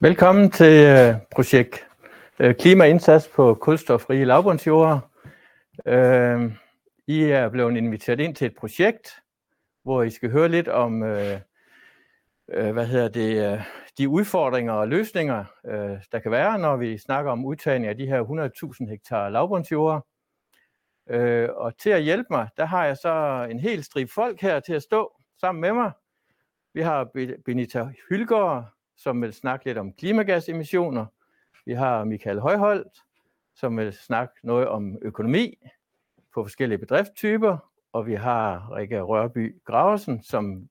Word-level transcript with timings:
Velkommen 0.00 0.50
til 0.50 0.86
øh, 0.86 1.14
projekt 1.30 1.88
øh, 2.38 2.54
Klimaindsats 2.54 3.28
på 3.28 3.54
kulstofrige 3.54 4.24
lavbundsjorder. 4.24 5.00
Øh, 5.86 6.52
I 7.06 7.22
er 7.22 7.48
blevet 7.48 7.76
inviteret 7.76 8.20
ind 8.20 8.34
til 8.34 8.46
et 8.46 8.54
projekt, 8.56 9.22
hvor 9.82 10.02
I 10.02 10.10
skal 10.10 10.30
høre 10.30 10.48
lidt 10.48 10.68
om 10.68 11.02
øh, 11.02 11.40
øh, 12.48 12.72
hvad 12.72 12.86
hedder 12.86 13.08
det, 13.08 13.52
øh, 13.52 13.60
de 13.98 14.08
udfordringer 14.08 14.72
og 14.72 14.88
løsninger, 14.88 15.44
øh, 15.66 15.98
der 16.12 16.18
kan 16.18 16.30
være, 16.30 16.58
når 16.58 16.76
vi 16.76 16.98
snakker 16.98 17.32
om 17.32 17.44
udtagning 17.44 17.86
af 17.86 17.96
de 17.96 18.06
her 18.06 18.22
100.000 18.80 18.90
hektar 18.90 19.28
lavbundsjorder. 19.28 20.00
Øh, 21.10 21.48
og 21.56 21.78
til 21.78 21.90
at 21.90 22.02
hjælpe 22.02 22.26
mig, 22.30 22.48
der 22.56 22.64
har 22.64 22.84
jeg 22.84 22.96
så 22.96 23.46
en 23.50 23.60
hel 23.60 23.84
strip 23.84 24.10
folk 24.10 24.40
her 24.40 24.60
til 24.60 24.72
at 24.72 24.82
stå 24.82 25.12
sammen 25.40 25.60
med 25.60 25.72
mig. 25.72 25.92
Vi 26.74 26.82
har 26.82 27.08
Benita 27.44 27.88
Hylgaard, 28.08 28.77
som 28.98 29.22
vil 29.22 29.32
snakke 29.32 29.64
lidt 29.64 29.78
om 29.78 29.92
klimagasemissioner. 29.92 31.06
Vi 31.66 31.72
har 31.72 32.04
Michael 32.04 32.40
Højholdt, 32.40 33.02
som 33.54 33.76
vil 33.76 33.92
snakke 33.92 34.34
noget 34.42 34.68
om 34.68 34.98
økonomi 35.02 35.58
på 36.34 36.44
forskellige 36.44 36.78
bedriftstyper. 36.78 37.58
Og 37.92 38.06
vi 38.06 38.14
har 38.14 38.76
Rikke 38.76 39.00
Rørby 39.00 39.56
Graversen, 39.64 40.22
som 40.22 40.68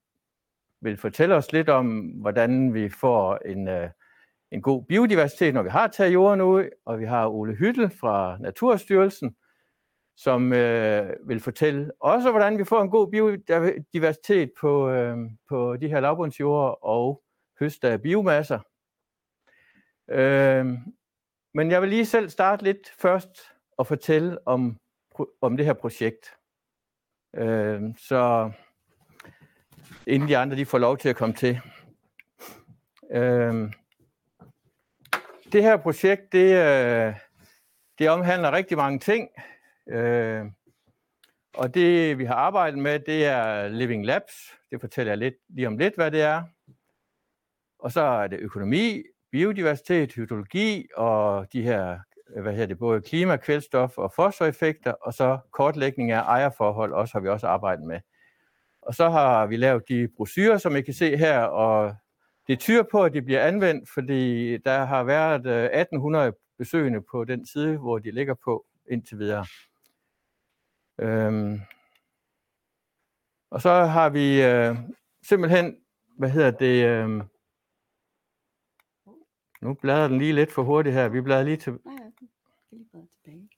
vil 0.82 0.98
fortælle 0.98 1.36
os 1.36 1.52
lidt 1.52 1.70
om, 1.70 2.00
hvordan 2.00 2.74
vi 2.74 2.90
får 2.90 3.40
en, 3.46 3.68
øh, 3.68 3.90
en 4.52 4.62
god 4.62 4.84
biodiversitet, 4.84 5.54
når 5.54 5.64
vi 5.64 5.70
har 5.70 5.88
taget 5.88 6.14
jorden 6.14 6.42
ud. 6.42 6.70
Og 6.86 7.00
vi 7.00 7.06
har 7.06 7.28
Ole 7.28 7.56
Hyttel 7.56 7.90
fra 7.90 8.38
Naturstyrelsen, 8.40 9.36
som 10.16 10.54
øh, 10.54 11.14
vil 11.28 11.40
fortælle 11.40 11.92
også, 12.00 12.32
hvordan 12.32 12.58
vi 12.58 12.64
får 12.64 12.82
en 12.82 12.90
god 12.90 13.12
biodiversitet 13.12 14.52
på, 14.62 14.90
øh, 14.90 15.18
på 15.50 15.78
de 15.78 15.88
her 15.88 16.00
lavbundsjorder 16.00 16.86
og 16.86 17.22
høste 17.60 17.90
af 17.90 18.02
biomasser. 18.02 18.60
Øh, 20.10 20.66
men 21.54 21.72
jeg 21.72 21.82
vil 21.82 21.90
lige 21.90 22.06
selv 22.06 22.30
starte 22.30 22.64
lidt 22.64 22.90
først 23.00 23.42
og 23.78 23.88
fortælle 23.88 24.48
om, 24.48 24.80
om 25.42 25.58
det 25.58 25.66
her 25.66 25.74
projekt. 25.74 26.38
Øh, 27.36 27.82
så 27.98 28.52
inden 30.08 30.30
de 30.30 30.38
andre 30.38 30.56
de 30.56 30.66
får 30.66 30.78
lov 30.78 30.98
til 30.98 31.10
at 31.10 31.16
komme 31.16 31.36
til. 31.36 31.60
Øh, 33.12 33.74
det 35.52 35.64
her 35.64 35.78
projekt, 35.78 36.32
det, 36.32 36.54
øh, 36.56 37.14
det 38.00 38.10
omhandler 38.10 38.52
rigtig 38.52 38.78
mange 38.78 39.00
ting. 39.00 39.30
Øh, 39.90 40.46
og 41.54 41.74
det, 41.74 42.18
vi 42.18 42.26
har 42.26 42.36
arbejdet 42.36 42.80
med, 42.80 43.00
det 43.00 43.26
er 43.26 43.68
Living 43.68 44.06
Labs. 44.06 44.56
Det 44.72 44.82
fortæller 44.82 45.12
jeg 45.12 45.18
lidt, 45.18 45.36
lige 45.50 45.68
om 45.68 45.78
lidt, 45.78 45.96
hvad 45.96 46.12
det 46.12 46.22
er. 46.22 46.44
Og 47.80 47.92
så 47.92 48.02
er 48.02 48.28
det 48.28 48.40
økonomi, 48.40 49.04
biodiversitet, 49.32 50.14
hydrologi 50.14 50.88
og 50.96 51.48
de 51.54 51.62
her, 51.62 52.00
hvad 52.42 52.52
hedder 52.52 52.68
det, 52.68 52.78
både 52.80 53.02
klima, 53.02 53.38
kvælstof 53.38 53.98
og 53.98 54.14
fosforeffekter, 54.16 54.92
og 54.92 55.14
så 55.14 55.40
kortlægning 55.52 56.12
af 56.12 56.22
ejerforhold 56.22 56.94
også 56.94 57.14
har 57.14 57.20
vi 57.20 57.30
også 57.30 57.48
arbejdet 57.48 57.86
med. 57.86 58.00
Og 58.82 58.96
så 58.96 59.10
har 59.10 59.46
vi 59.48 59.58
lavet 59.58 59.84
de 59.90 60.08
brosyrer, 60.18 60.58
som 60.58 60.76
I 60.76 60.82
kan 60.82 60.94
se 60.94 61.18
her, 61.18 61.40
og 61.40 61.96
det 62.48 62.60
tyder 62.60 62.84
på, 62.92 63.04
at 63.04 63.14
de 63.14 63.22
bliver 63.22 63.44
anvendt, 63.44 63.90
fordi 63.94 64.58
der 64.58 64.86
har 64.86 65.04
været 65.04 65.46
øh, 65.46 65.64
1800 65.64 66.34
besøgende 66.58 67.02
på 67.12 67.24
den 67.24 67.46
side, 67.46 67.78
hvor 67.78 68.00
de 68.00 68.12
ligger 68.12 68.34
på 68.34 68.66
indtil 68.92 69.20
videre. 69.20 69.46
Øhm. 71.00 71.62
Og 73.52 73.62
så 73.62 73.70
har 73.70 74.10
vi 74.10 74.44
øh, 74.44 74.76
simpelthen, 75.24 75.78
hvad 76.18 76.30
hedder 76.30 76.52
det, 76.52 76.86
øh, 76.86 77.24
nu 79.62 79.74
bladrer 79.74 80.08
den 80.08 80.18
lige 80.18 80.34
lidt 80.34 80.52
for 80.52 80.64
hurtigt 80.64 80.96
her. 80.96 81.08
Vi 81.08 81.22
bladrer 81.22 81.44
lige 81.44 81.58
til... 81.58 81.80
tilbage. 82.70 83.50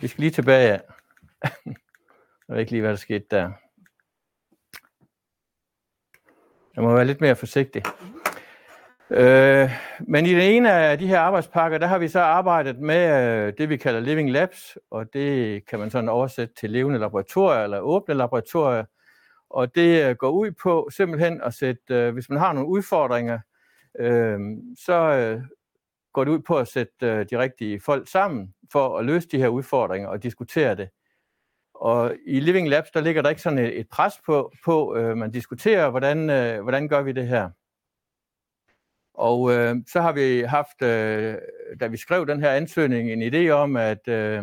Vi 0.00 0.06
skal 0.06 0.20
lige 0.20 0.30
tilbage, 0.30 0.68
ja. 0.68 0.78
Jeg 2.48 2.54
ved 2.54 2.60
ikke 2.60 2.72
lige, 2.72 2.80
hvad 2.80 2.90
der 2.90 2.96
skete 2.96 3.26
der. 3.30 3.52
Jeg 6.76 6.84
må 6.84 6.94
være 6.94 7.04
lidt 7.04 7.20
mere 7.20 7.36
forsigtig. 7.36 7.82
Øh, 9.10 9.70
men 10.00 10.26
i 10.26 10.30
den 10.30 10.40
ene 10.40 10.72
af 10.72 10.98
de 10.98 11.06
her 11.06 11.20
arbejdspakker, 11.20 11.78
der 11.78 11.86
har 11.86 11.98
vi 11.98 12.08
så 12.08 12.20
arbejdet 12.20 12.78
med 12.78 13.26
øh, 13.46 13.52
det, 13.58 13.68
vi 13.68 13.76
kalder 13.76 14.00
Living 14.00 14.30
Labs, 14.30 14.78
og 14.90 15.12
det 15.12 15.66
kan 15.66 15.78
man 15.78 15.90
sådan 15.90 16.08
oversætte 16.08 16.54
til 16.54 16.70
levende 16.70 16.98
laboratorier 16.98 17.64
eller 17.64 17.78
åbne 17.78 18.14
laboratorier. 18.14 18.84
Og 19.50 19.74
det 19.74 20.08
øh, 20.08 20.16
går 20.16 20.30
ud 20.30 20.50
på 20.50 20.88
simpelthen 20.92 21.40
at 21.42 21.54
sætte, 21.54 21.94
øh, 21.94 22.12
hvis 22.12 22.30
man 22.30 22.38
har 22.38 22.52
nogle 22.52 22.68
udfordringer, 22.68 23.38
øh, 23.98 24.40
så 24.76 24.94
øh, 24.94 25.42
går 26.12 26.24
det 26.24 26.30
ud 26.30 26.38
på 26.38 26.58
at 26.58 26.68
sætte 26.68 27.06
øh, 27.06 27.26
de 27.30 27.38
rigtige 27.38 27.80
folk 27.80 28.08
sammen 28.08 28.54
for 28.72 28.98
at 28.98 29.04
løse 29.04 29.28
de 29.28 29.38
her 29.38 29.48
udfordringer 29.48 30.08
og 30.08 30.22
diskutere 30.22 30.74
det. 30.74 30.88
Og 31.74 32.14
i 32.26 32.40
Living 32.40 32.68
Labs, 32.68 32.90
der 32.90 33.00
ligger 33.00 33.22
der 33.22 33.30
ikke 33.30 33.42
sådan 33.42 33.58
et, 33.58 33.80
et 33.80 33.88
pres 33.88 34.14
på, 34.26 34.52
på 34.64 34.96
øh, 34.96 35.16
man 35.16 35.30
diskuterer, 35.30 35.90
hvordan, 35.90 36.30
øh, 36.30 36.62
hvordan 36.62 36.88
gør 36.88 37.02
vi 37.02 37.12
det 37.12 37.28
her. 37.28 37.50
Og 39.14 39.52
øh, 39.52 39.76
så 39.86 40.00
har 40.00 40.12
vi 40.12 40.40
haft, 40.40 40.82
øh, 40.82 41.36
da 41.80 41.86
vi 41.86 41.96
skrev 41.96 42.26
den 42.26 42.40
her 42.40 42.50
ansøgning, 42.50 43.12
en 43.12 43.34
idé 43.34 43.50
om, 43.50 43.76
at, 43.76 44.08
øh, 44.08 44.42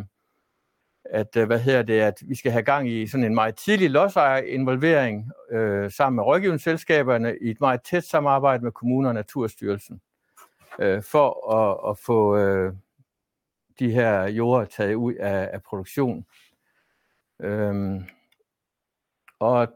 at 1.10 1.38
øh, 1.38 1.46
hvad 1.46 1.60
hedder 1.60 1.82
det, 1.82 2.00
at 2.00 2.24
vi 2.28 2.36
skal 2.36 2.52
have 2.52 2.64
gang 2.64 2.90
i 2.90 3.08
sådan 3.08 3.24
en 3.24 3.36
meget 3.36 3.56
tidlig 3.56 3.90
lodsejerinvolvering 3.90 5.32
øh, 5.52 5.92
sammen 5.92 6.16
med 6.16 6.24
rådgivningsselskaberne 6.24 7.38
i 7.42 7.50
et 7.50 7.62
meget 7.62 7.82
tæt 7.82 8.04
samarbejde 8.04 8.64
med 8.64 8.72
kommuner 8.72 9.10
og 9.10 9.16
Naturstyrelsen 9.16 10.02
øh, 10.80 11.04
for 11.04 11.54
at, 11.54 11.92
at 11.92 11.98
få 11.98 12.38
øh, 12.38 12.74
de 13.80 13.92
her 13.92 14.28
jorder 14.28 14.66
taget 14.66 14.96
ud 14.96 15.14
af, 15.14 15.50
af 15.54 15.64
produktion. 15.64 16.26
Øhm, 17.42 18.04
og 19.40 19.68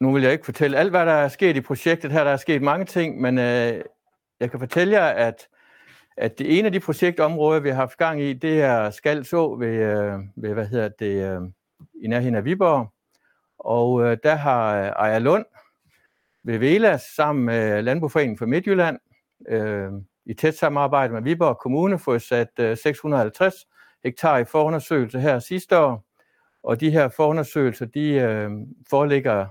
nu 0.00 0.12
vil 0.12 0.22
jeg 0.22 0.32
ikke 0.32 0.44
fortælle 0.44 0.78
alt, 0.78 0.90
hvad 0.90 1.06
der 1.06 1.12
er 1.12 1.28
sket 1.28 1.56
i 1.56 1.60
projektet 1.60 2.12
her. 2.12 2.24
Der 2.24 2.30
er 2.30 2.36
sket 2.36 2.62
mange 2.62 2.84
ting, 2.84 3.20
men 3.20 3.38
øh, 3.38 3.84
jeg 4.40 4.50
kan 4.50 4.60
fortælle 4.60 5.00
jer, 5.00 5.06
at, 5.06 5.48
at 6.20 6.38
det 6.38 6.58
ene 6.58 6.66
af 6.66 6.72
de 6.72 6.80
projektområder, 6.80 7.60
vi 7.60 7.68
har 7.68 7.76
haft 7.76 7.98
gang 7.98 8.22
i, 8.22 8.32
det 8.32 8.62
er 8.62 8.90
Skalså 8.90 9.56
ved, 9.56 9.74
øh, 9.74 10.18
ved 10.36 10.54
hvad 10.54 10.66
hedder 10.66 10.88
det, 10.88 11.32
øh, 11.32 11.40
i 12.02 12.08
nærheden 12.08 12.34
af 12.34 12.44
Viborg. 12.44 12.92
Og 13.58 14.02
øh, 14.04 14.16
der 14.22 14.34
har 14.34 14.76
øh, 14.76 14.86
Ejer 14.86 15.18
Lund 15.18 15.44
ved 16.44 16.58
Velas 16.58 17.02
sammen 17.02 17.44
med 17.44 17.82
Landbrugforeningen 17.82 18.38
for 18.38 18.46
Midtjylland 18.46 18.98
øh, 19.48 19.90
i 20.26 20.34
tæt 20.34 20.54
samarbejde 20.54 21.12
med 21.12 21.22
Viborg 21.22 21.58
Kommune 21.58 21.98
fået 21.98 22.22
sat 22.22 22.50
øh, 22.60 22.76
650 22.76 23.54
hektar 24.04 24.38
i 24.38 24.44
forundersøgelse 24.44 25.20
her 25.20 25.38
sidste 25.38 25.78
år. 25.78 26.04
Og 26.62 26.80
de 26.80 26.90
her 26.90 27.08
forundersøgelser, 27.08 27.86
de 27.86 28.12
øh, 28.12 28.50
foreligger 28.90 29.46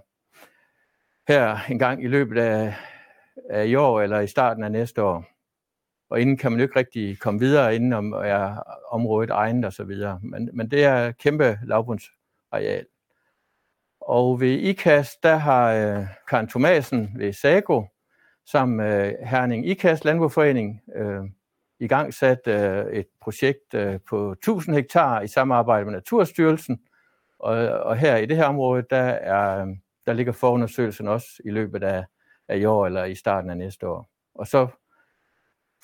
her 1.27 1.57
en 1.69 1.79
gang 1.79 2.03
i 2.03 2.07
løbet 2.07 2.41
af, 2.41 2.75
af 3.49 3.65
i 3.65 3.75
år 3.75 4.01
eller 4.01 4.19
i 4.19 4.27
starten 4.27 4.63
af 4.63 4.71
næste 4.71 5.03
år. 5.03 5.38
Og 6.09 6.21
inden 6.21 6.37
kan 6.37 6.51
man 6.51 6.59
jo 6.59 6.63
ikke 6.63 6.79
rigtig 6.79 7.19
komme 7.19 7.39
videre, 7.39 7.75
inden 7.75 7.93
om 7.93 8.13
er 8.13 8.63
området 8.91 9.29
egnet 9.29 9.65
og 9.65 9.73
så 9.73 9.83
videre. 9.83 10.19
Men, 10.23 10.49
men 10.53 10.71
det 10.71 10.83
er 10.83 11.11
kæmpe 11.11 11.59
lavbundsareal. 11.63 12.85
Og 14.01 14.39
ved 14.39 14.49
IKAST, 14.49 15.23
der 15.23 15.35
har 15.35 15.73
øh, 15.73 16.05
Karen 16.29 16.47
Thomasen 16.47 17.11
ved 17.15 17.33
SAGO, 17.33 17.83
sammen 18.45 18.77
med 18.77 19.07
øh, 19.07 19.27
Herning 19.27 19.67
IKAST 19.67 20.05
Landbrugforening, 20.05 20.81
øh, 20.95 21.23
i 21.79 21.87
gang 21.87 22.13
sat 22.13 22.47
øh, 22.47 22.85
et 22.85 23.07
projekt 23.21 23.73
øh, 23.73 23.99
på 24.09 24.31
1000 24.31 24.75
hektar 24.75 25.21
i 25.21 25.27
samarbejde 25.27 25.85
med 25.85 25.93
Naturstyrelsen. 25.93 26.79
Og, 27.39 27.55
og 27.69 27.97
her 27.97 28.17
i 28.17 28.25
det 28.25 28.37
her 28.37 28.45
område, 28.45 28.83
der, 28.89 28.97
er, 29.01 29.65
der 30.05 30.13
ligger 30.13 30.33
forundersøgelsen 30.33 31.07
også 31.07 31.27
i 31.45 31.49
løbet 31.49 31.83
af, 31.83 32.05
af 32.47 32.57
i 32.57 32.65
år 32.65 32.85
eller 32.85 33.05
i 33.05 33.15
starten 33.15 33.49
af 33.49 33.57
næste 33.57 33.87
år. 33.87 34.09
Og 34.35 34.47
så 34.47 34.67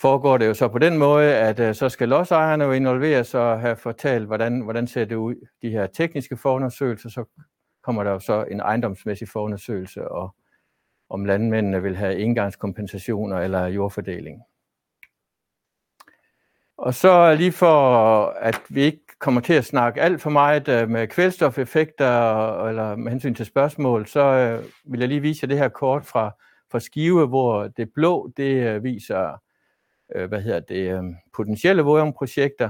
foregår 0.02 0.38
det 0.38 0.48
jo 0.48 0.54
så 0.54 0.68
på 0.68 0.80
den 0.80 0.98
måde, 0.98 1.36
at 1.36 1.60
uh, 1.60 1.76
så 1.76 1.90
skal 1.90 2.10
lodsejerne 2.10 2.64
jo 2.64 2.72
involveres 2.72 3.34
og 3.34 3.60
have 3.60 3.76
fortalt, 3.76 4.26
hvordan, 4.26 4.60
hvordan 4.60 4.88
ser 4.88 5.06
det 5.06 5.16
ud, 5.16 5.36
de 5.62 5.70
her 5.70 5.88
tekniske 5.88 6.38
forundersøgelser, 6.38 7.10
så 7.10 7.26
kommer 7.84 8.04
der 8.04 8.12
jo 8.12 8.20
så 8.20 8.44
en 8.52 8.60
ejendomsmæssig 8.60 9.28
forundersøgelse, 9.30 10.08
og 10.12 10.36
om 11.10 11.26
landmændene 11.26 11.82
vil 11.82 11.96
have 11.96 12.18
engangskompensationer 12.18 13.38
eller 13.38 13.66
jordfordeling. 13.66 14.42
Og 16.78 16.94
så 16.94 17.36
lige 17.36 17.52
for, 17.52 18.26
at 18.26 18.62
vi 18.70 18.82
ikke 18.82 19.06
kommer 19.20 19.42
til 19.42 19.54
at 19.54 19.66
snakke 19.66 20.02
alt 20.02 20.22
for 20.22 20.30
meget 20.30 20.68
øh, 20.68 20.90
med 20.90 21.08
kvælstofeffekter 21.08 22.66
eller 22.68 22.96
med 22.96 23.12
hensyn 23.12 23.36
til 23.36 23.46
spørgsmål, 23.46 24.08
så 24.08 24.20
øh, 24.20 24.64
vil 24.92 25.00
jeg 25.00 25.10
lige 25.10 25.22
vise 25.22 25.40
jer 25.44 25.48
det 25.48 25.58
her 25.58 25.70
kort 25.70 26.06
fra, 26.06 26.32
fra 26.72 26.80
Skive, 26.80 27.28
hvor 27.28 27.68
det 27.68 27.94
blå, 27.94 28.32
det 28.38 28.84
viser 28.84 29.42
øh, 30.16 30.30
hvad 30.30 30.42
hedder 30.42 30.60
det, 30.60 30.98
øh, 30.98 31.04
potentielle 31.34 31.81
vådomprojekter. 31.81 32.69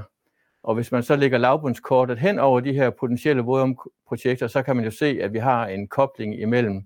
Og 0.62 0.74
hvis 0.74 0.92
man 0.92 1.02
så 1.02 1.16
lægger 1.16 1.38
lavbundskortet 1.38 2.18
hen 2.18 2.38
over 2.38 2.60
de 2.60 2.72
her 2.72 2.90
potentielle 2.90 3.42
vådomprojekter, 3.42 4.46
så 4.46 4.62
kan 4.62 4.76
man 4.76 4.84
jo 4.84 4.90
se, 4.90 5.18
at 5.22 5.32
vi 5.32 5.38
har 5.38 5.66
en 5.66 5.88
kobling 5.88 6.40
imellem 6.40 6.84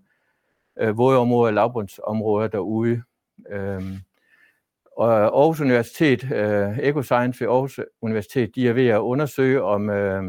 øh, 0.79 0.99
vådområder 0.99 1.47
og 1.47 1.55
lavbundsområder 1.55 2.49
derude. 2.49 3.03
Øh, 3.51 3.83
Og 4.97 5.13
Aarhus 5.15 5.61
Universitet, 5.61 6.33
øh, 6.33 6.79
Ecoscience 6.79 7.41
ved 7.41 7.49
Aarhus 7.49 7.81
Universitet, 8.03 8.55
de 8.55 8.69
er 8.69 8.73
ved 8.73 8.89
at 8.89 8.99
undersøge, 8.99 9.63
om, 9.63 9.91
øh, 9.91 10.23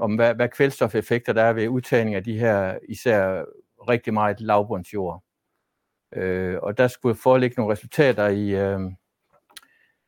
om 0.00 0.14
hvad, 0.14 0.34
hvad 0.34 0.48
kvælstofeffekter 0.48 1.32
der 1.32 1.42
er 1.42 1.52
ved 1.52 1.68
udtagning 1.68 2.16
af 2.16 2.24
de 2.24 2.38
her 2.38 2.78
især 2.88 3.44
rigtig 3.88 4.14
meget 4.14 4.40
lavbundsjord. 4.40 5.22
Øh, 6.14 6.58
og 6.62 6.78
der 6.78 6.88
skulle 6.88 7.14
foreligge 7.14 7.54
nogle 7.56 7.72
resultater 7.72 8.28
i, 8.28 8.54
øh, 8.54 8.80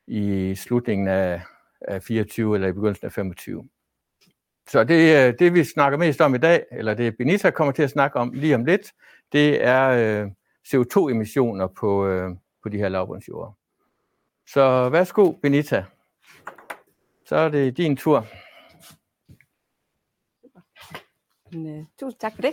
i 0.09 0.55
slutningen 0.55 1.09
af, 1.09 1.43
af 1.81 2.03
24 2.03 2.55
eller 2.55 2.69
i 2.69 2.73
begyndelsen 2.73 3.07
af 3.07 3.13
25. 3.13 3.69
Så 4.69 4.85
det, 4.85 5.29
øh, 5.29 5.35
det 5.39 5.55
vi 5.55 5.65
snakker 5.65 5.99
mest 5.99 6.21
om 6.21 6.35
i 6.35 6.39
dag, 6.39 6.65
eller 6.73 6.95
det 6.95 7.17
Benita 7.17 7.51
kommer 7.51 7.73
til 7.73 7.83
at 7.83 7.91
snakke 7.91 8.19
om 8.19 8.33
lige 8.33 8.55
om 8.55 8.65
lidt, 8.65 8.93
det 9.33 9.65
er 9.65 9.89
øh, 9.89 10.31
CO2-emissioner 10.69 11.67
på, 11.67 12.07
øh, 12.07 12.31
på 12.63 12.69
de 12.69 12.79
her 12.79 12.89
lavbundsjorder. 12.89 13.53
Så 14.47 14.89
værsgo, 14.89 15.33
Benita. 15.33 15.85
Så 17.27 17.37
er 17.37 17.49
det 17.49 17.77
din 17.77 17.97
tur. 17.97 18.27
Men, 21.53 21.79
uh, 21.79 21.87
tusind 22.01 22.21
tak 22.21 22.35
for 22.35 22.43
det. 22.43 22.53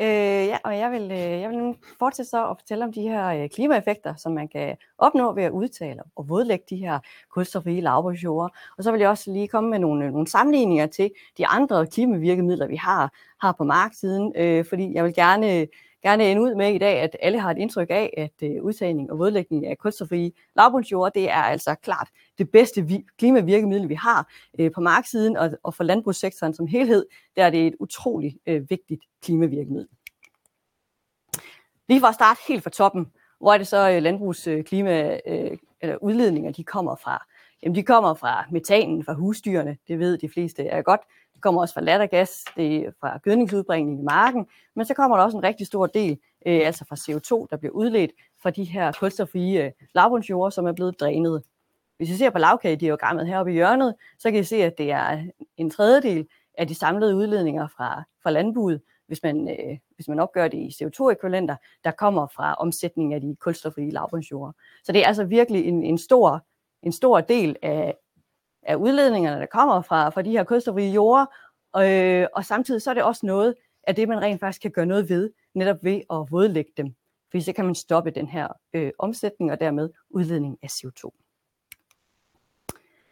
Øh, 0.00 0.46
ja, 0.46 0.58
og 0.64 0.78
jeg 0.78 0.90
vil, 0.92 1.02
øh, 1.02 1.40
jeg 1.40 1.50
vil 1.50 1.58
nu 1.58 1.76
fortsætte 1.98 2.30
så 2.30 2.50
at 2.50 2.56
fortælle 2.58 2.84
om 2.84 2.92
de 2.92 3.02
her 3.02 3.26
øh, 3.28 3.48
klimaeffekter, 3.48 4.14
som 4.16 4.32
man 4.32 4.48
kan 4.48 4.76
opnå 4.98 5.32
ved 5.32 5.42
at 5.42 5.52
udtale 5.52 6.02
og 6.16 6.28
vådlægge 6.28 6.64
de 6.70 6.76
her 6.76 6.98
kulstofrige 7.30 7.80
lavbundsjorder. 7.80 8.48
Og 8.78 8.84
så 8.84 8.92
vil 8.92 9.00
jeg 9.00 9.08
også 9.08 9.32
lige 9.32 9.48
komme 9.48 9.70
med 9.70 9.78
nogle, 9.78 10.04
øh, 10.04 10.12
nogle 10.12 10.26
sammenligninger 10.26 10.86
til 10.86 11.10
de 11.38 11.46
andre 11.46 11.86
klimavirkemidler, 11.86 12.66
vi 12.66 12.76
har, 12.76 13.12
har 13.40 13.52
på 13.52 13.64
marksiden, 13.64 14.32
øh, 14.36 14.64
fordi 14.64 14.94
jeg 14.94 15.04
vil 15.04 15.14
gerne 15.14 15.66
gerne 16.04 16.30
ende 16.30 16.42
ud 16.42 16.54
med 16.54 16.74
i 16.74 16.78
dag, 16.78 17.00
at 17.00 17.16
alle 17.20 17.40
har 17.40 17.50
et 17.50 17.58
indtryk 17.58 17.90
af, 17.90 18.14
at 18.16 18.48
øh, 18.50 18.62
udtagning 18.62 19.12
og 19.12 19.18
vådlægning 19.18 19.66
af 19.66 19.78
kulstofrige 19.78 20.32
lavbundsjord, 20.56 21.12
det 21.14 21.30
er 21.30 21.42
altså 21.42 21.74
klart 21.74 22.08
det 22.38 22.50
bedste 22.50 22.86
vi, 22.86 23.04
klimavirkemiddel, 23.18 23.88
vi 23.88 23.94
har 23.94 24.32
øh, 24.58 24.70
på 24.72 24.80
markedsiden, 24.80 25.36
og, 25.36 25.50
og 25.62 25.74
for 25.74 25.84
landbrugssektoren 25.84 26.54
som 26.54 26.66
helhed, 26.66 27.06
der 27.36 27.44
er 27.44 27.50
det 27.50 27.66
et 27.66 27.74
utroligt 27.80 28.36
øh, 28.46 28.70
vigtigt 28.70 29.04
klimavirkemiddel. 29.22 29.88
Lige 31.88 32.00
for 32.00 32.06
at 32.06 32.14
starte 32.14 32.40
helt 32.48 32.62
fra 32.62 32.70
toppen, 32.70 33.12
hvor 33.40 33.52
er 33.52 33.58
det 33.58 33.66
så 33.66 33.90
øh, 33.90 34.02
landbrugsklima 34.02 35.20
øh, 35.26 35.50
øh, 35.50 35.58
eller 35.80 35.96
udledninger, 35.96 36.52
de 36.52 36.64
kommer 36.64 36.96
fra? 36.96 37.26
Jamen, 37.64 37.74
de 37.74 37.82
kommer 37.82 38.14
fra 38.14 38.44
metanen 38.50 39.04
fra 39.04 39.12
husdyrene, 39.12 39.76
det 39.88 39.98
ved 39.98 40.18
de 40.18 40.28
fleste 40.28 40.66
er 40.66 40.82
godt. 40.82 41.00
Det 41.34 41.42
kommer 41.42 41.60
også 41.60 41.74
fra 41.74 41.80
lattergas, 41.80 42.44
det 42.56 42.76
er 42.76 42.90
fra 43.00 43.18
gødningsudbringning 43.18 44.00
i 44.00 44.02
marken, 44.02 44.46
men 44.76 44.86
så 44.86 44.94
kommer 44.94 45.16
der 45.16 45.24
også 45.24 45.38
en 45.38 45.44
rigtig 45.44 45.66
stor 45.66 45.86
del, 45.86 46.18
øh, 46.46 46.60
altså 46.66 46.84
fra 46.88 46.96
CO2, 46.96 47.46
der 47.50 47.56
bliver 47.56 47.72
udledt 47.72 48.10
fra 48.42 48.50
de 48.50 48.64
her 48.64 48.92
kulstofrige 48.92 49.64
øh, 49.64 49.70
lavbundsjorde, 49.94 50.50
som 50.50 50.66
er 50.66 50.72
blevet 50.72 51.00
drænet. 51.00 51.42
Hvis 51.96 52.10
I 52.10 52.16
ser 52.16 52.30
på 52.30 52.38
lavkagediagrammet 52.38 53.26
heroppe 53.26 53.52
i 53.52 53.54
hjørnet, 53.54 53.94
så 54.18 54.30
kan 54.30 54.40
I 54.40 54.44
se, 54.44 54.56
at 54.56 54.78
det 54.78 54.90
er 54.90 55.22
en 55.56 55.70
tredjedel 55.70 56.26
af 56.58 56.68
de 56.68 56.74
samlede 56.74 57.16
udledninger 57.16 57.68
fra, 57.76 58.02
fra 58.22 58.30
landbruget, 58.30 58.80
hvis 59.06 59.22
man, 59.22 59.48
øh, 59.48 59.78
hvis 59.94 60.08
man 60.08 60.20
opgør 60.20 60.48
det 60.48 60.58
i 60.58 60.68
CO2-ekvivalenter, 60.68 61.56
der 61.84 61.90
kommer 61.90 62.26
fra 62.26 62.54
omsætning 62.54 63.14
af 63.14 63.20
de 63.20 63.36
kulstofrige 63.40 63.90
lavbundsjorde. 63.90 64.52
Så 64.84 64.92
det 64.92 65.02
er 65.02 65.06
altså 65.06 65.24
virkelig 65.24 65.64
en, 65.64 65.82
en, 65.82 65.98
stor, 65.98 66.46
en 66.84 66.92
stor 66.92 67.20
del 67.20 67.56
af, 67.62 67.94
af 68.62 68.74
udledningerne, 68.74 69.40
der 69.40 69.46
kommer 69.46 69.82
fra, 69.82 70.08
fra 70.08 70.22
de 70.22 70.30
her 70.30 70.44
kulstofrige 70.44 70.92
jorder, 70.92 71.26
og, 71.72 71.92
øh, 71.92 72.26
og 72.34 72.44
samtidig 72.44 72.82
så 72.82 72.90
er 72.90 72.94
det 72.94 73.02
også 73.02 73.26
noget 73.26 73.54
af 73.86 73.94
det, 73.94 74.08
man 74.08 74.22
rent 74.22 74.40
faktisk 74.40 74.62
kan 74.62 74.70
gøre 74.70 74.86
noget 74.86 75.08
ved, 75.08 75.30
netop 75.54 75.76
ved 75.82 76.00
at 76.10 76.26
vådlægge 76.30 76.72
dem. 76.76 76.94
For 77.30 77.40
så 77.40 77.52
kan 77.52 77.64
man 77.64 77.74
stoppe 77.74 78.10
den 78.10 78.28
her 78.28 78.48
øh, 78.74 78.92
omsætning 78.98 79.52
og 79.52 79.60
dermed 79.60 79.90
udledning 80.10 80.58
af 80.62 80.66
CO2. 80.66 81.23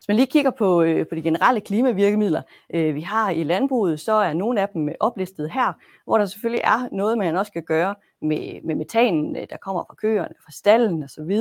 Hvis 0.02 0.08
man 0.08 0.16
lige 0.16 0.26
kigger 0.26 0.50
på, 0.50 0.82
øh, 0.82 1.06
på 1.06 1.14
de 1.14 1.22
generelle 1.22 1.60
klimavirkemidler, 1.60 2.42
øh, 2.74 2.94
vi 2.94 3.00
har 3.00 3.30
i 3.30 3.44
landbruget, 3.44 4.00
så 4.00 4.12
er 4.12 4.32
nogle 4.32 4.60
af 4.60 4.68
dem 4.68 4.88
øh, 4.88 4.94
oplistet 5.00 5.50
her, 5.50 5.72
hvor 6.04 6.18
der 6.18 6.26
selvfølgelig 6.26 6.62
er 6.64 6.88
noget, 6.92 7.18
man 7.18 7.36
også 7.36 7.50
skal 7.50 7.62
gøre 7.62 7.94
med, 8.22 8.62
med 8.64 8.74
metanen, 8.74 9.36
øh, 9.36 9.46
der 9.50 9.56
kommer 9.56 9.84
fra 9.84 9.94
køerne, 9.94 10.34
fra 10.44 10.52
stallen 10.52 11.02
osv. 11.02 11.38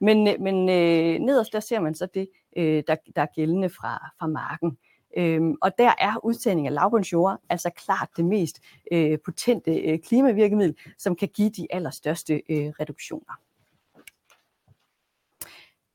Men, 0.00 0.28
øh, 0.28 0.34
men 0.40 0.68
øh, 0.68 1.18
nederst 1.18 1.52
der 1.52 1.60
ser 1.60 1.80
man 1.80 1.94
så 1.94 2.06
det, 2.14 2.28
øh, 2.56 2.82
der, 2.86 2.96
der 3.16 3.22
er 3.22 3.34
gældende 3.34 3.70
fra, 3.70 4.10
fra 4.18 4.26
marken. 4.26 4.78
Øhm, 5.16 5.56
og 5.62 5.78
der 5.78 5.92
er 5.98 6.24
udtagning 6.24 6.66
af 6.66 6.74
lavbundsjord 6.74 7.38
altså 7.50 7.70
klart 7.70 8.08
det 8.16 8.24
mest 8.24 8.60
øh, 8.92 9.18
potente 9.24 9.80
øh, 9.80 9.98
klimavirkemiddel, 9.98 10.76
som 10.98 11.16
kan 11.16 11.28
give 11.28 11.50
de 11.50 11.66
allerstørste 11.70 12.34
øh, 12.34 12.72
reduktioner. 12.80 13.32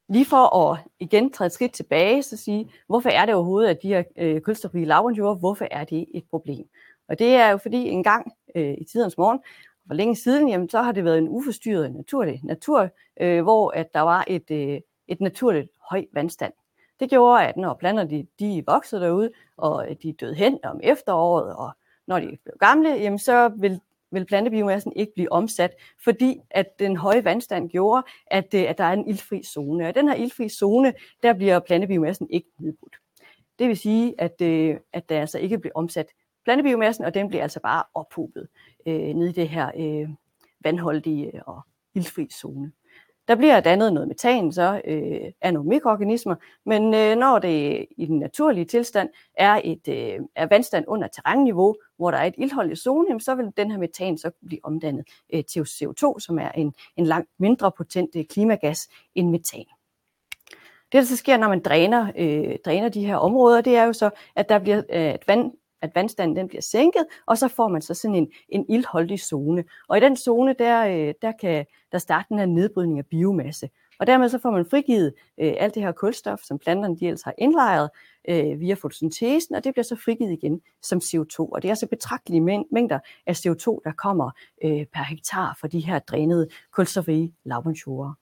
Lige 0.10 0.26
for 0.26 0.72
at 0.72 0.80
igen 1.00 1.32
træde 1.32 1.48
et 1.48 1.52
skridt 1.54 1.72
tilbage, 1.72 2.24
så 2.24 2.38
sige, 2.38 2.72
hvorfor 2.88 3.10
er 3.10 3.26
det 3.26 3.36
overhovedet, 3.36 3.70
at 3.70 3.82
de 3.82 3.88
her 3.88 4.04
øh, 4.18 4.42
kulstofrige 4.42 4.86
lavbundsjord, 4.86 5.40
hvorfor 5.40 5.68
er 5.72 5.84
det 5.84 6.06
et 6.14 6.24
problem? 6.30 6.70
Og 7.08 7.20
det 7.20 7.36
er 7.36 7.50
jo 7.50 7.58
fordi 7.58 7.88
en 7.88 8.04
gang 8.04 8.32
øh, 8.56 8.76
i 8.78 8.84
tidens 8.84 9.18
morgen, 9.18 9.40
for 9.88 9.94
længe 9.94 10.16
siden, 10.16 10.50
jamen, 10.50 10.70
så 10.70 10.82
har 10.82 10.92
det 10.92 11.04
været 11.04 11.18
en 11.18 11.30
uforstyrret 11.30 11.96
naturlig 11.96 12.42
natur, 12.44 12.90
øh, 13.22 13.44
hvor 13.44 13.72
at 13.72 13.94
der 13.94 14.02
var 14.02 14.26
et, 14.28 14.52
øh, 14.52 14.80
et 15.08 15.22
naturligt 15.22 15.72
høj 15.90 16.06
vandstand. 16.14 16.54
Det 17.00 17.10
gjorde, 17.10 17.48
at 17.48 17.58
når 17.58 17.74
planterne 17.74 18.10
de, 18.10 18.28
de 18.40 18.64
voksede 18.68 19.02
derude, 19.02 19.32
og 19.58 19.88
de 20.04 20.14
døde 20.14 20.36
hen 20.36 20.60
om 20.64 20.80
efteråret, 20.84 21.56
og 21.56 21.72
når 22.08 22.20
de 22.20 22.38
blev 22.44 22.56
gamle, 22.60 22.90
jamen, 22.90 23.20
så 23.20 23.52
vil, 23.58 23.80
vil 24.12 24.26
plantebiomassen 24.26 24.94
ikke 24.96 25.14
blive 25.14 25.32
omsat, 25.32 25.72
fordi 26.04 26.40
at 26.50 26.80
den 26.80 26.98
høje 26.98 27.26
vandstand 27.26 27.70
gjorde, 27.70 28.04
at, 28.28 28.54
øh, 28.54 28.62
at 28.62 28.78
der 28.78 28.84
er 28.84 28.94
en 28.94 29.08
ildfri 29.08 29.44
zone. 29.44 29.88
Og 29.88 29.96
den 29.96 30.08
her 30.08 30.16
ildfri 30.16 30.50
zone, 30.50 30.94
der 31.24 31.34
bliver 31.34 31.60
plantebiomassen 31.60 32.28
ikke 32.30 32.50
nedbrudt. 32.60 32.96
Det 33.60 33.68
vil 33.68 33.78
sige, 33.78 34.14
at, 34.18 34.42
øh, 34.42 34.78
at 34.94 35.10
der 35.10 35.22
altså 35.22 35.40
ikke 35.40 35.60
bliver 35.60 35.74
omsat 35.76 36.08
plantebiomassen, 36.44 37.06
og 37.06 37.14
den 37.14 37.28
bliver 37.28 37.44
altså 37.44 37.60
bare 37.60 37.84
ophobet 37.94 38.48
øh, 38.86 38.94
nede 38.94 39.30
i 39.30 39.34
det 39.34 39.50
her 39.50 39.72
øh, 39.78 40.10
vandholdige 40.62 41.36
øh, 41.36 41.42
og 41.46 41.62
ildfri 41.94 42.30
zone. 42.30 42.72
Der 43.28 43.36
bliver 43.36 43.60
dannet 43.60 43.94
noget 43.94 44.08
metan 44.08 44.52
så 44.52 44.82
øh, 44.86 45.32
af 45.42 45.54
nogle 45.54 45.70
mikroorganismer, 45.70 46.36
men 46.66 46.94
øh, 46.94 47.16
når 47.16 47.40
det 47.40 47.86
i 47.98 48.06
den 48.06 48.20
naturlige 48.20 48.66
tilstand 48.66 49.10
er 49.34 49.62
et 49.64 49.88
øh, 49.88 50.20
er 50.36 50.46
vandstand 50.46 50.86
under 50.88 51.08
terrænniveau, 51.08 51.76
hvor 51.98 52.12
der 52.12 52.18
er 52.18 52.26
et 52.26 52.36
iltholdigt 52.38 52.80
zone, 52.80 53.22
så 53.22 53.36
vil 53.36 53.52
den 53.58 53.72
her 53.72 53.78
metan 53.78 54.18
så 54.18 54.32
blive 54.46 54.60
omdannet 54.64 55.06
øh, 55.34 55.44
til 55.44 55.62
CO2, 55.62 56.20
som 56.20 56.40
er 56.40 56.52
en, 56.52 56.74
en 56.98 57.06
langt 57.06 57.30
mindre 57.40 57.72
potent 57.72 58.16
øh, 58.16 58.26
klimagas 58.26 58.88
end 59.16 59.30
metan. 59.30 59.66
Det, 60.92 60.94
der 60.94 61.04
så 61.04 61.18
sker, 61.18 61.38
når 61.38 61.48
man 61.50 61.62
dræner, 61.62 62.12
øh, 62.18 62.58
dræner 62.66 62.90
de 62.90 63.06
her 63.06 63.16
områder, 63.16 63.62
det 63.62 63.76
er 63.76 63.84
jo 63.84 63.94
så, 63.94 64.10
at 64.36 64.50
der 64.50 64.60
bliver 64.60 64.78
øh, 64.78 64.84
at 64.90 65.28
vand, 65.28 65.52
at 65.82 65.92
vandstanden 65.96 66.38
den 66.38 66.48
bliver 66.48 66.62
sænket, 66.62 67.06
og 67.26 67.38
så 67.38 67.48
får 67.48 67.68
man 67.68 67.82
så 67.82 67.94
sådan 67.94 68.16
en, 68.16 68.32
en 68.50 68.66
ildholdig 68.70 69.20
zone. 69.20 69.64
Og 69.90 69.98
i 69.98 70.00
den 70.00 70.18
zone, 70.18 70.56
der, 70.60 70.88
øh, 70.88 71.14
der 71.22 71.32
kan 71.42 71.66
der 71.92 71.98
starte 71.98 72.26
den 72.30 72.40
her 72.40 72.46
nedbrydning 72.46 73.00
af 73.00 73.06
biomasse. 73.06 73.70
Og 74.00 74.08
dermed 74.08 74.30
så 74.30 74.40
får 74.40 74.52
man 74.52 74.66
frigivet 74.66 75.14
øh, 75.40 75.54
alt 75.58 75.76
det 75.76 75.84
her 75.84 75.92
kulstof, 75.92 76.40
som 76.44 76.60
planterne 76.60 76.98
de 76.98 77.06
ellers 77.06 77.22
har 77.22 77.34
indlejret 77.38 77.90
øh, 78.30 78.60
via 78.60 78.74
fotosyntesen, 78.74 79.56
og 79.56 79.64
det 79.64 79.74
bliver 79.74 79.84
så 79.84 79.96
frigivet 79.96 80.32
igen 80.32 80.62
som 80.82 81.00
CO2. 81.04 81.40
Og 81.40 81.62
det 81.62 81.70
er 81.70 81.76
så 81.76 81.88
betragtelige 81.88 82.66
mængder 82.72 83.00
af 83.28 83.34
CO2, 83.34 83.80
der 83.84 83.92
kommer 83.98 84.32
øh, 84.64 84.86
per 84.86 85.04
hektar 85.04 85.58
for 85.60 85.68
de 85.68 85.80
her 85.80 86.00
drænede 86.00 86.48
kulstofrige 86.72 87.34
lavbundsjorder. 87.46 88.14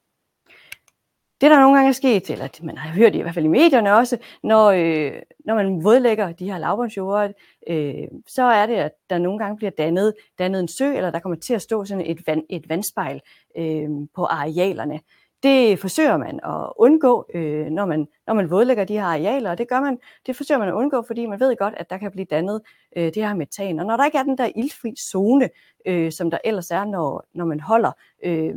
Det, 1.42 1.51
der 1.51 1.60
nogle 1.60 1.75
gange 1.75 1.89
er 1.89 1.94
sket, 1.94 2.30
eller 2.30 2.48
man 2.63 2.77
har 2.77 2.89
hørt 2.89 3.13
det 3.13 3.20
i 3.20 3.22
hvert 3.22 3.34
fald 3.34 3.46
i 3.46 3.48
medierne 3.48 3.96
også, 3.96 4.18
når, 4.44 4.65
øh, 4.65 5.12
når 5.46 5.56
man 5.56 5.84
vådlægger 5.84 6.32
de 6.32 6.51
her 6.51 6.58
lavbundsjorder, 6.58 7.32
øh, 7.70 8.08
så 8.27 8.44
er 8.44 8.65
det, 8.65 8.75
at 8.75 8.92
der 9.10 9.18
nogle 9.18 9.39
gange 9.39 9.58
bliver 9.58 9.72
dannet, 9.72 10.13
dannet 10.39 10.60
en 10.60 10.68
sø, 10.68 10.96
eller 10.96 11.12
der 11.12 11.20
kommer 11.20 11.38
til 11.38 11.54
at 11.54 11.62
stå 11.62 11.86
sådan 11.86 12.06
et, 12.06 12.27
vand, 12.27 12.44
et 12.50 12.70
vandspejl 12.70 13.22
øh, 13.58 13.89
på 14.15 14.25
arealerne. 14.25 15.00
Det 15.46 15.80
forsøger 15.80 16.18
man 16.18 16.40
at 16.44 16.74
undgå, 16.78 17.25
øh, 17.34 17.66
når, 17.66 17.86
man, 17.86 18.08
når 18.28 18.34
man 18.34 18.50
vådlægger 18.50 18.84
de 18.84 18.94
her 18.94 19.04
arealer, 19.04 19.52
og 19.52 19.58
det 19.58 19.70
gør 19.70 19.82
man, 19.82 19.98
det 20.25 20.36
forsøger 20.36 20.60
man 20.60 20.68
at 20.68 20.74
undgå, 20.74 21.04
fordi 21.08 21.25
man 21.25 21.40
ved 21.40 21.56
godt, 21.56 21.74
at 21.78 21.90
der 21.90 21.98
kan 21.98 22.12
blive 22.12 22.25
dannet 22.25 22.62
øh, 22.98 23.04
det 23.04 23.16
her 23.16 23.34
metan. 23.34 23.80
Og 23.80 23.86
når 23.86 23.98
der 23.98 24.06
ikke 24.06 24.18
er 24.18 24.24
den 24.24 24.38
der 24.38 24.50
iltfri 24.56 24.96
zone, 24.96 25.50
øh, 25.86 26.12
som 26.12 26.32
der 26.32 26.38
ellers 26.44 26.72
er, 26.72 26.86
når, 26.86 27.25
når 27.34 27.46
man 27.46 27.60
holder 27.60 27.92
øh, 28.24 28.56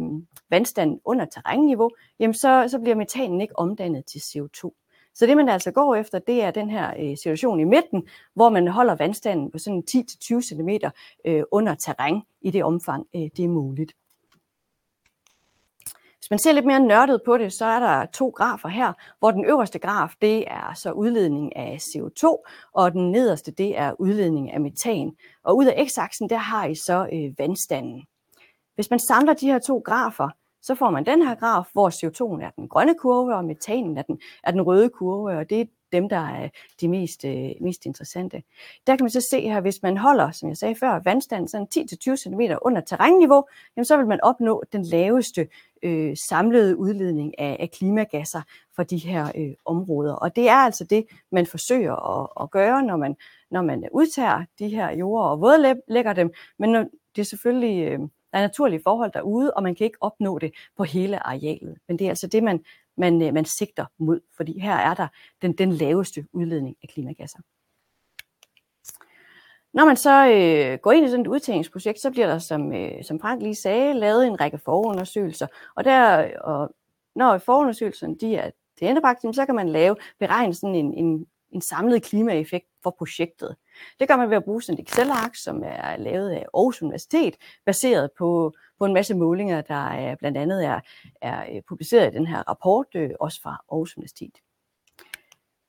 vandstanden 0.51 1.01
under 1.05 1.25
terrænniveau, 1.25 1.91
jamen 2.21 2.35
så, 2.35 2.65
så 2.69 2.79
bliver 2.79 2.97
metanen 2.97 3.41
ikke 3.41 3.59
omdannet 3.59 4.05
til 4.07 4.19
CO2. 4.19 4.71
Så 5.15 5.27
det 5.27 5.37
man 5.37 5.49
altså 5.49 5.71
går 5.71 5.95
efter, 5.95 6.19
det 6.19 6.43
er 6.43 6.51
den 6.51 6.71
her 6.71 6.93
øh, 6.99 7.17
situation 7.17 7.61
i 7.61 7.65
midten, 7.65 8.09
hvor 8.35 8.49
man 8.49 8.69
holder 8.69 8.95
vandstanden 8.95 9.51
på 9.51 9.59
sådan 9.59 9.83
10-20 9.91 10.41
cm 10.41 10.69
øh, 11.25 11.43
under 11.53 11.75
terræn 11.75 12.23
i 12.41 12.51
det 12.51 12.65
omfang, 12.65 13.07
øh, 13.15 13.23
det 13.37 13.45
er 13.45 13.49
muligt. 13.49 13.93
Hvis 16.29 16.31
man 16.31 16.39
ser 16.39 16.53
lidt 16.53 16.67
mere 16.67 16.81
nørdet 16.81 17.21
på 17.25 17.39
det, 17.39 17.53
så 17.53 17.65
er 17.65 17.79
der 17.79 18.07
to 18.07 18.29
grafer 18.29 18.69
her, 18.69 18.93
hvor 19.19 19.31
den 19.31 19.45
øverste 19.45 19.79
graf, 19.79 20.13
det 20.23 20.45
er 20.47 20.75
så 20.75 20.93
udledning 20.93 21.57
af 21.57 21.79
CO2, 21.81 22.45
og 22.73 22.93
den 22.93 23.13
nederste, 23.13 23.51
det 23.51 23.79
er 23.79 24.01
udledning 24.01 24.53
af 24.53 24.61
metan. 24.61 25.13
Og 25.45 25.57
ud 25.57 25.67
af 25.67 25.87
x-aksen, 25.89 26.29
der 26.29 26.37
har 26.37 26.67
I 26.67 26.75
så 26.75 27.09
øh, 27.13 27.39
vandstanden. 27.39 28.05
Hvis 28.75 28.91
man 28.91 28.99
samler 28.99 29.35
de 29.35 29.47
her 29.47 29.59
to 29.59 29.79
grafer, 29.79 30.29
så 30.63 30.75
får 30.75 30.91
man 30.91 31.07
den 31.07 31.23
her 31.23 31.35
graf, 31.35 31.65
hvor 31.73 31.91
CO2 31.91 32.45
er 32.45 32.51
den 32.51 32.69
grønne 32.69 32.95
kurve, 32.95 33.35
og 33.35 33.45
metanen 33.45 33.99
er 33.99 34.03
den, 34.03 34.21
er 34.45 34.51
den 34.51 34.63
røde 34.63 34.89
kurve, 34.89 35.39
og 35.39 35.51
det 35.51 35.61
er 35.61 35.65
dem, 35.93 36.09
der 36.09 36.17
er 36.17 36.49
de 36.81 36.89
mest, 36.89 37.25
øh, 37.25 37.51
mest 37.61 37.87
interessante. 37.87 38.43
Der 38.87 38.97
kan 38.97 39.05
man 39.05 39.11
så 39.11 39.21
se 39.21 39.41
her, 39.41 39.61
hvis 39.61 39.83
man 39.83 39.97
holder, 39.97 40.31
som 40.31 40.49
jeg 40.49 40.57
sagde 40.57 40.75
før, 40.75 41.01
vandstanden 41.05 41.49
sådan 41.49 41.67
10-20 42.13 42.17
cm 42.17 42.41
under 42.63 42.81
terrænniveau, 42.81 43.45
jamen 43.77 43.85
så 43.85 43.97
vil 43.97 44.07
man 44.07 44.21
opnå 44.23 44.63
den 44.73 44.83
laveste 44.83 45.49
øh, 45.83 46.17
samlede 46.17 46.77
udledning 46.77 47.39
af, 47.39 47.57
af 47.61 47.71
klimagasser 47.71 48.43
for 48.77 48.83
de 48.83 48.97
her 48.97 49.33
øh, 49.37 49.55
områder. 49.65 50.15
Og 50.15 50.37
det 50.37 50.49
er 50.49 50.57
altså 50.57 50.85
det, 50.85 51.05
man 51.33 51.47
forsøger 51.47 52.21
at, 52.21 52.29
at 52.41 52.51
gøre, 52.51 52.83
når 52.83 52.97
man, 52.97 53.17
når 53.51 53.63
man 53.63 53.89
udtager 53.93 54.45
de 54.59 54.69
her 54.69 54.91
jorder 54.91 55.29
og 55.29 55.41
vådlægger 55.41 56.13
dem. 56.13 56.33
Men 56.59 56.75
det 57.17 57.21
er 57.21 57.23
selvfølgelig... 57.23 57.85
Øh, 57.85 58.01
der 58.33 58.39
er 58.39 58.43
naturlige 58.43 58.81
forhold 58.85 59.13
derude, 59.13 59.55
og 59.55 59.63
man 59.63 59.75
kan 59.75 59.85
ikke 59.85 59.99
opnå 60.01 60.39
det 60.39 60.53
på 60.77 60.85
hele 60.85 61.27
arealet. 61.27 61.77
Men 61.89 61.99
det 61.99 62.05
er 62.05 62.09
altså 62.09 62.27
det, 62.27 62.43
man, 62.43 62.65
man, 62.99 63.23
øh, 63.23 63.35
man 63.35 63.45
sigter 63.45 63.87
mod, 63.99 64.21
fordi 64.37 64.59
her 64.61 64.75
er 64.75 64.95
der 64.95 65.09
den, 65.43 65.53
den 65.53 65.73
laveste 65.73 66.27
udledning 66.33 66.77
af 66.83 66.89
klimagasser. 66.89 67.39
Når 69.73 69.85
man 69.85 69.97
så 69.97 70.29
øh, 70.29 70.79
går 70.79 70.93
ind 70.93 71.07
i 71.07 71.09
sådan 71.09 71.21
et 71.21 71.29
udtagningsprojekt, 71.29 72.01
så 72.01 72.11
bliver 72.11 72.27
der, 72.27 72.39
som, 72.39 72.73
øh, 72.73 73.05
som 73.05 73.21
Frank 73.21 73.43
lige 73.43 73.55
sagde, 73.55 73.95
lavet 73.95 74.27
en 74.27 74.41
række 74.41 74.59
forundersøgelser. 74.59 75.47
Og, 75.75 75.85
der, 75.85 76.31
og 76.41 76.71
når 77.15 77.39
forundersøgelserne 77.39 78.17
de 78.21 78.37
er 78.37 78.51
tilendebragt, 78.79 79.21
så 79.35 79.47
kan 79.47 79.55
man 79.55 79.69
lave 79.69 79.97
beregne 80.19 80.55
sådan 80.55 80.75
en, 80.75 80.95
en, 80.95 81.27
en 81.51 81.61
samlet 81.61 82.03
klimaeffekt 82.03 82.67
for 82.83 82.95
projektet. 82.99 83.57
Det 84.01 84.09
gør 84.09 84.17
man 84.17 84.31
ved 84.31 84.37
at 84.37 84.45
bruge 84.45 84.63
sådan 84.63 84.81
et 84.81 84.89
Excel-ark, 84.89 85.35
som 85.35 85.63
er 85.65 85.97
lavet 85.97 86.31
af 86.31 86.47
Aarhus 86.55 86.83
Universitet, 86.83 87.37
baseret 87.67 88.11
på, 88.19 88.53
på 88.79 88.85
en 88.85 88.95
masse 88.95 89.15
målinger, 89.15 89.61
der 89.61 89.89
er, 89.89 90.15
blandt 90.15 90.39
andet 90.39 90.65
er, 90.65 90.81
er 91.23 91.57
øh, 91.57 91.63
publiceret 91.69 92.15
i 92.15 92.17
den 92.17 92.27
her 92.27 92.43
rapport, 92.49 92.87
øh, 92.95 93.11
også 93.21 93.43
fra 93.43 93.65
Aarhus 93.73 93.97
Universitet. 93.97 94.35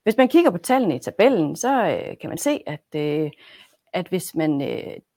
Hvis 0.03 0.17
man 0.17 0.27
kigger 0.27 0.51
på 0.51 0.57
tallene 0.57 0.95
i 0.95 0.99
tabellen, 0.99 1.55
så 1.55 1.85
øh, 1.85 2.17
kan 2.21 2.29
man 2.29 2.37
se, 2.37 2.63
at, 2.67 2.95
at 3.93 4.07
hvis 4.07 4.35
man 4.35 4.59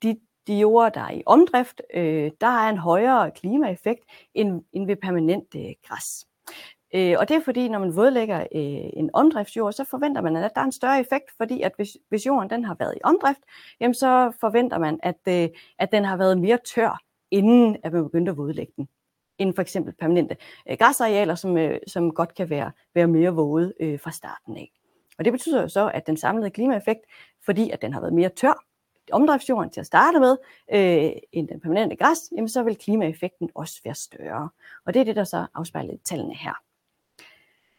de, 0.03 0.19
de 0.47 0.59
jorder, 0.59 0.89
der 0.89 1.01
er 1.01 1.11
i 1.11 1.23
omdrift, 1.25 1.81
der 2.41 2.47
er 2.47 2.69
en 2.69 2.77
højere 2.77 3.31
klimaeffekt 3.31 4.03
end, 4.33 4.63
end 4.73 4.87
ved 4.87 4.95
permanent 4.95 5.55
græs. 5.83 6.25
Øh, 6.95 7.15
og 7.19 7.29
det 7.29 7.35
er 7.35 7.41
fordi, 7.45 7.69
når 7.69 7.79
man 7.79 7.95
vådlægger 7.95 8.39
øh, 8.39 8.89
en 8.93 9.09
omdriftsjord, 9.13 9.73
så 9.73 9.83
forventer 9.83 10.21
man, 10.21 10.35
at 10.35 10.51
der 10.55 10.61
er 10.61 10.65
en 10.65 10.71
større 10.71 10.99
effekt, 10.99 11.31
fordi 11.37 11.61
at 11.61 11.71
hvis, 11.75 11.97
hvis 12.09 12.25
jorden 12.25 12.49
den 12.49 12.65
har 12.65 12.75
været 12.79 12.95
i 12.95 12.99
omdrift, 13.03 13.39
jamen 13.79 13.93
så 13.93 14.31
forventer 14.39 14.77
man, 14.77 14.99
at, 15.03 15.19
øh, 15.27 15.49
at 15.79 15.91
den 15.91 16.05
har 16.05 16.17
været 16.17 16.37
mere 16.37 16.57
tør, 16.65 16.99
inden 17.31 17.77
at 17.83 17.93
man 17.93 18.03
begyndte 18.03 18.31
at 18.31 18.37
vådlægge 18.37 18.73
den 18.77 18.87
end 19.37 19.53
for 19.53 19.61
eksempel 19.61 19.93
permanente 19.93 20.37
øh, 20.69 20.77
græsarealer, 20.79 21.35
som, 21.35 21.57
øh, 21.57 21.79
som 21.87 22.11
godt 22.11 22.35
kan 22.35 22.49
være, 22.49 22.71
være 22.95 23.07
mere 23.07 23.33
våde 23.33 23.73
øh, 23.79 23.99
fra 23.99 24.11
starten 24.11 24.57
af. 24.57 24.71
Og 25.17 25.25
det 25.25 25.33
betyder 25.33 25.61
jo 25.61 25.67
så, 25.67 25.91
at 25.93 26.07
den 26.07 26.17
samlede 26.17 26.49
klimaeffekt, 26.49 27.01
fordi 27.45 27.69
at 27.69 27.81
den 27.81 27.93
har 27.93 28.01
været 28.01 28.13
mere 28.13 28.29
tør, 28.29 28.63
omdriftsjorden 29.11 29.69
til 29.69 29.79
at 29.79 29.85
starte 29.85 30.19
med, 30.19 30.37
øh, 30.73 31.11
end 31.31 31.47
den 31.47 31.59
permanente 31.59 31.95
græs, 31.95 32.19
jamen 32.35 32.49
så 32.49 32.63
vil 32.63 32.77
klimaeffekten 32.77 33.49
også 33.55 33.81
være 33.83 33.95
større. 33.95 34.49
Og 34.85 34.93
det 34.93 34.99
er 34.99 35.03
det, 35.03 35.15
der 35.15 35.23
så 35.23 35.45
afspejler 35.53 35.93
tallene 36.05 36.35
her. 36.35 36.53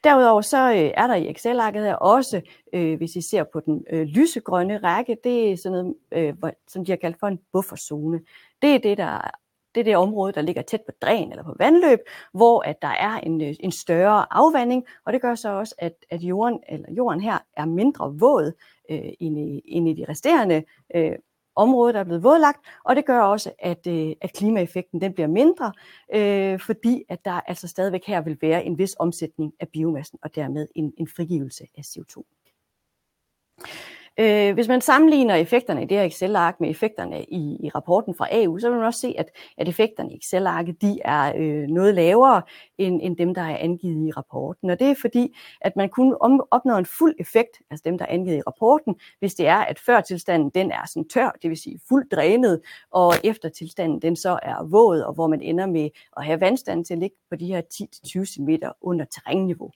Derudover 0.04 0.40
så 0.40 0.72
øh, 0.72 0.90
er 0.94 1.06
der 1.06 1.14
i 1.14 1.30
Excel-arket 1.30 1.84
her 1.84 1.94
også, 1.94 2.40
øh, 2.72 2.96
hvis 2.96 3.16
I 3.16 3.20
ser 3.20 3.44
på 3.44 3.60
den 3.60 3.84
øh, 3.90 4.02
lysegrønne 4.06 4.78
række, 4.78 5.16
det 5.24 5.52
er 5.52 5.56
sådan 5.56 5.72
noget, 5.72 5.94
øh, 6.12 6.52
som 6.68 6.84
de 6.84 6.92
har 6.92 6.96
kaldt 6.96 7.20
for 7.20 7.26
en 7.26 7.40
bufferzone. 7.52 8.20
Det 8.62 8.74
er 8.74 8.78
det, 8.78 8.98
der 8.98 9.30
det 9.74 9.80
er 9.80 9.84
det 9.84 9.96
område, 9.96 10.32
der 10.32 10.42
ligger 10.42 10.62
tæt 10.62 10.80
på 10.80 10.92
dræn 11.02 11.30
eller 11.30 11.44
på 11.44 11.54
vandløb, 11.58 11.98
hvor 12.32 12.60
at 12.60 12.82
der 12.82 12.88
er 12.88 13.20
en, 13.20 13.40
øh, 13.40 13.54
en 13.60 13.72
større 13.72 14.26
afvanding, 14.30 14.84
og 15.04 15.12
det 15.12 15.22
gør 15.22 15.34
så 15.34 15.48
også, 15.48 15.74
at, 15.78 15.94
at 16.10 16.20
jorden, 16.20 16.60
eller 16.68 16.92
jorden 16.92 17.20
her 17.20 17.38
er 17.56 17.64
mindre 17.64 18.14
våd 18.18 18.52
øh, 18.90 19.08
end, 19.20 19.38
i, 19.38 19.62
end 19.64 19.88
i 19.88 19.92
de 19.92 20.04
resterende 20.08 20.64
øh, 20.94 21.12
området 21.56 21.94
der 21.94 22.00
er 22.00 22.04
blevet 22.04 22.22
vådlagt, 22.22 22.60
og 22.84 22.96
det 22.96 23.06
gør 23.06 23.20
også, 23.20 23.52
at, 23.58 23.86
øh, 23.86 24.12
at 24.20 24.32
klimaeffekten 24.32 25.00
den 25.00 25.12
bliver 25.12 25.28
mindre, 25.28 25.72
øh, 26.14 26.60
fordi 26.60 27.04
at 27.08 27.24
der 27.24 27.40
altså 27.40 27.68
stadigvæk 27.68 28.04
her 28.06 28.20
vil 28.20 28.38
være 28.42 28.64
en 28.64 28.78
vis 28.78 28.96
omsætning 28.98 29.52
af 29.60 29.68
biomassen, 29.68 30.18
og 30.22 30.34
dermed 30.34 30.68
en, 30.74 30.92
en 30.96 31.08
frigivelse 31.08 31.66
af 31.78 31.82
CO2. 31.82 32.22
Øh, 34.20 34.54
hvis 34.54 34.68
man 34.68 34.80
sammenligner 34.80 35.34
effekterne 35.34 35.82
i 35.82 35.86
det 35.86 35.98
her 35.98 36.04
Excel-ark 36.04 36.60
med 36.60 36.70
effekterne 36.70 37.24
i, 37.24 37.56
i 37.64 37.68
rapporten 37.68 38.14
fra 38.14 38.28
AU, 38.30 38.58
så 38.58 38.68
vil 38.68 38.76
man 38.76 38.86
også 38.86 39.00
se, 39.00 39.14
at, 39.18 39.30
at 39.58 39.68
effekterne 39.68 40.12
i 40.12 40.16
Excel-arket 40.16 40.82
de 40.82 40.98
er 41.04 41.32
øh, 41.36 41.68
noget 41.68 41.94
lavere 41.94 42.42
end, 42.78 43.00
end 43.02 43.16
dem, 43.16 43.34
der 43.34 43.42
er 43.42 43.56
angivet 43.56 44.08
i 44.08 44.10
rapporten. 44.10 44.70
Og 44.70 44.78
det 44.78 44.90
er 44.90 44.94
fordi, 45.00 45.36
at 45.60 45.76
man 45.76 45.88
kun 45.88 46.16
om, 46.20 46.42
opnår 46.50 46.74
en 46.74 46.86
fuld 46.86 47.14
effekt, 47.18 47.62
altså 47.70 47.82
dem, 47.84 47.98
der 47.98 48.04
er 48.04 48.10
angivet 48.10 48.36
i 48.36 48.42
rapporten, 48.46 48.96
hvis 49.18 49.34
det 49.34 49.46
er, 49.46 49.58
at 49.58 49.78
førtilstanden 49.78 50.50
den 50.50 50.70
er 50.70 50.86
sådan 50.86 51.08
tør, 51.08 51.30
det 51.42 51.50
vil 51.50 51.58
sige 51.58 51.80
fuldt 51.88 52.12
drænet, 52.12 52.60
og 52.90 53.14
eftertilstanden 53.24 54.02
den 54.02 54.16
så 54.16 54.38
er 54.42 54.64
våd, 54.64 55.00
og 55.00 55.14
hvor 55.14 55.26
man 55.26 55.42
ender 55.42 55.66
med 55.66 55.90
at 56.16 56.24
have 56.24 56.40
vandstanden 56.40 56.84
til 56.84 56.94
at 56.94 57.00
ligge 57.00 57.16
på 57.30 57.36
de 57.36 57.46
her 57.46 57.62
10-20 58.20 58.24
cm 58.24 58.48
under 58.80 59.04
terrænniveau. 59.04 59.70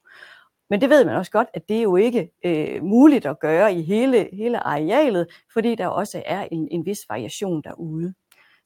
Men 0.70 0.80
det 0.80 0.90
ved 0.90 1.04
man 1.04 1.16
også 1.16 1.30
godt, 1.30 1.48
at 1.54 1.68
det 1.68 1.78
er 1.78 1.82
jo 1.82 1.96
ikke 1.96 2.30
øh, 2.44 2.84
muligt 2.84 3.26
at 3.26 3.40
gøre 3.40 3.74
i 3.74 3.82
hele, 3.82 4.28
hele 4.32 4.66
arealet, 4.66 5.26
fordi 5.52 5.74
der 5.74 5.86
også 5.86 6.22
er 6.26 6.48
en, 6.52 6.68
en 6.70 6.86
vis 6.86 7.06
variation 7.08 7.62
derude. 7.62 8.14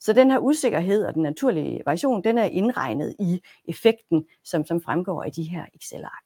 Så 0.01 0.13
den 0.13 0.31
her 0.31 0.39
usikkerhed 0.39 1.05
og 1.05 1.15
den 1.15 1.23
naturlige 1.23 1.83
variation, 1.87 2.25
den 2.25 2.39
er 2.39 2.45
indregnet 2.45 3.17
i 3.19 3.41
effekten, 3.69 4.27
som, 4.45 4.67
som 4.67 4.83
fremgår 4.83 5.23
af 5.23 5.33
de 5.33 5.43
her 5.43 5.65
Excel-ark. 5.75 6.25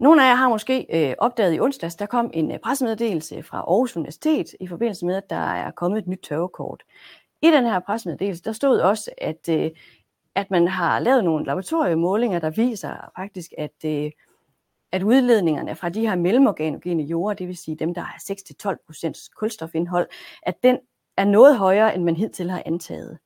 Nogle 0.00 0.24
af 0.24 0.28
jer 0.28 0.34
har 0.34 0.48
måske 0.48 0.86
øh, 0.90 1.14
opdaget 1.18 1.54
i 1.54 1.60
onsdags, 1.60 1.94
der 1.94 2.06
kom 2.06 2.30
en 2.34 2.52
øh, 2.52 2.58
pressemeddelelse 2.58 3.42
fra 3.42 3.58
Aarhus 3.58 3.96
Universitet 3.96 4.54
i 4.60 4.66
forbindelse 4.66 5.06
med, 5.06 5.16
at 5.16 5.30
der 5.30 5.36
er 5.36 5.70
kommet 5.70 5.98
et 5.98 6.06
nyt 6.06 6.20
tørvekort. 6.22 6.82
I 7.42 7.46
den 7.46 7.64
her 7.64 7.80
pressemeddelelse, 7.80 8.42
der 8.42 8.52
stod 8.52 8.78
også, 8.78 9.10
at 9.18 9.48
øh, 9.50 9.70
at 10.36 10.50
man 10.50 10.68
har 10.68 10.98
lavet 10.98 11.24
nogle 11.24 11.46
laboratoriemålinger, 11.46 12.38
der 12.38 12.50
viser 12.50 13.10
faktisk, 13.16 13.52
at, 13.58 13.84
øh, 13.84 14.10
at 14.92 15.02
udledningerne 15.02 15.76
fra 15.76 15.88
de 15.88 16.00
her 16.00 16.16
mellemorganogene 16.16 17.02
jorder, 17.02 17.34
det 17.34 17.48
vil 17.48 17.56
sige 17.56 17.76
dem, 17.76 17.94
der 17.94 18.00
har 18.00 18.18
6-12% 18.18 19.30
kulstofindhold, 19.36 20.08
at 20.42 20.54
den 20.62 20.78
er 21.16 21.24
noget 21.24 21.58
højere, 21.58 21.94
end 21.94 22.04
man 22.04 22.16
hidtil 22.16 22.50
har 22.50 22.62
antaget. 22.66 23.18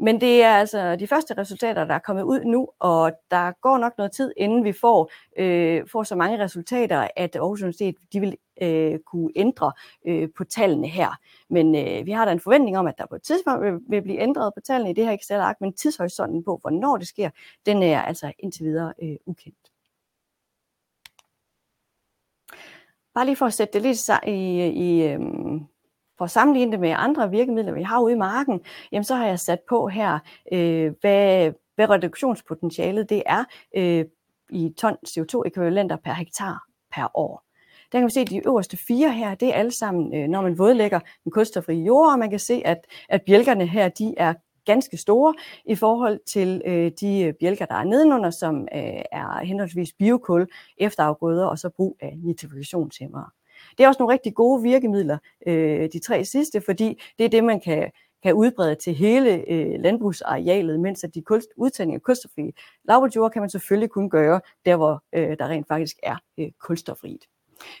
Men 0.00 0.20
det 0.20 0.42
er 0.42 0.54
altså 0.54 0.96
de 0.96 1.06
første 1.06 1.34
resultater, 1.38 1.84
der 1.84 1.94
er 1.94 1.98
kommet 1.98 2.22
ud 2.22 2.40
nu, 2.44 2.68
og 2.78 3.12
der 3.30 3.52
går 3.60 3.78
nok 3.78 3.92
noget 3.98 4.12
tid, 4.12 4.32
inden 4.36 4.64
vi 4.64 4.72
får, 4.72 5.10
øh, 5.38 5.86
får 5.92 6.02
så 6.02 6.16
mange 6.16 6.44
resultater, 6.44 7.08
at 7.16 7.36
Aarhus 7.36 7.62
Universitet 7.62 7.94
de 8.12 8.20
vil 8.20 8.36
øh, 8.62 8.98
kunne 8.98 9.30
ændre 9.36 9.72
øh, 10.06 10.28
på 10.36 10.44
tallene 10.44 10.88
her. 10.88 11.10
Men 11.50 11.74
øh, 11.74 12.06
vi 12.06 12.10
har 12.10 12.24
da 12.24 12.32
en 12.32 12.40
forventning 12.40 12.78
om, 12.78 12.86
at 12.86 12.98
der 12.98 13.06
på 13.06 13.14
et 13.14 13.22
tidspunkt 13.22 13.62
vil, 13.62 13.72
vil 13.88 14.02
blive 14.02 14.20
ændret 14.20 14.52
på 14.54 14.60
tallene 14.60 14.90
i 14.90 14.94
det 14.94 15.04
her 15.06 15.12
Excel-ark, 15.12 15.56
men 15.60 15.72
tidshorisonten 15.72 16.44
på, 16.44 16.58
hvornår 16.60 16.96
det 16.96 17.08
sker, 17.08 17.30
den 17.66 17.82
er 17.82 18.02
altså 18.02 18.32
indtil 18.38 18.64
videre 18.64 18.92
øh, 19.02 19.16
ukendt. 19.26 19.70
Bare 23.14 23.24
lige 23.24 23.36
for 23.36 23.46
at 23.46 23.54
sætte 23.54 23.72
det 23.72 23.82
lidt 23.82 24.10
i, 24.26 24.66
i, 24.66 25.06
øh, 25.06 25.20
for 26.18 26.24
at 26.24 26.30
sammenligne 26.30 26.72
det 26.72 26.80
med 26.80 26.94
andre 26.96 27.30
virkemidler, 27.30 27.72
vi 27.72 27.82
har 27.82 28.00
ude 28.00 28.12
i 28.12 28.16
marken, 28.16 28.60
jamen 28.92 29.04
så 29.04 29.14
har 29.14 29.26
jeg 29.26 29.40
sat 29.40 29.60
på 29.68 29.88
her, 29.88 30.18
øh, 30.52 30.92
hvad, 31.00 31.52
hvad 31.74 31.90
reduktionspotentialet 31.90 33.10
det 33.10 33.22
er 33.26 33.44
øh, 33.76 34.04
i 34.50 34.72
ton 34.78 34.96
CO2-ekvivalenter 35.08 35.96
per 35.96 36.12
hektar 36.12 36.62
per 36.94 37.10
år. 37.14 37.44
Der 37.92 37.98
kan 37.98 38.06
vi 38.06 38.10
se, 38.10 38.20
at 38.20 38.30
de 38.30 38.46
øverste 38.46 38.76
fire 38.76 39.12
her, 39.12 39.34
det 39.34 39.48
er 39.48 39.52
alle 39.52 39.70
sammen, 39.70 40.14
øh, 40.14 40.28
når 40.28 40.42
man 40.42 40.58
vådlægger 40.58 41.00
en 41.26 41.32
kulstofrig 41.32 41.86
jord, 41.86 42.12
og 42.12 42.18
man 42.18 42.30
kan 42.30 42.38
se, 42.38 42.62
at, 42.64 42.78
at 43.08 43.22
bjælkerne 43.22 43.66
her, 43.66 43.88
de 43.88 44.14
er 44.16 44.34
ganske 44.64 44.96
store 44.96 45.34
i 45.66 45.74
forhold 45.74 46.20
til 46.26 46.62
øh, 46.66 46.92
de 47.00 47.20
øh, 47.20 47.34
bjælker, 47.40 47.66
der 47.66 47.74
er 47.74 47.84
nedenunder, 47.84 48.30
som 48.30 48.68
øh, 48.74 49.02
er 49.12 49.44
henholdsvis 49.44 49.92
biokul, 49.98 50.46
efterafgrøder 50.78 51.46
og 51.46 51.58
så 51.58 51.70
brug 51.76 51.96
af 52.00 52.14
nitrifikationshæmmere. 52.22 53.30
Det 53.78 53.84
er 53.84 53.88
også 53.88 54.02
nogle 54.02 54.12
rigtig 54.12 54.34
gode 54.34 54.62
virkemidler, 54.62 55.18
øh, 55.46 55.88
de 55.92 55.98
tre 55.98 56.24
sidste, 56.24 56.60
fordi 56.60 57.02
det 57.18 57.24
er 57.24 57.28
det, 57.28 57.44
man 57.44 57.60
kan, 57.60 57.90
kan 58.22 58.34
udbrede 58.34 58.74
til 58.74 58.94
hele 58.94 59.50
øh, 59.50 59.80
landbrugsarealet, 59.80 60.80
mens 60.80 61.04
at 61.04 61.14
de 61.14 61.22
kunst, 61.22 61.48
udtagning 61.56 61.94
af 61.94 62.02
kulstoffrie 62.02 62.52
lavbundsjord 62.84 63.30
kan 63.32 63.42
man 63.42 63.50
selvfølgelig 63.50 63.90
kun 63.90 64.10
gøre 64.10 64.40
der, 64.64 64.76
hvor 64.76 65.02
øh, 65.12 65.36
der 65.38 65.48
rent 65.48 65.68
faktisk 65.68 65.96
er 66.02 66.16
øh, 66.38 66.50
kulstofrigt. 66.60 67.26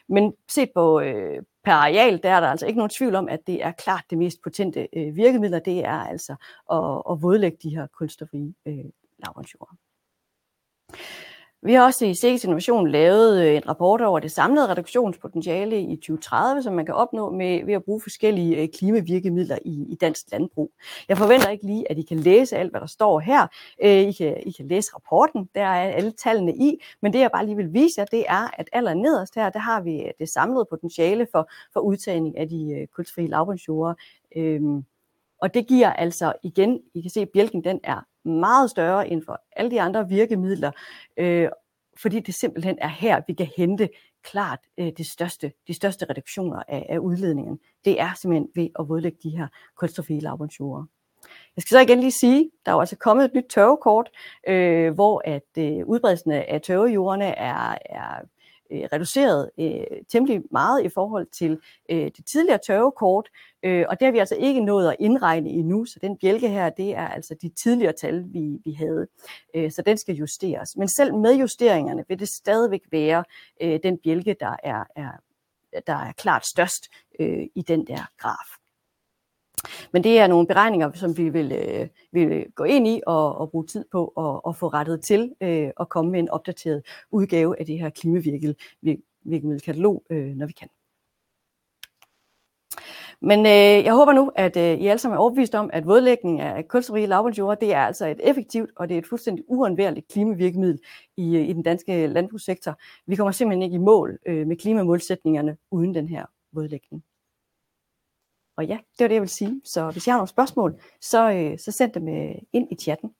Men 0.08 0.34
set 0.48 0.70
på 0.74 1.00
øh, 1.00 1.42
per 1.64 1.72
areal, 1.72 2.22
der 2.22 2.30
er 2.30 2.40
der 2.40 2.48
altså 2.48 2.66
ikke 2.66 2.76
nogen 2.76 2.90
tvivl 2.90 3.14
om, 3.14 3.28
at 3.28 3.40
det 3.46 3.64
er 3.64 3.72
klart 3.72 4.04
det 4.10 4.18
mest 4.18 4.42
potente 4.42 4.88
øh, 4.92 5.16
virkemidler, 5.16 5.58
det 5.58 5.84
er 5.84 5.98
altså 5.98 6.34
at, 6.72 7.12
at 7.12 7.22
vådlægge 7.22 7.58
de 7.62 7.76
her 7.76 7.86
kulstofrige 7.86 8.54
øh, 8.66 8.84
lavbundsjord. 9.18 9.70
Vi 11.66 11.72
har 11.72 11.84
også 11.84 12.06
i 12.06 12.14
Sikkes 12.14 12.44
Innovation 12.44 12.88
lavet 12.88 13.44
øh, 13.46 13.56
en 13.56 13.68
rapport 13.68 14.00
over 14.00 14.20
det 14.20 14.32
samlede 14.32 14.68
reduktionspotentiale 14.68 15.80
i 15.80 15.96
2030, 15.96 16.62
som 16.62 16.74
man 16.74 16.86
kan 16.86 16.94
opnå 16.94 17.30
med, 17.30 17.64
ved 17.64 17.74
at 17.74 17.84
bruge 17.84 18.00
forskellige 18.00 18.56
øh, 18.56 18.68
klimavirkemidler 18.68 19.58
i, 19.64 19.86
i 19.88 19.94
dansk 19.94 20.26
landbrug. 20.32 20.72
Jeg 21.08 21.18
forventer 21.18 21.48
ikke 21.48 21.66
lige, 21.66 21.90
at 21.90 21.98
I 21.98 22.02
kan 22.02 22.18
læse 22.18 22.56
alt, 22.56 22.70
hvad 22.70 22.80
der 22.80 22.86
står 22.86 23.20
her. 23.20 23.46
Øh, 23.84 23.90
I 23.90 24.12
kan, 24.12 24.36
I 24.46 24.50
kan 24.50 24.68
læse 24.68 24.90
rapporten, 24.94 25.48
der 25.54 25.62
er 25.62 25.92
alle 25.92 26.12
tallene 26.12 26.56
i, 26.56 26.82
men 27.02 27.12
det 27.12 27.18
jeg 27.18 27.30
bare 27.30 27.46
lige 27.46 27.56
vil 27.56 27.72
vise 27.72 27.94
jer, 28.00 28.04
det 28.04 28.24
er, 28.28 28.60
at 28.60 28.68
aller 28.72 28.94
nederst 28.94 29.34
her, 29.34 29.50
der 29.50 29.58
har 29.58 29.80
vi 29.80 30.12
det 30.18 30.28
samlede 30.28 30.66
potentiale 30.70 31.26
for, 31.32 31.50
for 31.72 31.80
udtagning 31.80 32.38
af 32.38 32.48
de 32.48 32.86
kulsfrie 32.94 33.26
lavbundsjorde. 33.26 33.96
Øhm, 34.36 34.84
og 35.44 35.54
det 35.54 35.66
giver 35.66 35.92
altså 35.92 36.32
igen, 36.42 36.80
I 36.94 37.00
kan 37.00 37.10
se, 37.10 37.20
at 37.20 37.28
bjælken 37.34 37.64
den 37.64 37.80
er 37.82 38.28
meget 38.28 38.70
større 38.70 39.08
end 39.08 39.22
for 39.26 39.40
alle 39.56 39.70
de 39.70 39.80
andre 39.80 40.08
virkemidler, 40.08 40.70
øh, 41.16 41.48
fordi 41.98 42.20
det 42.20 42.34
simpelthen 42.34 42.78
er 42.80 42.88
her, 42.88 43.20
vi 43.26 43.32
kan 43.32 43.48
hente 43.56 43.88
klart 44.22 44.58
øh, 44.78 44.92
det 44.96 45.06
største, 45.06 45.52
de 45.68 45.74
største 45.74 46.06
reduktioner 46.10 46.62
af, 46.68 46.86
af 46.88 46.98
udledningen. 46.98 47.58
Det 47.84 48.00
er 48.00 48.14
simpelthen 48.14 48.48
ved 48.54 48.68
at 48.78 48.86
udlægge 48.90 49.18
de 49.22 49.30
her 49.30 49.46
kulstofile 49.76 50.20
lavbundsjorde. 50.20 50.86
Jeg 51.56 51.62
skal 51.62 51.74
så 51.74 51.80
igen 51.80 52.00
lige 52.00 52.10
sige, 52.10 52.50
der 52.66 52.72
er 52.72 52.76
jo 52.76 52.80
altså 52.80 52.96
kommet 52.96 53.24
et 53.24 53.34
nyt 53.34 53.46
tørvekort, 53.50 54.10
øh, 54.48 54.94
hvor 54.94 55.22
at 55.24 55.58
øh, 55.58 55.86
udbredelsen 55.86 56.30
af 56.30 56.60
tørvejordene 56.62 57.24
er, 57.24 57.78
er 57.90 58.20
øh, 58.70 58.88
reduceret 58.92 59.50
øh, 59.58 59.98
temmelig 60.08 60.42
meget 60.50 60.84
i 60.84 60.88
forhold 60.88 61.26
til 61.26 61.58
øh, 61.90 62.10
det 62.16 62.26
tidligere 62.26 62.58
tørvekort, 62.66 63.28
øh, 63.62 63.84
og 63.88 64.00
det 64.00 64.06
har 64.06 64.12
vi 64.12 64.18
altså 64.18 64.36
ikke 64.36 64.60
nået 64.60 64.88
at 64.88 64.96
indregne 65.00 65.50
endnu, 65.50 65.84
så 65.84 65.98
den 66.02 66.18
bjælke 66.18 66.48
her, 66.48 66.70
det 66.70 66.96
er 66.96 67.08
altså 67.08 67.34
de 67.42 67.48
tidligere 67.48 67.92
tal, 67.92 68.24
vi, 68.32 68.58
vi 68.64 68.72
havde, 68.72 69.06
øh, 69.54 69.70
så 69.70 69.82
den 69.82 69.98
skal 69.98 70.14
justeres. 70.14 70.76
Men 70.76 70.88
selv 70.88 71.14
med 71.14 71.34
justeringerne 71.34 72.04
vil 72.08 72.18
det 72.18 72.28
stadigvæk 72.28 72.82
være 72.90 73.24
øh, 73.62 73.80
den 73.82 73.98
bjælke, 73.98 74.36
der 74.40 74.56
er, 74.62 74.84
er, 74.96 75.10
der 75.86 75.94
er 75.94 76.12
klart 76.12 76.46
størst 76.46 76.88
øh, 77.20 77.46
i 77.54 77.62
den 77.62 77.86
der 77.86 78.10
graf. 78.18 78.63
Men 79.94 80.04
det 80.04 80.18
er 80.18 80.26
nogle 80.26 80.46
beregninger, 80.46 80.92
som 80.92 81.18
vi 81.18 81.28
vil, 81.28 81.52
øh, 81.52 81.88
vil 82.12 82.46
gå 82.54 82.64
ind 82.64 82.88
i 82.88 83.00
og, 83.06 83.38
og 83.38 83.50
bruge 83.50 83.66
tid 83.66 83.84
på 83.92 84.06
at, 84.06 84.40
at 84.50 84.56
få 84.56 84.68
rettet 84.68 85.02
til 85.02 85.34
øh, 85.40 85.70
og 85.76 85.88
komme 85.88 86.10
med 86.10 86.20
en 86.20 86.28
opdateret 86.28 86.82
udgave 87.10 87.60
af 87.60 87.66
det 87.66 87.78
her 87.78 87.90
klimavirkemiddelkatalog, 87.90 90.04
øh, 90.10 90.26
når 90.26 90.46
vi 90.46 90.52
kan. 90.52 90.68
Men 93.20 93.46
øh, 93.46 93.84
jeg 93.84 93.94
håber 93.94 94.12
nu, 94.12 94.32
at 94.36 94.56
øh, 94.56 94.80
I 94.80 94.86
alle 94.86 94.98
sammen 94.98 95.16
er 95.16 95.20
overbevist 95.20 95.54
om, 95.54 95.70
at 95.72 95.86
vådlægning 95.86 96.40
af 96.40 96.68
kulstofrige 96.68 97.06
lavbundsjord, 97.06 97.60
det 97.60 97.74
er 97.74 97.80
altså 97.80 98.06
et 98.06 98.20
effektivt 98.22 98.70
og 98.76 98.88
det 98.88 98.94
er 98.94 98.98
et 98.98 99.06
fuldstændig 99.06 99.44
uundværligt 99.48 100.08
klimavirkemiddel 100.08 100.78
i, 101.16 101.36
øh, 101.36 101.48
i 101.48 101.52
den 101.52 101.62
danske 101.62 102.06
landbrugssektor. 102.06 102.78
Vi 103.06 103.16
kommer 103.16 103.32
simpelthen 103.32 103.62
ikke 103.62 103.74
i 103.74 103.78
mål 103.78 104.18
øh, 104.26 104.46
med 104.46 104.56
klimamålsætningerne 104.56 105.56
uden 105.70 105.94
den 105.94 106.08
her 106.08 106.26
vådlægning. 106.52 107.04
Og 108.56 108.66
ja, 108.66 108.78
det 108.98 109.04
var 109.04 109.08
det, 109.08 109.14
jeg 109.14 109.22
vil 109.22 109.28
sige. 109.28 109.60
Så 109.64 109.90
hvis 109.90 110.06
I 110.06 110.10
har 110.10 110.16
nogle 110.16 110.28
spørgsmål, 110.28 110.80
så, 111.00 111.32
øh, 111.32 111.58
så 111.58 111.72
send 111.72 111.92
dem 111.92 112.08
øh, 112.08 112.34
ind 112.52 112.72
i 112.72 112.76
chatten. 112.76 113.14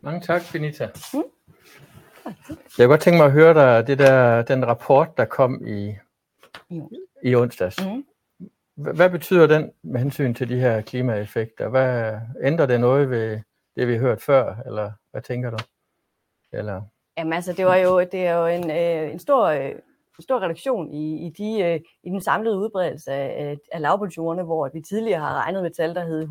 Mange 0.00 0.20
tak, 0.20 0.42
Benita. 0.52 0.88
Mm. 1.14 1.22
Jeg 2.24 2.32
kunne 2.78 2.86
godt 2.86 3.00
tænke 3.00 3.16
mig 3.16 3.26
at 3.26 3.32
høre 3.32 3.54
dig, 3.54 3.86
det 3.86 3.98
der, 3.98 4.42
den 4.42 4.66
rapport, 4.66 5.16
der 5.16 5.24
kom 5.24 5.66
i, 5.66 5.94
jo. 6.70 6.90
i 7.22 7.34
onsdags. 7.34 7.76
Mm. 7.86 8.04
Hvad 8.74 9.10
betyder 9.10 9.46
den 9.46 9.72
med 9.82 10.00
hensyn 10.00 10.34
til 10.34 10.48
de 10.48 10.60
her 10.60 10.80
klimaeffekter? 10.80 11.68
Hvad 11.68 12.20
ændrer 12.42 12.66
det 12.66 12.80
noget 12.80 13.10
ved 13.10 13.40
det, 13.76 13.88
vi 13.88 13.92
har 13.92 14.00
hørt 14.00 14.22
før, 14.22 14.56
eller 14.66 14.92
hvad 15.10 15.22
tænker 15.22 15.50
du? 15.50 15.56
Eller? 16.52 16.82
Jamen 17.18 17.32
altså, 17.32 17.52
det, 17.52 17.66
var 17.66 17.76
jo, 17.76 18.00
det 18.00 18.26
er 18.26 18.36
jo 18.36 18.46
en, 18.46 18.70
øh, 18.70 19.12
en 19.12 19.18
stor 19.18 19.44
øh, 19.44 19.72
stor 20.22 20.40
reduktion 20.40 20.92
i, 20.92 21.26
i, 21.26 21.30
de, 21.30 21.62
øh, 21.62 21.80
i 22.02 22.10
den 22.10 22.20
samlede 22.20 22.58
udbredelse 22.58 23.12
af, 23.12 23.56
af 23.72 23.80
lavbundsjordene, 23.80 24.42
hvor 24.42 24.70
vi 24.74 24.80
tidligere 24.80 25.20
har 25.20 25.34
regnet 25.34 25.62
med 25.62 25.70
tal, 25.70 25.94
der 25.94 26.04
hed 26.04 26.22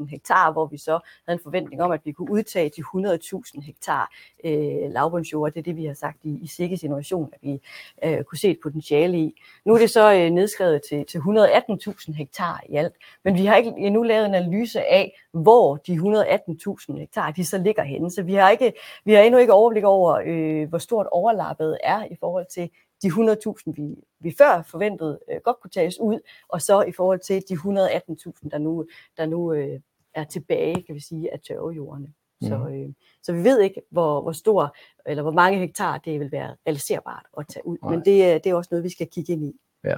171.000 0.00 0.10
hektar, 0.10 0.52
hvor 0.52 0.66
vi 0.66 0.78
så 0.78 0.98
havde 1.26 1.38
en 1.38 1.42
forventning 1.42 1.82
om, 1.82 1.92
at 1.92 2.00
vi 2.04 2.12
kunne 2.12 2.30
udtage 2.30 2.70
de 2.76 2.82
100.000 2.82 3.64
hektar 3.66 4.10
øh, 4.44 4.92
lavbundsjord. 4.92 5.52
Det 5.52 5.58
er 5.58 5.62
det, 5.62 5.76
vi 5.76 5.84
har 5.84 5.94
sagt 5.94 6.18
i, 6.22 6.38
i 6.42 6.46
Sikkes 6.46 6.82
Innovation, 6.82 7.30
at 7.32 7.38
vi 7.42 7.60
øh, 8.04 8.24
kunne 8.24 8.38
se 8.38 8.50
et 8.50 8.58
potentiale 8.62 9.18
i. 9.18 9.42
Nu 9.64 9.74
er 9.74 9.78
det 9.78 9.90
så 9.90 10.14
øh, 10.14 10.30
nedskrevet 10.30 10.82
til, 10.88 11.06
til 11.06 11.18
118.000 11.18 12.12
hektar 12.12 12.62
i 12.68 12.76
alt, 12.76 12.94
men 13.24 13.34
vi 13.34 13.44
har 13.44 13.56
ikke 13.56 13.72
endnu 13.76 14.02
lavet 14.02 14.26
en 14.26 14.34
analyse 14.34 14.80
af, 14.80 15.20
hvor 15.32 15.76
de 15.76 15.92
118.000 15.92 16.98
hektar 16.98 17.30
de 17.30 17.44
så 17.44 17.58
ligger 17.58 17.82
henne. 17.82 18.10
Så 18.10 18.22
vi 18.22 18.34
har, 18.34 18.50
ikke, 18.50 18.72
vi 19.04 19.12
har 19.12 19.22
endnu 19.22 19.40
ikke 19.40 19.52
overblik 19.52 19.84
over, 19.84 20.20
øh, 20.26 20.68
hvor 20.68 20.78
stort 20.78 21.06
overlappet 21.12 21.78
er 21.82 22.04
i 22.10 22.16
forhold 22.20 22.46
til 22.50 22.70
de 23.02 23.08
100.000, 23.08 23.72
vi, 23.76 23.94
vi 24.20 24.34
før 24.38 24.62
forventede 24.62 25.18
øh, 25.30 25.40
godt 25.44 25.60
kunne 25.60 25.70
tages 25.70 26.00
ud, 26.00 26.20
og 26.48 26.62
så 26.62 26.82
i 26.82 26.92
forhold 26.92 27.20
til 27.20 27.42
de 27.48 27.54
118.000, 27.54 28.48
der 28.50 28.58
nu, 28.58 28.86
der 29.16 29.26
nu 29.26 29.52
øh, 29.52 29.80
er 30.14 30.24
tilbage, 30.24 30.82
kan 30.82 30.94
vi 30.94 31.00
sige, 31.00 31.32
af 31.32 31.40
tørvejordene. 31.40 32.12
Mm. 32.40 32.48
Så, 32.48 32.54
øh, 32.54 32.88
så 33.22 33.32
vi 33.32 33.44
ved 33.44 33.60
ikke, 33.60 33.82
hvor, 33.90 34.20
hvor 34.22 34.32
stor 34.32 34.76
eller 35.06 35.22
hvor 35.22 35.32
mange 35.32 35.58
hektar 35.58 35.98
det 35.98 36.20
vil 36.20 36.32
være 36.32 36.56
realiserbart 36.66 37.26
at 37.38 37.46
tage 37.48 37.66
ud. 37.66 37.78
Nej. 37.82 37.90
Men 37.90 37.98
det, 38.04 38.44
det 38.44 38.50
er 38.50 38.54
også 38.54 38.68
noget, 38.70 38.84
vi 38.84 38.88
skal 38.88 39.06
kigge 39.06 39.32
ind 39.32 39.44
i. 39.44 39.60
Ja. 39.84 39.96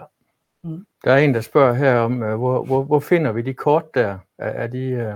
Mm. 0.65 0.87
Der 1.05 1.13
er 1.13 1.19
en, 1.19 1.35
der 1.35 1.41
spørger 1.41 1.75
her 1.75 1.99
om, 1.99 2.23
øh, 2.23 2.37
hvor, 2.39 2.65
hvor, 2.65 2.83
hvor 2.83 3.01
finder 3.01 3.33
vi 3.33 3.43
de 3.43 3.55
kort 3.55 3.95
der? 3.95 4.19
Er, 4.39 4.49
er 4.49 4.67
de... 4.67 4.79
Øh 4.79 5.15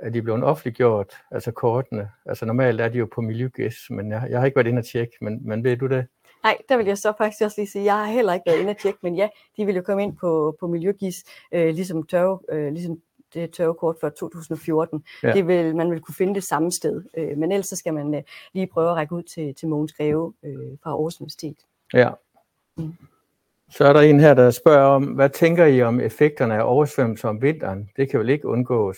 er 0.00 0.10
de 0.10 0.22
blevet 0.22 0.44
offentliggjort, 0.44 1.12
altså 1.30 1.50
kortene? 1.50 2.10
Altså 2.26 2.46
normalt 2.46 2.80
er 2.80 2.88
de 2.88 2.98
jo 2.98 3.08
på 3.14 3.20
Miljøgæs, 3.20 3.76
men 3.90 4.10
jeg, 4.10 4.26
jeg 4.30 4.38
har 4.38 4.46
ikke 4.46 4.56
været 4.56 4.66
inde 4.66 4.80
og 4.80 4.84
tjekke, 4.84 5.16
men, 5.20 5.48
men 5.48 5.64
ved 5.64 5.76
du 5.76 5.86
det? 5.86 6.06
Nej, 6.42 6.58
der 6.68 6.76
vil 6.76 6.86
jeg 6.86 6.98
så 6.98 7.12
faktisk 7.18 7.42
også 7.42 7.60
lige 7.60 7.70
sige, 7.70 7.84
jeg 7.84 7.94
har 7.94 8.06
heller 8.06 8.34
ikke 8.34 8.44
været 8.46 8.60
inde 8.60 8.70
og 8.70 8.78
tjekke, 8.78 8.98
men 9.02 9.14
ja, 9.14 9.28
de 9.56 9.66
vil 9.66 9.76
jo 9.76 9.82
komme 9.82 10.02
ind 10.02 10.16
på, 10.16 10.56
på 10.60 10.66
Miljøgis, 10.66 11.24
øh, 11.52 11.74
ligesom, 11.74 12.02
tørve, 12.02 12.40
øh, 12.52 12.72
ligesom 12.72 13.00
det 13.34 13.50
tørvekort 13.50 13.96
fra 14.00 14.10
2014. 14.10 15.04
Ja. 15.22 15.32
Det 15.32 15.46
vil, 15.46 15.76
man 15.76 15.90
vil 15.90 16.00
kunne 16.00 16.14
finde 16.14 16.34
det 16.34 16.44
samme 16.44 16.72
sted, 16.72 17.02
øh, 17.16 17.38
men 17.38 17.52
ellers 17.52 17.66
så 17.66 17.76
skal 17.76 17.94
man 17.94 18.14
øh, 18.14 18.22
lige 18.52 18.66
prøve 18.66 18.90
at 18.90 18.96
række 18.96 19.14
ud 19.14 19.22
til, 19.22 19.54
til 19.54 19.68
Mogens 19.68 19.92
Greve 19.92 20.32
øh, 20.42 20.78
fra 20.82 20.90
Aarhus 20.90 21.20
Universitet. 21.20 21.56
Ja. 21.94 22.10
Mm. 22.76 22.94
Så 23.70 23.84
er 23.84 23.92
der 23.92 24.00
en 24.00 24.20
her, 24.20 24.34
der 24.34 24.50
spørger 24.50 24.86
om, 24.86 25.04
hvad 25.04 25.30
tænker 25.30 25.64
I 25.64 25.82
om 25.82 26.00
effekterne 26.00 26.54
af 26.54 26.62
oversvømmelser 26.62 27.28
om 27.28 27.42
vinteren? 27.42 27.90
Det 27.96 28.10
kan 28.10 28.20
vel 28.20 28.28
ikke 28.28 28.48
undgås? 28.48 28.96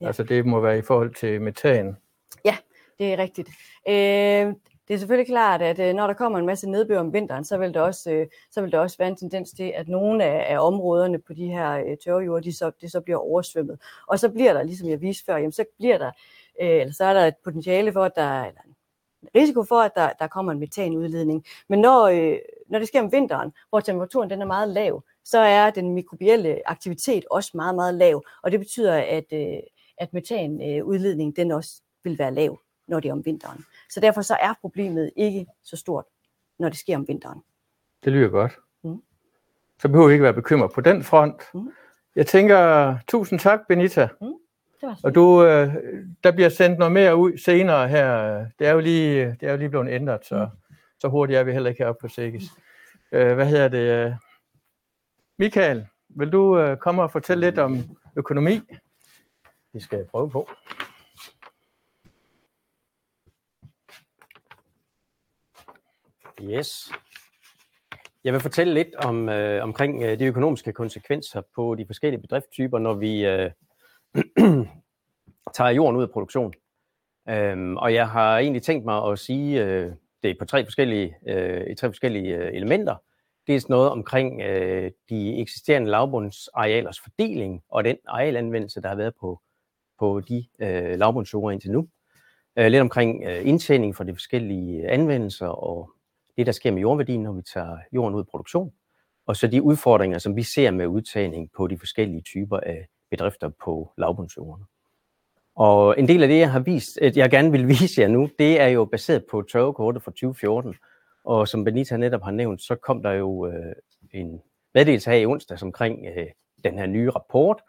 Ja. 0.00 0.06
Altså 0.06 0.22
det 0.22 0.46
må 0.46 0.60
være 0.60 0.78
i 0.78 0.82
forhold 0.82 1.14
til 1.14 1.42
metan. 1.42 1.96
Ja, 2.44 2.56
det 2.98 3.12
er 3.12 3.18
rigtigt. 3.18 3.48
Øh, 3.88 4.54
det 4.88 4.94
er 4.94 4.98
selvfølgelig 4.98 5.26
klart, 5.26 5.62
at 5.62 5.78
øh, 5.78 5.94
når 5.94 6.06
der 6.06 6.14
kommer 6.14 6.38
en 6.38 6.46
masse 6.46 6.70
nedbør 6.70 6.98
om 7.00 7.12
vinteren, 7.12 7.44
så 7.44 7.58
vil, 7.58 7.74
der 7.74 7.80
også, 7.80 8.10
øh, 8.10 8.26
så 8.50 8.60
vil 8.62 8.72
der 8.72 8.78
også 8.78 8.98
være 8.98 9.08
en 9.08 9.16
tendens 9.16 9.50
til, 9.50 9.72
at 9.76 9.88
nogle 9.88 10.24
af, 10.24 10.54
af 10.54 10.66
områderne 10.66 11.18
på 11.18 11.32
de 11.32 11.46
her 11.46 11.72
øh, 11.72 11.96
tørrejord, 12.04 12.42
de 12.42 12.52
så, 12.52 12.70
de 12.80 12.90
så 12.90 13.00
bliver 13.00 13.18
oversvømmet. 13.18 13.80
Og 14.06 14.18
så 14.18 14.28
bliver 14.28 14.52
der, 14.52 14.62
ligesom 14.62 14.88
jeg 14.88 15.00
viste 15.00 15.24
før, 15.24 15.36
jamen, 15.36 15.52
så 15.52 15.64
bliver 15.78 15.98
der, 15.98 16.10
eller 16.60 16.94
så 16.94 17.04
er 17.04 17.14
der 17.14 17.26
et 17.26 17.36
potentiale 17.44 17.92
for, 17.92 18.04
at 18.04 18.12
der, 18.16 18.44
eller 18.44 18.60
en 18.66 18.74
risiko 19.34 19.62
for, 19.64 19.80
at 19.80 19.92
der, 19.94 20.12
der 20.18 20.26
kommer 20.26 20.52
en 20.52 20.58
metanudledning. 20.58 21.44
Men 21.68 21.78
når, 21.78 22.10
når 22.70 22.78
det 22.78 22.88
sker 22.88 23.02
om 23.02 23.12
vinteren, 23.12 23.52
hvor 23.68 23.80
temperaturen 23.80 24.30
den 24.30 24.42
er 24.42 24.46
meget 24.46 24.68
lav, 24.68 25.04
så 25.24 25.38
er 25.38 25.70
den 25.70 25.94
mikrobielle 25.94 26.60
aktivitet 26.66 27.24
også 27.30 27.50
meget, 27.54 27.74
meget 27.74 27.94
lav. 27.94 28.24
Og 28.42 28.52
det 28.52 28.60
betyder, 28.60 28.94
at, 28.94 29.32
at 30.00 30.12
metanudledningen 30.12 31.36
den 31.36 31.50
også 31.50 31.82
vil 32.04 32.18
være 32.18 32.34
lav, 32.34 32.60
når 32.86 33.00
det 33.00 33.08
er 33.08 33.12
om 33.12 33.24
vinteren. 33.24 33.64
Så 33.90 34.00
derfor 34.00 34.22
så 34.22 34.36
er 34.40 34.54
problemet 34.60 35.10
ikke 35.16 35.46
så 35.62 35.76
stort, 35.76 36.04
når 36.58 36.68
det 36.68 36.78
sker 36.78 36.96
om 36.96 37.08
vinteren. 37.08 37.40
Det 38.04 38.12
lyder 38.12 38.28
godt. 38.28 38.58
Mm. 38.84 39.02
Så 39.78 39.88
behøver 39.88 40.06
vi 40.06 40.12
ikke 40.12 40.22
være 40.22 40.34
bekymret 40.34 40.72
på 40.72 40.80
den 40.80 41.02
front. 41.02 41.42
Mm. 41.54 41.70
Jeg 42.16 42.26
tænker, 42.26 42.94
tusind 43.08 43.38
tak, 43.38 43.60
Benita. 43.68 44.08
Mm. 44.20 44.34
Og 45.04 45.14
du, 45.14 45.44
øh, 45.44 45.74
der 46.24 46.32
bliver 46.32 46.48
sendt 46.48 46.78
noget 46.78 46.92
mere 46.92 47.16
ud 47.16 47.38
senere 47.38 47.88
her. 47.88 48.38
Det 48.58 48.66
er 48.66 48.72
jo 48.72 48.80
lige, 48.80 49.36
det 49.40 49.42
er 49.48 49.50
jo 49.50 49.56
lige 49.56 49.68
blevet 49.68 49.88
ændret, 49.88 50.26
så, 50.26 50.48
mm. 50.70 50.76
så 50.98 51.08
hurtigt 51.08 51.38
er 51.38 51.44
vi 51.44 51.52
heller 51.52 51.70
ikke 51.70 51.82
heroppe 51.82 52.00
på 52.00 52.08
Sikkes. 52.08 52.44
Mm. 53.12 53.18
Øh, 53.18 53.34
hvad 53.34 53.46
hedder 53.46 53.68
det? 53.68 54.16
Michael, 55.38 55.86
vil 56.08 56.30
du 56.30 56.58
øh, 56.58 56.76
komme 56.76 57.02
og 57.02 57.12
fortælle 57.12 57.46
lidt 57.46 57.58
om 57.58 57.78
økonomi? 58.16 58.60
Vi 59.72 59.80
skal 59.80 60.06
prøve 60.06 60.30
på. 60.30 60.48
Yes. 66.42 66.92
Jeg 68.24 68.32
vil 68.32 68.40
fortælle 68.40 68.74
lidt 68.74 68.94
om 68.94 69.28
øh, 69.28 69.62
omkring 69.62 70.02
øh, 70.02 70.18
de 70.18 70.24
økonomiske 70.24 70.72
konsekvenser 70.72 71.42
på 71.54 71.74
de 71.74 71.86
forskellige 71.86 72.20
bedriftstyper, 72.20 72.78
når 72.78 72.94
vi 72.94 73.26
øh, 73.26 73.50
tager 75.56 75.70
jorden 75.70 75.96
ud 75.96 76.02
af 76.02 76.10
produktion. 76.10 76.54
Øhm, 77.28 77.76
og 77.76 77.94
jeg 77.94 78.08
har 78.08 78.38
egentlig 78.38 78.62
tænkt 78.62 78.84
mig 78.84 79.04
at 79.04 79.18
sige 79.18 79.64
øh, 79.64 79.92
det 80.22 80.38
på 80.38 80.44
tre 80.44 80.64
forskellige, 80.64 81.16
øh, 81.28 81.76
tre 81.76 81.88
forskellige 81.88 82.36
øh, 82.36 82.54
elementer. 82.54 82.96
Det 83.46 83.56
er 83.56 83.66
noget 83.68 83.90
omkring 83.90 84.42
øh, 84.42 84.90
de 85.10 85.36
eksisterende 85.40 85.90
lavbundsarealers 85.90 87.00
fordeling 87.00 87.62
og 87.68 87.84
den 87.84 87.96
arealanvendelse, 88.08 88.82
der 88.82 88.88
har 88.88 88.96
været 88.96 89.14
på 89.20 89.40
på 89.98 90.20
de 90.20 90.46
øh, 90.58 90.98
lavbundsjord 90.98 91.52
indtil 91.52 91.70
nu. 91.70 91.88
Øh, 92.58 92.66
lidt 92.66 92.80
omkring 92.80 93.24
øh, 93.24 93.46
indtjening 93.46 93.96
for 93.96 94.04
de 94.04 94.14
forskellige 94.14 94.88
anvendelser 94.88 95.46
og 95.46 95.90
det, 96.36 96.46
der 96.46 96.52
sker 96.52 96.70
med 96.70 96.80
jordværdien, 96.80 97.22
når 97.22 97.32
vi 97.32 97.42
tager 97.42 97.78
jorden 97.92 98.14
ud 98.14 98.20
af 98.20 98.26
produktion. 98.26 98.72
Og 99.26 99.36
så 99.36 99.46
de 99.46 99.62
udfordringer, 99.62 100.18
som 100.18 100.36
vi 100.36 100.42
ser 100.42 100.70
med 100.70 100.86
udtagning 100.86 101.50
på 101.56 101.66
de 101.66 101.78
forskellige 101.78 102.22
typer 102.22 102.60
af 102.60 102.88
bedrifter 103.10 103.50
på 103.64 103.92
lavbundsjordene. 103.98 104.66
Og 105.56 105.98
en 105.98 106.08
del 106.08 106.22
af 106.22 106.28
det, 106.28 106.38
jeg 106.38 106.52
har 106.52 106.60
vist, 106.60 106.98
at 106.98 107.16
jeg 107.16 107.30
gerne 107.30 107.52
vil 107.52 107.68
vise 107.78 108.00
jer 108.00 108.08
nu, 108.08 108.28
det 108.38 108.60
er 108.60 108.66
jo 108.66 108.84
baseret 108.84 109.24
på 109.30 109.42
tørvekortet 109.42 110.02
fra 110.02 110.10
2014. 110.10 110.74
Og 111.24 111.48
som 111.48 111.64
Benita 111.64 111.96
netop 111.96 112.22
har 112.22 112.30
nævnt, 112.30 112.62
så 112.62 112.74
kom 112.74 113.02
der 113.02 113.12
jo 113.12 113.46
øh, 113.46 113.72
en 114.12 114.40
meddelelse 114.74 115.10
her 115.10 115.16
i 115.16 115.26
onsdag 115.26 115.58
omkring 115.62 116.06
øh, 116.16 116.26
den 116.64 116.78
her 116.78 116.86
nye 116.86 117.10
rapport, 117.10 117.62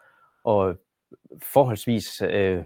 og 0.44 0.76
forholdsvis 1.42 2.22
øh, 2.22 2.64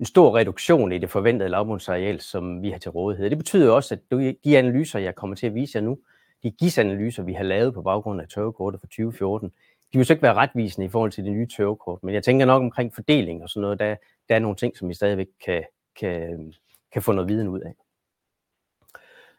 en 0.00 0.04
stor 0.04 0.36
reduktion 0.36 0.92
i 0.92 0.98
det 0.98 1.10
forventede 1.10 1.48
lavbundsareal, 1.48 2.20
som 2.20 2.62
vi 2.62 2.70
har 2.70 2.78
til 2.78 2.90
rådighed. 2.90 3.30
Det 3.30 3.38
betyder 3.38 3.72
også, 3.72 3.94
at 3.94 4.00
de 4.44 4.58
analyser, 4.58 4.98
jeg 4.98 5.14
kommer 5.14 5.36
til 5.36 5.46
at 5.46 5.54
vise 5.54 5.76
jer 5.76 5.82
nu, 5.82 5.98
de 6.42 6.50
GIS-analyser, 6.50 7.22
vi 7.22 7.32
har 7.32 7.44
lavet 7.44 7.74
på 7.74 7.82
baggrund 7.82 8.20
af 8.20 8.28
tørvekortet 8.28 8.80
fra 8.80 8.86
2014, 8.86 9.52
de 9.92 9.98
vil 9.98 10.06
så 10.06 10.12
ikke 10.12 10.22
være 10.22 10.34
retvisende 10.34 10.86
i 10.86 10.88
forhold 10.88 11.12
til 11.12 11.24
det 11.24 11.32
nye 11.32 11.46
tørvekort, 11.56 12.02
men 12.02 12.14
jeg 12.14 12.24
tænker 12.24 12.46
nok 12.46 12.62
omkring 12.62 12.94
fordeling 12.94 13.42
og 13.42 13.48
sådan 13.48 13.60
noget, 13.60 13.78
der, 13.78 13.96
der 14.28 14.34
er 14.34 14.38
nogle 14.38 14.56
ting, 14.56 14.76
som 14.76 14.88
vi 14.88 14.94
stadigvæk 14.94 15.26
kan, 15.44 15.64
kan, 16.00 16.52
kan 16.92 17.02
få 17.02 17.12
noget 17.12 17.28
viden 17.28 17.48
ud 17.48 17.60
af. 17.60 17.74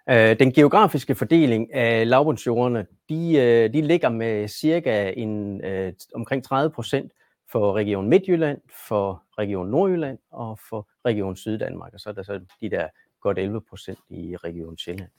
Øh, 0.10 0.40
den 0.40 0.52
geografiske 0.52 1.16
fordeling 1.16 1.74
af 1.74 2.10
lavbundsjordene, 2.10 2.86
de, 3.10 3.38
øh, 3.38 3.74
de 3.74 3.82
ligger 3.82 4.10
med 4.10 4.48
cirka 4.48 5.14
en, 5.18 5.64
øh, 5.64 5.94
omkring 6.16 6.44
30 6.44 6.72
procent 6.72 7.12
for 7.52 7.76
Region 7.76 8.10
Midtjylland, 8.10 8.62
for 8.88 9.24
Region 9.38 9.68
Nordjylland 9.68 10.18
og 10.32 10.60
for 10.70 10.88
Region 11.06 11.36
Syddanmark. 11.36 11.94
Og 11.94 12.00
så 12.00 12.10
er 12.10 12.14
der 12.14 12.24
så 12.24 12.40
de 12.62 12.70
der 12.70 12.88
godt 13.22 13.40
11 13.40 13.62
procent 13.70 14.00
i 14.10 14.36
Region 14.36 14.78
Sjælland. 14.78 15.10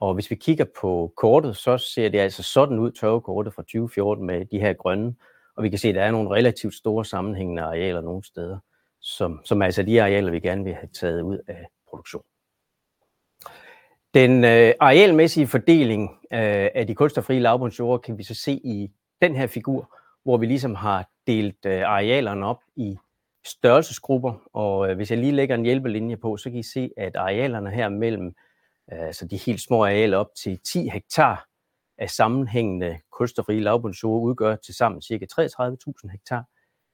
Og 0.00 0.14
hvis 0.14 0.30
vi 0.30 0.34
kigger 0.34 0.64
på 0.80 1.12
kortet, 1.16 1.56
så 1.56 1.78
ser 1.78 2.08
det 2.08 2.18
altså 2.18 2.42
sådan 2.42 2.78
ud, 2.78 2.92
tørvekortet 2.92 3.54
fra 3.54 3.62
2014 3.62 4.26
med 4.26 4.44
de 4.44 4.58
her 4.60 4.72
grønne. 4.72 5.14
Og 5.56 5.62
vi 5.62 5.68
kan 5.68 5.78
se, 5.78 5.88
at 5.88 5.94
der 5.94 6.02
er 6.02 6.10
nogle 6.10 6.30
relativt 6.30 6.74
store 6.74 7.04
sammenhængende 7.04 7.62
arealer 7.62 8.00
nogle 8.00 8.24
steder, 8.24 8.58
som, 9.00 9.40
som 9.44 9.62
er 9.62 9.66
altså 9.66 9.82
de 9.82 10.02
arealer, 10.02 10.30
vi 10.30 10.40
gerne 10.40 10.64
vil 10.64 10.74
have 10.74 10.88
taget 10.88 11.22
ud 11.22 11.38
af 11.48 11.66
produktion. 11.88 12.22
Den 14.14 14.44
øh, 14.44 14.74
arealmæssige 14.80 15.46
fordeling 15.46 16.10
øh, 16.10 16.68
af 16.74 16.86
de 16.86 16.94
kulstoffrie 16.94 17.40
lavbundsjord 17.40 18.02
kan 18.02 18.18
vi 18.18 18.22
så 18.22 18.34
se 18.34 18.52
i 18.52 18.90
den 19.22 19.36
her 19.36 19.46
figur, 19.46 19.96
hvor 20.24 20.36
vi 20.36 20.46
ligesom 20.46 20.74
har 20.74 21.08
delt 21.26 21.66
øh, 21.66 21.82
arealerne 21.82 22.46
op 22.46 22.60
i 22.76 22.98
størrelsesgrupper. 23.46 24.34
Og 24.52 24.90
øh, 24.90 24.96
hvis 24.96 25.10
jeg 25.10 25.18
lige 25.18 25.32
lægger 25.32 25.54
en 25.54 25.64
hjælpelinje 25.64 26.16
på, 26.16 26.36
så 26.36 26.50
kan 26.50 26.58
I 26.58 26.62
se, 26.62 26.90
at 26.96 27.16
arealerne 27.16 27.70
her 27.70 27.88
mellem 27.88 28.34
øh, 28.92 29.06
altså 29.06 29.26
de 29.26 29.36
helt 29.36 29.60
små 29.60 29.84
arealer 29.84 30.18
op 30.18 30.34
til 30.42 30.60
10 30.64 30.88
hektar 30.88 31.46
af 31.98 32.10
sammenhængende 32.10 32.98
kulstofrige 33.12 33.60
lavbundsjord 33.60 34.22
udgør 34.22 34.56
til 34.56 34.74
sammen 34.74 35.02
ca. 35.02 35.26
33.000 35.40 36.10
hektar. 36.10 36.44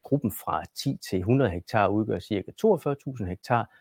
Gruppen 0.03 0.33
fra 0.33 0.62
10 0.83 0.97
til 1.11 1.19
100 1.19 1.51
hektar 1.51 1.88
udgør 1.88 2.19
ca. 2.21 2.43
42.000 3.21 3.25
hektar, 3.25 3.75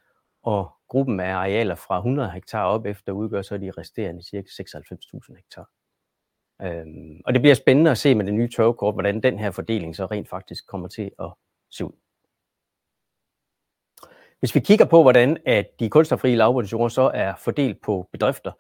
og 0.44 0.72
gruppen 0.88 1.20
af 1.20 1.34
arealer 1.34 1.76
fra 1.76 1.98
100 1.98 2.32
hektar 2.32 2.64
op 2.64 2.86
efter 2.86 3.12
udgør 3.12 3.42
så 3.42 3.58
de 3.58 3.72
resterende 3.72 4.24
ca. 4.24 4.38
96.000 4.38 5.36
hektar. 5.36 5.70
Øhm, 6.62 7.22
og 7.26 7.34
det 7.34 7.42
bliver 7.42 7.56
spændende 7.56 7.92
at 7.92 7.98
se 7.98 8.16
med 8.16 8.26
det 8.26 8.34
nye 8.34 8.50
tørvekort, 8.50 8.96
hvordan 8.96 9.24
den 9.24 9.40
her 9.40 9.52
fordeling 9.52 9.96
så 9.96 10.06
rent 10.06 10.30
faktisk 10.30 10.68
kommer 10.68 10.88
til 10.88 11.12
at 11.20 11.30
se 11.72 11.86
ud. 11.86 11.92
Hvis 14.40 14.56
vi 14.56 14.60
kigger 14.60 14.86
på, 14.86 15.02
hvordan 15.02 15.38
at 15.46 15.80
de 15.80 15.90
kunstnerfrie 15.90 16.36
lavbundsjord 16.36 16.90
så 16.90 17.12
er 17.14 17.36
fordelt 17.36 17.82
på 17.82 18.10
bedrifter, 18.12 18.52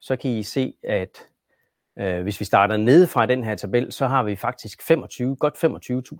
så 0.00 0.16
kan 0.16 0.30
I 0.30 0.42
se, 0.42 0.74
at 0.82 1.28
øh, 1.98 2.22
hvis 2.22 2.40
vi 2.40 2.44
starter 2.44 2.76
nede 2.76 3.06
fra 3.06 3.26
den 3.26 3.44
her 3.44 3.54
tabel, 3.54 3.92
så 3.92 4.06
har 4.06 4.22
vi 4.22 4.36
faktisk 4.36 4.82
25, 4.82 5.36
godt 5.36 5.64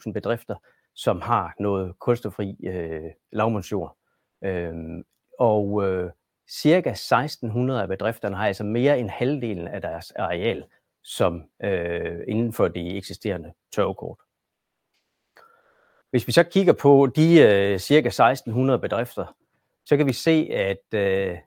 25.000 0.06 0.12
bedrifter, 0.12 0.54
som 0.94 1.20
har 1.20 1.54
noget 1.60 1.98
kulstoffri 1.98 2.56
øh, 2.64 3.10
lavbundsjord. 3.32 3.96
Øhm, 4.44 5.04
og 5.38 5.84
øh, 5.84 6.10
cirka 6.50 6.90
1600 6.90 7.82
af 7.82 7.88
bedrifterne 7.88 8.36
har 8.36 8.46
altså 8.46 8.64
mere 8.64 8.98
end 8.98 9.10
halvdelen 9.10 9.68
af 9.68 9.80
deres 9.80 10.10
areal 10.10 10.64
som 11.04 11.42
øh, 11.64 12.20
inden 12.28 12.52
for 12.52 12.68
de 12.68 12.96
eksisterende 12.96 13.52
tørvekort. 13.74 14.18
Hvis 16.10 16.26
vi 16.26 16.32
så 16.32 16.42
kigger 16.42 16.72
på 16.72 17.06
de 17.16 17.40
øh, 17.40 17.78
cirka 17.78 18.08
1600 18.08 18.78
bedrifter, 18.78 19.36
så 19.86 19.96
kan 19.96 20.06
vi 20.06 20.12
se, 20.12 20.48
at 20.52 20.94
øh, 20.94 21.38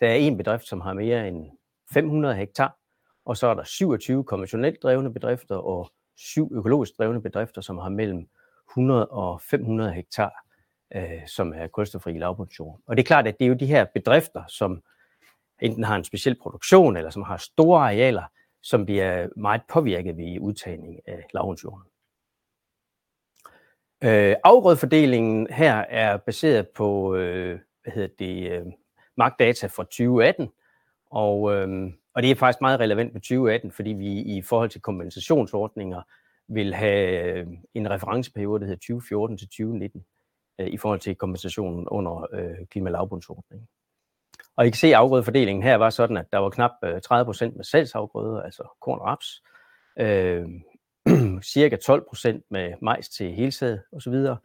der 0.00 0.08
er 0.08 0.14
en 0.14 0.36
bedrift, 0.36 0.68
som 0.68 0.80
har 0.80 0.92
mere 0.92 1.28
end 1.28 1.50
500 1.92 2.34
hektar, 2.34 2.76
og 3.24 3.36
så 3.36 3.46
er 3.46 3.54
der 3.54 3.64
27 3.64 4.24
konventionelt 4.24 4.82
drevne 4.82 5.12
bedrifter 5.12 5.56
og 5.56 5.92
syv 6.16 6.52
økologisk 6.54 6.92
drevne 6.98 7.22
bedrifter, 7.22 7.60
som 7.60 7.78
har 7.78 7.88
mellem 7.88 8.28
100 8.70 9.06
og 9.06 9.40
500 9.40 9.92
hektar, 9.92 10.32
øh, 10.94 11.26
som 11.26 11.52
er 11.56 11.66
kulstofri 11.66 12.18
lavbundsjord. 12.18 12.80
Og 12.86 12.96
det 12.96 13.02
er 13.02 13.06
klart, 13.06 13.26
at 13.26 13.38
det 13.38 13.44
er 13.44 13.48
jo 13.48 13.54
de 13.54 13.66
her 13.66 13.84
bedrifter, 13.94 14.44
som 14.48 14.82
enten 15.60 15.84
har 15.84 15.96
en 15.96 16.04
speciel 16.04 16.36
produktion, 16.42 16.96
eller 16.96 17.10
som 17.10 17.22
har 17.22 17.36
store 17.36 17.80
arealer, 17.80 18.22
som 18.62 18.84
bliver 18.84 19.28
meget 19.36 19.62
påvirket 19.72 20.16
ved 20.16 20.38
udtagning 20.40 21.00
af 21.06 21.26
lavbundsjorden. 21.34 21.90
Øh, 24.04 24.36
afgrødfordelingen 24.44 25.46
her 25.50 25.74
er 25.74 26.16
baseret 26.16 26.68
på 26.68 27.14
øh, 27.14 27.58
hvad 27.82 27.92
hedder 27.92 28.08
det, 28.18 28.52
øh, 28.52 28.66
magtdata 29.16 29.66
fra 29.66 29.82
2018, 29.82 30.48
og, 31.10 31.52
øh, 31.54 31.92
og 32.14 32.22
det 32.22 32.30
er 32.30 32.34
faktisk 32.34 32.60
meget 32.60 32.80
relevant 32.80 33.12
med 33.12 33.20
2018, 33.20 33.72
fordi 33.72 33.90
vi 33.90 34.20
i 34.20 34.42
forhold 34.42 34.70
til 34.70 34.80
kompensationsordninger 34.80 36.02
vil 36.48 36.74
have 36.74 37.32
øh, 37.38 37.46
en 37.74 37.90
referenceperiode, 37.90 38.60
der 38.60 38.66
hedder 38.66 38.78
2014 38.78 39.38
til 39.38 39.48
2019, 39.48 40.04
øh, 40.60 40.66
i 40.66 40.76
forhold 40.76 41.00
til 41.00 41.16
kompensationen 41.16 41.88
under 41.88 42.26
øh, 42.32 42.66
klimalavbundsordningen. 42.70 43.68
Og 44.56 44.66
I 44.66 44.70
kan 44.70 44.76
se, 44.76 44.86
at 44.86 44.94
afgrødefordelingen 44.94 45.62
her 45.62 45.76
var 45.76 45.90
sådan, 45.90 46.16
at 46.16 46.26
der 46.32 46.38
var 46.38 46.50
knap 46.50 46.70
øh, 46.84 46.96
30% 46.96 47.56
med 47.56 47.64
salgsafgrøder, 47.64 48.42
altså 48.42 48.76
korn 48.80 48.98
og 48.98 49.06
raps, 49.06 49.42
øh, 49.98 50.48
cirka 51.54 51.76
12% 51.76 52.46
med 52.50 52.74
majs 52.82 53.08
til 53.08 53.32
helsæd 53.32 53.78
osv., 53.92 54.12
øh, 54.12 54.36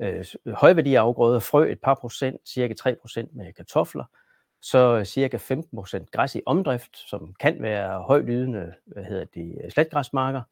øh, 0.00 0.24
højværdiafgrøder, 0.54 1.40
frø 1.40 1.72
et 1.72 1.80
par 1.80 1.94
procent, 1.94 2.48
cirka 2.48 2.74
3% 2.80 3.26
med 3.32 3.52
kartofler, 3.52 4.04
så 4.62 5.04
cirka 5.04 5.36
15% 5.36 6.04
græs 6.12 6.34
i 6.34 6.40
omdrift, 6.46 6.96
som 6.96 7.34
kan 7.40 7.62
være 7.62 8.02
højlydende 8.02 8.74
hvad 8.86 9.04
hedder 9.04 9.24
det, 9.34 9.58
øh, 9.64 9.70
slatgræsmarker, 9.70 10.42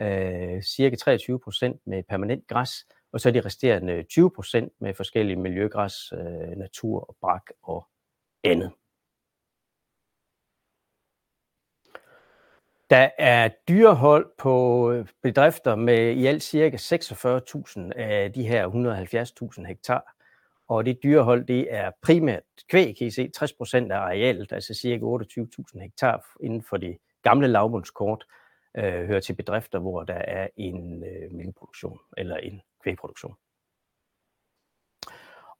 øh, 0.00 0.62
cirka 0.62 0.96
23% 0.96 1.80
med 1.86 2.02
permanent 2.08 2.46
græs, 2.46 2.86
og 3.12 3.20
så 3.20 3.30
de 3.30 3.40
resterende 3.40 4.04
20% 4.12 4.68
med 4.80 4.94
forskellige 4.94 5.36
miljøgræs, 5.36 6.12
øh, 6.12 6.56
natur, 6.56 7.16
brak 7.20 7.42
og 7.62 7.86
andet. 8.44 8.72
Der 12.90 13.10
er 13.18 13.48
dyrehold 13.68 14.26
på 14.38 14.90
øh, 14.92 15.06
bedrifter 15.22 15.74
med 15.74 16.12
i 16.12 16.26
alt 16.26 16.42
cirka 16.42 16.76
46.000 16.76 17.92
af 18.00 18.32
de 18.32 18.48
her 18.48 18.68
170.000 19.58 19.66
hektar. 19.66 20.14
Og 20.68 20.86
det 20.86 21.02
dyrehold, 21.02 21.44
det 21.46 21.74
er 21.74 21.90
primært 22.02 22.42
kvæg, 22.70 22.96
kan 22.96 23.06
I 23.06 23.10
se, 23.10 23.28
60 23.28 23.52
procent 23.52 23.92
af 23.92 23.98
arealet, 23.98 24.52
altså 24.52 24.74
cirka 24.74 25.04
28.000 25.04 25.80
hektar 25.80 26.26
inden 26.40 26.62
for 26.62 26.76
det 26.76 26.98
gamle 27.22 27.46
lavbundskort, 27.46 28.24
øh, 28.76 29.06
hører 29.06 29.20
til 29.20 29.34
bedrifter, 29.34 29.78
hvor 29.78 30.02
der 30.02 30.14
er 30.14 30.48
en 30.56 31.04
øh, 31.04 31.32
mælkeproduktion 31.32 31.98
eller 32.16 32.36
en 32.36 32.62
kvægproduktion. 32.82 33.34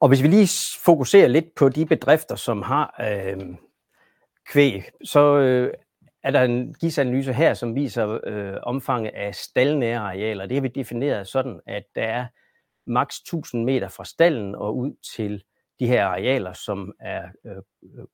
Og 0.01 0.09
hvis 0.09 0.23
vi 0.23 0.29
lige 0.29 0.49
fokuserer 0.85 1.29
lidt 1.29 1.55
på 1.57 1.69
de 1.69 1.87
bedrifter, 1.87 2.37
som 2.37 2.63
har 2.63 2.95
øh, 3.01 3.57
kvæg, 4.53 4.83
så 5.05 5.39
øh, 5.39 5.73
er 6.23 6.31
der 6.31 6.43
en 6.43 6.75
GIS-analyse 6.75 7.33
her, 7.33 7.55
som 7.55 7.75
viser 7.75 8.19
øh, 8.25 8.57
omfanget 8.63 9.11
af 9.15 9.35
staldnære 9.35 9.99
arealer. 9.99 10.47
Det 10.47 10.57
har 10.57 10.63
vi 10.63 10.69
defineret 10.69 11.29
sådan, 11.29 11.61
at 11.67 11.85
der 11.95 12.03
er 12.03 12.27
maks 12.87 13.19
1000 13.19 13.65
meter 13.65 13.89
fra 13.89 14.05
stallen 14.05 14.55
og 14.55 14.77
ud 14.77 14.93
til 15.17 15.43
de 15.81 15.87
her 15.87 16.07
arealer, 16.07 16.53
som 16.53 16.93
er 17.01 17.23
øh, 17.47 17.57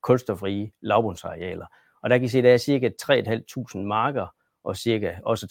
kulstofrige 0.02 0.72
lavbundsarealer. 0.82 1.66
Og 2.02 2.10
der 2.10 2.18
kan 2.18 2.24
I 2.24 2.28
se, 2.28 2.38
at 2.38 2.44
der 2.44 2.52
er 2.52 2.56
cirka 2.56 2.90
3.500 3.02 3.78
marker 3.78 4.26
og 4.64 4.76
cirka 4.76 5.14
også 5.24 5.46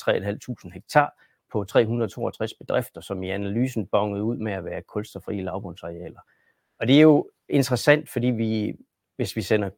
3.500 0.65 0.73
hektar 0.73 1.13
på 1.51 1.63
362 1.63 2.53
bedrifter, 2.53 3.01
som 3.01 3.23
i 3.23 3.29
analysen 3.29 3.87
bongede 3.87 4.23
ud 4.23 4.37
med 4.37 4.53
at 4.53 4.65
være 4.65 4.81
kulstofrige 4.81 5.43
lavbundsarealer. 5.43 6.19
Og 6.79 6.87
det 6.87 6.97
er 6.97 7.01
jo 7.01 7.29
interessant, 7.49 8.09
fordi 8.09 8.27
vi, 8.27 8.75
hvis 9.15 9.35
vi 9.35 9.41
sender 9.41 9.69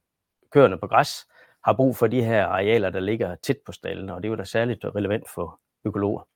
køerne 0.51 0.78
på 0.78 0.88
græs, 0.88 1.28
har 1.63 1.73
brug 1.73 1.95
for 1.95 2.08
de 2.08 2.23
her 2.23 2.45
arealer, 2.45 2.89
der 2.89 2.99
ligger 2.99 3.36
tæt 3.36 3.58
på 3.65 3.71
stallene, 3.71 4.13
og 4.13 4.23
det 4.23 4.28
er 4.28 4.32
jo 4.32 4.36
da 4.36 4.43
særligt 4.43 4.86
relevant 4.86 5.30
for 5.30 5.60
økologer. 5.86 6.28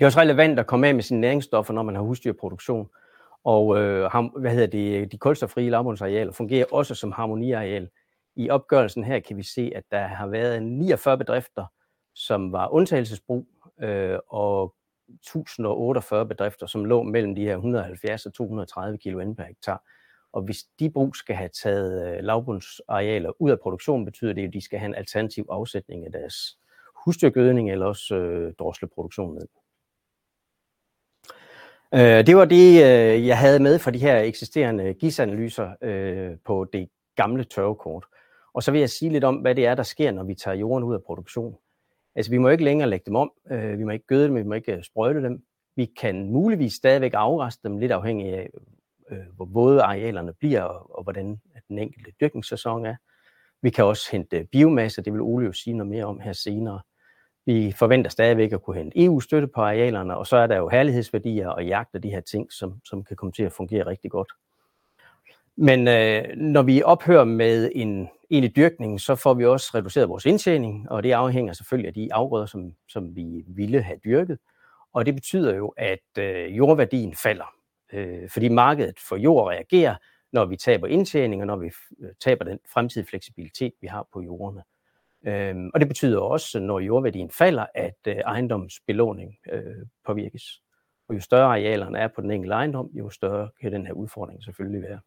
Det 0.00 0.04
er 0.04 0.06
også 0.06 0.20
relevant 0.20 0.58
at 0.58 0.66
komme 0.66 0.88
af 0.88 0.94
med 0.94 1.02
sine 1.02 1.20
næringsstoffer, 1.20 1.74
når 1.74 1.82
man 1.82 1.94
har 1.94 2.02
husdyrproduktion. 2.02 2.90
Og 3.44 3.78
øh, 3.78 4.10
hvad 4.36 4.50
hedder 4.50 4.66
det, 4.66 5.12
de 5.12 5.18
kulstofrie 5.18 5.70
lavbundsarealer 5.70 6.32
fungerer 6.32 6.64
også 6.72 6.94
som 6.94 7.12
harmoniareal. 7.12 7.88
I 8.36 8.50
opgørelsen 8.50 9.04
her 9.04 9.20
kan 9.20 9.36
vi 9.36 9.42
se, 9.42 9.72
at 9.74 9.84
der 9.90 10.06
har 10.06 10.26
været 10.26 10.62
49 10.62 11.18
bedrifter, 11.18 11.66
som 12.14 12.52
var 12.52 12.68
undtagelsesbrug, 12.68 13.46
øh, 13.82 14.18
og 14.28 14.74
1048 15.08 16.26
bedrifter, 16.28 16.66
som 16.66 16.84
lå 16.84 17.02
mellem 17.02 17.34
de 17.34 17.44
her 17.44 17.54
170 17.54 18.26
og 18.26 18.34
230 18.34 18.98
kg 18.98 19.36
per 19.36 19.44
hektar. 19.44 19.82
Og 20.32 20.42
hvis 20.42 20.64
de 20.78 20.90
brug 20.90 21.16
skal 21.16 21.36
have 21.36 21.50
taget 21.62 22.16
øh, 22.16 22.24
lavbundsarealer 22.24 23.42
ud 23.42 23.50
af 23.50 23.60
produktionen, 23.60 24.04
betyder 24.04 24.32
det, 24.32 24.46
at 24.46 24.52
de 24.52 24.60
skal 24.60 24.78
have 24.78 24.88
en 24.88 24.94
alternativ 24.94 25.46
afsætning 25.50 26.06
af 26.06 26.12
deres 26.12 26.58
husdyrgødning 27.04 27.70
eller 27.70 27.86
også 27.86 28.14
øh, 28.14 28.54
drosleproduktion 28.58 29.34
ned. 29.34 29.46
Øh, 31.94 32.26
det 32.26 32.36
var 32.36 32.44
det, 32.44 32.82
øh, 32.84 33.26
jeg 33.26 33.38
havde 33.38 33.60
med 33.60 33.78
for 33.78 33.90
de 33.90 33.98
her 33.98 34.18
eksisterende 34.18 34.94
GIS-analyser 34.94 35.70
øh, 35.82 36.36
på 36.44 36.66
det 36.72 36.88
gamle 37.16 37.44
tørvekort. 37.44 38.04
Og 38.54 38.62
så 38.62 38.70
vil 38.72 38.80
jeg 38.80 38.90
sige 38.90 39.12
lidt 39.12 39.24
om, 39.24 39.36
hvad 39.36 39.54
det 39.54 39.66
er, 39.66 39.74
der 39.74 39.82
sker, 39.82 40.10
når 40.10 40.24
vi 40.24 40.34
tager 40.34 40.56
jorden 40.56 40.84
ud 40.84 40.94
af 40.94 41.02
produktion. 41.02 41.56
Altså, 42.20 42.30
vi 42.30 42.38
må 42.38 42.48
ikke 42.48 42.64
længere 42.64 42.88
lægge 42.88 43.06
dem 43.06 43.16
om, 43.16 43.32
øh, 43.50 43.78
vi 43.78 43.84
må 43.84 43.90
ikke 43.90 44.06
gøde 44.06 44.24
dem, 44.24 44.34
vi 44.34 44.42
må 44.42 44.54
ikke 44.54 44.76
øh, 44.76 44.82
sprøjte 44.82 45.22
dem. 45.22 45.42
Vi 45.76 45.84
kan 45.84 46.30
muligvis 46.30 46.72
stadigvæk 46.72 47.12
afreste 47.14 47.68
dem, 47.68 47.78
lidt 47.78 47.92
afhængig 47.92 48.34
af, 48.34 48.50
øh, 49.10 49.18
hvor 49.36 49.44
våde 49.44 49.82
arealerne 49.82 50.32
bliver, 50.32 50.62
og, 50.62 50.96
og 50.96 51.02
hvordan 51.02 51.40
den 51.68 51.78
enkelte 51.78 52.12
dyrkningssæson 52.20 52.86
er. 52.86 52.96
Vi 53.62 53.70
kan 53.70 53.84
også 53.84 54.08
hente 54.12 54.38
øh, 54.38 54.44
biomasse, 54.44 55.02
det 55.02 55.12
vil 55.12 55.20
Ole 55.20 55.46
jo 55.46 55.52
sige 55.52 55.76
noget 55.76 55.90
mere 55.90 56.04
om 56.04 56.20
her 56.20 56.32
senere. 56.32 56.80
Vi 57.46 57.72
forventer 57.78 58.10
stadigvæk 58.10 58.52
at 58.52 58.62
kunne 58.62 58.76
hente 58.76 59.04
EU-støtte 59.04 59.48
på 59.48 59.60
arealerne, 59.60 60.16
og 60.16 60.26
så 60.26 60.36
er 60.36 60.46
der 60.46 60.56
jo 60.56 60.68
herlighedsværdier 60.68 61.48
og 61.48 61.66
jagt 61.66 61.94
og 61.94 62.02
de 62.02 62.10
her 62.10 62.20
ting, 62.20 62.52
som, 62.52 62.80
som 62.84 63.04
kan 63.04 63.16
komme 63.16 63.32
til 63.32 63.42
at 63.42 63.52
fungere 63.52 63.86
rigtig 63.86 64.10
godt. 64.10 64.32
Men 65.56 65.88
øh, 65.88 66.36
når 66.36 66.62
vi 66.62 66.82
ophører 66.82 67.24
med 67.24 67.70
en 67.74 68.08
ind 68.30 68.44
i 68.44 68.48
dyrkningen, 68.48 68.98
så 68.98 69.14
får 69.14 69.34
vi 69.34 69.46
også 69.46 69.70
reduceret 69.74 70.08
vores 70.08 70.26
indtjening, 70.26 70.90
og 70.90 71.02
det 71.02 71.12
afhænger 71.12 71.52
selvfølgelig 71.52 71.88
af 71.88 71.94
de 71.94 72.14
afgrøder, 72.14 72.46
som, 72.46 72.72
som 72.88 73.16
vi 73.16 73.44
ville 73.46 73.82
have 73.82 73.98
dyrket. 74.04 74.38
Og 74.92 75.06
det 75.06 75.14
betyder 75.14 75.54
jo, 75.54 75.68
at 75.76 76.18
øh, 76.18 76.56
jordværdien 76.56 77.14
falder, 77.14 77.54
øh, 77.92 78.30
fordi 78.30 78.48
markedet 78.48 78.98
for 79.08 79.16
jord 79.16 79.48
reagerer, 79.48 79.94
når 80.32 80.44
vi 80.44 80.56
taber 80.56 80.86
indtjening, 80.86 81.42
og 81.42 81.46
når 81.46 81.56
vi 81.56 81.70
øh, 82.00 82.10
taber 82.20 82.44
den 82.44 82.58
fremtidige 82.72 83.08
fleksibilitet, 83.08 83.72
vi 83.80 83.86
har 83.86 84.06
på 84.12 84.22
jordene. 84.22 84.62
Øhm, 85.26 85.70
og 85.74 85.80
det 85.80 85.88
betyder 85.88 86.20
også, 86.20 86.60
når 86.60 86.80
jordværdien 86.80 87.30
falder, 87.30 87.66
at 87.74 87.98
øh, 88.08 88.16
ejendomsbelåning 88.16 89.36
øh, 89.52 89.86
påvirkes. 90.06 90.42
Og 91.08 91.14
jo 91.14 91.20
større 91.20 91.46
arealerne 91.46 91.98
er 91.98 92.08
på 92.08 92.20
den 92.20 92.30
enkelte 92.30 92.54
ejendom, 92.54 92.90
jo 92.92 93.10
større 93.10 93.50
kan 93.60 93.72
den 93.72 93.86
her 93.86 93.92
udfordring 93.92 94.44
selvfølgelig 94.44 94.82
være. 94.82 95.00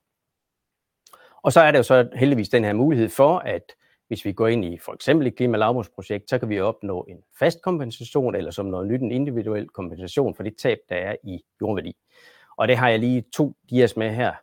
Og 1.43 1.53
så 1.53 1.60
er 1.60 1.71
der 1.71 1.79
jo 1.79 1.84
så 1.84 2.10
heldigvis 2.15 2.49
den 2.49 2.63
her 2.63 2.73
mulighed 2.73 3.10
for, 3.10 3.38
at 3.38 3.63
hvis 4.08 4.25
vi 4.25 4.32
går 4.32 4.47
ind 4.47 4.65
i 4.65 4.77
for 4.77 4.93
eksempel 4.93 5.27
et 5.27 5.36
klimalavbrugsprojekt, 5.36 6.29
så 6.29 6.39
kan 6.39 6.49
vi 6.49 6.60
opnå 6.60 7.06
en 7.10 7.17
fast 7.39 7.62
kompensation, 7.62 8.36
eller 8.36 8.51
som 8.51 8.65
noget 8.65 8.88
nyt 8.88 9.01
en 9.01 9.12
individuel 9.12 9.67
kompensation 9.67 10.36
for 10.36 10.43
det 10.43 10.58
tab, 10.58 10.77
der 10.89 10.95
er 10.95 11.15
i 11.23 11.41
jordværdi. 11.62 11.95
Og 12.58 12.67
det 12.67 12.77
har 12.77 12.89
jeg 12.89 12.99
lige 12.99 13.23
to 13.34 13.56
dias 13.69 13.97
med 13.97 14.10
her, 14.10 14.34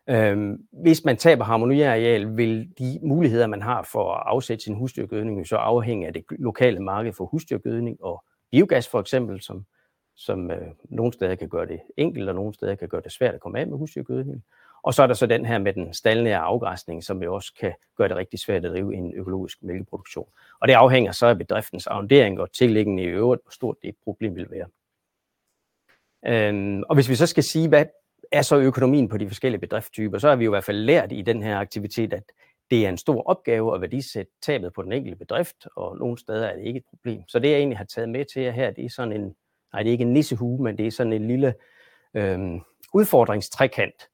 Øhm, 0.10 0.68
hvis 0.72 1.06
man 1.06 1.18
taber 1.18 1.44
harmoniareal, 1.44 2.38
vil 2.38 2.72
de 2.80 3.00
muligheder, 3.04 3.48
man 3.48 3.62
har 3.62 3.84
for 3.92 4.14
at 4.14 4.24
afsætte 4.26 4.64
sin 4.64 4.76
husdyrgødning, 4.76 5.48
så 5.48 5.56
afhænge 5.56 6.08
af 6.08 6.14
det 6.14 6.24
lokale 6.30 6.80
marked 6.80 7.14
for 7.14 7.26
husdyrgødning 7.26 8.04
og 8.04 8.24
biogas 8.52 8.88
for 8.88 9.00
eksempel, 9.00 9.42
som, 9.42 9.66
som 10.15 10.52
øh, 10.52 10.67
nogle 10.84 11.13
steder 11.13 11.36
kan 11.36 11.50
gøre 11.50 11.65
det 11.65 11.80
enkelt, 11.97 12.30
og 12.30 12.36
nogle 12.36 12.54
steder 12.54 12.76
kan 12.76 12.88
gøre 12.88 13.02
det 13.02 13.12
svært 13.12 13.34
at 13.34 13.41
komme 13.41 13.60
af 13.60 13.67
med 13.67 13.78
husdyrgødning. 13.78 14.43
Og 14.84 14.93
så 14.93 15.04
er 15.04 15.08
der 15.08 15.13
så 15.13 15.26
den 15.26 15.45
her 15.45 15.58
med 15.58 15.74
den 15.74 15.93
staldnære 15.93 16.39
afgræsning, 16.39 17.04
som 17.04 17.24
jo 17.24 17.36
også 17.36 17.54
kan 17.60 17.74
gøre 17.97 18.10
det 18.10 18.17
rigtig 18.17 18.39
svært 18.39 18.65
at 18.65 18.71
drive 18.71 18.95
en 18.95 19.13
økologisk 19.13 19.63
mælkeproduktion. 19.63 20.28
Og 20.62 20.67
det 20.67 20.74
afhænger 20.74 21.12
så 21.12 21.26
af 21.26 21.38
bedriftens 21.38 21.88
arrondering 21.88 22.39
og 22.39 22.52
tillæggende 22.52 23.04
i 23.04 23.06
øvrigt, 23.06 23.41
hvor 23.43 23.52
stort 23.52 23.78
det 23.84 23.95
problem 24.04 24.36
vil 24.36 24.47
være. 24.52 24.67
Øhm, 26.26 26.84
og 26.84 26.95
hvis 26.95 27.10
vi 27.10 27.15
så 27.15 27.28
skal 27.28 27.43
sige, 27.43 27.69
hvad 27.69 27.86
er 28.32 28.41
så 28.41 28.58
økonomien 28.58 29.08
på 29.08 29.17
de 29.17 29.28
forskellige 29.28 29.62
bedriftstyper, 29.62 30.17
så 30.17 30.30
har 30.30 30.36
vi 30.36 30.45
jo 30.45 30.52
i 30.52 30.54
hvert 30.54 30.63
fald 30.63 30.78
lært 30.78 31.12
i 31.12 31.21
den 31.21 31.43
her 31.43 31.58
aktivitet, 31.58 32.13
at 32.13 32.24
det 32.71 32.86
er 32.86 32.89
en 32.89 32.97
stor 32.97 33.24
opgave 33.24 33.76
at 33.76 33.82
værdisætte 33.82 34.32
tabet 34.41 34.74
på 34.74 34.82
den 34.82 34.91
enkelte 34.91 35.17
bedrift, 35.17 35.67
og 35.76 35.97
nogle 35.97 36.17
steder 36.17 36.47
er 36.47 36.56
det 36.56 36.65
ikke 36.65 36.78
et 36.78 36.86
problem. 36.89 37.24
Så 37.28 37.39
det 37.39 37.50
jeg 37.50 37.58
egentlig 37.58 37.78
har 37.78 37.86
taget 37.86 38.10
med 38.10 38.26
til 38.26 38.41
jer 38.41 38.52
her, 38.52 38.71
det 38.71 38.86
er 38.86 38.89
sådan 38.89 39.13
en, 39.13 39.36
nej 39.73 39.84
det 39.84 39.89
er 39.89 39.91
ikke 39.91 40.01
en 40.01 40.13
nissehue, 40.13 40.63
men 40.63 40.77
det 40.77 40.88
er 40.88 40.91
sådan 40.91 41.13
en 41.13 41.27
lille 41.27 41.55
øh, 42.13 42.39
udfordringstrekant, 42.93 44.10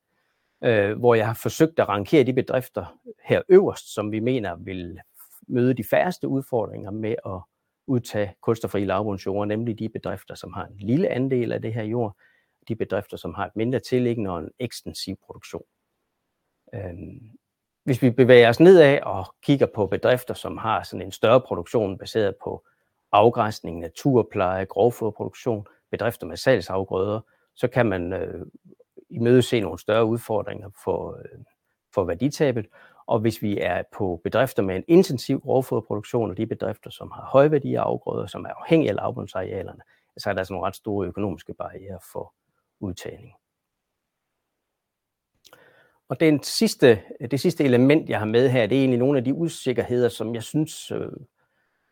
øh, 0.64 1.00
hvor 1.00 1.16
jeg 1.16 1.28
har 1.28 1.34
forsøgt 1.34 1.80
at 1.80 1.90
rankere 1.90 2.24
de 2.24 2.34
bedrifter 2.34 3.00
her 3.24 3.42
øverst, 3.50 3.94
som 3.94 4.12
vi 4.12 4.20
mener 4.20 4.56
vil 4.56 5.00
møde 5.48 5.74
de 5.74 5.84
færreste 5.84 6.28
udfordringer 6.28 6.92
med 6.92 7.16
at 7.26 7.42
udtage 7.88 8.36
kulstofri 8.42 8.86
lavbundsjord, 8.86 9.48
nemlig 9.48 9.80
de 9.80 9.90
bedrifter, 9.90 10.36
som 10.36 10.54
har 10.54 10.66
en 10.66 10.78
lille 10.78 11.10
andel 11.10 11.52
af 11.52 11.62
det 11.62 11.74
her 11.74 11.84
jord, 11.84 12.18
de 12.68 12.76
bedrifter, 12.76 13.18
som 13.18 13.34
har 13.34 13.46
et 13.46 13.56
mindre 13.56 13.80
tilliggende 13.80 14.30
og 14.30 14.40
en 14.40 14.50
ekstensiv 14.60 15.16
produktion. 15.26 15.64
Øhm, 16.76 17.38
hvis 17.84 18.02
vi 18.02 18.10
bevæger 18.10 18.50
os 18.50 18.60
nedad 18.60 19.00
og 19.02 19.26
kigger 19.44 19.68
på 19.76 19.88
bedrifter, 19.88 20.34
som 20.34 20.58
har 20.58 20.84
sådan 20.84 21.06
en 21.06 21.12
større 21.12 21.42
produktion 21.42 21.98
baseret 21.98 22.36
på 22.44 22.66
afgræsning, 23.12 23.80
naturpleje, 23.80 24.66
grovfoderproduktion, 24.66 25.68
bedrifter 25.92 26.28
med 26.28 26.38
salgsafgrøder, 26.38 27.20
så 27.56 27.68
kan 27.68 27.86
man 27.86 28.14
øh, 28.14 28.46
imødese 29.10 29.60
nogle 29.60 29.80
større 29.80 30.06
udfordringer 30.06 30.70
for, 30.84 31.18
øh, 31.18 31.40
for 31.94 32.04
værditabet. 32.04 32.68
Og 33.08 33.20
hvis 33.20 33.42
vi 33.42 33.60
er 33.60 33.84
på 33.98 34.22
bedrifter 34.24 34.64
med 34.64 34.76
en 34.76 34.84
intensiv 34.88 35.40
grovfoderproduktion, 35.40 36.30
og 36.30 36.38
de 36.38 36.48
bedrifter, 36.48 36.90
som 36.90 37.12
har 37.12 37.26
højværdige 37.26 37.80
afgrøder, 37.80 38.28
som 38.28 38.46
er 38.46 38.50
afhængige 38.50 38.90
af 38.90 38.96
lavbundsarealerne, 38.96 39.82
så 40.18 40.30
er 40.30 40.34
der 40.34 40.40
altså 40.40 40.54
nogle 40.54 40.68
ret 40.68 40.76
store 40.76 41.08
økonomiske 41.08 41.54
barriere 41.54 42.00
for, 42.12 42.34
udtagning. 42.80 43.34
Og 46.10 46.20
den 46.20 46.44
sidste, 46.44 47.02
det 47.32 47.40
sidste 47.40 47.64
element, 47.64 48.10
jeg 48.10 48.20
har 48.20 48.26
med 48.26 48.50
her, 48.50 48.68
det 48.68 48.76
er 48.76 48.80
egentlig 48.80 49.00
nogle 49.00 49.18
af 49.18 49.24
de 49.24 49.34
usikkerheder, 49.34 50.10
som 50.10 50.36
jeg 50.36 50.44
synes 50.44 50.92
øh, 50.92 51.12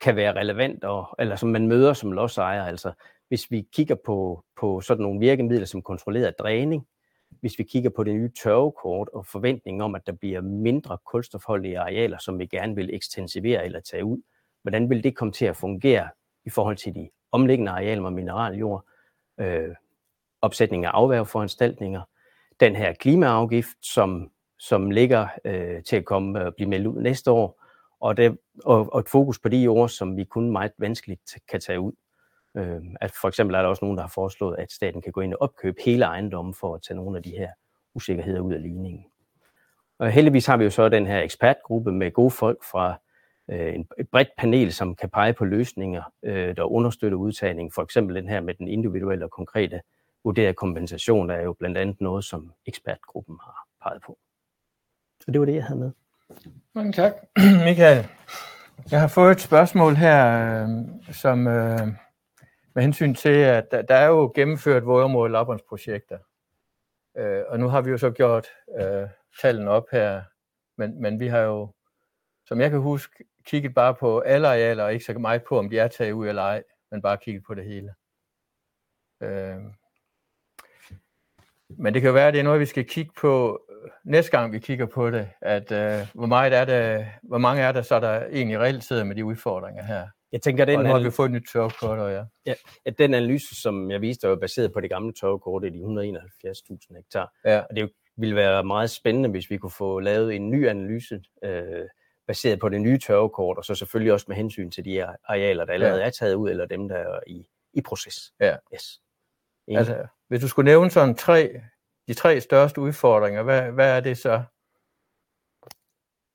kan 0.01 0.15
være 0.15 0.39
relevant, 0.39 0.83
og, 0.83 1.15
eller 1.19 1.35
som 1.35 1.49
man 1.49 1.67
møder 1.67 1.93
som 1.93 2.11
lodsejer. 2.11 2.63
Altså, 2.63 2.91
hvis 3.27 3.51
vi 3.51 3.67
kigger 3.71 3.95
på, 4.05 4.43
på 4.59 4.81
sådan 4.81 5.01
nogle 5.01 5.19
virkemidler 5.19 5.65
som 5.65 5.81
kontrolleret 5.81 6.39
dræning, 6.39 6.87
hvis 7.39 7.59
vi 7.59 7.63
kigger 7.63 7.89
på 7.89 8.03
det 8.03 8.15
nye 8.15 8.31
tørvekort 8.43 9.09
og 9.13 9.25
forventningen 9.25 9.81
om, 9.81 9.95
at 9.95 10.07
der 10.07 10.11
bliver 10.11 10.41
mindre 10.41 10.97
kulstofholdige 11.05 11.79
arealer, 11.79 12.17
som 12.17 12.39
vi 12.39 12.45
gerne 12.45 12.75
vil 12.75 12.95
ekstensivere 12.95 13.65
eller 13.65 13.79
tage 13.79 14.05
ud, 14.05 14.21
hvordan 14.61 14.89
vil 14.89 15.03
det 15.03 15.15
komme 15.15 15.31
til 15.31 15.45
at 15.45 15.55
fungere 15.55 16.09
i 16.45 16.49
forhold 16.49 16.77
til 16.77 16.95
de 16.95 17.09
omliggende 17.31 17.71
arealer 17.71 18.01
med 18.01 18.11
mineraljord? 18.11 18.85
Øh, 19.39 19.75
opsætning 20.41 20.85
af 20.85 20.89
afværgeforanstaltninger, 20.89 22.01
den 22.59 22.75
her 22.75 22.93
klimaafgift, 22.93 23.77
som, 23.81 24.31
som 24.59 24.91
ligger 24.91 25.27
øh, 25.45 25.83
til 25.83 25.95
at 25.95 26.05
komme 26.05 26.39
og 26.39 26.45
øh, 26.45 26.53
blive 26.53 26.69
meldt 26.69 26.87
ud 26.87 27.01
næste 27.01 27.31
år, 27.31 27.64
og, 28.05 28.17
det, 28.17 28.37
og, 28.65 28.93
og 28.93 28.99
et 28.99 29.09
fokus 29.09 29.39
på 29.39 29.49
de 29.49 29.67
ord, 29.67 29.89
som 29.89 30.17
vi 30.17 30.23
kun 30.23 30.51
meget 30.51 30.71
vanskeligt 30.77 31.35
kan 31.49 31.59
tage 31.59 31.79
ud. 31.79 31.91
Øh, 32.57 32.81
at 33.01 33.11
for 33.21 33.27
eksempel 33.27 33.55
er 33.55 33.61
der 33.61 33.69
også 33.69 33.85
nogen, 33.85 33.97
der 33.97 34.03
har 34.03 34.11
foreslået, 34.15 34.55
at 34.59 34.71
staten 34.71 35.01
kan 35.01 35.11
gå 35.11 35.21
ind 35.21 35.33
og 35.33 35.41
opkøbe 35.41 35.81
hele 35.85 36.05
ejendommen 36.05 36.53
for 36.53 36.75
at 36.75 36.81
tage 36.87 36.97
nogle 36.97 37.17
af 37.17 37.23
de 37.23 37.29
her 37.29 37.49
usikkerheder 37.95 38.39
ud 38.39 38.53
af 38.53 38.61
ligningen. 38.61 39.05
Og 39.99 40.11
heldigvis 40.11 40.45
har 40.45 40.57
vi 40.57 40.63
jo 40.63 40.69
så 40.69 40.89
den 40.89 41.07
her 41.07 41.21
ekspertgruppe 41.21 41.91
med 41.91 42.11
gode 42.11 42.31
folk 42.31 42.63
fra 42.71 42.99
øh, 43.49 43.75
et 43.99 44.09
bredt 44.11 44.29
panel, 44.37 44.73
som 44.73 44.95
kan 44.95 45.09
pege 45.09 45.33
på 45.33 45.45
løsninger, 45.45 46.03
øh, 46.23 46.55
der 46.55 46.63
understøtter 46.63 47.17
udtagningen. 47.17 47.71
For 47.71 47.81
eksempel 47.81 48.15
den 48.15 48.29
her 48.29 48.41
med 48.41 48.53
den 48.53 48.67
individuelle 48.67 49.25
og 49.25 49.31
konkrete 49.31 49.81
vurderede 50.23 50.53
kompensation, 50.53 51.29
der 51.29 51.35
er 51.35 51.43
jo 51.43 51.53
blandt 51.53 51.77
andet 51.77 52.01
noget, 52.01 52.23
som 52.23 52.53
ekspertgruppen 52.65 53.37
har 53.43 53.67
peget 53.83 54.01
på. 54.01 54.17
Så 55.19 55.31
det 55.31 55.39
var 55.39 55.45
det, 55.45 55.55
jeg 55.55 55.63
havde 55.63 55.79
med. 55.79 55.91
Mange 56.73 56.93
tak, 56.93 57.13
Michael. 57.67 58.07
Jeg 58.91 59.01
har 59.01 59.07
fået 59.07 59.31
et 59.31 59.41
spørgsmål 59.41 59.95
her, 59.95 60.63
øh, 60.63 61.13
som 61.13 61.47
øh, 61.47 61.87
med 62.75 62.83
hensyn 62.83 63.15
til, 63.15 63.29
at 63.29 63.71
der, 63.71 63.81
der 63.81 63.95
er 63.95 64.07
jo 64.07 64.31
gennemført 64.35 64.85
vådområde 64.85 65.31
lavbundsprojekter. 65.31 66.19
Øh, 67.17 67.43
og 67.47 67.59
nu 67.59 67.67
har 67.67 67.81
vi 67.81 67.89
jo 67.89 67.97
så 67.97 68.11
gjort 68.11 68.47
øh, 68.79 69.07
tallene 69.41 69.71
op 69.71 69.85
her, 69.91 70.23
men, 70.77 71.01
men 71.01 71.19
vi 71.19 71.27
har 71.27 71.39
jo, 71.39 71.73
som 72.45 72.61
jeg 72.61 72.69
kan 72.69 72.79
huske, 72.79 73.25
kigget 73.45 73.73
bare 73.73 73.95
på 73.95 74.19
alle 74.19 74.47
arealer, 74.47 74.83
og 74.83 74.93
ikke 74.93 75.05
så 75.05 75.13
meget 75.13 75.43
på, 75.43 75.59
om 75.59 75.69
de 75.69 75.79
er 75.79 75.87
taget 75.87 76.11
ud 76.11 76.27
eller 76.27 76.41
ej, 76.41 76.63
men 76.91 77.01
bare 77.01 77.17
kigget 77.17 77.43
på 77.47 77.53
det 77.53 77.65
hele. 77.65 77.93
Øh, 79.21 79.57
men 81.69 81.93
det 81.93 82.01
kan 82.01 82.07
jo 82.07 82.13
være, 82.13 82.27
at 82.27 82.33
det 82.33 82.39
er 82.39 82.43
noget, 82.43 82.59
vi 82.59 82.65
skal 82.65 82.85
kigge 82.85 83.11
på 83.17 83.64
næste 84.05 84.31
gang, 84.31 84.53
vi 84.53 84.59
kigger 84.59 84.85
på 84.85 85.11
det, 85.11 85.29
at 85.41 85.71
øh, 85.71 86.07
hvor, 86.13 86.25
meget 86.25 86.53
er 86.53 86.65
det, 86.65 87.07
hvor 87.23 87.37
mange 87.37 87.63
er 87.63 87.71
der 87.71 87.81
så, 87.81 87.99
der 87.99 88.25
egentlig 88.25 88.59
reelt 88.59 88.83
sidder 88.83 89.03
med 89.03 89.15
de 89.15 89.25
udfordringer 89.25 89.83
her. 89.83 90.07
Jeg 90.31 90.41
tænker, 90.41 90.65
den, 90.65 90.77
og 90.77 90.83
nu 90.83 90.89
har 90.89 90.99
vi 90.99 91.11
fået 91.11 91.25
et 91.25 91.31
nyt 91.31 91.47
tørvekort, 91.51 91.99
og 91.99 92.11
ja. 92.11 92.23
ja. 92.45 92.53
At 92.85 92.97
den 92.97 93.13
analyse, 93.13 93.61
som 93.61 93.91
jeg 93.91 94.01
viste, 94.01 94.27
er 94.27 94.35
baseret 94.35 94.73
på 94.73 94.81
det 94.81 94.89
gamle 94.89 95.13
tørvekort, 95.13 95.63
det 95.63 95.67
er 95.67 95.71
de 95.71 96.11
171.000 96.11 96.95
hektar. 96.95 97.33
Ja. 97.45 97.59
Og 97.59 97.75
det 97.75 97.91
ville 98.17 98.35
være 98.35 98.63
meget 98.63 98.89
spændende, 98.89 99.29
hvis 99.29 99.49
vi 99.49 99.57
kunne 99.57 99.71
få 99.71 99.99
lavet 99.99 100.35
en 100.35 100.51
ny 100.51 100.67
analyse, 100.67 101.21
øh, 101.43 101.85
baseret 102.27 102.59
på 102.59 102.69
det 102.69 102.81
nye 102.81 102.99
tørvekort, 102.99 103.57
og 103.57 103.65
så 103.65 103.75
selvfølgelig 103.75 104.13
også 104.13 104.25
med 104.27 104.35
hensyn 104.35 104.71
til 104.71 104.85
de 104.85 105.05
arealer, 105.05 105.65
der 105.65 105.73
allerede 105.73 105.99
ja. 105.99 106.05
er 106.05 106.09
taget 106.09 106.33
ud, 106.33 106.49
eller 106.49 106.65
dem, 106.65 106.87
der 106.87 106.95
er 106.95 107.19
i, 107.27 107.47
i 107.73 107.81
proces. 107.81 108.33
Ja. 108.39 108.55
Yes. 108.73 109.01
Altså, 109.67 110.07
hvis 110.27 110.41
du 110.41 110.47
skulle 110.47 110.71
nævne 110.71 110.91
sådan 110.91 111.15
tre, 111.15 111.61
de 112.07 112.13
tre 112.13 112.41
største 112.41 112.81
udfordringer, 112.81 113.43
hvad, 113.43 113.61
hvad 113.61 113.97
er 113.97 113.99
det 113.99 114.17
så? 114.17 114.43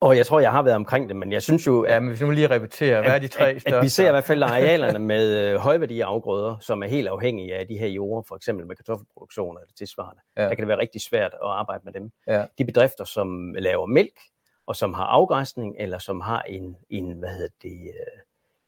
Og 0.00 0.16
jeg 0.16 0.26
tror, 0.26 0.40
jeg 0.40 0.52
har 0.52 0.62
været 0.62 0.76
omkring 0.76 1.08
det, 1.08 1.16
men 1.16 1.32
jeg 1.32 1.42
synes 1.42 1.66
jo... 1.66 1.82
At, 1.82 1.92
ja, 1.92 2.00
men 2.00 2.08
hvis 2.08 2.20
nu 2.20 2.30
lige 2.30 2.50
repetere, 2.50 3.02
hvad 3.02 3.10
er 3.10 3.18
de 3.18 3.28
tre 3.28 3.50
at, 3.50 3.60
største? 3.60 3.76
At 3.76 3.84
vi 3.84 3.88
ser 3.88 4.08
i 4.08 4.10
hvert 4.10 4.24
fald 4.24 4.42
arealerne 4.42 4.98
med 4.98 5.38
øh, 5.38 5.56
højværdige 5.56 6.04
afgrøder, 6.04 6.56
som 6.60 6.82
er 6.82 6.86
helt 6.86 7.08
afhængige 7.08 7.56
af 7.56 7.66
de 7.66 7.78
her 7.78 7.86
jorder, 7.86 8.22
for 8.28 8.36
eksempel 8.36 8.66
med 8.66 8.76
kartoffelproduktion 8.76 9.56
eller 9.56 9.72
tilsvarende. 9.78 10.22
Ja. 10.36 10.42
Der 10.42 10.48
kan 10.48 10.58
det 10.58 10.68
være 10.68 10.78
rigtig 10.78 11.00
svært 11.00 11.34
at 11.34 11.48
arbejde 11.48 11.80
med 11.84 11.92
dem. 11.92 12.10
Ja. 12.26 12.44
De 12.58 12.64
bedrifter, 12.64 13.04
som 13.04 13.54
laver 13.54 13.86
mælk, 13.86 14.20
og 14.66 14.76
som 14.76 14.94
har 14.94 15.04
afgræsning, 15.04 15.76
eller 15.78 15.98
som 15.98 16.20
har 16.20 16.42
en, 16.42 16.76
en 16.90 17.12
hvad 17.12 17.28
hedder 17.28 17.54
det, 17.62 17.72
øh, 17.72 18.20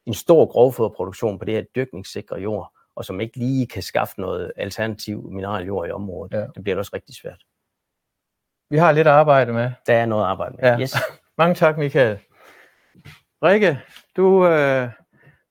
en 0.05 0.13
stor 0.13 0.45
grovfoderproduktion 0.45 1.39
på 1.39 1.45
det 1.45 1.53
her 1.53 1.63
dyrkningssikre 1.75 2.35
jord, 2.35 2.73
og 2.95 3.05
som 3.05 3.21
ikke 3.21 3.37
lige 3.37 3.67
kan 3.67 3.81
skaffe 3.81 4.21
noget 4.21 4.51
alternativ 4.55 5.31
mineraljord 5.31 5.87
i 5.87 5.91
området. 5.91 6.33
Ja. 6.33 6.45
Det 6.55 6.63
bliver 6.63 6.77
også 6.77 6.91
rigtig 6.93 7.15
svært. 7.15 7.43
Vi 8.69 8.77
har 8.77 8.91
lidt 8.91 9.07
at 9.07 9.13
arbejde 9.13 9.53
med. 9.53 9.71
Der 9.87 9.93
er 9.93 10.05
noget 10.05 10.23
at 10.23 10.29
arbejde 10.29 10.55
med, 10.55 10.69
ja. 10.69 10.79
yes. 10.79 10.95
Mange 11.37 11.55
tak, 11.55 11.77
Michael. 11.77 12.19
Rikke, 13.43 13.79
du, 14.15 14.47
øh, 14.47 14.89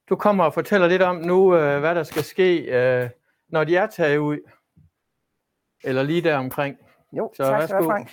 du 0.09 0.17
kommer 0.17 0.45
og 0.45 0.55
fortæller 0.55 0.89
lidt 0.89 1.03
om 1.03 1.17
nu, 1.17 1.57
øh, 1.57 1.81
hvad 1.81 1.95
der 1.95 2.03
skal 2.03 2.23
ske, 2.23 2.59
øh, 2.59 3.11
når 3.49 3.65
de 3.65 3.77
er 3.77 3.87
taget 3.87 4.19
ud. 4.19 4.39
Eller 5.85 6.03
lige 6.03 6.23
der 6.23 6.37
omkring. 6.37 6.79
Jo, 7.13 7.33
så 7.35 7.45
tak 7.45 7.63
skal 7.63 7.79
du 7.79 7.85
Frank. 7.85 8.11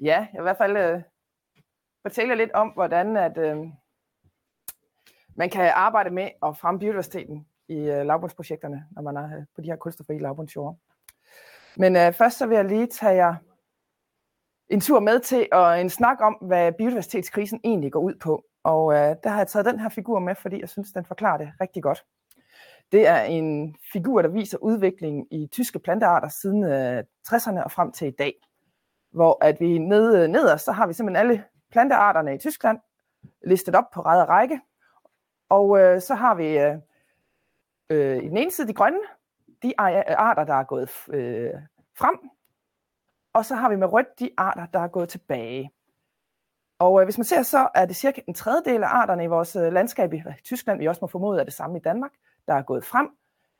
Ja, 0.00 0.18
jeg 0.18 0.28
vil 0.32 0.40
i 0.40 0.42
hvert 0.42 0.56
fald 0.56 0.76
øh, 0.76 1.02
fortælle 2.02 2.34
lidt 2.34 2.52
om, 2.52 2.68
hvordan 2.68 3.16
at, 3.16 3.38
øh, 3.38 3.56
man 5.36 5.50
kan 5.50 5.72
arbejde 5.74 6.10
med 6.10 6.30
at 6.42 6.56
fremme 6.56 6.80
biodiversiteten 6.80 7.46
i 7.68 7.76
øh, 7.76 8.06
lavbundsprojekterne, 8.06 8.84
når 8.90 9.02
man 9.02 9.16
er 9.16 9.36
øh, 9.36 9.44
på 9.54 9.60
de 9.60 9.66
her 9.66 9.76
kulstofrige 9.76 10.20
lavbundsjord. 10.20 10.76
Men 11.76 11.96
øh, 11.96 12.12
først 12.12 12.38
så 12.38 12.46
vil 12.46 12.56
jeg 12.56 12.64
lige 12.64 12.86
tage 12.86 13.14
jer 13.14 13.34
en 14.68 14.80
tur 14.80 15.00
med 15.00 15.20
til 15.20 15.48
og 15.52 15.80
en 15.80 15.90
snak 15.90 16.20
om, 16.20 16.34
hvad 16.40 16.72
biodiversitetskrisen 16.72 17.60
egentlig 17.64 17.92
går 17.92 18.00
ud 18.00 18.14
på. 18.22 18.44
Og 18.62 18.92
øh, 18.92 19.16
der 19.24 19.28
har 19.28 19.38
jeg 19.38 19.48
taget 19.48 19.66
den 19.66 19.80
her 19.80 19.88
figur 19.88 20.18
med, 20.18 20.34
fordi 20.34 20.60
jeg 20.60 20.68
synes, 20.68 20.92
den 20.92 21.04
forklarer 21.04 21.38
det 21.38 21.52
rigtig 21.60 21.82
godt. 21.82 22.04
Det 22.92 23.06
er 23.06 23.22
en 23.22 23.76
figur, 23.92 24.22
der 24.22 24.28
viser 24.28 24.58
udviklingen 24.58 25.26
i 25.30 25.48
tyske 25.52 25.78
plantearter 25.78 26.28
siden 26.28 26.64
øh, 26.64 27.04
60'erne 27.28 27.64
og 27.64 27.72
frem 27.72 27.92
til 27.92 28.08
i 28.08 28.10
dag. 28.18 28.34
Hvor 29.10 29.44
at 29.44 29.60
vi 29.60 29.78
nede, 29.78 30.22
øh, 30.22 30.28
nederst, 30.28 30.64
så 30.64 30.72
har 30.72 30.86
vi 30.86 30.92
simpelthen 30.92 31.26
alle 31.26 31.44
plantearterne 31.70 32.34
i 32.34 32.38
Tyskland 32.38 32.78
listet 33.46 33.74
op 33.74 33.84
på 33.94 34.00
ræd 34.00 34.20
og 34.22 34.28
række. 34.28 34.60
Og 35.48 35.78
øh, 35.78 36.00
så 36.00 36.14
har 36.14 36.34
vi 36.34 36.58
øh, 36.58 36.76
øh, 37.90 38.16
i 38.16 38.28
den 38.28 38.36
ene 38.36 38.50
side 38.50 38.68
de 38.68 38.74
grønne, 38.74 39.00
de 39.62 39.68
øh, 39.68 39.74
arter, 40.18 40.44
der 40.44 40.54
er 40.54 40.64
gået 40.64 40.90
øh, 41.08 41.50
frem, 41.98 42.18
og 43.34 43.44
så 43.44 43.54
har 43.54 43.68
vi 43.68 43.76
med 43.76 43.92
rødt 43.92 44.18
de 44.18 44.30
arter, 44.36 44.66
der 44.66 44.80
er 44.80 44.88
gået 44.88 45.08
tilbage. 45.08 45.70
Og 46.78 47.00
øh, 47.00 47.04
hvis 47.04 47.18
man 47.18 47.24
ser 47.24 47.42
så, 47.42 47.68
er 47.74 47.86
det 47.86 47.96
cirka 47.96 48.20
en 48.28 48.34
tredjedel 48.34 48.82
af 48.82 48.88
arterne 48.88 49.24
i 49.24 49.26
vores 49.26 49.56
øh, 49.56 49.72
landskab 49.72 50.12
i 50.12 50.22
Tyskland, 50.44 50.78
vi 50.78 50.88
også 50.88 50.98
må 51.02 51.06
formode 51.08 51.40
er 51.40 51.44
det 51.44 51.52
samme 51.52 51.78
i 51.78 51.80
Danmark, 51.80 52.12
der 52.46 52.54
er 52.54 52.62
gået 52.62 52.84
frem, 52.84 53.08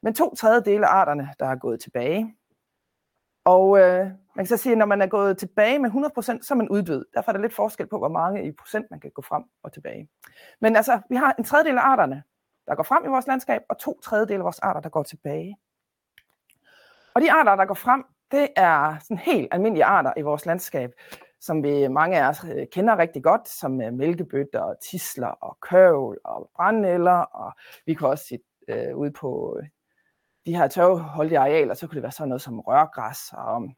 men 0.02 0.14
to 0.14 0.34
tredjedele 0.34 0.86
af 0.86 0.90
arterne, 0.90 1.28
der 1.38 1.46
er 1.46 1.56
gået 1.56 1.80
tilbage. 1.80 2.36
Og 3.44 3.78
øh, 3.78 4.06
man 4.06 4.44
kan 4.44 4.46
så 4.46 4.56
sige, 4.56 4.72
at 4.72 4.78
når 4.78 4.86
man 4.86 5.02
er 5.02 5.06
gået 5.06 5.38
tilbage 5.38 5.78
med 5.78 5.90
100%, 5.90 6.42
så 6.42 6.54
er 6.54 6.56
man 6.56 6.68
uddød. 6.68 7.04
Derfor 7.14 7.32
er 7.32 7.36
der 7.36 7.42
lidt 7.42 7.54
forskel 7.54 7.86
på, 7.86 7.98
hvor 7.98 8.08
mange 8.08 8.46
i 8.46 8.52
procent 8.52 8.86
man 8.90 9.00
kan 9.00 9.10
gå 9.10 9.22
frem 9.22 9.44
og 9.62 9.72
tilbage. 9.72 10.08
Men 10.60 10.76
altså, 10.76 11.00
vi 11.10 11.16
har 11.16 11.34
en 11.38 11.44
tredjedel 11.44 11.78
af 11.78 11.82
arterne, 11.82 12.22
der 12.66 12.74
går 12.74 12.82
frem 12.82 13.04
i 13.04 13.08
vores 13.08 13.26
landskab, 13.26 13.62
og 13.68 13.78
to 13.78 14.00
tredjedele 14.00 14.38
af 14.38 14.44
vores 14.44 14.58
arter, 14.58 14.80
der 14.80 14.88
går 14.88 15.02
tilbage. 15.02 15.56
Og 17.14 17.20
de 17.22 17.32
arter, 17.32 17.56
der 17.56 17.64
går 17.64 17.74
frem, 17.74 18.04
det 18.30 18.48
er 18.56 18.98
sådan 18.98 19.18
helt 19.18 19.48
almindelige 19.52 19.84
arter 19.84 20.12
i 20.16 20.22
vores 20.22 20.46
landskab, 20.46 20.90
som 21.40 21.62
vi 21.62 21.88
mange 21.88 22.22
af 22.22 22.28
os 22.28 22.44
øh, 22.44 22.66
kender 22.72 22.98
rigtig 22.98 23.22
godt, 23.22 23.48
som 23.48 23.80
øh, 23.80 23.92
mælkebøtter, 23.92 24.74
tisler 24.82 25.26
og 25.28 25.58
køvl 25.60 26.18
og 26.24 26.50
brændenælder, 26.56 27.18
og 27.18 27.52
vi 27.86 27.94
kan 27.94 28.08
også 28.08 28.24
se 28.26 28.38
øh, 28.68 28.96
ude 28.96 29.10
på 29.12 29.58
øh, 29.60 29.68
de 30.46 30.56
her 30.56 30.68
tørveholdige 30.68 31.38
arealer, 31.38 31.74
så 31.74 31.86
kunne 31.86 31.94
det 31.94 32.02
være 32.02 32.12
sådan 32.12 32.28
noget 32.28 32.42
som 32.42 32.60
rørgræs 32.60 33.32
og 33.32 33.56
um, 33.56 33.74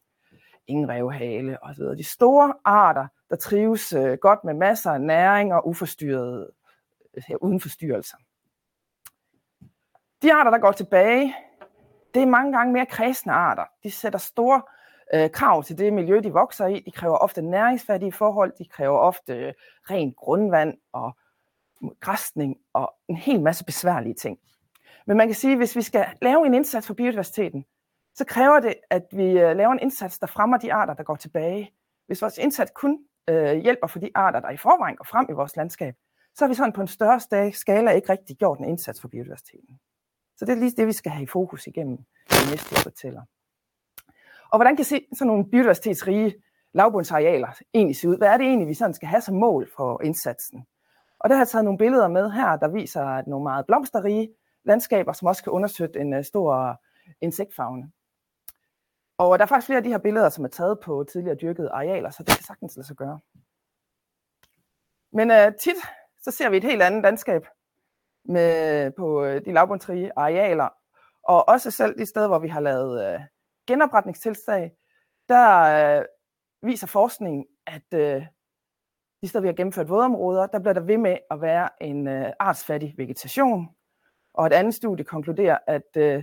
ingen 0.66 0.88
revhale 0.88 1.62
og 1.62 1.75
så 1.75 1.81
videre. 1.83 1.96
De 1.96 2.05
store 2.05 2.55
arter, 2.64 3.07
der 3.31 3.37
trives 3.37 3.92
øh, 3.92 4.18
godt 4.20 4.44
med 4.44 4.55
masser 4.55 4.90
af 4.90 5.01
næring 5.01 5.55
og 5.55 5.68
uforstyrret, 5.68 6.51
øh, 7.16 7.37
uden 7.40 7.61
forstyrrelser. 7.61 8.16
De 10.23 10.33
arter, 10.33 10.51
der 10.51 10.59
går 10.59 10.73
tilbage, 10.73 11.35
det 12.15 12.23
er 12.23 12.27
mange 12.27 12.53
gange 12.53 12.73
mere 12.73 12.87
kredsende 12.87 13.35
arter. 13.35 13.65
De 13.83 13.91
sætter 13.91 14.19
store 14.19 14.63
øh, 15.15 15.31
krav 15.31 15.65
til 15.65 15.79
det 15.79 15.93
miljø, 15.93 16.21
de 16.21 16.33
vokser 16.33 16.67
i. 16.67 16.81
De 16.81 16.91
kræver 16.91 17.17
ofte 17.17 17.43
næringsfattige 17.43 18.13
forhold. 18.13 18.53
De 18.59 18.65
kræver 18.65 18.99
ofte 18.99 19.35
øh, 19.35 19.53
rent 19.91 20.17
grundvand 20.17 20.75
og 20.93 21.17
græsning 22.01 22.57
og 22.73 22.95
en 23.09 23.17
hel 23.17 23.43
masse 23.43 23.65
besværlige 23.65 24.15
ting. 24.15 24.39
Men 25.07 25.17
man 25.17 25.29
kan 25.29 25.35
sige, 25.35 25.53
at 25.53 25.59
hvis 25.59 25.77
vi 25.77 25.83
skal 25.83 26.07
lave 26.23 26.47
en 26.47 26.55
indsats 26.55 26.87
for 26.87 26.95
biodiversiteten, 26.95 27.65
så 28.15 28.25
kræver 28.25 28.61
det, 28.61 28.75
at 28.91 29.03
vi 29.13 29.25
øh, 29.25 29.57
laver 29.57 29.73
en 29.73 29.79
indsats, 29.83 30.19
der 30.19 30.27
fremmer 30.27 30.59
de 30.59 30.73
arter, 30.73 30.95
der 30.95 31.03
går 31.03 31.17
tilbage. 31.17 31.73
Hvis 32.07 32.23
vores 32.23 32.39
indsats 32.39 32.73
kun 32.75 32.99
øh, 33.29 33.57
hjælper 33.57 33.87
for 33.87 33.99
de 33.99 34.11
arter, 34.15 34.41
der 34.41 34.51
i 34.51 34.57
forvejen 34.57 34.97
går 34.97 35.05
frem 35.05 35.27
i 35.31 35.33
vores 35.33 35.57
landskab, 35.57 35.95
så 36.35 36.45
har 36.45 36.49
vi 36.49 36.55
sådan 36.55 36.73
på 36.73 36.81
en 36.81 36.89
større 36.89 37.53
skala 37.53 37.91
ikke 37.91 38.13
rigtig 38.13 38.37
gjort 38.37 38.59
en 38.59 38.65
indsats 38.65 39.01
for 39.01 39.09
biodiversiteten. 39.09 39.81
Så 40.37 40.44
det 40.44 40.53
er 40.53 40.57
lige 40.57 40.70
det, 40.70 40.87
vi 40.87 40.92
skal 40.92 41.12
have 41.12 41.22
i 41.22 41.27
fokus 41.27 41.66
igennem 41.66 41.96
det 42.31 42.51
næste, 42.51 42.75
jeg 42.75 42.83
fortæller. 42.83 43.22
Og 44.51 44.59
hvordan 44.59 44.77
kan 44.77 44.85
se 44.85 45.07
sådan 45.12 45.27
nogle 45.27 45.51
biodiversitetsrige 45.51 46.35
lavbundsarealer 46.72 47.49
egentlig 47.75 47.97
se 47.97 48.09
ud? 48.09 48.16
Hvad 48.16 48.28
er 48.28 48.37
det 48.37 48.47
egentlig, 48.47 48.68
vi 48.68 48.74
sådan 48.74 48.95
skal 48.95 49.09
have 49.09 49.20
som 49.20 49.34
mål 49.34 49.70
for 49.76 50.03
indsatsen? 50.03 50.66
Og 51.18 51.28
der 51.28 51.34
har 51.37 51.41
jeg 51.41 51.49
taget 51.49 51.64
nogle 51.64 51.78
billeder 51.78 52.09
med 52.09 52.30
her, 52.30 52.57
der 52.57 52.68
viser 52.68 53.22
nogle 53.26 53.43
meget 53.43 53.66
blomsterrige 53.66 54.28
landskaber, 54.64 55.12
som 55.12 55.28
også 55.28 55.43
kan 55.43 55.53
understøtte 55.53 56.01
en 56.01 56.14
øh, 56.14 56.24
stor 56.24 56.80
insektfagne. 57.20 57.91
Og 59.18 59.39
der 59.39 59.45
er 59.45 59.49
faktisk 59.49 59.66
flere 59.66 59.76
af 59.76 59.84
de 59.84 59.91
her 59.91 59.99
billeder, 59.99 60.28
som 60.28 60.45
er 60.45 60.49
taget 60.49 60.80
på 60.80 61.05
tidligere 61.12 61.37
dyrkede 61.37 61.70
arealer, 61.70 62.11
så 62.11 62.22
det 62.22 62.34
kan 62.37 62.45
sagtens 62.45 62.76
lade 62.76 62.87
sig 62.87 62.97
gøre. 62.97 63.20
Men 65.12 65.30
uh, 65.30 65.55
tit 65.61 65.76
så 66.22 66.30
ser 66.30 66.51
vi 66.51 66.57
et 66.57 66.64
helt 66.64 66.82
andet 66.82 67.03
landskab 67.03 67.47
med, 68.29 68.91
på 68.91 69.24
øh, 69.24 69.45
de 69.45 69.53
lavbundsrige 69.53 70.11
arealer, 70.16 70.68
og 71.22 71.49
også 71.49 71.70
selv 71.70 71.99
de 71.99 72.07
steder, 72.07 72.29
hvor 72.29 72.39
vi 72.39 72.49
har 72.49 72.61
lavet 72.61 73.14
øh, 73.14 73.20
genopretningstiltag, 73.66 74.72
der 75.29 75.62
øh, 75.99 76.05
viser 76.62 76.87
forskningen, 76.87 77.47
at 77.66 77.95
øh, 77.95 78.27
de 79.22 79.29
steder, 79.29 79.43
vi 79.43 79.49
har 79.49 79.55
gennemført 79.55 79.89
vådområder, 79.89 80.47
der 80.47 80.59
bliver 80.59 80.72
der 80.72 80.81
ved 80.81 80.99
med 80.99 81.16
at 81.31 81.41
være 81.41 81.68
en 81.81 82.09
øh, 82.09 82.33
artsfattig 82.39 82.95
vegetation, 82.97 83.68
Og 84.35 84.47
et 84.47 84.53
andet 84.53 84.74
studie 84.74 85.05
konkluderer, 85.05 85.59
at 85.66 85.97
øh, 85.97 86.22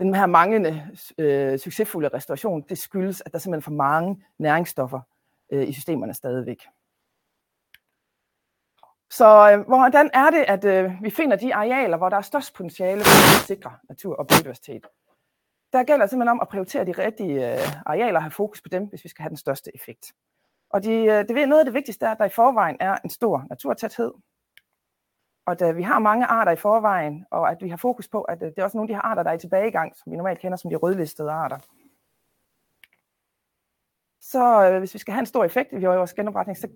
den 0.00 0.14
her 0.14 0.26
manglende 0.26 0.88
øh, 1.18 1.58
succesfulde 1.58 2.08
restauration, 2.08 2.62
det 2.68 2.78
skyldes, 2.78 3.22
at 3.26 3.32
der 3.32 3.38
er 3.38 3.40
simpelthen 3.40 3.62
for 3.62 3.70
mange 3.70 4.24
næringsstoffer 4.38 5.00
øh, 5.52 5.68
i 5.68 5.72
systemerne 5.72 6.14
stadigvæk. 6.14 6.62
Så 9.10 9.52
øh, 9.52 9.66
hvordan 9.66 10.10
er 10.14 10.30
det, 10.30 10.44
at 10.48 10.64
øh, 10.64 11.02
vi 11.02 11.10
finder 11.10 11.36
de 11.36 11.54
arealer, 11.54 11.96
hvor 11.96 12.08
der 12.08 12.16
er 12.16 12.20
størst 12.20 12.54
potentiale 12.54 13.00
for 13.00 13.40
at 13.40 13.46
sikre 13.46 13.72
natur 13.88 14.16
og 14.16 14.26
biodiversitet? 14.26 14.86
Der 15.72 15.84
gælder 15.84 16.06
simpelthen 16.06 16.28
om 16.28 16.40
at 16.40 16.48
prioritere 16.48 16.84
de 16.84 16.92
rigtige 16.92 17.52
øh, 17.52 17.58
arealer 17.86 18.16
og 18.18 18.22
have 18.22 18.30
fokus 18.30 18.62
på 18.62 18.68
dem, 18.68 18.84
hvis 18.84 19.04
vi 19.04 19.08
skal 19.08 19.22
have 19.22 19.28
den 19.28 19.36
største 19.36 19.70
effekt. 19.74 20.12
Og 20.70 20.82
de, 20.82 20.92
øh, 20.92 21.28
det, 21.28 21.48
noget 21.48 21.58
af 21.58 21.64
det 21.64 21.74
vigtigste 21.74 22.06
er, 22.06 22.10
at 22.10 22.18
der 22.18 22.24
i 22.24 22.28
forvejen 22.28 22.76
er 22.80 22.96
en 23.04 23.10
stor 23.10 23.46
naturtæthed, 23.50 24.12
og 25.46 25.62
at 25.62 25.76
vi 25.76 25.82
har 25.82 25.98
mange 25.98 26.26
arter 26.26 26.52
i 26.52 26.56
forvejen, 26.56 27.26
og 27.30 27.50
at 27.50 27.62
vi 27.62 27.68
har 27.68 27.76
fokus 27.76 28.08
på, 28.08 28.22
at 28.22 28.42
øh, 28.42 28.48
det 28.48 28.58
er 28.58 28.64
også 28.64 28.76
nogle 28.76 28.86
af 28.86 28.88
de 28.88 28.94
her 28.94 29.02
arter, 29.02 29.22
der 29.22 29.30
er 29.30 29.34
i 29.34 29.38
tilbagegang, 29.38 29.96
som 29.96 30.12
vi 30.12 30.16
normalt 30.16 30.38
kender 30.38 30.56
som 30.56 30.70
de 30.70 30.76
rødlistede 30.76 31.30
arter. 31.30 31.58
Så 34.20 34.70
øh, 34.70 34.78
hvis 34.78 34.94
vi 34.94 34.98
skal 34.98 35.14
have 35.14 35.20
en 35.20 35.26
stor 35.26 35.44
effekt 35.44 35.72
i 35.72 35.84
vores 35.84 36.14
genopretning, 36.14 36.58
så 36.58 36.68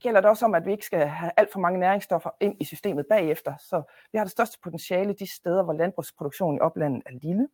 gælder 0.00 0.20
det 0.20 0.30
også 0.30 0.44
om, 0.44 0.54
at 0.54 0.66
vi 0.66 0.72
ikke 0.72 0.84
skal 0.84 1.06
have 1.06 1.32
alt 1.36 1.52
for 1.52 1.60
mange 1.60 1.80
næringsstoffer 1.80 2.30
ind 2.40 2.56
i 2.60 2.64
systemet 2.64 3.06
bagefter. 3.06 3.56
Så 3.56 3.82
vi 4.12 4.18
har 4.18 4.24
det 4.24 4.32
største 4.32 4.58
potentiale 4.62 5.12
de 5.12 5.26
steder, 5.26 5.62
hvor 5.62 5.72
landbrugsproduktionen 5.72 6.56
i 6.56 6.60
oplandet 6.60 7.02
er 7.06 7.10
lille. 7.10 7.48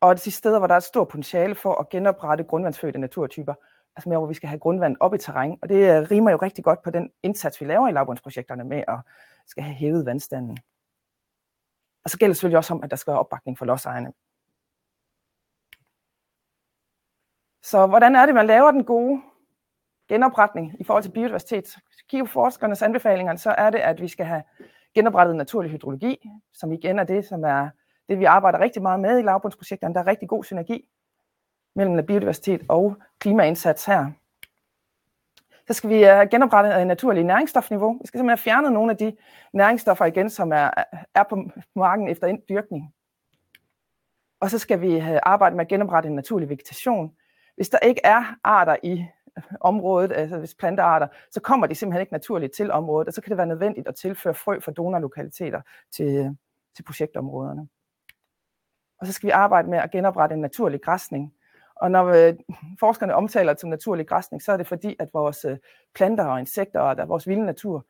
Og 0.00 0.24
de 0.24 0.30
steder, 0.30 0.58
hvor 0.58 0.66
der 0.66 0.74
er 0.74 0.78
et 0.78 0.84
stort 0.84 1.08
potentiale 1.08 1.54
for 1.54 1.74
at 1.74 1.88
genoprette 1.88 2.44
grundvandsfødte 2.44 2.98
naturtyper, 2.98 3.54
altså 3.96 4.08
mere, 4.08 4.18
hvor 4.18 4.28
vi 4.28 4.34
skal 4.34 4.48
have 4.48 4.58
grundvand 4.58 4.96
op 5.00 5.14
i 5.14 5.18
terræn. 5.18 5.58
Og 5.62 5.68
det 5.68 5.76
øh, 5.76 6.10
rimer 6.10 6.30
jo 6.30 6.36
rigtig 6.36 6.64
godt 6.64 6.82
på 6.82 6.90
den 6.90 7.10
indsats, 7.22 7.60
vi 7.60 7.66
laver 7.66 7.88
i 7.88 7.92
lavbundsprojekterne 7.92 8.64
med 8.64 8.84
at 8.88 8.98
skal 9.46 9.62
have 9.62 9.74
hævet 9.74 10.06
vandstanden. 10.06 10.58
Og 12.04 12.10
så 12.10 12.18
gælder 12.18 12.30
det 12.30 12.36
selvfølgelig 12.36 12.58
også 12.58 12.74
om, 12.74 12.82
at 12.82 12.90
der 12.90 12.96
skal 12.96 13.10
være 13.10 13.20
opbakning 13.20 13.58
for 13.58 13.64
lodsejerne. 13.64 14.12
Så 17.62 17.86
hvordan 17.86 18.16
er 18.16 18.26
det, 18.26 18.34
man 18.34 18.46
laver 18.46 18.70
den 18.70 18.84
gode 18.84 19.22
genopretning 20.08 20.74
i 20.80 20.84
forhold 20.84 21.02
til 21.02 21.10
biodiversitet? 21.10 21.76
Kigger 22.10 22.26
forskernes 22.26 22.82
anbefalinger, 22.82 23.36
så 23.36 23.54
er 23.58 23.70
det, 23.70 23.78
at 23.78 24.00
vi 24.00 24.08
skal 24.08 24.26
have 24.26 24.42
genoprettet 24.94 25.36
naturlig 25.36 25.70
hydrologi, 25.70 26.30
som 26.52 26.72
igen 26.72 26.98
er 26.98 27.04
det, 27.04 27.24
som 27.24 27.44
er 27.44 27.68
det, 28.08 28.18
vi 28.18 28.24
arbejder 28.24 28.60
rigtig 28.60 28.82
meget 28.82 29.00
med 29.00 29.18
i 29.18 29.22
lavbundsprojekterne. 29.22 29.94
Der 29.94 30.00
er 30.00 30.06
rigtig 30.06 30.28
god 30.28 30.44
synergi 30.44 30.88
mellem 31.76 32.06
biodiversitet 32.06 32.62
og 32.68 32.96
klimaindsats 33.18 33.84
her. 33.84 34.10
Så 35.66 35.72
skal 35.72 35.90
vi 35.90 36.04
øh, 36.04 36.10
have 36.10 36.28
genoprettet 36.28 36.74
et 36.74 36.80
øh, 36.80 36.86
naturligt 36.86 37.26
næringsstofniveau. 37.26 37.92
Vi 37.92 38.06
skal 38.06 38.18
simpelthen 38.18 38.38
have 38.38 38.38
fjernet 38.38 38.72
nogle 38.72 38.90
af 38.90 38.96
de 38.96 39.16
næringsstoffer 39.52 40.04
igen, 40.04 40.30
som 40.30 40.52
er, 40.52 40.70
er 41.14 41.22
på 41.30 41.50
marken 41.76 42.08
efter 42.08 42.26
en 42.26 42.42
dyrkning. 42.48 42.94
Og 44.40 44.50
så 44.50 44.58
skal 44.58 44.80
vi 44.80 44.96
øh, 44.96 45.02
have 45.02 45.20
arbejdet 45.22 45.56
med 45.56 45.64
at 45.64 45.68
genoprette 45.68 46.08
en 46.08 46.14
naturlig 46.14 46.48
vegetation. 46.48 47.12
Hvis 47.56 47.68
der 47.68 47.78
ikke 47.78 48.00
er 48.04 48.34
arter 48.44 48.76
i 48.82 49.06
området, 49.60 50.12
altså 50.12 50.38
hvis 50.38 50.54
plantearter, 50.54 51.08
så 51.30 51.40
kommer 51.40 51.66
de 51.66 51.74
simpelthen 51.74 52.00
ikke 52.00 52.12
naturligt 52.12 52.52
til 52.52 52.70
området, 52.70 53.08
og 53.08 53.14
så 53.14 53.20
kan 53.20 53.30
det 53.30 53.38
være 53.38 53.46
nødvendigt 53.46 53.88
at 53.88 53.94
tilføre 53.94 54.34
frø 54.34 54.60
fra 54.60 54.72
donorlokaliteter 54.72 55.60
til, 55.96 56.36
til 56.76 56.82
projektområderne. 56.82 57.68
Og 59.00 59.06
så 59.06 59.12
skal 59.12 59.26
vi 59.26 59.30
arbejde 59.30 59.70
med 59.70 59.78
at 59.78 59.90
genoprette 59.90 60.34
en 60.34 60.40
naturlig 60.40 60.82
græsning. 60.82 61.34
Og 61.76 61.90
når 61.90 62.06
øh, 62.06 62.34
forskerne 62.80 63.14
omtaler 63.14 63.52
det 63.52 63.60
som 63.60 63.70
naturlig 63.70 64.06
græsning, 64.06 64.42
så 64.42 64.52
er 64.52 64.56
det 64.56 64.66
fordi, 64.66 64.96
at 64.98 65.08
vores 65.12 65.44
øh, 65.44 65.58
planter 65.94 66.24
og 66.24 66.40
insekter 66.40 66.80
og 66.80 67.08
vores 67.08 67.28
vilde 67.28 67.46
natur 67.46 67.86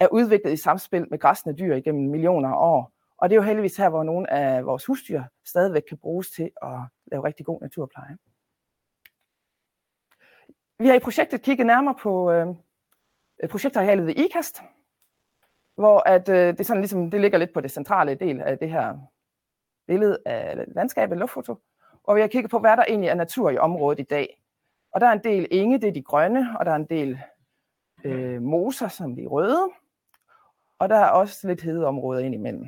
er 0.00 0.08
udviklet 0.12 0.52
i 0.52 0.56
samspil 0.56 1.06
med 1.10 1.18
græsne 1.18 1.52
dyr 1.52 1.74
igennem 1.74 2.10
millioner 2.10 2.48
af 2.48 2.56
år. 2.56 2.92
Og 3.18 3.30
det 3.30 3.34
er 3.34 3.40
jo 3.40 3.46
heldigvis 3.46 3.76
her, 3.76 3.88
hvor 3.88 4.02
nogle 4.02 4.32
af 4.32 4.66
vores 4.66 4.86
husdyr 4.86 5.22
stadigvæk 5.44 5.82
kan 5.88 5.98
bruges 5.98 6.30
til 6.30 6.50
at 6.62 6.78
lave 7.12 7.24
rigtig 7.24 7.46
god 7.46 7.60
naturpleje. 7.60 8.16
Vi 10.78 10.86
har 10.86 10.94
i 10.94 10.98
projektet 10.98 11.42
kigget 11.42 11.66
nærmere 11.66 11.94
på 11.94 12.32
øh, 12.32 12.46
projektarealet 13.50 14.06
ved 14.06 14.14
IKAST, 14.16 14.62
hvor 15.74 16.08
at, 16.08 16.28
øh, 16.28 16.58
det, 16.58 16.66
sådan 16.66 16.80
ligesom, 16.80 17.10
det 17.10 17.20
ligger 17.20 17.38
lidt 17.38 17.52
på 17.54 17.60
det 17.60 17.70
centrale 17.70 18.14
del 18.14 18.40
af 18.40 18.58
det 18.58 18.70
her 18.70 18.98
billede 19.86 20.18
af 20.26 20.64
landskabet, 20.68 21.18
luftfoto, 21.18 21.56
og 22.04 22.16
vi 22.16 22.20
har 22.20 22.28
kigget 22.28 22.50
på, 22.50 22.58
hvad 22.58 22.76
der 22.76 22.84
egentlig 22.88 23.08
er 23.08 23.14
natur 23.14 23.50
i 23.50 23.58
området 23.58 24.00
i 24.00 24.02
dag. 24.02 24.42
Og 24.92 25.00
der 25.00 25.06
er 25.06 25.12
en 25.12 25.24
del 25.24 25.48
enge, 25.50 25.80
det 25.80 25.88
er 25.88 25.92
de 25.92 26.02
grønne, 26.02 26.58
og 26.58 26.66
der 26.66 26.72
er 26.72 26.76
en 26.76 26.86
del 26.86 27.20
øh, 28.04 28.42
moser, 28.42 28.88
som 28.88 29.16
de 29.16 29.26
røde, 29.26 29.70
og 30.78 30.88
der 30.88 30.96
er 30.96 31.08
også 31.08 31.48
lidt 31.48 31.62
hedeområder 31.62 32.20
ind 32.20 32.34
imellem. 32.34 32.66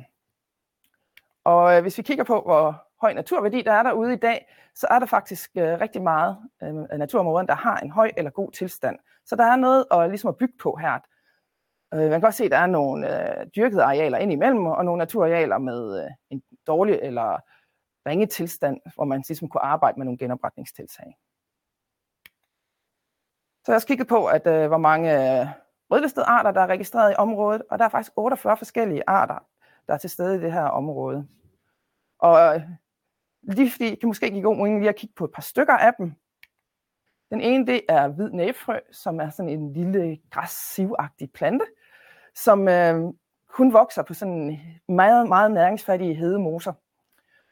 Og 1.43 1.75
øh, 1.75 1.81
hvis 1.81 1.97
vi 1.97 2.03
kigger 2.03 2.23
på, 2.23 2.41
hvor 2.41 2.87
høj 3.01 3.13
naturværdi 3.13 3.61
der 3.61 3.71
er 3.73 3.83
derude 3.83 4.13
i 4.13 4.17
dag, 4.17 4.53
så 4.75 4.87
er 4.89 4.99
der 4.99 5.05
faktisk 5.05 5.51
øh, 5.55 5.81
rigtig 5.81 6.01
meget 6.01 6.37
øh, 6.63 6.73
naturområder, 6.73 7.45
der 7.45 7.55
har 7.55 7.77
en 7.77 7.91
høj 7.91 8.11
eller 8.17 8.31
god 8.31 8.51
tilstand. 8.51 8.99
Så 9.25 9.35
der 9.35 9.43
er 9.43 9.55
noget 9.55 9.85
at, 9.91 10.09
ligesom 10.09 10.27
at 10.27 10.37
bygge 10.37 10.57
på 10.59 10.75
her. 10.75 10.99
Øh, 11.93 12.09
man 12.09 12.19
kan 12.21 12.27
også 12.27 12.37
se, 12.37 12.43
at 12.43 12.51
der 12.51 12.57
er 12.57 12.65
nogle 12.65 13.39
øh, 13.39 13.47
dyrkede 13.55 13.83
arealer 13.83 14.17
indimellem, 14.17 14.65
og 14.65 14.85
nogle 14.85 14.99
naturarealer 14.99 15.57
med 15.57 16.03
øh, 16.03 16.11
en 16.29 16.43
dårlig 16.67 16.99
eller 17.01 17.37
ringe 18.09 18.25
tilstand, 18.25 18.81
hvor 18.95 19.05
man 19.05 19.23
ligesom 19.27 19.49
kunne 19.49 19.61
arbejde 19.61 19.99
med 19.99 20.05
nogle 20.05 20.17
genopretningstiltag. 20.17 21.17
Så 23.63 23.71
jeg 23.71 23.73
har 23.73 23.75
også 23.75 23.87
kigget 23.87 24.07
på, 24.07 24.25
at 24.25 24.47
øh, 24.47 24.67
hvor 24.67 24.77
mange 24.77 25.39
øh, 25.41 25.47
rødlistede 25.91 26.25
arter, 26.25 26.51
der 26.51 26.61
er 26.61 26.67
registreret 26.67 27.11
i 27.11 27.15
området, 27.17 27.63
og 27.71 27.79
der 27.79 27.85
er 27.85 27.89
faktisk 27.89 28.11
48 28.15 28.57
forskellige 28.57 29.03
arter, 29.07 29.45
der 29.87 29.93
er 29.93 29.97
til 29.97 30.09
stede 30.09 30.35
i 30.35 30.39
det 30.41 30.53
her 30.53 30.63
område. 30.63 31.27
Og 32.19 32.55
øh, 32.55 32.61
lige 33.43 33.71
fordi 33.71 33.89
det 33.89 34.03
måske 34.03 34.29
give 34.29 34.43
god 34.43 34.55
mening 34.55 34.79
lige 34.79 34.89
at 34.89 34.95
kigge 34.95 35.13
på 35.15 35.25
et 35.25 35.31
par 35.31 35.41
stykker 35.41 35.73
af 35.73 35.93
dem. 35.97 36.13
Den 37.29 37.41
ene, 37.41 37.67
det 37.67 37.81
er 37.89 38.07
hvid 38.07 38.29
næbfrø, 38.29 38.79
som 38.91 39.19
er 39.19 39.29
sådan 39.29 39.49
en 39.49 39.73
lille 39.73 40.19
græssivagtig 40.31 41.31
plante, 41.31 41.65
som 42.35 42.67
øh, 42.67 43.13
kun 43.47 43.73
vokser 43.73 44.03
på 44.03 44.13
sådan 44.13 44.59
meget, 44.87 45.27
meget 45.27 45.51
næringsfattige 45.51 46.13
hedemoser. 46.13 46.73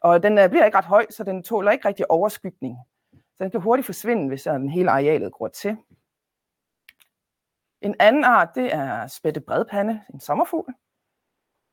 Og 0.02 0.24
den 0.24 0.38
øh, 0.38 0.50
bliver 0.50 0.66
ikke 0.66 0.78
ret 0.78 0.86
høj, 0.86 1.06
så 1.10 1.24
den 1.24 1.44
tåler 1.44 1.72
ikke 1.72 1.88
rigtig 1.88 2.12
overskygning. 2.12 2.78
Så 3.12 3.44
den 3.44 3.52
kan 3.52 3.62
hurtigt 3.62 3.86
forsvinde, 3.86 4.28
hvis 4.28 4.44
den 4.44 4.70
hele 4.70 4.92
arealet 4.92 5.34
går 5.34 5.48
til. 5.48 5.78
En 7.82 7.96
anden 8.00 8.24
art, 8.24 8.50
det 8.56 8.74
er 8.74 9.08
spætte 9.08 9.42
bredpande, 9.42 10.02
en 10.14 10.20
sommerfugl. 10.20 10.74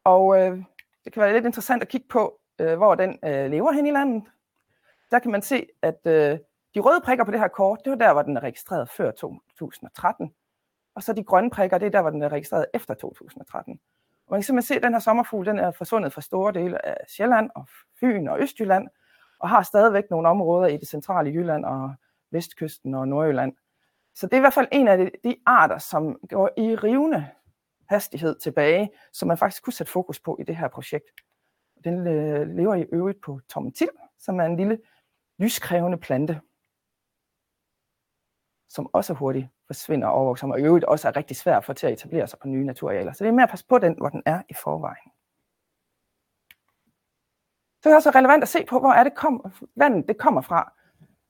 Og 0.04 0.40
øh, 0.40 0.58
det 1.04 1.12
kan 1.12 1.22
være 1.22 1.32
lidt 1.32 1.46
interessant 1.46 1.82
at 1.82 1.88
kigge 1.88 2.08
på, 2.08 2.40
øh, 2.58 2.76
hvor 2.76 2.94
den 2.94 3.18
øh, 3.24 3.50
lever 3.50 3.72
hen 3.72 3.86
i 3.86 3.90
landet. 3.90 4.22
Der 5.10 5.18
kan 5.18 5.30
man 5.30 5.42
se, 5.42 5.66
at 5.82 6.00
øh, 6.04 6.38
de 6.74 6.80
røde 6.80 7.00
prikker 7.04 7.24
på 7.24 7.30
det 7.30 7.40
her 7.40 7.48
kort, 7.48 7.80
det 7.84 7.90
var 7.90 7.96
der, 7.96 8.12
hvor 8.12 8.22
den 8.22 8.36
er 8.36 8.40
registreret 8.40 8.90
før 8.90 9.10
2013. 9.10 10.34
Og 10.94 11.02
så 11.02 11.12
de 11.12 11.24
grønne 11.24 11.50
prikker, 11.50 11.78
det 11.78 11.86
er 11.86 11.90
der, 11.90 12.00
hvor 12.00 12.10
den 12.10 12.22
er 12.22 12.32
registreret 12.32 12.66
efter 12.74 12.94
2013. 12.94 13.80
Og 14.26 14.30
man 14.30 14.40
kan 14.40 14.44
simpelthen 14.44 14.66
se, 14.66 14.76
at 14.76 14.82
den 14.82 14.92
her 14.92 15.00
sommerfugl 15.00 15.46
den 15.46 15.58
er 15.58 15.70
forsvundet 15.70 16.12
fra 16.12 16.20
store 16.20 16.52
dele 16.52 16.86
af 16.86 16.96
Sjælland 17.08 17.50
og 17.54 17.66
Fyn 18.00 18.28
og 18.28 18.40
Østjylland, 18.40 18.88
og 19.38 19.48
har 19.48 19.62
stadigvæk 19.62 20.04
nogle 20.10 20.28
områder 20.28 20.66
i 20.66 20.76
det 20.76 20.88
centrale 20.88 21.30
Jylland 21.30 21.64
og 21.64 21.94
Vestkysten 22.30 22.94
og 22.94 23.08
Nordjylland. 23.08 23.52
Så 24.14 24.26
det 24.26 24.32
er 24.32 24.36
i 24.36 24.40
hvert 24.40 24.54
fald 24.54 24.68
en 24.72 24.88
af 24.88 24.98
de, 24.98 25.10
de 25.24 25.36
arter, 25.46 25.78
som 25.78 26.18
går 26.28 26.50
i 26.56 26.76
rivende 26.76 27.26
hastighed 27.88 28.36
tilbage, 28.38 28.90
som 29.12 29.28
man 29.28 29.38
faktisk 29.38 29.62
kunne 29.62 29.72
sætte 29.72 29.92
fokus 29.92 30.20
på 30.20 30.36
i 30.40 30.42
det 30.42 30.56
her 30.56 30.68
projekt. 30.68 31.10
Den 31.84 32.06
øh, 32.06 32.48
lever 32.48 32.74
i 32.74 32.86
øvrigt 32.92 33.20
på 33.20 33.40
tomatil, 33.48 33.88
som 34.18 34.40
er 34.40 34.44
en 34.44 34.56
lille 34.56 34.78
lyskrævende 35.38 35.98
plante, 35.98 36.40
som 38.68 38.90
også 38.92 39.12
hurtigt 39.14 39.46
forsvinder 39.66 40.08
og 40.08 40.14
overvokser, 40.14 40.46
og 40.46 40.60
i 40.60 40.62
øvrigt 40.62 40.84
også 40.84 41.08
er 41.08 41.16
rigtig 41.16 41.36
svært 41.36 41.56
at 41.56 41.64
få 41.64 41.72
til 41.72 41.86
at 41.86 41.92
etablere 41.92 42.26
sig 42.26 42.38
på 42.38 42.48
nye 42.48 42.64
naturarealer. 42.64 43.12
Så 43.12 43.24
det 43.24 43.28
er 43.28 43.34
med 43.34 43.42
at 43.42 43.50
passe 43.50 43.66
på 43.66 43.78
den, 43.78 43.94
hvor 43.98 44.08
den 44.08 44.22
er 44.26 44.42
i 44.48 44.54
forvejen. 44.54 45.10
Så 47.82 47.88
er 47.88 47.90
det 47.90 47.96
også 47.96 48.10
relevant 48.10 48.42
at 48.42 48.48
se 48.48 48.64
på, 48.64 48.78
hvor 48.78 48.92
er 48.92 49.04
det 49.04 49.14
kom, 49.14 49.52
vandet 49.76 50.08
det 50.08 50.18
kommer 50.18 50.40
fra. 50.40 50.72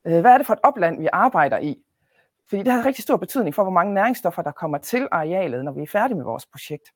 Øh, 0.06 0.20
hvad 0.20 0.32
er 0.32 0.38
det 0.38 0.46
for 0.46 0.54
et 0.54 0.60
opland, 0.62 1.00
vi 1.00 1.08
arbejder 1.12 1.58
i? 1.58 1.82
Fordi 2.48 2.62
det 2.62 2.72
har 2.72 2.86
rigtig 2.86 3.02
stor 3.02 3.16
betydning 3.16 3.54
for, 3.54 3.62
hvor 3.62 3.72
mange 3.72 3.94
næringsstoffer, 3.94 4.42
der 4.42 4.52
kommer 4.52 4.78
til 4.78 5.08
arealet, 5.12 5.64
når 5.64 5.72
vi 5.72 5.82
er 5.82 5.86
færdige 5.86 6.16
med 6.16 6.24
vores 6.24 6.46
projekt. 6.46 6.92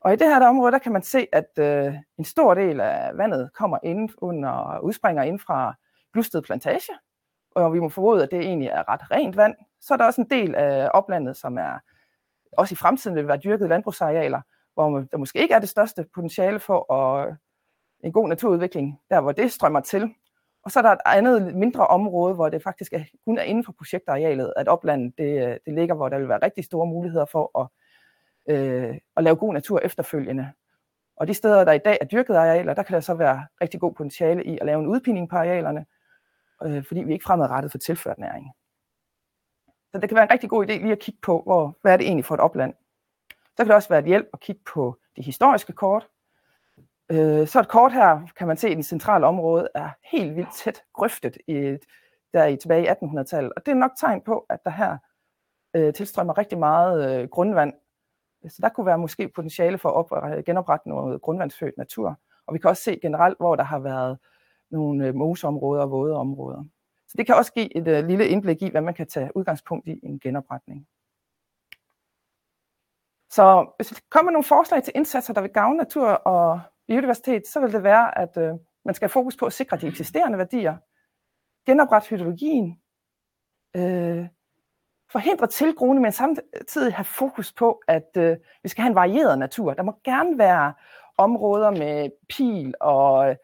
Og 0.00 0.12
i 0.12 0.16
det 0.16 0.26
her 0.26 0.48
område, 0.48 0.72
der 0.72 0.78
kan 0.78 0.92
man 0.92 1.02
se, 1.02 1.26
at 1.32 1.50
øh, 1.58 1.94
en 2.18 2.24
stor 2.24 2.54
del 2.54 2.80
af 2.80 3.16
vandet 3.18 3.50
kommer 3.54 3.78
ind 3.82 4.10
under, 4.18 4.78
udspringer 4.78 5.22
ind 5.22 5.38
fra 5.38 5.74
Glusted 6.12 6.42
Plantage, 6.42 6.92
og 7.54 7.72
vi 7.72 7.80
må 7.80 7.88
formode, 7.88 8.22
at 8.22 8.30
det 8.30 8.40
egentlig 8.40 8.68
er 8.68 8.88
ret 8.88 9.10
rent 9.10 9.36
vand. 9.36 9.54
Så 9.80 9.94
er 9.94 9.98
der 9.98 10.04
også 10.04 10.20
en 10.20 10.30
del 10.30 10.54
af 10.54 10.90
oplandet, 10.94 11.36
som 11.36 11.58
er 11.58 11.78
også 12.52 12.72
i 12.72 12.76
fremtiden 12.76 13.16
vil 13.16 13.28
være 13.28 13.36
dyrket 13.44 13.68
landbrugsarealer, 13.68 14.40
hvor 14.74 15.00
der 15.00 15.16
måske 15.16 15.38
ikke 15.38 15.54
er 15.54 15.58
det 15.58 15.68
største 15.68 16.06
potentiale 16.14 16.60
for 16.60 16.92
at, 16.92 17.36
en 18.04 18.12
god 18.12 18.28
naturudvikling, 18.28 19.00
der 19.10 19.20
hvor 19.20 19.32
det 19.32 19.52
strømmer 19.52 19.80
til. 19.80 20.14
Og 20.64 20.70
så 20.70 20.78
er 20.78 20.82
der 20.82 20.90
et 20.92 21.00
andet 21.06 21.54
mindre 21.54 21.86
område, 21.86 22.34
hvor 22.34 22.48
det 22.48 22.62
faktisk 22.62 22.92
er, 22.92 23.04
kun 23.26 23.38
er 23.38 23.42
inden 23.42 23.64
for 23.64 23.72
projektarealet, 23.72 24.52
at 24.56 24.68
oplandet 24.68 25.18
det, 25.18 25.48
øh, 25.48 25.56
det 25.66 25.74
ligger, 25.74 25.94
hvor 25.94 26.08
der 26.08 26.18
vil 26.18 26.28
være 26.28 26.42
rigtig 26.42 26.64
store 26.64 26.86
muligheder 26.86 27.24
for 27.24 27.60
at, 27.60 27.68
øh, 28.48 28.96
og 29.14 29.22
lave 29.22 29.36
god 29.36 29.52
natur 29.52 29.80
efterfølgende. 29.80 30.52
Og 31.16 31.26
de 31.28 31.34
steder, 31.34 31.64
der 31.64 31.72
i 31.72 31.78
dag 31.78 31.98
er 32.00 32.04
dyrkede 32.04 32.38
arealer, 32.38 32.74
der 32.74 32.82
kan 32.82 32.94
der 32.94 33.00
så 33.00 33.14
være 33.14 33.46
rigtig 33.60 33.80
god 33.80 33.94
potentiale 33.94 34.44
i 34.44 34.58
at 34.58 34.66
lave 34.66 34.80
en 34.80 34.86
udpining 34.86 35.28
på 35.28 35.36
arealerne, 35.36 35.86
øh, 36.64 36.84
fordi 36.84 37.02
vi 37.02 37.12
ikke 37.12 37.24
fremadrettet 37.24 37.72
får 37.72 37.78
tilført 37.78 38.18
næring. 38.18 38.52
Så 39.92 40.00
det 40.00 40.08
kan 40.08 40.16
være 40.16 40.24
en 40.24 40.32
rigtig 40.32 40.50
god 40.50 40.64
idé 40.64 40.72
lige 40.72 40.92
at 40.92 40.98
kigge 40.98 41.20
på, 41.22 41.42
hvor, 41.42 41.78
hvad 41.82 41.92
er 41.92 41.96
det 41.96 42.06
egentlig 42.06 42.24
for 42.24 42.34
et 42.34 42.40
opland. 42.40 42.74
Så 43.30 43.56
kan 43.56 43.66
det 43.66 43.74
også 43.74 43.88
være 43.88 43.98
et 43.98 44.06
hjælp 44.06 44.28
at 44.32 44.40
kigge 44.40 44.62
på 44.74 44.98
de 45.16 45.22
historiske 45.22 45.72
kort. 45.72 46.08
Øh, 47.10 47.46
så 47.46 47.60
et 47.60 47.68
kort 47.68 47.92
her, 47.92 48.20
kan 48.36 48.46
man 48.46 48.56
se, 48.56 48.70
i 48.70 48.74
den 48.74 48.82
centrale 48.82 49.26
område 49.26 49.68
er 49.74 49.90
helt 50.12 50.36
vildt 50.36 50.54
tæt 50.54 50.82
grøftet 50.94 51.36
i, 51.48 51.76
der 52.32 52.46
i 52.46 52.56
tilbage 52.56 52.84
i 52.84 52.88
1800-tallet. 52.88 53.52
Og 53.56 53.66
det 53.66 53.72
er 53.72 53.76
nok 53.76 53.92
tegn 54.00 54.20
på, 54.20 54.46
at 54.50 54.58
der 54.64 54.70
her 54.70 54.98
øh, 55.76 55.94
tilstrømmer 55.94 56.38
rigtig 56.38 56.58
meget 56.58 57.20
øh, 57.20 57.28
grundvand. 57.28 57.72
Så 58.48 58.58
der 58.62 58.68
kunne 58.68 58.86
være 58.86 58.98
måske 58.98 59.28
potentiale 59.28 59.78
for 59.78 59.88
at 59.88 59.94
op, 59.94 60.44
genoprette 60.44 60.88
noget 60.88 61.22
grundvandsfødt 61.22 61.78
natur. 61.78 62.20
Og 62.46 62.54
vi 62.54 62.58
kan 62.58 62.70
også 62.70 62.82
se 62.82 62.98
generelt, 63.02 63.38
hvor 63.38 63.56
der 63.56 63.62
har 63.62 63.78
været 63.78 64.18
nogle 64.70 65.06
øh, 65.06 65.14
moseområder 65.14 65.82
og 65.82 65.90
våde 65.90 66.14
områder. 66.14 66.64
Så 67.08 67.14
det 67.18 67.26
kan 67.26 67.34
også 67.34 67.52
give 67.52 67.76
et 67.76 67.98
uh, 67.98 68.08
lille 68.08 68.28
indblik 68.28 68.62
i, 68.62 68.70
hvad 68.70 68.80
man 68.80 68.94
kan 68.94 69.06
tage 69.06 69.36
udgangspunkt 69.36 69.88
i 69.88 70.00
en 70.02 70.20
genopretning. 70.20 70.86
Så 73.30 73.72
hvis 73.76 73.88
der 73.88 74.00
kommer 74.10 74.32
nogle 74.32 74.44
forslag 74.44 74.82
til 74.82 74.92
indsatser, 74.96 75.34
der 75.34 75.40
vil 75.40 75.50
gavne 75.50 75.76
natur 75.76 76.08
og 76.08 76.60
biodiversitet, 76.86 77.46
så 77.46 77.60
vil 77.60 77.72
det 77.72 77.82
være, 77.82 78.18
at 78.18 78.36
uh, 78.36 78.58
man 78.84 78.94
skal 78.94 79.06
have 79.06 79.12
fokus 79.12 79.36
på 79.36 79.46
at 79.46 79.52
sikre 79.52 79.76
de 79.76 79.86
eksisterende 79.86 80.38
værdier, 80.38 80.76
genoprette 81.66 82.08
hydrologien, 82.08 82.80
øh, 83.76 84.26
forhindre 85.12 85.46
tilgroende, 85.46 86.02
men 86.02 86.12
samtidig 86.12 86.94
have 86.94 87.04
fokus 87.04 87.52
på, 87.52 87.82
at 87.88 88.08
øh, 88.16 88.36
vi 88.62 88.68
skal 88.68 88.82
have 88.82 88.90
en 88.90 88.94
varieret 88.94 89.38
natur. 89.38 89.74
Der 89.74 89.82
må 89.82 89.94
gerne 90.04 90.38
være 90.38 90.72
områder 91.18 91.70
med 91.70 92.10
pil 92.28 92.74
og 92.80 93.36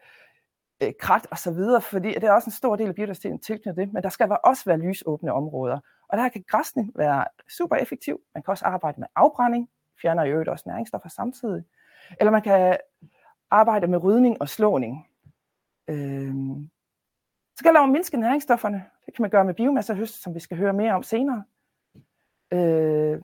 øh, 0.83 0.93
krat 0.99 1.27
og 1.31 1.37
så 1.37 1.51
videre, 1.51 1.81
fordi 1.81 2.13
det 2.13 2.23
er 2.23 2.31
også 2.31 2.47
en 2.47 2.51
stor 2.51 2.75
del 2.75 2.87
af 2.87 2.95
biodiversiteten 2.95 3.39
tilknyttet 3.39 3.77
det, 3.77 3.93
men 3.93 4.03
der 4.03 4.09
skal 4.09 4.37
også 4.43 4.63
være 4.65 4.77
lysåbne 4.77 5.33
områder. 5.33 5.79
Og 6.07 6.17
der 6.17 6.29
kan 6.29 6.43
græsning 6.47 6.91
være 6.95 7.25
super 7.57 7.75
effektiv. 7.75 8.19
Man 8.33 8.43
kan 8.43 8.51
også 8.51 8.65
arbejde 8.65 8.99
med 8.99 9.07
afbrænding, 9.15 9.69
fjerner 10.01 10.23
i 10.23 10.31
øvrigt 10.31 10.49
også 10.49 10.63
næringsstoffer 10.67 11.09
samtidig. 11.09 11.63
Eller 12.19 12.31
man 12.31 12.41
kan 12.41 12.77
arbejde 13.51 13.87
med 13.87 14.03
rydning 14.03 14.41
og 14.41 14.49
slåning. 14.49 15.07
Øhm. 15.87 16.69
Så 17.55 17.63
kan 17.63 17.77
at 17.77 17.89
mindske 17.89 18.17
næringsstofferne. 18.17 18.85
Det 19.05 19.15
kan 19.15 19.21
man 19.21 19.29
gøre 19.29 19.45
med 19.45 19.53
biomassehøst, 19.53 20.23
som 20.23 20.35
vi 20.35 20.39
skal 20.39 20.57
høre 20.57 20.73
mere 20.73 20.93
om 20.93 21.03
senere. 21.03 21.43
Øh, 22.53 23.21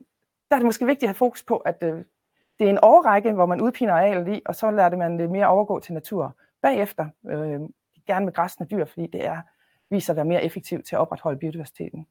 der 0.49 0.55
er 0.55 0.59
det 0.59 0.65
måske 0.65 0.85
vigtigt 0.85 1.03
at 1.03 1.09
have 1.09 1.15
fokus 1.15 1.43
på, 1.43 1.57
at 1.57 1.83
øh, 1.83 2.03
det 2.59 2.65
er 2.65 2.69
en 2.69 2.79
årrække, 2.83 3.31
hvor 3.31 3.45
man 3.45 3.61
udpiner 3.61 3.93
arealet 3.93 4.27
i, 4.27 4.41
og 4.45 4.55
så 4.55 4.71
lader 4.71 4.89
det 4.89 4.97
man 4.97 5.19
det 5.19 5.31
mere 5.31 5.47
overgå 5.47 5.79
til 5.79 5.93
natur 5.93 6.35
bagefter. 6.61 7.09
Øh, 7.29 7.59
gerne 8.07 8.25
med 8.25 8.33
græsne 8.33 8.65
dyr, 8.65 8.85
fordi 8.85 9.07
det 9.07 9.25
er, 9.25 9.41
viser 9.89 10.13
at 10.13 10.17
være 10.17 10.25
mere 10.25 10.43
effektivt 10.43 10.85
til 10.85 10.95
at 10.95 10.99
opretholde 10.99 11.39
biodiversiteten. 11.39 12.07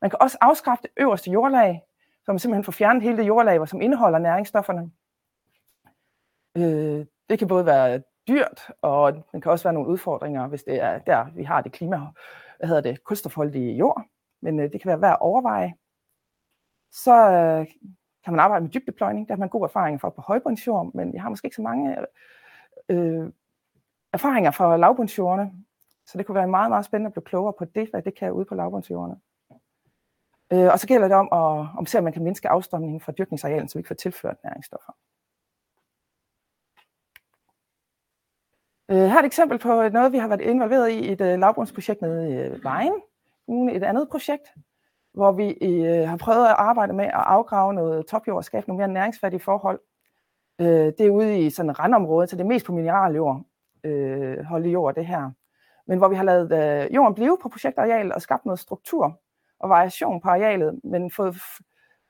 Man 0.00 0.10
kan 0.10 0.18
også 0.22 0.38
afskaffe 0.40 0.82
det 0.82 0.90
øverste 0.96 1.30
jordlag, 1.30 1.82
så 2.24 2.32
man 2.32 2.38
simpelthen 2.38 2.64
får 2.64 2.72
fjernet 2.72 3.02
hele 3.02 3.16
det 3.16 3.26
jordlag, 3.26 3.68
som 3.68 3.80
indeholder 3.80 4.18
næringsstofferne. 4.18 4.90
Øh, 6.56 7.06
det 7.30 7.38
kan 7.38 7.48
både 7.48 7.66
være 7.66 8.02
dyrt, 8.28 8.72
og 8.82 9.14
det 9.14 9.42
kan 9.42 9.52
også 9.52 9.64
være 9.64 9.74
nogle 9.74 9.88
udfordringer, 9.88 10.46
hvis 10.46 10.62
det 10.62 10.82
er 10.82 10.98
der, 10.98 11.26
vi 11.34 11.42
har 11.42 11.60
det 11.60 11.72
klima, 11.72 12.00
hvad 12.58 12.68
hedder 12.68 12.82
det, 12.82 13.04
kulstofholdige 13.04 13.76
jord. 13.76 14.04
Men 14.42 14.60
øh, 14.60 14.72
det 14.72 14.80
kan 14.80 14.88
være 14.88 15.00
værd 15.00 15.12
at 15.12 15.20
overveje. 15.20 15.74
Så 16.90 17.14
øh, 17.30 17.66
kan 18.24 18.32
man 18.32 18.40
arbejde 18.40 18.64
med 18.64 18.70
dybdepløjning. 18.70 19.28
Der 19.28 19.34
har 19.34 19.38
man 19.38 19.48
god 19.48 19.64
erfaring 19.64 20.00
fra 20.00 20.10
på 20.10 20.20
højbundsjord, 20.20 20.94
men 20.94 21.14
jeg 21.14 21.22
har 21.22 21.28
måske 21.28 21.46
ikke 21.46 21.56
så 21.56 21.62
mange 21.62 21.96
øh, 22.88 23.32
erfaringer 24.12 24.50
fra 24.50 24.76
lavbundsjordene. 24.76 25.52
Så 26.06 26.18
det 26.18 26.26
kunne 26.26 26.34
være 26.34 26.48
meget, 26.48 26.70
meget 26.70 26.84
spændende 26.84 27.06
at 27.06 27.12
blive 27.12 27.24
klogere 27.24 27.52
på 27.58 27.64
det, 27.64 27.90
hvad 27.90 28.02
det 28.02 28.18
kan 28.18 28.32
ude 28.32 28.44
på 28.44 28.54
lavbundsjordene. 28.54 29.16
Øh, 30.52 30.72
og 30.72 30.78
så 30.78 30.86
gælder 30.86 31.08
det 31.08 31.16
om 31.16 31.28
at 31.32 31.68
om 31.78 31.86
se, 31.86 31.98
om 31.98 32.04
man 32.04 32.12
kan 32.12 32.24
mindske 32.24 32.48
afstrømningen 32.48 33.00
fra 33.00 33.12
dyrkningsarealen, 33.12 33.68
så 33.68 33.78
vi 33.78 33.80
ikke 33.80 33.88
får 33.88 33.94
tilført 33.94 34.36
næringsstoffer. 34.44 34.92
Øh, 38.90 38.96
her 38.96 39.14
er 39.14 39.18
et 39.18 39.26
eksempel 39.26 39.58
på 39.58 39.88
noget, 39.88 40.12
vi 40.12 40.18
har 40.18 40.28
været 40.28 40.40
involveret 40.40 40.90
i 40.90 41.12
et 41.12 41.20
øh, 41.20 41.38
lavbundsprojekt 41.38 42.02
nede 42.02 42.30
i 42.30 42.32
øh, 42.32 42.64
Vejen, 42.64 43.02
et 43.48 43.84
andet 43.84 44.08
projekt, 44.10 44.48
hvor 45.12 45.32
vi 45.32 45.48
øh, 45.62 46.08
har 46.08 46.16
prøvet 46.16 46.46
at 46.46 46.54
arbejde 46.58 46.92
med 46.92 47.04
at 47.04 47.12
afgrave 47.14 47.74
noget 47.74 48.06
topjord 48.06 48.36
og 48.36 48.44
skabe 48.44 48.68
nogle 48.68 48.78
mere 48.78 48.94
næringsfattige 48.94 49.40
forhold. 49.40 49.80
Øh, 50.60 50.66
det 50.66 51.00
er 51.00 51.10
ude 51.10 51.40
i 51.40 51.50
sådan 51.50 51.70
et 51.70 51.78
randområde, 51.78 52.26
så 52.26 52.36
det 52.36 52.42
er 52.42 52.48
mest 52.48 52.66
på 52.66 52.72
mineraljord, 52.72 53.44
øh, 53.84 54.44
holde 54.44 54.68
jord 54.68 54.94
det 54.94 55.06
her. 55.06 55.30
Men 55.86 55.98
hvor 55.98 56.08
vi 56.08 56.16
har 56.16 56.24
lavet 56.24 56.52
øh, 56.52 56.94
jorden 56.94 57.14
blive 57.14 57.38
på 57.42 57.48
projektarealet 57.48 58.12
og 58.12 58.22
skabt 58.22 58.44
noget 58.44 58.58
struktur 58.58 59.20
og 59.58 59.68
variation 59.68 60.20
på 60.20 60.28
arealet, 60.28 60.80
men 60.84 61.10
fået, 61.10 61.36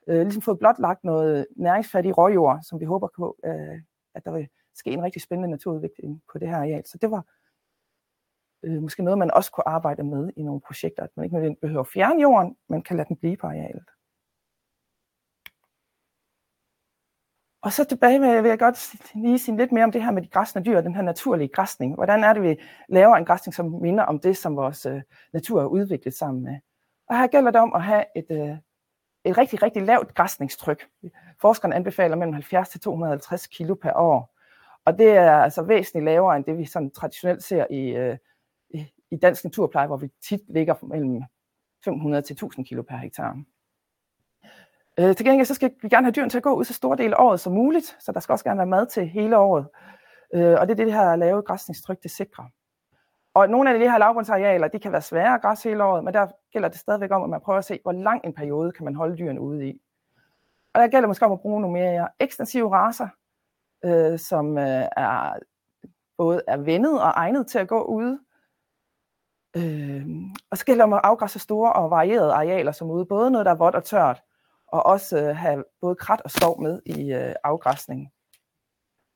øh, 0.07 0.21
ligesom 0.21 0.41
fået 0.41 0.59
blotlagt 0.59 1.03
noget 1.03 1.47
næringsfattig 1.55 2.17
råjord, 2.17 2.59
som 2.63 2.79
vi 2.79 2.85
håber 2.85 3.07
på, 3.15 3.37
øh, 3.45 3.81
at 4.15 4.25
der 4.25 4.31
vil 4.31 4.47
ske 4.75 4.91
en 4.91 5.03
rigtig 5.03 5.21
spændende 5.21 5.49
naturudvikling 5.49 6.21
på 6.31 6.39
det 6.39 6.47
her 6.47 6.57
areal. 6.57 6.83
Så 6.85 6.97
det 7.01 7.11
var 7.11 7.25
øh, 8.63 8.81
måske 8.81 9.03
noget, 9.03 9.17
man 9.17 9.31
også 9.33 9.51
kunne 9.51 9.67
arbejde 9.67 10.03
med 10.03 10.31
i 10.35 10.43
nogle 10.43 10.61
projekter, 10.61 11.03
at 11.03 11.09
man 11.15 11.23
ikke 11.23 11.35
nødvendigvis 11.35 11.61
behøver 11.61 11.81
at 11.81 11.87
fjerne 11.87 12.21
jorden, 12.21 12.55
men 12.69 12.81
kan 12.81 12.97
lade 12.97 13.07
den 13.07 13.17
blive 13.17 13.37
på 13.37 13.47
arealet. 13.47 13.85
Og 17.63 17.71
så 17.73 17.83
tilbage 17.83 18.19
med, 18.19 18.41
vil 18.41 18.49
jeg 18.49 18.59
godt 18.59 18.95
lige 19.15 19.39
sige 19.39 19.57
lidt 19.57 19.71
mere 19.71 19.83
om 19.83 19.91
det 19.91 20.03
her 20.03 20.11
med 20.11 20.21
de 20.21 20.27
græsne 20.27 20.63
dyr, 20.63 20.81
den 20.81 20.95
her 20.95 21.01
naturlige 21.01 21.47
græsning. 21.47 21.95
Hvordan 21.95 22.23
er 22.23 22.33
det, 22.33 22.43
vi 22.43 22.57
laver 22.89 23.15
en 23.15 23.25
græsning, 23.25 23.53
som 23.53 23.65
minder 23.65 24.03
om 24.03 24.19
det, 24.19 24.37
som 24.37 24.55
vores 24.55 24.85
øh, 24.85 25.01
natur 25.33 25.61
er 25.61 25.65
udviklet 25.65 26.13
sammen 26.13 26.43
med? 26.43 26.59
Og 27.09 27.19
her 27.19 27.27
gælder 27.27 27.51
det 27.51 27.61
om 27.61 27.73
at 27.73 27.83
have 27.83 28.05
et, 28.15 28.25
øh, 28.31 28.57
et 29.25 29.37
rigtig, 29.37 29.63
rigtig 29.63 29.81
lavt 29.81 30.15
græsningstryk. 30.15 30.87
Forskerne 31.41 31.75
anbefaler 31.75 32.15
mellem 32.15 32.33
70 32.33 32.69
til 32.69 32.79
250 32.79 33.47
kilo 33.47 33.75
per 33.75 33.93
år. 33.93 34.37
Og 34.85 34.97
det 34.97 35.11
er 35.11 35.31
altså 35.31 35.61
væsentligt 35.61 36.05
lavere 36.05 36.35
end 36.35 36.45
det, 36.45 36.57
vi 36.57 36.65
sådan 36.65 36.91
traditionelt 36.91 37.43
ser 37.43 37.65
i, 37.69 37.89
øh, 37.89 38.17
i, 39.11 39.15
dansk 39.17 39.43
naturpleje, 39.43 39.87
hvor 39.87 39.97
vi 39.97 40.09
tit 40.21 40.41
ligger 40.49 40.75
mellem 40.81 41.23
500 41.85 42.21
til 42.21 42.33
1000 42.33 42.65
kilo 42.65 42.81
per 42.81 42.97
hektar. 42.97 43.37
Øh, 44.99 45.15
til 45.15 45.25
gengæld 45.25 45.45
så 45.45 45.53
skal 45.53 45.71
vi 45.81 45.89
gerne 45.89 46.05
have 46.05 46.11
dyrene 46.11 46.29
til 46.29 46.37
at 46.37 46.43
gå 46.43 46.53
ud 46.53 46.63
så 46.63 46.73
store 46.73 46.97
del 46.97 47.13
af 47.13 47.23
året 47.23 47.39
som 47.39 47.53
muligt, 47.53 47.97
så 47.99 48.11
der 48.11 48.19
skal 48.19 48.33
også 48.33 48.45
gerne 48.45 48.57
være 48.57 48.67
mad 48.67 48.85
til 48.87 49.07
hele 49.07 49.37
året. 49.37 49.67
Øh, 50.33 50.59
og 50.59 50.67
det 50.67 50.73
er 50.73 50.75
det, 50.75 50.77
det 50.77 50.93
her 50.93 51.15
lave 51.15 51.41
græsningstryk, 51.41 52.03
det 52.03 52.11
sikrer. 52.11 52.45
Og 53.33 53.49
nogle 53.49 53.73
af 53.73 53.79
de 53.79 53.91
her 53.91 53.97
lavbundsarealer, 53.97 54.67
de 54.67 54.79
kan 54.79 54.91
være 54.91 55.01
svære 55.01 55.33
at 55.35 55.41
græsse 55.41 55.69
hele 55.69 55.83
året, 55.83 56.03
men 56.03 56.13
der 56.13 56.27
gælder 56.53 56.69
det 56.69 56.79
stadigvæk 56.79 57.11
om, 57.11 57.23
at 57.23 57.29
man 57.29 57.41
prøver 57.41 57.59
at 57.59 57.65
se, 57.65 57.79
hvor 57.83 57.91
lang 57.91 58.25
en 58.25 58.33
periode 58.33 58.71
kan 58.71 58.85
man 58.85 58.95
holde 58.95 59.17
dyrene 59.17 59.41
ude 59.41 59.67
i. 59.67 59.81
Og 60.73 60.81
der 60.81 60.87
gælder 60.87 61.07
måske 61.07 61.25
om 61.25 61.31
at 61.31 61.39
bruge 61.39 61.61
nogle 61.61 61.73
mere 61.73 62.07
ekstensive 62.19 62.75
raser, 62.75 63.07
øh, 63.85 64.19
som 64.19 64.57
øh, 64.57 64.85
er 64.97 65.39
både 66.17 66.41
er 66.47 66.57
vendet 66.57 67.01
og 67.01 67.09
egnet 67.15 67.47
til 67.47 67.59
at 67.59 67.67
gå 67.67 67.83
ude. 67.83 68.19
Øh, 69.57 70.05
og 70.51 70.57
så 70.57 70.65
gælder 70.65 70.85
det 70.85 70.93
om 70.93 70.93
at 70.93 71.01
afgræsse 71.03 71.39
store 71.39 71.73
og 71.73 71.89
varierede 71.89 72.33
arealer 72.33 72.71
som 72.71 72.89
ude, 72.89 73.05
både 73.05 73.31
noget, 73.31 73.45
der 73.45 73.51
er 73.51 73.55
vådt 73.55 73.75
og 73.75 73.83
tørt, 73.83 74.21
og 74.67 74.85
også 74.85 75.17
øh, 75.17 75.35
have 75.35 75.63
både 75.81 75.95
krat 75.95 76.21
og 76.21 76.31
skov 76.31 76.61
med 76.61 76.81
i 76.85 77.13
øh, 77.13 77.35
afgræsningen. 77.43 78.07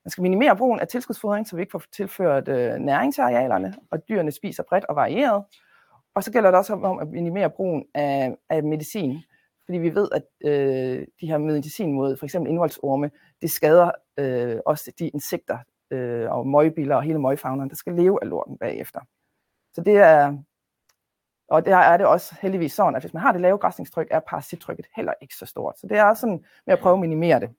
Man 0.04 0.10
skal 0.10 0.22
minimere 0.22 0.56
brugen 0.56 0.80
af 0.80 0.88
tilskudsfodring, 0.88 1.48
så 1.48 1.56
vi 1.56 1.62
ikke 1.62 1.72
får 1.72 1.82
tilført 1.96 2.48
øh, 2.48 2.74
næringsarealerne, 2.74 3.74
og 3.90 4.08
dyrene 4.08 4.32
spiser 4.32 4.62
bredt 4.68 4.84
og 4.84 4.96
varieret. 4.96 5.44
Og 6.14 6.24
så 6.24 6.32
gælder 6.32 6.50
det 6.50 6.58
også 6.58 6.72
om 6.72 6.98
at 6.98 7.08
minimere 7.08 7.50
brugen 7.50 7.84
af, 7.94 8.36
af 8.50 8.62
medicin, 8.62 9.22
fordi 9.64 9.78
vi 9.78 9.94
ved, 9.94 10.08
at 10.12 10.22
øh, 10.44 11.06
de 11.20 11.26
her 11.26 11.38
medicin 11.38 11.92
mod 11.92 12.16
for 12.16 12.24
eksempel 12.26 12.50
indvoldsorme, 12.50 13.10
det 13.42 13.50
skader 13.50 13.90
øh, 14.18 14.58
også 14.66 14.92
de 14.98 15.08
insekter 15.08 15.58
øh, 15.90 16.30
og 16.30 16.46
møgbiller 16.46 16.96
og 16.96 17.02
hele 17.02 17.18
møgfagnerne, 17.18 17.70
der 17.70 17.76
skal 17.76 17.94
leve 17.94 18.18
af 18.22 18.28
lorten 18.28 18.58
bagefter. 18.58 19.00
Så 19.76 19.82
det 19.82 19.96
er, 19.96 20.38
og 21.48 21.66
der 21.66 21.76
er 21.76 21.96
det 21.96 22.06
også 22.06 22.34
heldigvis 22.40 22.72
sådan, 22.72 22.96
at 22.96 23.02
hvis 23.02 23.14
man 23.14 23.22
har 23.22 23.32
det 23.32 23.40
lave 23.40 23.58
græsningstryk, 23.58 24.08
er 24.10 24.20
parasittrykket 24.20 24.86
heller 24.96 25.12
ikke 25.22 25.34
så 25.34 25.46
stort. 25.46 25.78
Så 25.78 25.86
det 25.86 25.98
er 25.98 26.14
sådan 26.14 26.44
med 26.66 26.74
at 26.74 26.80
prøve 26.80 26.92
at 26.92 27.00
minimere 27.00 27.40
det. 27.40 27.50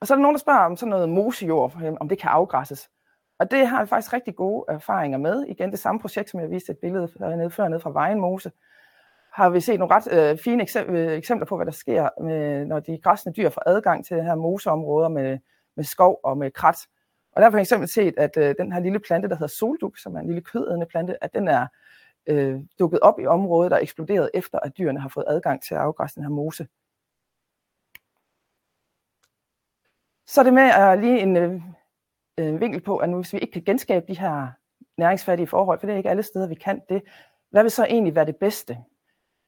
Og 0.00 0.06
så 0.06 0.14
er 0.14 0.16
der 0.16 0.22
nogen, 0.22 0.34
der 0.34 0.40
spørger 0.40 0.60
om 0.60 0.76
sådan 0.76 0.90
noget 0.90 1.08
mosejord, 1.08 1.96
om 2.00 2.08
det 2.08 2.18
kan 2.18 2.30
afgræsses. 2.30 2.90
Og 3.38 3.50
det 3.50 3.66
har 3.66 3.82
vi 3.82 3.88
faktisk 3.88 4.12
rigtig 4.12 4.36
gode 4.36 4.64
erfaringer 4.68 5.18
med. 5.18 5.44
Igen 5.46 5.70
det 5.70 5.78
samme 5.78 6.00
projekt, 6.00 6.30
som 6.30 6.40
jeg 6.40 6.50
viste 6.50 6.72
et 6.72 6.78
billede 6.78 7.08
nede 7.20 7.50
før 7.50 7.68
nede 7.68 7.80
fra 7.80 7.90
Vejen 7.90 8.20
Mose, 8.20 8.52
har 9.32 9.50
vi 9.50 9.60
set 9.60 9.78
nogle 9.78 9.94
ret 9.94 10.12
øh, 10.12 10.38
fine 10.38 10.66
øh, 10.86 11.12
eksempler 11.12 11.46
på, 11.46 11.56
hvad 11.56 11.66
der 11.66 11.72
sker, 11.72 12.08
med, 12.22 12.66
når 12.66 12.80
de 12.80 12.98
græsne 12.98 13.32
dyr 13.32 13.50
får 13.50 13.62
adgang 13.66 14.06
til 14.06 14.16
det 14.16 14.24
her 14.24 14.34
moseområder 14.34 15.08
med, 15.08 15.38
med 15.76 15.84
skov 15.84 16.20
og 16.24 16.38
med 16.38 16.50
krat. 16.50 16.86
Og 17.32 17.40
der 17.40 17.42
har 17.42 17.50
for 17.50 17.58
eksempel 17.58 17.88
set, 17.88 18.14
at 18.18 18.36
øh, 18.36 18.54
den 18.58 18.72
her 18.72 18.80
lille 18.80 19.00
plante, 19.00 19.28
der 19.28 19.34
hedder 19.34 19.46
solduk, 19.46 19.98
som 19.98 20.16
er 20.16 20.20
en 20.20 20.26
lille 20.26 20.42
kødædende 20.42 20.86
plante, 20.86 21.24
at 21.24 21.34
den 21.34 21.48
er 21.48 21.66
øh, 22.26 22.60
dukket 22.78 23.00
op 23.00 23.20
i 23.20 23.26
området 23.26 23.72
og 23.72 23.82
eksploderet 23.82 24.30
efter, 24.34 24.58
at 24.58 24.78
dyrene 24.78 25.00
har 25.00 25.08
fået 25.08 25.24
adgang 25.28 25.62
til 25.62 25.74
at 25.74 25.80
afgræsse 25.80 26.16
den 26.16 26.24
her 26.24 26.30
mose. 26.30 26.66
Så 30.26 30.40
er 30.40 30.44
det 30.44 30.54
med 30.54 30.70
at 30.70 30.98
lige 30.98 31.20
en 31.20 31.36
øh, 31.36 31.60
øh, 32.38 32.60
vinkel 32.60 32.80
på, 32.80 32.96
at 32.96 33.08
nu, 33.08 33.16
hvis 33.16 33.32
vi 33.32 33.38
ikke 33.38 33.52
kan 33.52 33.64
genskabe 33.64 34.06
de 34.08 34.18
her 34.18 34.48
næringsfattige 34.96 35.46
forhold, 35.46 35.80
for 35.80 35.86
det 35.86 35.92
er 35.92 35.96
ikke 35.96 36.10
alle 36.10 36.22
steder, 36.22 36.48
vi 36.48 36.54
kan 36.54 36.80
det, 36.88 37.02
hvad 37.50 37.62
vil 37.62 37.70
så 37.70 37.84
egentlig 37.84 38.14
være 38.14 38.26
det 38.26 38.36
bedste? 38.36 38.78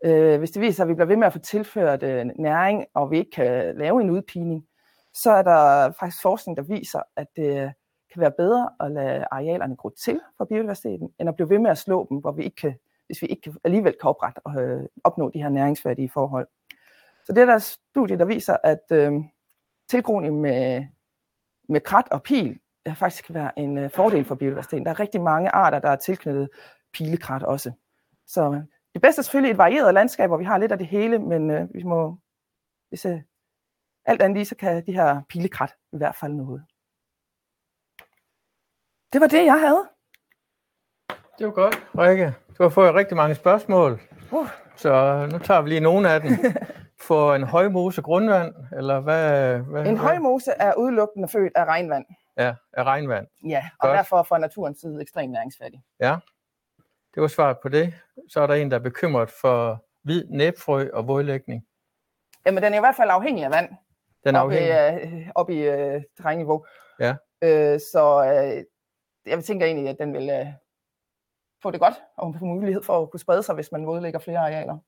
Øh, 0.05 0.39
hvis 0.39 0.51
det 0.51 0.63
viser 0.63 0.73
sig, 0.73 0.83
at 0.83 0.89
vi 0.89 0.95
bliver 0.95 1.07
ved 1.07 1.17
med 1.17 1.27
at 1.27 1.33
få 1.33 1.39
tilført 1.39 2.03
øh, 2.03 2.27
næring, 2.37 2.87
og 2.95 3.11
vi 3.11 3.19
ikke 3.19 3.31
kan 3.31 3.77
lave 3.77 4.01
en 4.01 4.11
udpining, 4.11 4.67
så 5.15 5.31
er 5.31 5.43
der 5.43 5.93
faktisk 6.01 6.23
forskning, 6.23 6.57
der 6.57 6.63
viser, 6.63 7.03
at 7.17 7.27
det 7.37 7.63
øh, 7.63 7.71
kan 8.13 8.21
være 8.21 8.33
bedre 8.39 8.71
at 8.81 8.93
lade 8.93 9.27
arealerne 9.31 9.77
gro 9.77 9.89
til 9.89 10.21
for 10.37 10.45
biodiversiteten, 10.45 11.11
end 11.21 11.29
at 11.29 11.35
blive 11.35 11.51
ved 11.51 11.59
med 11.59 11.71
at 11.71 11.79
slå 11.79 12.07
dem, 12.11 12.19
hvor 12.19 12.33
vi 12.33 12.45
ikke 12.45 12.57
kan, 12.57 12.75
hvis 13.07 13.23
vi 13.23 13.27
ikke 13.27 13.55
alligevel 13.65 13.97
kan 14.01 14.09
oprette 14.09 14.41
og 14.45 14.63
øh, 14.63 14.83
opnå 15.05 15.31
de 15.31 15.43
her 15.43 15.49
næringsværdige 15.49 16.11
forhold. 16.11 16.49
Så 17.25 17.33
det 17.33 17.43
er 17.43 17.47
der 17.47 17.59
studie, 17.59 18.19
der 18.19 18.25
viser, 18.25 18.57
at 18.65 18.83
øh, 18.93 19.13
tilgroning 19.89 20.41
med, 20.41 20.87
med 21.69 21.81
krat 21.81 22.09
og 22.11 22.23
pil 22.23 22.59
øh, 22.89 22.97
faktisk 22.97 23.25
kan 23.27 23.35
være 23.35 23.59
en 23.59 23.79
øh, 23.79 23.91
fordel 23.91 24.25
for 24.25 24.35
biodiversiteten. 24.35 24.87
Der 24.87 24.91
er 24.91 25.01
rigtig 25.01 25.21
mange 25.21 25.51
arter, 25.51 25.79
der 25.79 25.89
er 25.89 25.97
tilknyttet 25.97 26.49
pilekrat 26.93 27.43
også. 27.43 27.73
Så 28.27 28.63
det 28.95 29.03
bedste 29.03 29.21
er 29.21 29.23
selvfølgelig 29.23 29.51
et 29.51 29.59
varieret 29.59 29.95
landskab, 29.95 30.29
hvor 30.29 30.37
vi 30.37 30.45
har 30.45 30.59
lidt 30.59 30.73
af 30.73 30.79
det 30.79 30.87
hele, 30.87 31.19
men 31.19 31.51
øh, 31.51 31.75
vi 31.75 31.83
må, 31.83 32.17
hvis 32.89 33.05
øh, 33.05 33.21
alt 34.05 34.23
andet 34.23 34.37
lige, 34.37 34.45
så 34.45 34.55
kan 34.55 34.87
de 34.87 34.93
her 34.93 35.23
pilekrat 35.29 35.75
i 35.93 35.97
hvert 35.97 36.17
fald 36.17 36.33
noget. 36.33 36.65
Det 39.13 39.21
var 39.21 39.27
det, 39.27 39.45
jeg 39.45 39.61
havde. 39.61 39.89
Det 41.39 41.47
var 41.47 41.53
godt, 41.53 41.87
Rikke. 41.99 42.35
Du 42.59 42.63
har 42.63 42.71
fået 42.71 42.95
rigtig 42.95 43.17
mange 43.17 43.35
spørgsmål, 43.35 44.01
uh. 44.33 44.49
så 44.77 45.29
nu 45.33 45.39
tager 45.39 45.63
vi 45.63 45.69
lige 45.69 45.81
nogle 45.81 46.11
af 46.11 46.21
dem. 46.21 46.31
For 47.09 47.35
en 47.35 47.43
højmose 47.43 48.03
grundvand, 48.03 48.55
eller 48.77 49.01
hvad? 49.01 49.59
hvad 49.59 49.87
en 49.87 49.97
højmose 49.97 50.51
er 50.51 50.75
udelukkende 50.75 51.29
født 51.29 51.53
af 51.57 51.65
regnvand. 51.65 52.05
Ja, 52.37 52.55
af 52.73 52.85
regnvand. 52.85 53.27
Ja, 53.49 53.71
og 53.81 53.89
godt. 53.89 53.97
derfor 53.97 54.23
fra 54.23 54.39
naturens 54.39 54.81
side 54.81 55.03
ekstremt 55.03 55.33
næringsfattig. 55.33 55.83
Ja, 56.01 56.17
det 57.15 57.23
var 57.23 57.29
svaret 57.29 57.57
på 57.63 57.69
det. 57.69 57.95
Så 58.29 58.41
er 58.41 58.47
der 58.47 58.55
en, 58.55 58.71
der 58.71 58.79
er 58.79 58.83
bekymret 58.83 59.31
for 59.31 59.85
hvid 60.03 60.25
næbfrø 60.29 60.89
og 60.93 61.09
vådlægning. 61.09 61.67
Jamen, 62.47 62.63
den 62.63 62.73
er 62.73 62.77
i 62.77 62.81
hvert 62.81 62.97
fald 62.97 63.11
afhængig 63.11 63.45
af 63.45 63.51
vand. 63.51 63.69
Den 64.25 64.35
er 64.35 64.41
afhængig? 64.41 65.33
Op 65.35 65.51
i, 65.51 65.59
øh, 65.59 65.69
op 65.69 65.77
i 65.77 65.97
uh, 65.97 66.03
terrænniveau. 66.17 66.67
Ja. 67.01 67.15
Øh, 67.43 67.81
så 67.81 68.25
øh, 68.25 68.65
jeg 69.27 69.45
tænker 69.45 69.67
egentlig, 69.67 69.89
at 69.89 69.97
den 69.99 70.13
vil 70.13 70.31
øh, 70.31 70.47
få 71.63 71.71
det 71.71 71.81
godt, 71.81 71.95
og 72.17 72.35
få 72.39 72.45
mulighed 72.45 72.83
for 72.83 73.03
at 73.03 73.11
kunne 73.11 73.21
sprede 73.21 73.43
sig, 73.43 73.55
hvis 73.55 73.73
man 73.73 73.87
vådlægger 73.87 74.19
flere 74.19 74.39
arealer. 74.39 74.79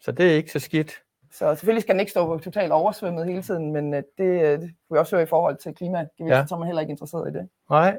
Så 0.00 0.12
det 0.12 0.30
er 0.30 0.34
ikke 0.34 0.52
så 0.52 0.58
skidt? 0.58 1.02
Så 1.32 1.54
selvfølgelig 1.54 1.82
skal 1.82 1.94
den 1.94 2.00
ikke 2.00 2.10
stå 2.10 2.38
totalt 2.38 2.72
oversvømmet 2.72 3.26
hele 3.26 3.42
tiden, 3.42 3.72
men 3.72 3.94
øh, 3.94 4.02
det, 4.18 4.24
øh, 4.24 4.60
det 4.60 4.60
kunne 4.60 4.96
vi 4.96 4.98
også 4.98 5.16
høre 5.16 5.22
i 5.22 5.26
forhold 5.26 5.56
til 5.56 5.74
klimagevinsten, 5.74 6.28
ja. 6.28 6.46
så 6.46 6.54
er 6.54 6.58
man 6.58 6.66
heller 6.66 6.80
ikke 6.80 6.90
interesseret 6.90 7.34
i 7.34 7.38
det. 7.38 7.48
Nej. 7.70 7.98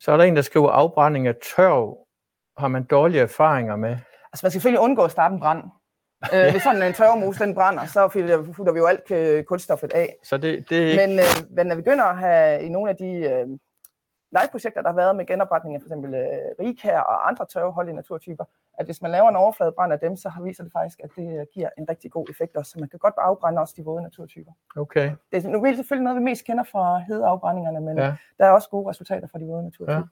Så 0.00 0.12
er 0.12 0.16
der 0.16 0.24
en, 0.24 0.36
der 0.36 0.42
skriver 0.42 0.70
afbrænding 0.70 1.26
af 1.26 1.34
tørv. 1.56 2.06
Har 2.56 2.68
man 2.68 2.84
dårlige 2.84 3.20
erfaringer 3.20 3.76
med? 3.76 3.90
Altså 3.90 4.44
man 4.44 4.50
skal 4.50 4.52
selvfølgelig 4.52 4.80
undgå 4.80 5.04
at 5.04 5.10
starte 5.10 5.34
en 5.34 5.40
brand. 5.40 5.62
Øh, 6.34 6.50
hvis 6.50 6.62
sådan 6.62 6.82
en 6.82 6.92
tørvemos 6.92 7.36
den 7.36 7.54
brænder, 7.54 7.86
så 7.86 8.08
futter 8.56 8.72
vi 8.72 8.78
jo 8.78 8.86
alt 8.86 9.10
øh, 9.10 9.44
kulstoffet 9.44 9.92
af. 9.92 10.16
Så 10.24 10.36
det, 10.36 10.70
det 10.70 10.78
er 10.78 10.86
ikke... 10.86 11.06
Men, 11.06 11.18
øh, 11.18 11.56
men 11.56 11.66
når 11.66 11.74
vi 11.74 11.82
begynder 11.82 12.04
at 12.04 12.18
have 12.18 12.62
i 12.62 12.68
nogle 12.68 12.90
af 12.90 12.96
de 12.96 13.12
øh, 13.12 13.46
legeprojekter, 14.32 14.82
der 14.82 14.88
har 14.88 14.96
været 14.96 15.16
med 15.16 15.26
genopretning 15.26 15.74
af 15.74 15.80
for 15.80 15.86
eksempel 15.86 16.14
øh, 16.14 16.66
rigkær 16.66 16.98
og 16.98 17.28
andre 17.28 17.46
tørveholdige 17.52 17.94
naturtyper, 17.94 18.44
at 18.78 18.84
hvis 18.86 19.02
man 19.02 19.10
laver 19.10 19.28
en 19.28 19.36
overfladebrand 19.36 19.92
af 19.92 19.98
dem, 19.98 20.16
så 20.16 20.28
har 20.28 20.42
viser 20.42 20.62
det 20.62 20.72
faktisk, 20.72 21.00
at 21.04 21.10
det 21.16 21.40
øh, 21.40 21.46
giver 21.54 21.68
en 21.78 21.86
rigtig 21.88 22.10
god 22.10 22.26
effekt 22.30 22.56
også. 22.56 22.70
Så 22.70 22.78
man 22.78 22.88
kan 22.88 22.98
godt 22.98 23.14
afbrænde 23.18 23.60
også 23.60 23.74
de 23.76 23.84
våde 23.84 24.02
naturtyper. 24.02 24.52
Okay. 24.76 25.10
Det 25.32 25.44
er 25.44 25.48
nu 25.48 25.64
er 25.64 25.74
selvfølgelig 25.74 26.04
noget, 26.04 26.18
vi 26.18 26.24
mest 26.24 26.44
kender 26.44 26.64
fra 26.64 26.98
hedeafbrændingerne, 26.98 27.80
men 27.80 27.98
ja. 27.98 28.14
der 28.38 28.44
er 28.44 28.50
også 28.50 28.68
gode 28.68 28.90
resultater 28.90 29.28
fra 29.28 29.38
de 29.38 29.44
våde 29.44 29.64
naturtyper. 29.64 29.92
Ja. 29.92 30.02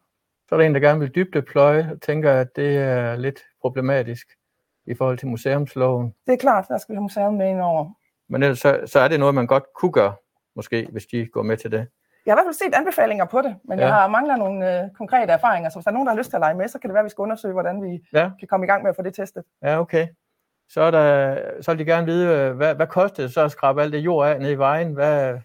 Så 0.48 0.54
er 0.54 0.58
der 0.58 0.66
en, 0.66 0.74
der 0.74 0.80
gerne 0.80 1.00
vil 1.00 1.14
dybdepløje 1.14 1.90
og 1.92 2.02
tænker, 2.02 2.32
at 2.32 2.56
det 2.56 2.78
er 2.78 3.16
lidt 3.16 3.40
problematisk 3.60 4.28
i 4.90 4.94
forhold 4.94 5.18
til 5.18 5.28
museumsloven. 5.28 6.14
Det 6.26 6.32
er 6.32 6.36
klart, 6.36 6.64
der 6.68 6.78
skal 6.78 6.92
vi 6.92 6.96
have 6.96 7.02
museum 7.02 7.34
med 7.34 7.50
ind 7.50 7.60
over. 7.60 7.90
Men 8.28 8.42
ellers, 8.42 8.58
så, 8.58 8.80
så 8.86 9.00
er 9.00 9.08
det 9.08 9.20
noget, 9.20 9.34
man 9.34 9.46
godt 9.46 9.64
kunne 9.80 9.92
gøre, 9.92 10.14
måske, 10.56 10.88
hvis 10.92 11.06
de 11.06 11.26
går 11.26 11.42
med 11.42 11.56
til 11.56 11.72
det. 11.72 11.86
Jeg 12.26 12.32
har 12.32 12.36
i 12.36 12.38
hvert 12.38 12.46
fald 12.46 12.70
set 12.70 12.74
anbefalinger 12.74 13.24
på 13.24 13.42
det, 13.42 13.56
men 13.64 13.78
ja. 13.78 13.84
jeg 13.84 13.94
har 13.94 14.08
mangler 14.08 14.36
nogle 14.36 14.82
øh, 14.82 14.90
konkrete 14.98 15.32
erfaringer, 15.32 15.70
så 15.70 15.76
hvis 15.78 15.84
der 15.84 15.90
er 15.90 15.92
nogen, 15.92 16.06
der 16.06 16.12
har 16.12 16.18
lyst 16.18 16.30
til 16.30 16.36
at 16.36 16.40
lege 16.40 16.54
med, 16.54 16.68
så 16.68 16.78
kan 16.78 16.90
det 16.90 16.94
være, 16.94 17.00
at 17.00 17.04
vi 17.04 17.10
skal 17.10 17.22
undersøge, 17.22 17.52
hvordan 17.52 17.82
vi 17.82 18.00
ja. 18.12 18.30
kan 18.38 18.48
komme 18.48 18.66
i 18.66 18.68
gang 18.68 18.82
med 18.82 18.90
at 18.90 18.96
få 18.96 19.02
det 19.02 19.14
testet. 19.14 19.44
Ja, 19.62 19.80
okay. 19.80 20.08
Så, 20.68 20.80
er 20.80 20.90
der, 20.90 21.36
så 21.60 21.70
vil 21.70 21.78
de 21.78 21.84
gerne 21.84 22.06
vide, 22.06 22.28
øh, 22.28 22.56
hvad, 22.56 22.74
hvad 22.74 22.86
koster 22.86 23.22
det 23.22 23.32
så 23.32 23.44
at 23.44 23.50
skrabe 23.50 23.82
alt 23.82 23.92
det 23.92 23.98
jord 23.98 24.28
af 24.28 24.40
ned 24.40 24.50
i 24.50 24.54
vejen? 24.54 24.92
Hvad, 24.92 25.38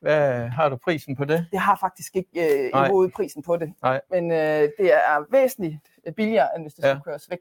hvad 0.00 0.48
har 0.48 0.68
du 0.68 0.76
prisen 0.76 1.16
på 1.16 1.24
det? 1.24 1.46
Jeg 1.52 1.62
har 1.62 1.76
faktisk 1.80 2.16
ikke 2.16 2.30
øh, 2.36 2.68
i 2.68 2.88
hovedet 2.88 3.12
prisen 3.14 3.42
på 3.42 3.56
det, 3.56 3.72
Nej. 3.82 4.00
men 4.10 4.32
øh, 4.32 4.68
det 4.78 4.94
er 4.94 5.30
væsentligt 5.30 5.76
billigere, 6.16 6.48
end 6.56 6.64
hvis 6.64 6.74
det 6.74 6.82
ja. 6.82 6.88
skulle 6.88 7.04
køres 7.04 7.30
væk. 7.30 7.38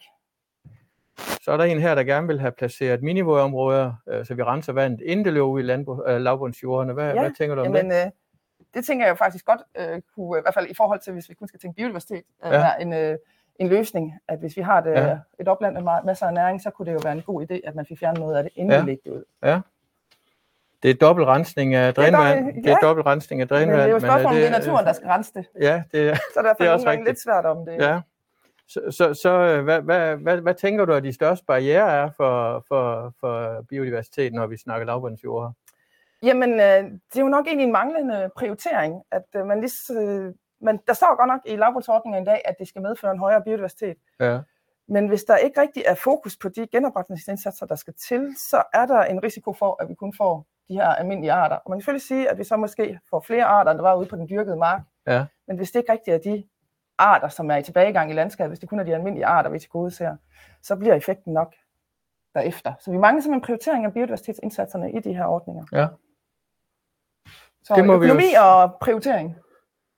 Så 1.42 1.52
er 1.52 1.58
der 1.58 1.64
en 1.64 1.80
her, 1.80 1.96
der 1.96 2.04
gerne 2.04 2.28
vil 2.28 2.40
have 2.40 2.52
placeret 2.52 3.04
minivådområder, 3.04 3.94
øh, 4.10 4.26
så 4.26 4.34
vi 4.34 4.44
renser 4.44 4.74
vandet, 4.74 5.02
inden 5.02 5.26
det 5.26 5.34
løber 5.34 5.48
ud 5.48 5.60
i 5.60 5.64
landbrug, 5.64 6.04
øh, 6.08 6.22
lavbundsjordene. 6.22 6.94
Hvad, 6.94 7.14
ja. 7.14 7.22
hvad 7.22 7.32
tænker 7.38 7.56
du 7.56 7.62
om 7.62 7.76
Jamen, 7.76 7.92
det? 7.92 8.06
Øh, 8.06 8.12
det 8.74 8.86
tænker 8.86 9.06
jeg 9.06 9.12
jo 9.12 9.16
faktisk 9.16 9.46
godt 9.46 9.62
øh, 9.78 10.02
kunne, 10.16 10.40
i 10.40 10.42
hvert 10.42 10.54
fald 10.54 10.68
i 10.70 10.74
forhold 10.74 11.00
til, 11.00 11.14
hvis 11.14 11.30
vi 11.30 11.34
kun 11.34 11.48
skal 11.48 11.60
tænke 11.60 11.76
biodiversitet, 11.76 12.24
øh, 12.46 12.52
ja. 12.52 12.58
være 12.58 12.82
en, 12.82 12.94
øh, 12.94 13.18
en 13.56 13.68
løsning, 13.68 14.14
at 14.28 14.40
hvis 14.40 14.58
vi 14.58 14.62
har 14.62 14.82
et, 14.82 14.86
ja. 14.86 15.18
et 15.40 15.48
opland 15.48 15.74
med 15.74 15.92
masser 16.06 16.26
af 16.26 16.34
næring, 16.34 16.62
så 16.62 16.70
kunne 16.70 16.86
det 16.86 16.94
jo 16.94 17.00
være 17.04 17.14
en 17.14 17.22
god 17.22 17.46
idé, 17.52 17.60
at 17.64 17.76
man 17.76 17.86
fik 17.86 18.00
fjernet 18.00 18.20
noget 18.20 18.38
af 18.38 18.44
det, 18.44 18.52
inden 18.56 18.88
ja. 18.88 18.92
det 18.92 19.12
ud. 19.12 19.24
Ja. 19.44 19.60
Det 20.84 20.92
er 20.92 20.96
dobbelt 20.96 21.28
rensning 21.28 21.76
af 21.76 21.94
drænvand. 21.94 22.46
Det 22.46 22.58
er, 22.58 22.62
det 22.62 22.72
er 22.72 22.78
dobbelt 22.88 23.08
rensning 23.08 23.42
af 23.42 23.48
drænvand. 23.48 23.70
Men 23.70 23.80
det 23.80 23.86
er 23.86 23.92
jo 23.92 24.00
spørgsmål, 24.00 24.26
om 24.26 24.36
det 24.36 24.46
er 24.46 24.52
naturen, 24.52 24.86
der 24.86 24.94
skal 24.94 25.08
rense 25.08 25.34
det. 25.34 25.46
Ja, 25.62 25.84
det 25.92 26.10
er 26.10 26.16
Så 26.16 26.42
derfor 26.44 26.56
det 26.60 26.68
er 26.68 26.72
også 26.72 27.04
lidt 27.06 27.22
svært 27.24 27.46
om 27.46 27.66
det. 27.66 27.74
Ja. 27.74 28.02
Så, 28.68 28.82
så, 28.92 29.14
så 29.14 29.62
hvad, 29.62 29.82
hvad, 29.82 30.16
hvad, 30.16 30.38
hvad 30.38 30.54
tænker 30.54 30.86
du, 30.86 30.94
at 30.94 31.04
de 31.04 31.14
største 31.14 31.46
barriere 31.46 31.92
er 31.92 32.10
for, 32.18 32.64
for, 32.68 33.14
for 33.20 33.62
biodiversitet, 33.70 34.34
når 34.34 34.48
vi 34.48 34.58
snakker 34.58 34.86
lavbundsjord? 34.86 35.54
Jamen, 36.24 36.52
øh, 36.52 36.84
det 37.14 37.18
er 37.18 37.22
jo 37.22 37.28
nok 37.28 37.48
egentlig 37.48 37.66
en 37.66 37.72
manglende 37.72 38.30
prioritering, 38.38 39.02
at 39.12 39.26
øh, 39.36 39.46
man 39.46 39.62
lige, 39.62 40.02
øh, 40.02 40.34
man, 40.62 40.80
der 40.88 40.94
står 40.94 41.18
godt 41.18 41.28
nok 41.28 41.42
i 41.46 41.56
lavbundsordningen 41.56 42.24
i 42.24 42.26
dag, 42.26 42.42
at 42.46 42.56
det 42.60 42.68
skal 42.68 42.82
medføre 42.82 43.12
en 43.12 43.20
højere 43.20 43.42
biodiversitet. 43.42 43.98
Ja. 44.20 44.40
Men 44.88 45.08
hvis 45.08 45.24
der 45.24 45.38
ikke 45.38 45.62
rigtig 45.62 45.84
er 45.86 45.96
fokus 45.96 46.38
på 46.38 46.50
de 46.50 46.68
genopretningsindsatser, 46.68 47.66
der 47.66 47.76
skal 47.76 47.94
til, 48.08 48.36
så 48.50 48.64
er 48.74 48.86
der 48.86 49.04
en 49.04 49.24
risiko 49.24 49.54
for, 49.54 49.82
at 49.82 49.90
vi 49.90 49.94
kun 49.94 50.14
får 50.18 50.46
de 50.70 50.74
her 50.74 50.88
almindelige 50.88 51.32
arter. 51.32 51.56
Og 51.56 51.70
man 51.70 51.78
kan 51.78 51.82
selvfølgelig 51.82 52.08
sige, 52.08 52.30
at 52.30 52.38
vi 52.38 52.44
så 52.44 52.58
måske 52.58 53.00
får 53.10 53.20
flere 53.20 53.46
arter, 53.46 53.72
end 53.72 53.78
der 53.78 53.84
var 53.84 53.96
ude 53.96 54.08
på 54.08 54.16
den 54.16 54.30
dyrkede 54.30 54.56
mark. 54.56 54.82
Ja. 55.08 55.26
Men 55.48 55.58
hvis 55.58 55.72
det 55.72 55.80
ikke 55.80 55.92
rigtig 55.92 56.14
er 56.14 56.18
de 56.18 56.44
arter, 56.98 57.28
som 57.28 57.52
er 57.52 57.56
i 57.58 57.64
tilbagegang 57.64 58.12
i 58.12 58.14
landskabet, 58.14 58.50
hvis 58.50 58.60
det 58.60 58.70
kun 58.70 58.80
er 58.80 58.84
de 58.84 58.96
almindelige 58.96 59.26
arter, 59.26 59.50
vi 59.50 59.60
til 59.60 59.70
gode 59.70 59.92
ser, 59.92 60.16
så 60.62 60.76
bliver 60.76 60.96
effekten 60.96 61.34
nok 61.34 61.54
derefter. 62.34 62.74
Så 62.80 62.92
vi 62.92 62.98
mangler 62.98 63.22
simpelthen 63.22 63.46
prioritering 63.46 63.86
af 63.86 63.94
biodiversitetsindsatserne 63.94 64.92
i 64.92 65.00
de 65.00 65.14
her 65.14 65.26
ordninger. 65.26 65.64
Ja. 65.72 65.88
Så 67.64 67.74
det 67.76 67.86
må 67.86 67.94
økonomi 67.94 68.22
vi 68.22 68.36
jo... 68.36 68.62
og 68.62 68.78
prioritering. 68.82 69.38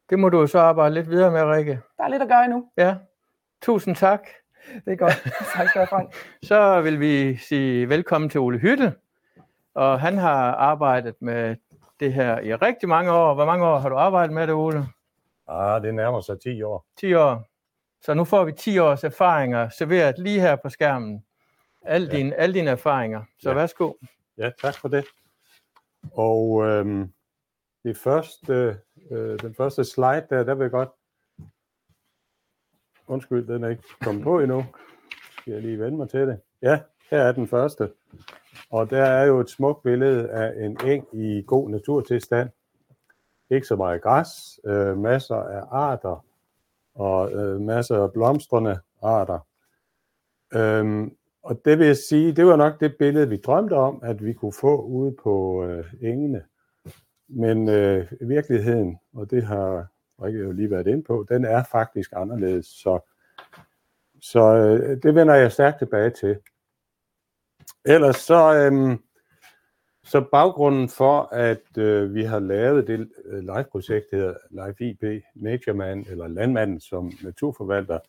Det 0.10 0.20
må 0.20 0.30
du 0.30 0.48
så 0.48 0.60
arbejde 0.60 0.94
lidt 0.94 1.10
videre 1.10 1.32
med, 1.32 1.44
Rikke. 1.44 1.80
Der 1.98 2.04
er 2.04 2.08
lidt 2.08 2.22
at 2.22 2.28
gøre 2.28 2.44
endnu. 2.44 2.66
Ja. 2.78 2.96
Tusind 3.62 3.96
tak. 3.96 4.28
Det 4.86 4.94
er 4.94 4.96
godt. 4.96 5.28
tak 5.56 5.68
skal 5.70 5.82
du 5.82 5.86
Frank. 5.86 6.16
Så 6.44 6.82
vil 6.82 7.00
vi 7.00 7.38
sige 7.38 7.90
velkommen 7.90 8.30
til 8.30 8.40
Ole 8.40 8.60
Hytte. 8.60 8.94
Og 9.74 10.00
han 10.00 10.18
har 10.18 10.54
arbejdet 10.54 11.16
med 11.22 11.56
det 12.00 12.14
her 12.14 12.40
i 12.40 12.56
rigtig 12.56 12.90
mange 12.90 13.12
år. 13.12 13.34
Hvor 13.34 13.46
mange 13.46 13.66
år 13.66 13.78
har 13.78 13.90
du 13.90 13.96
arbejdet 13.96 14.34
med 14.34 14.48
det, 14.48 14.56
Ole? 14.56 14.88
Ah, 15.50 15.84
det 15.84 15.94
nærmer 15.94 16.22
sig 16.22 16.40
10 16.42 16.62
år. 16.62 16.86
10 16.98 17.14
år. 17.14 17.50
Så 18.02 18.14
nu 18.14 18.26
får 18.26 18.44
vi 18.44 18.52
10 18.52 18.80
års 18.80 19.04
erfaringer 19.04 19.70
serveret 19.70 20.20
lige 20.20 20.42
her 20.42 20.56
på 20.56 20.70
skærmen. 20.70 21.26
Alle, 21.82 22.08
ja. 22.12 22.18
dine, 22.18 22.36
alle 22.36 22.54
dine 22.54 22.70
erfaringer. 22.70 23.24
Så 23.40 23.50
ja. 23.50 23.56
værsgo. 23.56 23.94
Ja, 24.38 24.52
tak 24.62 24.76
for 24.76 24.88
det. 24.88 25.06
Og 26.12 26.66
øhm, 26.66 27.14
det 27.84 27.98
første, 27.98 28.80
øh, 29.12 29.40
den 29.40 29.56
første 29.56 29.84
slide 29.84 30.28
der, 30.30 30.44
der 30.44 30.56
vil 30.56 30.64
jeg 30.64 30.72
godt... 30.72 30.90
Undskyld, 33.08 33.48
den 33.48 33.64
er 33.64 33.70
ikke 33.70 33.84
kommet 34.02 34.24
på 34.24 34.40
endnu. 34.40 34.66
Skal 35.40 35.54
jeg 35.54 35.62
lige 35.62 35.80
vende 35.80 35.98
mig 35.98 36.10
til 36.10 36.20
det? 36.20 36.42
Ja, 36.62 36.80
her 37.12 37.22
er 37.22 37.32
den 37.32 37.48
første. 37.48 37.92
Og 38.70 38.90
der 38.90 39.04
er 39.04 39.26
jo 39.26 39.40
et 39.40 39.50
smukt 39.50 39.84
billede 39.84 40.30
af 40.30 40.66
en 40.66 40.78
eng 40.86 41.08
i 41.14 41.44
god 41.48 41.70
naturtilstand. 41.70 42.50
Ikke 43.50 43.68
så 43.68 43.76
meget 43.76 44.02
græs, 44.02 44.60
øh, 44.66 44.98
masser 44.98 45.36
af 45.36 45.64
arter 45.72 46.26
og 46.96 47.32
øh, 47.32 47.62
masser 47.62 48.04
af 48.04 48.14
blomstrende 48.14 48.80
arter. 49.02 49.40
Øhm, 50.54 51.16
og 51.44 51.62
det 51.66 51.80
vil 51.80 51.88
jeg 51.88 51.98
sige, 51.98 52.32
det 52.32 52.46
var 52.46 52.56
nok 52.56 52.80
det 52.80 52.96
billede, 53.00 53.30
vi 53.30 53.38
drømte 53.38 53.74
om, 53.74 54.00
at 54.04 54.26
vi 54.26 54.34
kunne 54.34 54.54
få 54.54 54.82
ude 54.82 55.16
på 55.24 55.66
øh, 55.66 55.94
engene. 56.02 56.44
Men 57.28 57.70
øh, 57.70 58.08
virkeligheden, 58.22 58.98
og 59.14 59.32
det 59.32 59.44
har 59.44 59.88
Rikke 60.22 60.40
jo 60.40 60.52
lige 60.52 60.72
været 60.72 60.88
ind 60.88 61.04
på, 61.04 61.26
den 61.30 61.46
er 61.46 61.64
faktisk 61.64 62.12
anderledes. 62.16 62.66
Så, 62.66 63.00
så 64.22 64.40
øh, 64.40 65.04
det 65.04 65.16
vender 65.16 65.36
jeg 65.36 65.52
stærkt 65.52 65.80
tilbage 65.80 66.10
til. 66.10 66.40
Ellers 67.86 68.16
så, 68.16 68.56
øh, 68.56 68.98
så 70.04 70.22
baggrunden 70.32 70.90
for, 70.90 71.22
at 71.32 71.78
øh, 71.78 72.16
vi 72.16 72.24
har 72.24 72.40
lavet 72.40 72.88
det 72.88 73.10
øh, 73.26 73.40
live-projekt, 73.40 74.12
der 74.12 74.18
hedder 74.18 74.36
Live 74.50 74.90
IP, 74.90 75.24
Natureman, 75.36 76.06
eller 76.10 76.28
Landmanden 76.28 76.80
som 76.80 77.12
naturforvalter, 77.24 78.00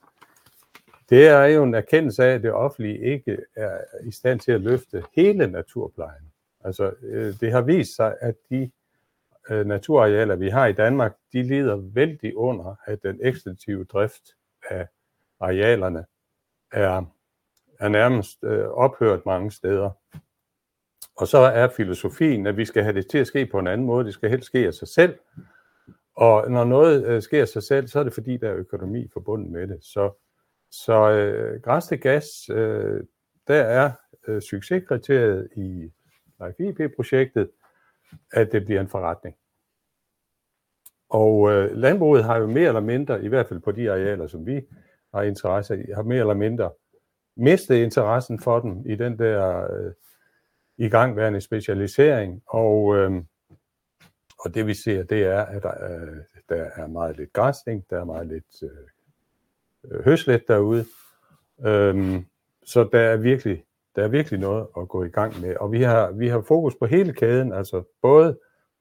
det 1.10 1.26
er 1.26 1.44
jo 1.44 1.62
en 1.62 1.74
erkendelse 1.74 2.24
af, 2.24 2.34
at 2.34 2.42
det 2.42 2.52
offentlige 2.52 2.98
ikke 2.98 3.38
er 3.56 3.78
i 4.04 4.10
stand 4.10 4.40
til 4.40 4.52
at 4.52 4.60
løfte 4.60 5.04
hele 5.16 5.46
naturplejen. 5.46 6.32
Altså, 6.64 6.92
øh, 7.02 7.34
det 7.40 7.52
har 7.52 7.60
vist 7.60 7.96
sig, 7.96 8.16
at 8.20 8.34
de 8.50 8.70
øh, 9.50 9.66
naturarealer, 9.66 10.36
vi 10.36 10.48
har 10.48 10.66
i 10.66 10.72
Danmark, 10.72 11.16
de 11.32 11.42
lider 11.42 11.76
vældig 11.76 12.36
under, 12.36 12.76
at 12.84 13.02
den 13.02 13.18
ekstensive 13.22 13.84
drift 13.84 14.22
af 14.70 14.86
arealerne 15.40 16.04
er, 16.72 17.02
er 17.80 17.88
nærmest 17.88 18.44
øh, 18.44 18.68
ophørt 18.68 19.26
mange 19.26 19.50
steder. 19.50 19.90
Og 21.20 21.28
så 21.28 21.38
er 21.38 21.68
filosofien, 21.68 22.46
at 22.46 22.56
vi 22.56 22.64
skal 22.64 22.82
have 22.82 22.94
det 22.94 23.06
til 23.06 23.18
at 23.18 23.26
ske 23.26 23.46
på 23.46 23.58
en 23.58 23.66
anden 23.66 23.86
måde. 23.86 24.04
Det 24.04 24.14
skal 24.14 24.30
helst 24.30 24.46
ske 24.46 24.66
af 24.66 24.74
sig 24.74 24.88
selv. 24.88 25.18
Og 26.16 26.50
når 26.50 26.64
noget 26.64 27.06
øh, 27.06 27.22
sker 27.22 27.40
af 27.40 27.48
sig 27.48 27.62
selv, 27.62 27.86
så 27.86 27.98
er 27.98 28.04
det 28.04 28.12
fordi, 28.12 28.36
der 28.36 28.48
er 28.48 28.56
økonomi 28.56 29.08
forbundet 29.12 29.50
med 29.50 29.68
det. 29.68 29.78
Så, 29.84 30.22
så 30.70 31.10
øh, 31.10 31.60
græs 31.62 31.86
til 31.86 32.00
gas, 32.00 32.50
øh, 32.50 33.00
der 33.48 33.62
er 33.62 33.90
øh, 34.28 34.40
succeskriteriet 34.40 35.48
i 35.56 35.92
Life 36.40 36.68
IP-projektet, 36.68 37.50
at 38.32 38.52
det 38.52 38.64
bliver 38.64 38.80
en 38.80 38.88
forretning. 38.88 39.36
Og 41.08 41.50
øh, 41.50 41.76
landbruget 41.76 42.24
har 42.24 42.38
jo 42.38 42.46
mere 42.46 42.68
eller 42.68 42.80
mindre, 42.80 43.24
i 43.24 43.28
hvert 43.28 43.46
fald 43.46 43.60
på 43.60 43.72
de 43.72 43.90
arealer, 43.90 44.26
som 44.26 44.46
vi 44.46 44.60
har 45.14 45.22
interesse 45.22 45.84
i, 45.88 45.92
har 45.94 46.02
mere 46.02 46.20
eller 46.20 46.34
mindre 46.34 46.70
mistet 47.36 47.76
interessen 47.76 48.40
for 48.40 48.60
dem 48.60 48.82
i 48.86 48.94
den 48.94 49.18
der 49.18 49.72
øh, 49.72 49.92
i 50.80 50.88
gangværende 50.88 51.40
specialisering. 51.40 52.42
Og, 52.46 52.96
øh, 52.96 53.22
og 54.38 54.54
det 54.54 54.66
vi 54.66 54.74
ser, 54.74 55.02
det 55.02 55.22
er, 55.22 55.42
at 55.42 55.62
der, 55.62 55.84
øh, 55.84 56.16
der 56.48 56.70
er 56.76 56.86
meget 56.86 57.16
lidt 57.16 57.32
græsning, 57.32 57.84
der 57.90 58.00
er 58.00 58.04
meget 58.04 58.26
lidt 58.26 58.62
øh, 58.62 58.70
øh 59.84 60.04
høslet 60.04 60.48
derude. 60.48 60.84
Øh, 61.66 62.22
så 62.64 62.88
der 62.92 63.00
er 63.00 63.16
virkelig 63.16 63.64
der 63.96 64.04
er 64.04 64.08
virkelig 64.08 64.40
noget 64.40 64.66
at 64.76 64.88
gå 64.88 65.04
i 65.04 65.08
gang 65.08 65.40
med. 65.40 65.56
Og 65.56 65.72
vi 65.72 65.82
har, 65.82 66.10
vi 66.10 66.28
har 66.28 66.40
fokus 66.40 66.74
på 66.76 66.86
hele 66.86 67.12
kæden, 67.12 67.52
altså 67.52 67.82
både 68.02 68.38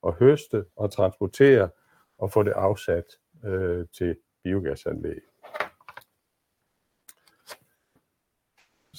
at 0.07 0.13
høste 0.13 0.65
og 0.75 0.91
transportere 0.91 1.69
og 2.17 2.31
få 2.31 2.43
det 2.43 2.51
afsat 2.51 3.05
øh, 3.45 3.85
til 3.97 4.15
biogasanlæg. 4.43 5.21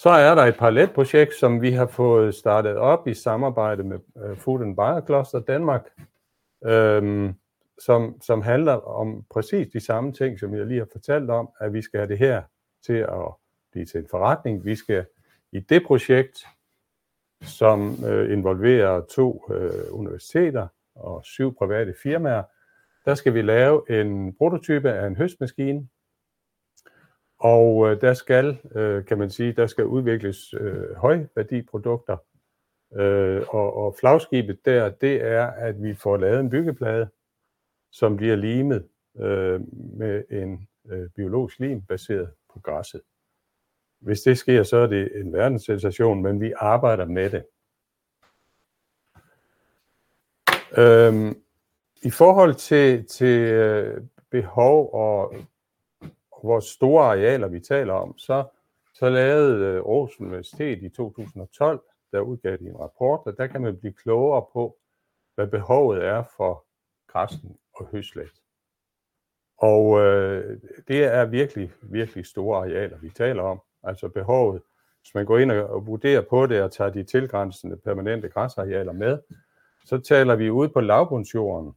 Så 0.01 0.11
er 0.11 0.35
der 0.35 0.43
et 0.43 0.57
parallelprojekt, 0.57 1.35
som 1.35 1.63
vi 1.63 1.71
har 1.71 1.87
fået 1.87 2.35
startet 2.35 2.77
op 2.77 3.09
i 3.09 3.15
samarbejde 3.15 3.83
med 3.83 3.99
øh, 4.25 4.37
Food 4.37 4.63
and 4.63 4.77
Biocluster 4.77 5.41
Danmark, 5.41 5.89
øhm, 6.65 7.35
som, 7.79 8.23
som 8.23 8.43
handler 8.43 8.73
om 8.73 9.25
præcis 9.31 9.69
de 9.73 9.81
samme 9.81 10.13
ting, 10.13 10.41
som 10.41 10.55
jeg 10.55 10.67
lige 10.67 10.79
har 10.79 10.89
fortalt 10.93 11.31
om, 11.31 11.49
at 11.61 11.73
vi 11.73 11.83
skal 11.83 12.01
have 12.01 12.09
det 12.09 12.19
her 12.19 12.43
til 12.87 12.93
at 12.93 13.35
blive 13.73 13.87
til 13.87 14.01
en 14.01 14.07
forretning. 14.11 14.65
Vi 14.65 14.77
skal 14.77 15.05
i 15.53 15.61
det 15.61 15.83
projekt, 15.87 16.47
som 17.43 18.05
øh, 18.05 18.33
involverer 18.33 19.01
to 19.01 19.45
øh, 19.51 19.71
universiteter 19.91 20.69
og 20.95 21.25
syv 21.25 21.55
private 21.55 21.95
firmaer, 22.03 22.43
der 23.05 23.15
skal 23.15 23.35
vi 23.35 23.43
lave 23.43 24.01
en 24.01 24.35
prototype 24.35 24.91
af 24.91 25.07
en 25.07 25.17
høstmaskine, 25.17 25.89
og 27.41 27.91
øh, 27.91 28.01
der 28.01 28.15
skal, 28.15 28.59
øh, 28.75 29.05
kan 29.05 29.19
man 29.19 29.31
sige, 29.31 29.53
der 29.53 29.67
skal 29.67 29.85
udvikles 29.85 30.55
øh, 30.55 30.95
højværdiprodukter, 30.97 32.17
øh, 32.95 33.43
og, 33.49 33.77
og 33.77 33.97
flagskibet 34.01 34.65
der, 34.65 34.91
det 34.91 35.23
er, 35.23 35.47
at 35.47 35.83
vi 35.83 35.95
får 35.95 36.17
lavet 36.17 36.41
en 36.41 36.51
byggeplade, 36.51 37.09
som 37.93 38.17
bliver 38.17 38.37
limet 38.37 38.89
øh, 39.21 39.61
med 39.99 40.25
en 40.31 40.69
øh, 40.91 41.11
biologisk 41.11 41.59
lim 41.59 41.83
baseret 41.83 42.31
på 42.53 42.61
græsset. 42.61 43.01
Hvis 43.99 44.21
det 44.21 44.39
sker, 44.39 44.63
så 44.63 44.77
er 44.77 44.87
det 44.87 45.21
en 45.21 45.33
verdenssensation, 45.33 46.23
men 46.23 46.41
vi 46.41 46.53
arbejder 46.57 47.05
med 47.05 47.31
det. 47.31 47.45
Øhm, 50.79 51.43
I 52.03 52.11
forhold 52.11 52.55
til, 52.55 53.07
til 53.07 53.41
øh, 53.41 54.03
behov 54.31 54.95
og, 54.95 55.35
og 55.35 55.35
hvor 56.43 56.61
store 56.61 57.05
arealer 57.05 57.49
vi 57.49 57.61
taler 57.61 57.93
om, 57.93 58.19
så, 58.19 58.45
så 58.95 59.09
lavede 59.11 59.65
øh, 59.65 59.75
Aarhus 59.75 60.21
Universitet 60.21 60.83
i 60.83 60.89
2012, 60.89 61.83
der 62.13 62.21
udgav 62.21 62.57
de 62.57 62.69
en 62.69 62.81
rapport, 62.81 63.21
og 63.27 63.37
der 63.37 63.47
kan 63.47 63.61
man 63.61 63.77
blive 63.77 63.93
klogere 63.93 64.47
på, 64.53 64.77
hvad 65.35 65.47
behovet 65.47 66.05
er 66.05 66.25
for 66.37 66.65
græsning 67.07 67.59
og 67.75 67.87
høslet. 67.87 68.43
Og 69.59 70.01
øh, 70.01 70.61
det 70.89 71.05
er 71.05 71.25
virkelig, 71.25 71.73
virkelig 71.83 72.27
store 72.27 72.59
arealer, 72.59 72.99
vi 72.99 73.11
taler 73.11 73.43
om 73.43 73.61
altså 73.83 74.09
behovet. 74.09 74.63
Hvis 75.03 75.15
man 75.15 75.27
går 75.27 75.39
ind 75.39 75.51
og 75.51 75.87
vurderer 75.87 76.23
på 76.31 76.47
det 76.47 76.63
og 76.63 76.73
tager 76.73 76.91
de 76.91 77.05
tilgrænsende 77.05 77.77
permanente 77.77 78.29
græsarealer 78.29 78.93
med, 78.93 79.19
så 79.85 79.99
taler 79.99 80.37
vi 80.37 80.51
ude 80.51 80.69
på 80.69 80.81
lavbundsjorden, 80.81 81.73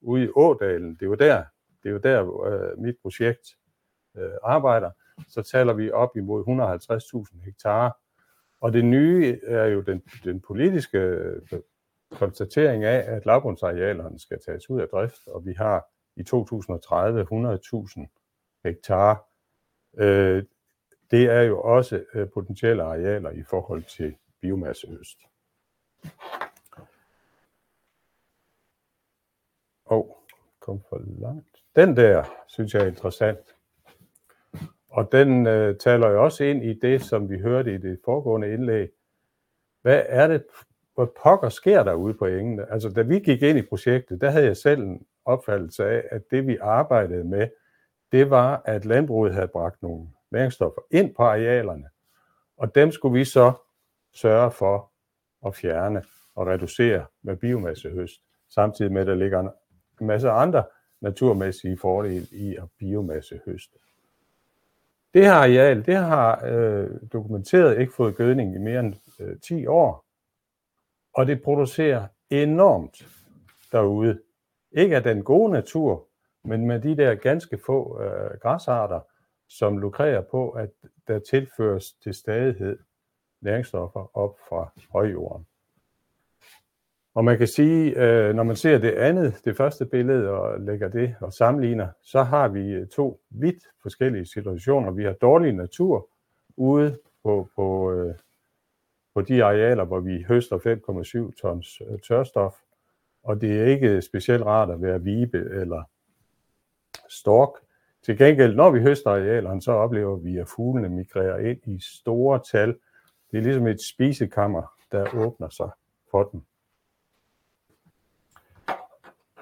ude 0.00 0.24
i 0.24 0.28
Ådalen, 0.36 0.94
det 0.94 1.02
er 1.02 1.06
jo 1.06 1.14
der, 1.14 1.44
det 1.82 1.88
er 1.88 1.92
jo 1.92 1.98
der 1.98 2.44
øh, 2.46 2.78
mit 2.78 2.96
projekt 3.02 3.57
øh, 4.18 4.32
arbejder, 4.42 4.90
så 5.28 5.42
taler 5.42 5.72
vi 5.72 5.90
op 5.90 6.16
imod 6.16 6.44
150.000 7.34 7.44
hektar. 7.44 7.98
Og 8.60 8.72
det 8.72 8.84
nye 8.84 9.40
er 9.42 9.66
jo 9.66 9.80
den, 9.80 10.02
den 10.24 10.40
politiske 10.40 10.98
øh, 10.98 11.42
konstatering 12.10 12.84
af, 12.84 13.16
at 13.16 13.26
lavbundsarealerne 13.26 14.18
skal 14.18 14.40
tages 14.40 14.70
ud 14.70 14.80
af 14.80 14.88
drift, 14.88 15.26
og 15.26 15.46
vi 15.46 15.52
har 15.52 15.86
i 16.16 16.22
2030 16.22 17.26
100.000 17.32 18.06
hektar. 18.64 19.24
Øh, 19.98 20.44
det 21.10 21.24
er 21.24 21.42
jo 21.42 21.60
også 21.62 22.04
øh, 22.14 22.28
potentielle 22.30 22.82
arealer 22.82 23.30
i 23.30 23.42
forhold 23.42 23.82
til 23.84 24.16
biomasseøst. 24.40 25.18
Og 29.84 30.08
oh, 30.08 30.14
kom 30.60 30.82
for 30.88 31.00
langt. 31.18 31.56
Den 31.76 31.96
der, 31.96 32.24
synes 32.46 32.74
jeg 32.74 32.82
er 32.82 32.86
interessant. 32.86 33.57
Og 34.88 35.12
den 35.12 35.46
øh, 35.46 35.76
taler 35.76 36.08
jo 36.08 36.24
også 36.24 36.44
ind 36.44 36.64
i 36.64 36.74
det, 36.74 37.02
som 37.02 37.30
vi 37.30 37.38
hørte 37.38 37.74
i 37.74 37.78
det 37.78 38.00
foregående 38.04 38.52
indlæg. 38.52 38.88
Hvad 39.82 40.02
er 40.06 40.26
det, 40.26 40.44
hvad 40.94 41.06
pokker 41.22 41.48
sker 41.48 41.82
der 41.82 41.94
ude 41.94 42.14
på 42.14 42.26
engene? 42.26 42.72
Altså, 42.72 42.88
da 42.88 43.02
vi 43.02 43.18
gik 43.18 43.42
ind 43.42 43.58
i 43.58 43.62
projektet, 43.62 44.20
der 44.20 44.30
havde 44.30 44.46
jeg 44.46 44.56
selv 44.56 44.82
en 44.82 45.06
opfattelse 45.24 45.84
af, 45.84 46.04
at 46.10 46.22
det 46.30 46.46
vi 46.46 46.56
arbejdede 46.60 47.24
med, 47.24 47.48
det 48.12 48.30
var, 48.30 48.62
at 48.64 48.84
landbruget 48.84 49.34
havde 49.34 49.48
bragt 49.48 49.82
nogle 49.82 50.06
næringsstoffer 50.30 50.80
ind 50.90 51.14
på 51.14 51.22
arealerne, 51.22 51.88
og 52.56 52.74
dem 52.74 52.90
skulle 52.90 53.18
vi 53.18 53.24
så 53.24 53.52
sørge 54.14 54.50
for 54.50 54.92
at 55.46 55.54
fjerne 55.54 56.02
og 56.34 56.46
reducere 56.46 57.06
med 57.22 57.36
biomassehøst, 57.36 58.22
samtidig 58.48 58.92
med, 58.92 59.00
at 59.00 59.06
der 59.06 59.14
ligger 59.14 59.50
en 60.00 60.06
masse 60.06 60.30
andre 60.30 60.64
naturmæssige 61.00 61.78
fordele 61.78 62.26
i 62.32 62.56
at 62.56 62.64
biomassehøste. 62.78 63.78
Det 65.18 65.26
her 65.26 65.34
areal, 65.34 65.86
det 65.86 65.96
har 65.96 66.44
øh, 66.46 66.90
dokumenteret 67.12 67.80
ikke 67.80 67.92
fået 67.92 68.16
gødning 68.16 68.54
i 68.54 68.58
mere 68.58 68.80
end 68.80 68.94
øh, 69.20 69.40
10 69.40 69.66
år, 69.66 70.04
og 71.14 71.26
det 71.26 71.42
producerer 71.42 72.06
enormt 72.30 73.08
derude. 73.72 74.20
Ikke 74.72 74.96
af 74.96 75.02
den 75.02 75.22
gode 75.22 75.52
natur, 75.52 76.08
men 76.44 76.66
med 76.66 76.80
de 76.80 76.96
der 76.96 77.14
ganske 77.14 77.58
få 77.66 78.02
øh, 78.02 78.38
græsarter, 78.40 79.00
som 79.48 79.78
lukrerer 79.78 80.22
på, 80.30 80.50
at 80.50 80.70
der 81.08 81.18
tilføres 81.18 81.92
til 81.92 82.14
stadighed 82.14 82.78
næringsstoffer 83.40 84.16
op 84.16 84.38
fra 84.48 84.72
højjorden. 84.92 85.46
Og 87.18 87.24
man 87.24 87.38
kan 87.38 87.46
sige, 87.46 88.02
øh, 88.04 88.34
når 88.34 88.42
man 88.42 88.56
ser 88.56 88.78
det 88.78 88.90
andet, 88.90 89.40
det 89.44 89.56
første 89.56 89.86
billede, 89.86 90.30
og 90.30 90.60
lægger 90.60 90.88
det 90.88 91.14
og 91.20 91.32
sammenligner, 91.32 91.88
så 92.02 92.22
har 92.22 92.48
vi 92.48 92.70
øh, 92.70 92.86
to 92.86 93.20
vidt 93.30 93.64
forskellige 93.82 94.26
situationer. 94.26 94.90
Vi 94.90 95.04
har 95.04 95.12
dårlig 95.12 95.52
natur 95.52 96.08
ude 96.56 96.98
på, 97.24 97.48
på, 97.56 97.92
øh, 97.92 98.14
på 99.14 99.20
de 99.20 99.44
arealer, 99.44 99.84
hvor 99.84 100.00
vi 100.00 100.24
høster 100.28 100.58
5,7 101.30 101.40
tons 101.42 101.82
tørstof, 102.08 102.54
og 103.22 103.40
det 103.40 103.60
er 103.60 103.64
ikke 103.64 104.02
specielt 104.02 104.44
rart 104.44 104.70
at 104.70 104.82
være 104.82 105.02
vibe 105.02 105.38
eller 105.38 105.82
stork, 107.08 107.52
til 108.02 108.18
gengæld, 108.18 108.54
når 108.54 108.70
vi 108.70 108.80
høster 108.80 109.10
arealerne, 109.10 109.62
så 109.62 109.72
oplever 109.72 110.16
vi, 110.16 110.36
at 110.36 110.48
fuglene 110.48 110.88
migrerer 110.88 111.38
ind 111.38 111.60
i 111.66 111.80
store 111.80 112.40
tal. 112.50 112.68
Det 113.30 113.38
er 113.38 113.42
ligesom 113.42 113.66
et 113.66 113.80
spisekammer, 113.80 114.62
der 114.92 115.14
åbner 115.14 115.48
sig 115.48 115.70
for 116.10 116.22
dem. 116.22 116.42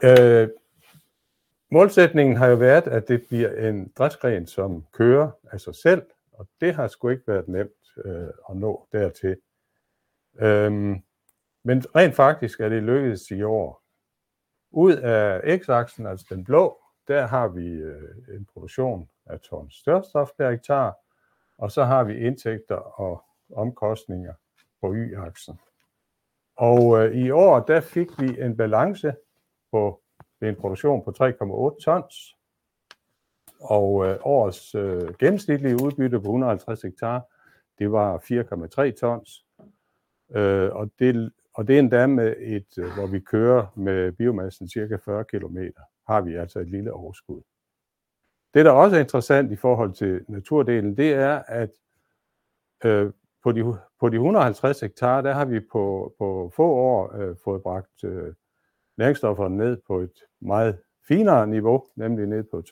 Øh, 0.05 0.49
målsætningen 1.71 2.37
har 2.37 2.47
jo 2.47 2.57
været, 2.57 2.87
at 2.87 3.09
det 3.09 3.27
bliver 3.29 3.69
en 3.69 3.93
drætsgren, 3.99 4.47
som 4.47 4.85
kører 4.93 5.31
af 5.53 5.61
sig 5.61 5.75
selv, 5.75 6.03
og 6.33 6.49
det 6.61 6.75
har 6.75 6.89
sgu 6.89 7.09
ikke 7.09 7.27
været 7.27 7.49
nemt 7.49 7.71
øh, 8.05 8.29
at 8.51 8.57
nå 8.57 8.89
dertil. 8.93 9.37
Øh, 10.39 10.73
Men 11.63 11.83
rent 11.97 12.15
faktisk 12.15 12.61
er 12.61 12.69
det 12.69 12.83
lykkedes 12.83 13.31
i 13.31 13.43
år. 13.43 13.83
Ud 14.71 14.97
af 14.97 15.59
x-aksen, 15.59 16.07
altså 16.07 16.27
den 16.31 16.45
blå, 16.45 16.83
der 17.09 17.27
har 17.27 17.49
vi 17.49 17.67
øh, 17.67 18.37
en 18.37 18.47
produktion 18.53 19.09
af 19.27 19.41
tons 19.41 19.75
størstof 19.75 20.31
per 20.39 20.51
hektar, 20.51 20.97
og 21.59 21.71
så 21.71 21.85
har 21.85 22.05
vi 22.05 22.27
indtægter 22.27 23.01
og 23.01 23.25
omkostninger 23.55 24.35
på 24.81 24.95
y-aksen. 24.95 25.55
Og 26.57 26.99
øh, 26.99 27.15
i 27.17 27.31
år, 27.31 27.61
der 27.61 27.81
fik 27.81 28.09
vi 28.21 28.41
en 28.41 28.57
balance 28.57 29.15
på 29.77 30.47
en 30.47 30.57
produktion 30.57 31.05
på 31.05 31.11
3,8 31.11 31.85
tons, 31.85 32.37
og 33.61 34.07
øh, 34.07 34.18
årets 34.22 34.74
øh, 34.74 35.14
gennemsnitlige 35.18 35.83
udbytte 35.85 36.20
på 36.20 36.27
150 36.27 36.83
hektar, 36.83 37.22
det 37.79 37.93
var 37.93 38.18
4,3 38.18 38.91
tons. 39.01 39.45
Øh, 40.35 40.70
og, 40.72 40.91
det, 40.99 41.33
og 41.55 41.68
det 41.68 41.74
er 41.74 41.79
endda 41.79 42.07
med 42.07 42.35
et, 42.39 42.79
øh, 42.79 42.95
hvor 42.95 43.07
vi 43.07 43.20
kører 43.20 43.66
med 43.74 44.12
biomassen 44.12 44.68
cirka 44.68 44.97
40 45.05 45.24
km, 45.24 45.59
har 46.09 46.20
vi 46.20 46.35
altså 46.35 46.59
et 46.61 46.70
lille 46.70 46.93
overskud. 46.93 47.43
Det, 48.55 48.64
der 48.64 48.70
også 48.70 48.97
er 48.97 49.01
interessant 49.01 49.53
i 49.53 49.57
forhold 49.57 49.93
til 49.93 50.24
naturdelen, 50.29 50.97
det 50.97 51.14
er, 51.14 51.43
at 51.47 51.70
øh, 52.85 53.12
på, 53.43 53.53
de, 53.53 53.79
på 54.01 54.09
de 54.09 54.16
150 54.16 54.81
hektar, 54.81 55.20
der 55.20 55.33
har 55.33 55.45
vi 55.45 55.61
på, 55.61 56.14
på 56.18 56.53
få 56.57 56.64
år 56.64 57.16
øh, 57.16 57.37
fået 57.45 57.62
bragt 57.62 58.05
øh, 58.05 58.35
næringsstofferne 58.97 59.57
ned 59.57 59.77
på 59.87 60.01
et 60.01 60.23
meget 60.41 60.79
finere 61.09 61.47
niveau, 61.47 61.85
nemlig 61.97 62.27
ned 62.27 62.45
på 62.45 62.63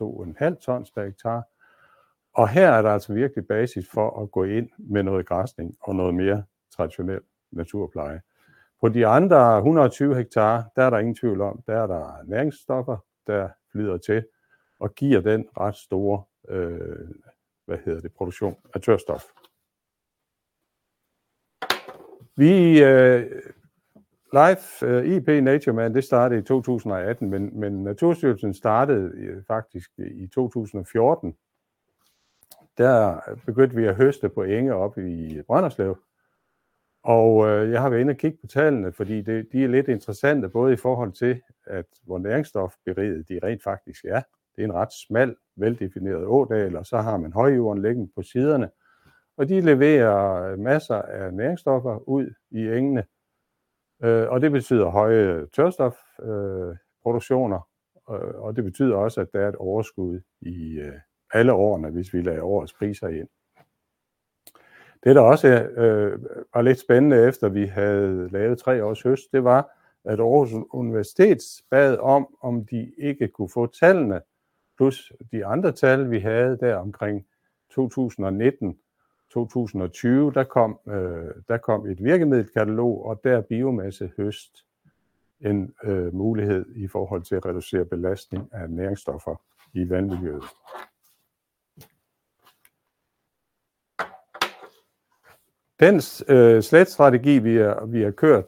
2,5 0.41 0.55
tons 0.61 0.91
per 0.91 1.05
hektar. 1.05 1.43
Og 2.35 2.49
her 2.49 2.71
er 2.71 2.83
der 2.83 2.91
altså 2.91 3.13
virkelig 3.13 3.47
basis 3.47 3.89
for 3.91 4.23
at 4.23 4.31
gå 4.31 4.45
ind 4.45 4.71
med 4.79 5.03
noget 5.03 5.27
græsning 5.27 5.77
og 5.81 5.97
noget 5.97 6.15
mere 6.15 6.45
traditionel 6.77 7.21
naturpleje. 7.51 8.21
På 8.81 8.89
de 8.89 9.07
andre 9.07 9.57
120 9.57 10.17
hektar, 10.17 10.65
der 10.77 10.83
er 10.83 10.91
der 10.91 10.99
ingen 10.99 11.15
tvivl 11.15 11.41
om, 11.41 11.63
der 11.67 11.83
er 11.83 11.87
der 11.87 12.23
næringsstoffer, 12.25 12.97
der 13.27 13.49
flyder 13.73 13.99
til 13.99 14.27
og 14.81 14.95
giver 14.95 15.21
den 15.21 15.49
ret 15.57 15.77
store 15.77 16.23
øh, 16.49 17.09
hvad 17.65 17.79
hedder 17.85 18.01
det, 18.01 18.13
produktion 18.13 18.57
af 18.75 18.81
tørstof. 18.81 19.25
Vi 22.37 22.83
øh, 22.85 23.43
Life 24.35 24.87
øh, 24.87 25.05
uh, 25.05 25.17
IP 25.17 25.29
Nature 25.45 25.75
Man, 25.75 25.95
det 25.95 26.05
startede 26.05 26.41
i 26.41 26.43
2018, 26.43 27.31
men, 27.31 27.61
men 27.61 27.85
Naturstyrelsen 27.85 28.55
startede 28.55 29.37
uh, 29.37 29.45
faktisk 29.47 29.91
i 29.99 30.27
2014. 30.27 31.37
Der 32.79 33.21
begyndte 33.47 33.77
vi 33.77 33.85
at 33.85 33.97
høste 33.97 34.29
på 34.29 34.43
enge 34.43 34.75
op 34.75 34.99
i 34.99 35.43
Brønderslev. 35.47 35.99
Og 37.03 37.37
uh, 37.37 37.71
jeg 37.71 37.83
har 37.83 37.89
været 37.89 38.01
inde 38.01 38.11
og 38.11 38.17
kigge 38.17 38.39
på 38.41 38.47
tallene, 38.47 38.93
fordi 38.93 39.23
det, 39.23 39.47
de 39.53 39.65
er 39.65 39.69
lidt 39.69 39.89
interessante, 39.89 40.49
både 40.49 40.73
i 40.73 40.77
forhold 40.77 41.13
til, 41.13 41.41
at 41.67 41.87
hvor 42.03 42.19
næringsstofberiget 42.19 43.29
de 43.29 43.41
rent 43.43 43.63
faktisk 43.63 44.05
er. 44.05 44.23
Det 44.57 44.63
er 44.63 44.65
en 44.65 44.75
ret 44.75 44.93
smal, 44.93 45.37
veldefineret 45.57 46.27
ådal, 46.27 46.77
og 46.77 46.87
så 46.87 47.01
har 47.01 47.17
man 47.17 47.33
højjorden 47.33 47.83
liggende 47.83 48.11
på 48.15 48.23
siderne. 48.23 48.71
Og 49.37 49.49
de 49.49 49.61
leverer 49.61 50.57
masser 50.57 51.03
af 51.03 51.35
næringsstoffer 51.35 52.09
ud 52.09 52.35
i 52.51 52.69
engene, 52.69 53.05
Øh, 54.05 54.31
og 54.31 54.41
det 54.41 54.53
betyder 54.53 54.87
høje 54.87 55.47
tørstofproduktioner, 55.47 57.69
øh, 58.11 58.35
og 58.35 58.57
det 58.57 58.65
betyder 58.65 58.97
også, 58.97 59.21
at 59.21 59.33
der 59.33 59.41
er 59.41 59.49
et 59.49 59.57
overskud 59.57 60.21
i 60.41 60.73
øh, 60.73 60.95
alle 61.33 61.53
årene, 61.53 61.91
hvis 61.91 62.15
vi 62.15 62.23
lader 62.23 62.43
årets 62.43 62.73
priser 62.73 63.09
ind. 63.09 63.29
Det, 65.05 65.17
der 65.17 65.21
også 65.21 65.49
øh, 65.49 66.23
var 66.55 66.63
lidt 66.63 66.81
spændende, 66.81 67.29
efter 67.29 67.49
vi 67.49 67.67
havde 67.67 68.29
lavet 68.29 68.59
tre 68.59 68.85
års 68.85 69.03
høst, 69.03 69.33
det 69.33 69.45
var, 69.45 69.71
at 70.05 70.21
Aarhus 70.21 70.53
Universitet 70.73 71.39
bad 71.71 71.99
om, 71.99 72.37
om 72.43 72.67
de 72.67 72.93
ikke 72.99 73.29
kunne 73.29 73.51
få 73.55 73.67
tallene, 73.67 74.21
plus 74.77 75.13
de 75.33 75.47
andre 75.47 75.73
tal, 75.73 76.11
vi 76.11 76.19
havde 76.19 76.59
der 76.61 76.77
omkring 76.77 77.27
2019, 77.71 78.79
2020, 79.31 80.33
der 80.33 80.45
kom, 80.45 80.79
øh, 80.89 81.35
der 81.49 81.59
kom 81.59 81.87
et 81.87 82.05
virkemiddelkatalog, 82.05 83.05
og 83.05 83.21
der 83.25 83.37
er 83.37 83.41
biomasse 83.41 84.11
høst 84.17 84.65
en 85.41 85.75
øh, 85.85 86.15
mulighed 86.15 86.67
i 86.77 86.89
forhold 86.89 87.23
til 87.23 87.35
at 87.35 87.47
reducere 87.47 87.85
belastning 87.85 88.49
af 88.53 88.71
næringsstoffer 88.71 89.37
i 89.75 89.91
vandmiljøet. 89.91 90.45
Den 95.81 95.95
øh, 96.29 96.63
sletstrategi, 96.63 97.39
vi 97.39 97.57
har, 97.57 97.87
vi 97.87 98.03
har 98.03 98.11
kørt, 98.11 98.45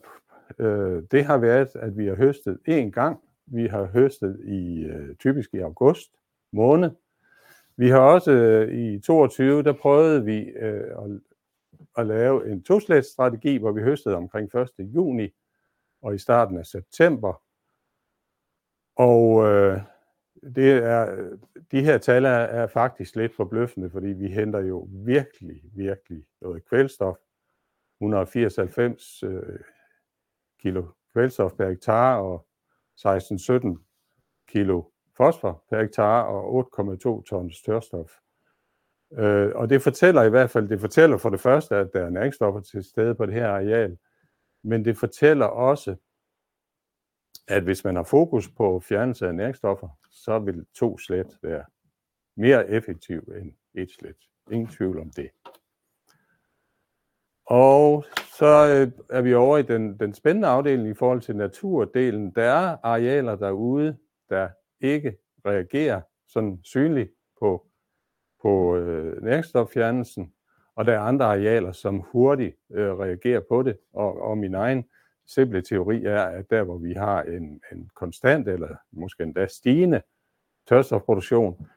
øh, 0.59 1.03
det 1.11 1.25
har 1.25 1.39
været, 1.39 1.69
at 1.75 1.97
vi 1.99 2.07
har 2.07 2.15
høstet 2.15 2.59
én 2.69 2.91
gang. 2.91 3.21
Vi 3.47 3.67
har 3.67 3.85
høstet 3.85 4.41
i 4.45 4.85
øh, 4.85 5.17
typisk 5.17 5.55
i 5.55 5.59
august 5.59 6.11
måned, 6.53 6.91
vi 7.77 7.89
har 7.89 8.01
også 8.01 8.33
øh, 8.33 8.75
i 8.75 9.01
22, 9.01 9.63
der 9.63 9.73
prøvede 9.73 10.25
vi 10.25 10.39
øh, 10.39 10.91
at, 11.05 11.21
at 11.97 12.07
lave 12.07 12.53
en 12.53 12.65
strategi, 13.03 13.57
hvor 13.57 13.73
vi 13.73 13.83
høstede 13.83 14.17
omkring 14.17 14.55
1. 14.55 14.69
juni 14.79 15.29
og 16.03 16.15
i 16.15 16.19
starten 16.19 16.59
af 16.59 16.67
september. 16.67 17.43
Og 18.97 19.45
øh, 19.45 19.81
det 20.55 20.73
er, 20.73 21.29
de 21.71 21.85
her 21.85 21.99
tal 21.99 22.25
er, 22.25 22.31
er 22.31 22.67
faktisk 22.67 23.17
lidt 23.17 23.35
forbløffende, 23.35 23.91
fordi 23.91 24.07
vi 24.07 24.29
henter 24.29 24.61
jo 24.61 24.89
virkelig, 24.91 25.63
virkelig 25.75 26.25
noget 26.41 26.65
kvælstof. 26.65 27.17
180-90 28.03 29.27
øh, 29.27 29.61
kilo 30.59 30.87
kvælstof 31.13 31.53
per 31.53 31.69
hektar 31.69 32.17
og 32.17 32.47
16-17 33.01 33.79
kilo 34.49 34.83
fosfor 35.17 35.65
per 35.71 35.83
hektar 35.83 36.23
og 36.23 36.67
8,2 36.81 37.23
tons 37.25 37.63
tørstof. 37.63 38.13
Øh, 39.13 39.53
og 39.55 39.71
det 39.71 39.83
fortæller 39.83 40.23
i 40.23 40.31
hvert 40.31 40.51
fald, 40.51 40.69
det 40.69 40.81
fortæller 40.81 41.17
for 41.17 41.31
det 41.31 41.41
første, 41.41 41.77
at 41.77 41.91
der 41.93 42.07
er 42.07 42.11
næringsstoffer 42.11 42.61
til 42.61 42.85
stede 42.85 43.15
på 43.15 43.27
det 43.27 43.35
her 43.35 43.49
areal, 43.49 43.99
men 44.63 44.85
det 44.85 44.99
fortæller 44.99 45.47
også, 45.47 45.97
at 47.49 47.63
hvis 47.63 47.85
man 47.85 47.97
har 47.97 48.03
fokus 48.03 48.49
på 48.49 48.81
fjernelse 48.81 49.27
af 49.27 49.35
næringsstoffer, 49.35 49.89
så 50.11 50.39
vil 50.39 50.67
to 50.75 50.99
slet 50.99 51.39
være 51.43 51.65
mere 52.37 52.69
effektiv 52.69 53.19
end 53.41 53.53
et 53.75 53.91
slet. 53.91 54.17
Ingen 54.51 54.69
tvivl 54.69 54.99
om 54.99 55.11
det. 55.11 55.31
Og 57.47 58.05
så 58.39 58.47
øh, 58.47 58.93
er 59.11 59.23
vi 59.23 59.35
over 59.35 59.59
i 59.59 59.63
den, 59.63 60.01
den 60.01 60.15
spændende 60.15 60.49
afdeling 60.49 60.89
i 60.89 60.95
forhold 60.95 61.21
til 61.21 61.37
naturdelen. 61.37 62.31
Der 62.31 62.43
er 62.43 62.77
arealer 62.83 63.37
derude, 63.37 63.97
der 64.31 64.49
ikke 64.81 65.17
reagerer 65.47 66.01
sådan 66.29 66.61
synligt 66.63 67.11
på, 67.41 67.67
på 68.43 68.77
øh, 68.77 69.23
næringsstoffjernelsen, 69.23 70.33
og 70.77 70.85
der 70.85 70.93
er 70.93 71.01
andre 71.01 71.25
arealer, 71.25 71.73
som 71.73 71.99
hurtigt 72.13 72.57
øh, 72.71 72.99
reagerer 72.99 73.41
på 73.49 73.63
det, 73.63 73.79
og, 73.93 74.23
og 74.23 74.39
min 74.39 74.55
egen 74.55 74.85
simple 75.27 75.63
teori 75.63 76.05
er, 76.05 76.23
at 76.23 76.51
der 76.51 76.63
hvor 76.63 76.79
vi 76.79 76.93
har 76.93 77.23
en, 77.23 77.61
en 77.73 77.91
konstant 77.95 78.49
eller 78.49 78.77
måske 78.93 79.23
endda 79.23 79.47
stigende 79.47 80.03
tørstofproduktion, 80.69 81.69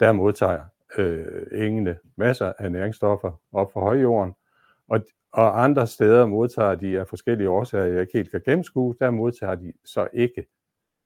der 0.00 0.12
modtager 0.12 0.64
øh, 0.98 1.46
engene 1.52 1.98
masser 2.16 2.52
af 2.58 2.72
næringsstoffer 2.72 3.32
op 3.52 3.72
fra 3.72 3.80
højjorden, 3.80 4.34
og, 4.88 5.00
og 5.32 5.64
andre 5.64 5.86
steder 5.86 6.26
modtager 6.26 6.74
de 6.74 7.00
af 7.00 7.08
forskellige 7.08 7.50
årsager, 7.50 7.84
jeg 7.84 8.00
ikke 8.00 8.18
helt 8.18 8.30
kan 8.30 8.42
gennemskue, 8.44 8.94
der 9.00 9.10
modtager 9.10 9.54
de 9.54 9.72
så 9.84 10.08
ikke 10.12 10.46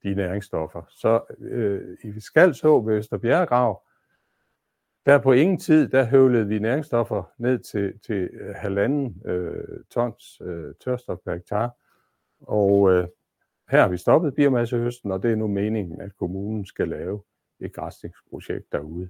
de 0.03 0.15
næringsstoffer. 0.15 0.81
Så 0.89 1.21
øh, 1.39 1.97
i 2.03 2.19
så 2.19 2.81
ved 2.85 2.97
Østerbjerggrav, 2.97 3.81
der 5.05 5.17
på 5.17 5.31
ingen 5.31 5.59
tid, 5.59 5.89
der 5.89 6.03
høvlede 6.03 6.47
vi 6.47 6.59
næringsstoffer 6.59 7.23
ned 7.37 7.59
til, 7.59 7.99
til 7.99 8.29
øh, 8.33 8.55
halvanden 8.55 9.21
øh, 9.25 9.83
tons 9.89 10.41
øh, 10.41 10.73
tørstof 10.83 11.17
per 11.25 11.33
hektar. 11.33 11.75
Og 12.39 12.91
øh, 12.91 13.07
her 13.69 13.81
har 13.81 13.87
vi 13.87 13.97
stoppet 13.97 14.35
biomassehøsten, 14.35 15.11
og 15.11 15.23
det 15.23 15.31
er 15.31 15.35
nu 15.35 15.47
meningen, 15.47 16.01
at 16.01 16.15
kommunen 16.17 16.65
skal 16.65 16.87
lave 16.87 17.21
et 17.59 17.73
græsningsprojekt 17.73 18.71
derude. 18.71 19.09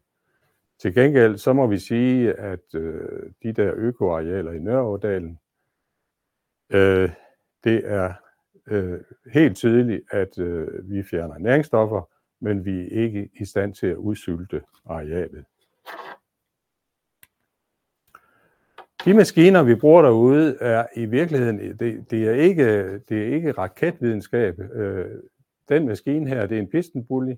Til 0.80 0.94
gengæld 0.96 1.38
så 1.38 1.54
må 1.54 1.68
vi 1.68 1.78
sige, 1.78 2.34
at 2.34 2.76
øh, 2.76 3.32
de 3.44 3.54
der 3.54 3.74
økoarealer 3.76 4.52
i 4.52 4.60
Nørreådalen, 4.60 5.40
øh, 6.70 7.10
det 7.64 7.82
er 7.86 8.14
øh, 8.68 9.00
helt 9.34 9.56
tydeligt, 9.58 10.02
at 10.12 10.40
øh, 10.40 10.92
vi 10.92 11.04
fjerner 11.04 11.38
næringsstoffer, 11.38 12.10
men 12.40 12.66
vi 12.66 12.82
er 12.82 13.02
ikke 13.04 13.30
i 13.34 13.46
stand 13.46 13.74
til 13.74 13.88
at 13.88 13.96
udsylte 13.96 14.62
arealet. 14.86 15.46
De 19.06 19.14
maskiner, 19.14 19.64
vi 19.64 19.76
bruger 19.76 20.02
derude, 20.02 20.58
er 20.62 20.88
i 20.96 21.06
virkeligheden, 21.06 21.80
det, 21.80 22.12
det, 22.12 22.28
er, 22.28 22.34
ikke, 22.34 23.00
det 23.00 23.22
er 23.22 23.36
ikke 23.36 23.52
raketvidenskab. 23.52 24.60
Øh, 24.60 25.06
den 25.70 25.88
maskine 25.88 26.30
her, 26.30 26.46
det 26.46 26.58
er 26.58 26.62
en 26.62 26.70
pistenbully. 26.70 27.36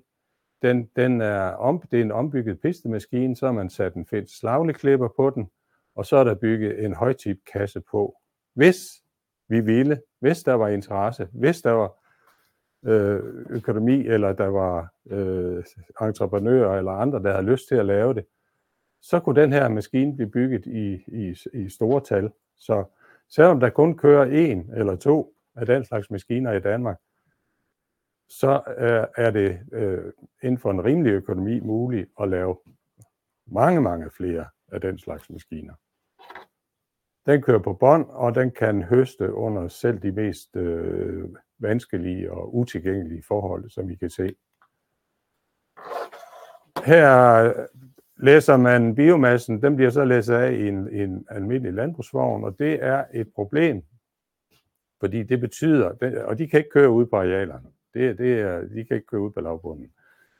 Den, 0.62 0.90
den 0.96 1.20
er 1.20 1.40
om, 1.40 1.82
det 1.90 1.98
er 1.98 2.04
en 2.04 2.12
ombygget 2.12 2.60
pistemaskine, 2.60 3.36
så 3.36 3.46
har 3.46 3.52
man 3.52 3.70
sat 3.70 3.94
en 3.94 4.06
fedt 4.06 4.30
slagleklipper 4.30 5.08
på 5.16 5.30
den, 5.30 5.50
og 5.94 6.06
så 6.06 6.16
er 6.16 6.24
der 6.24 6.34
bygget 6.34 6.84
en 6.84 6.94
højtip 6.94 7.38
kasse 7.52 7.80
på. 7.80 8.16
Hvis 8.54 9.02
vi 9.48 9.60
ville, 9.60 10.00
hvis 10.20 10.42
der 10.42 10.54
var 10.54 10.68
interesse, 10.68 11.28
hvis 11.32 11.62
der 11.62 11.72
var 11.72 11.94
øh, 12.84 13.20
økonomi, 13.50 14.06
eller 14.06 14.32
der 14.32 14.46
var 14.46 14.94
øh, 15.10 15.64
entreprenører 16.02 16.78
eller 16.78 16.92
andre, 16.92 17.22
der 17.22 17.32
havde 17.32 17.46
lyst 17.46 17.68
til 17.68 17.74
at 17.74 17.86
lave 17.86 18.14
det, 18.14 18.24
så 19.00 19.20
kunne 19.20 19.40
den 19.40 19.52
her 19.52 19.68
maskine 19.68 20.16
blive 20.16 20.30
bygget 20.30 20.66
i, 20.66 21.04
i, 21.06 21.36
i 21.52 21.68
store 21.68 22.00
tal. 22.00 22.30
Så 22.56 22.84
selvom 23.28 23.60
der 23.60 23.70
kun 23.70 23.96
kører 23.96 24.24
en 24.24 24.70
eller 24.76 24.96
to 24.96 25.34
af 25.56 25.66
den 25.66 25.84
slags 25.84 26.10
maskiner 26.10 26.52
i 26.52 26.60
Danmark, 26.60 26.98
så 28.28 28.62
er, 28.66 29.06
er 29.16 29.30
det 29.30 29.60
øh, 29.72 30.12
inden 30.42 30.58
for 30.58 30.70
en 30.70 30.84
rimelig 30.84 31.10
økonomi 31.10 31.60
muligt 31.60 32.10
at 32.20 32.28
lave 32.28 32.56
mange, 33.46 33.80
mange 33.80 34.10
flere 34.10 34.46
af 34.72 34.80
den 34.80 34.98
slags 34.98 35.30
maskiner. 35.30 35.74
Den 37.28 37.42
kører 37.42 37.58
på 37.58 37.72
bånd, 37.72 38.06
og 38.08 38.34
den 38.34 38.50
kan 38.50 38.82
høste 38.82 39.32
under 39.32 39.68
selv 39.68 39.98
de 39.98 40.12
mest 40.12 40.56
øh, 40.56 41.28
vanskelige 41.58 42.32
og 42.32 42.54
utilgængelige 42.54 43.22
forhold, 43.28 43.70
som 43.70 43.90
I 43.90 43.94
kan 43.94 44.10
se. 44.10 44.34
Her 46.84 47.52
læser 48.16 48.56
man 48.56 48.94
biomassen, 48.94 49.62
den 49.62 49.76
bliver 49.76 49.90
så 49.90 50.04
læst 50.04 50.30
af 50.30 50.52
i 50.52 50.68
en, 50.68 50.88
en 50.88 51.26
almindelig 51.30 51.72
landbrugsvogn, 51.72 52.44
og 52.44 52.58
det 52.58 52.84
er 52.84 53.04
et 53.14 53.28
problem, 53.34 53.82
fordi 55.00 55.22
det 55.22 55.40
betyder, 55.40 55.88
og 56.24 56.38
de 56.38 56.48
kan 56.48 56.58
ikke 56.58 56.70
køre 56.70 56.90
ud 56.90 57.06
på 57.06 57.16
arealerne, 57.16 57.68
det, 57.94 58.18
det 58.18 58.40
er, 58.40 58.60
de 58.60 58.84
kan 58.84 58.96
ikke 58.96 59.06
køre 59.06 59.20
ud 59.20 59.30
på 59.30 59.40
lavbunden. 59.40 59.92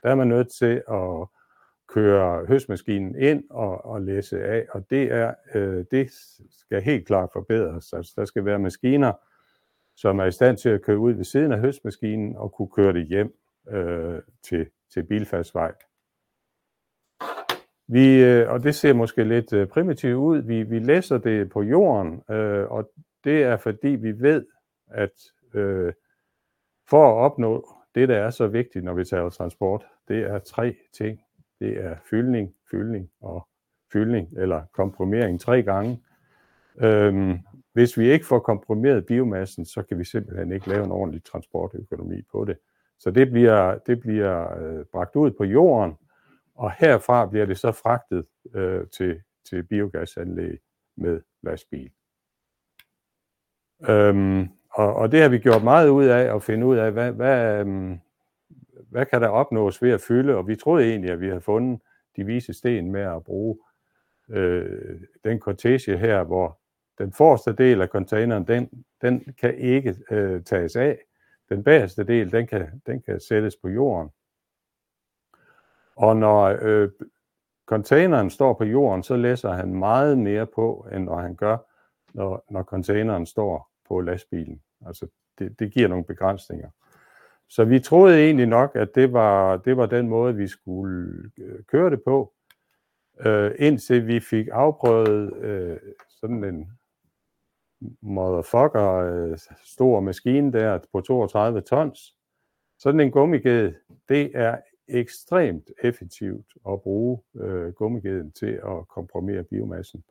Der 0.03 0.09
er 0.09 0.15
man 0.15 0.27
nødt 0.27 0.51
til 0.59 0.83
at 0.91 1.27
køre 1.93 2.45
høstmaskinen 2.45 3.15
ind 3.15 3.43
og, 3.49 3.85
og 3.85 4.01
læse 4.01 4.43
af, 4.43 4.65
og 4.69 4.89
det, 4.89 5.11
er, 5.11 5.33
øh, 5.55 5.85
det 5.91 6.11
skal 6.49 6.81
helt 6.81 7.07
klart 7.07 7.29
forbedres. 7.33 7.93
Altså, 7.93 8.13
der 8.15 8.25
skal 8.25 8.45
være 8.45 8.59
maskiner, 8.59 9.13
som 9.95 10.19
er 10.19 10.25
i 10.25 10.31
stand 10.31 10.57
til 10.57 10.69
at 10.69 10.81
køre 10.81 10.97
ud 10.97 11.13
ved 11.13 11.23
siden 11.23 11.51
af 11.51 11.59
høstmaskinen 11.59 12.35
og 12.35 12.51
kunne 12.51 12.69
køre 12.69 12.93
det 12.93 13.07
hjem 13.07 13.33
øh, 13.69 14.21
til, 14.43 14.69
til 14.93 15.03
bilfærdsvej. 15.03 15.73
Vi, 17.87 18.23
øh, 18.23 18.51
og 18.51 18.63
det 18.63 18.75
ser 18.75 18.93
måske 18.93 19.23
lidt 19.23 19.53
øh, 19.53 19.67
primitivt 19.67 20.15
ud. 20.15 20.41
Vi, 20.41 20.63
vi 20.63 20.79
læser 20.79 21.17
det 21.17 21.49
på 21.49 21.61
jorden, 21.61 22.23
øh, 22.29 22.71
og 22.71 22.91
det 23.23 23.43
er 23.43 23.57
fordi 23.57 23.87
vi 23.87 24.11
ved, 24.21 24.45
at 24.87 25.11
øh, 25.53 25.93
for 26.89 27.07
at 27.09 27.13
opnå 27.25 27.75
det, 27.95 28.09
der 28.09 28.17
er 28.17 28.29
så 28.29 28.47
vigtigt, 28.47 28.85
når 28.85 28.93
vi 28.93 29.05
taler 29.05 29.29
transport, 29.29 29.85
det 30.07 30.17
er 30.17 30.39
tre 30.39 30.75
ting. 30.93 31.19
Det 31.59 31.85
er 31.85 31.95
fyldning, 32.09 32.55
fyldning 32.71 33.09
og 33.21 33.47
fyldning, 33.93 34.37
eller 34.37 34.63
komprimering 34.73 35.39
tre 35.39 35.63
gange. 35.63 36.03
Øhm, 36.81 37.39
hvis 37.73 37.97
vi 37.97 38.11
ikke 38.11 38.25
får 38.25 38.39
komprimeret 38.39 39.05
biomassen, 39.05 39.65
så 39.65 39.83
kan 39.83 39.99
vi 39.99 40.03
simpelthen 40.03 40.51
ikke 40.51 40.69
lave 40.69 40.85
en 40.85 40.91
ordentlig 40.91 41.23
transportøkonomi 41.23 42.21
på 42.31 42.45
det. 42.45 42.57
Så 42.99 43.11
det 43.11 43.31
bliver, 43.31 43.77
det 43.77 43.99
bliver 43.99 44.63
øh, 44.63 44.85
bragt 44.85 45.15
ud 45.15 45.31
på 45.31 45.43
jorden, 45.43 45.97
og 46.55 46.71
herfra 46.71 47.25
bliver 47.25 47.45
det 47.45 47.57
så 47.57 47.71
fragtet 47.71 48.25
øh, 48.53 48.87
til, 48.87 49.21
til 49.49 49.63
biogasanlæg 49.63 50.59
med 50.97 51.21
lastbil. 51.41 51.91
Øhm, 53.89 54.47
og, 54.69 54.95
og 54.95 55.11
det 55.11 55.21
har 55.21 55.29
vi 55.29 55.37
gjort 55.37 55.63
meget 55.63 55.89
ud 55.89 56.05
af 56.05 56.35
at 56.35 56.43
finde 56.43 56.65
ud 56.65 56.77
af, 56.77 56.91
hvad, 56.91 57.11
hvad, 57.11 57.59
øhm, 57.59 57.99
hvad 58.89 59.05
kan 59.05 59.21
der 59.21 59.27
opnås 59.27 59.81
ved 59.81 59.91
at 59.91 60.01
fylde, 60.01 60.35
og 60.35 60.47
vi 60.47 60.55
troede 60.55 60.89
egentlig, 60.89 61.11
at 61.11 61.21
vi 61.21 61.27
havde 61.27 61.41
fundet 61.41 61.81
de 62.15 62.25
vise 62.25 62.53
sten 62.53 62.91
med 62.91 63.01
at 63.01 63.23
bruge 63.23 63.57
øh, 64.29 65.01
den 65.23 65.39
kortege 65.39 65.97
her, 65.97 66.23
hvor 66.23 66.59
den 66.97 67.13
forreste 67.13 67.53
del 67.53 67.81
af 67.81 67.87
containeren, 67.87 68.47
den, 68.47 68.85
den 69.01 69.33
kan 69.41 69.57
ikke 69.57 69.95
øh, 70.11 70.43
tages 70.43 70.75
af. 70.75 70.99
Den 71.49 71.63
bagerste 71.63 72.03
del, 72.03 72.31
den 72.31 72.47
kan, 72.47 72.81
den 72.85 73.01
kan 73.01 73.19
sættes 73.19 73.55
på 73.55 73.69
jorden. 73.69 74.09
Og 75.95 76.17
når 76.17 76.57
øh, 76.61 76.89
containeren 77.65 78.29
står 78.29 78.53
på 78.53 78.63
jorden, 78.63 79.03
så 79.03 79.15
læser 79.15 79.51
han 79.51 79.75
meget 79.75 80.17
mere 80.17 80.45
på, 80.45 80.87
end 80.93 81.03
når 81.03 81.15
han 81.15 81.35
gør, 81.35 81.57
når, 82.13 82.45
når 82.49 82.63
containeren 82.63 83.25
står 83.25 83.71
på 83.87 84.01
lastbilen. 84.01 84.61
Altså, 84.85 85.07
det, 85.39 85.59
det 85.59 85.71
giver 85.71 85.87
nogle 85.87 86.05
begrænsninger. 86.05 86.69
Så 87.49 87.65
vi 87.65 87.79
troede 87.79 88.25
egentlig 88.25 88.47
nok, 88.47 88.75
at 88.75 88.95
det 88.95 89.13
var, 89.13 89.57
det 89.57 89.77
var 89.77 89.85
den 89.85 90.07
måde, 90.07 90.35
vi 90.35 90.47
skulle 90.47 91.13
øh, 91.39 91.63
køre 91.63 91.89
det 91.89 92.01
på, 92.05 92.33
øh, 93.25 93.51
indtil 93.59 94.07
vi 94.07 94.19
fik 94.19 94.47
afprøvet 94.51 95.33
øh, 95.37 95.77
sådan 96.09 96.43
en 96.43 96.71
motherfucker 98.01 98.93
øh, 98.93 99.37
stor 99.63 99.99
maskine 99.99 100.53
der 100.53 100.79
på 100.93 101.01
32 101.01 101.61
tons. 101.61 102.15
Sådan 102.79 102.99
en 102.99 103.11
gummiged, 103.11 103.73
det 104.09 104.31
er 104.33 104.57
ekstremt 104.87 105.71
effektivt 105.83 106.45
at 106.69 106.81
bruge 106.81 107.21
øh, 107.35 107.73
gummigeden 107.73 108.31
til 108.31 108.59
at 108.65 108.87
komprimere 108.87 109.43
biomassen. 109.43 110.03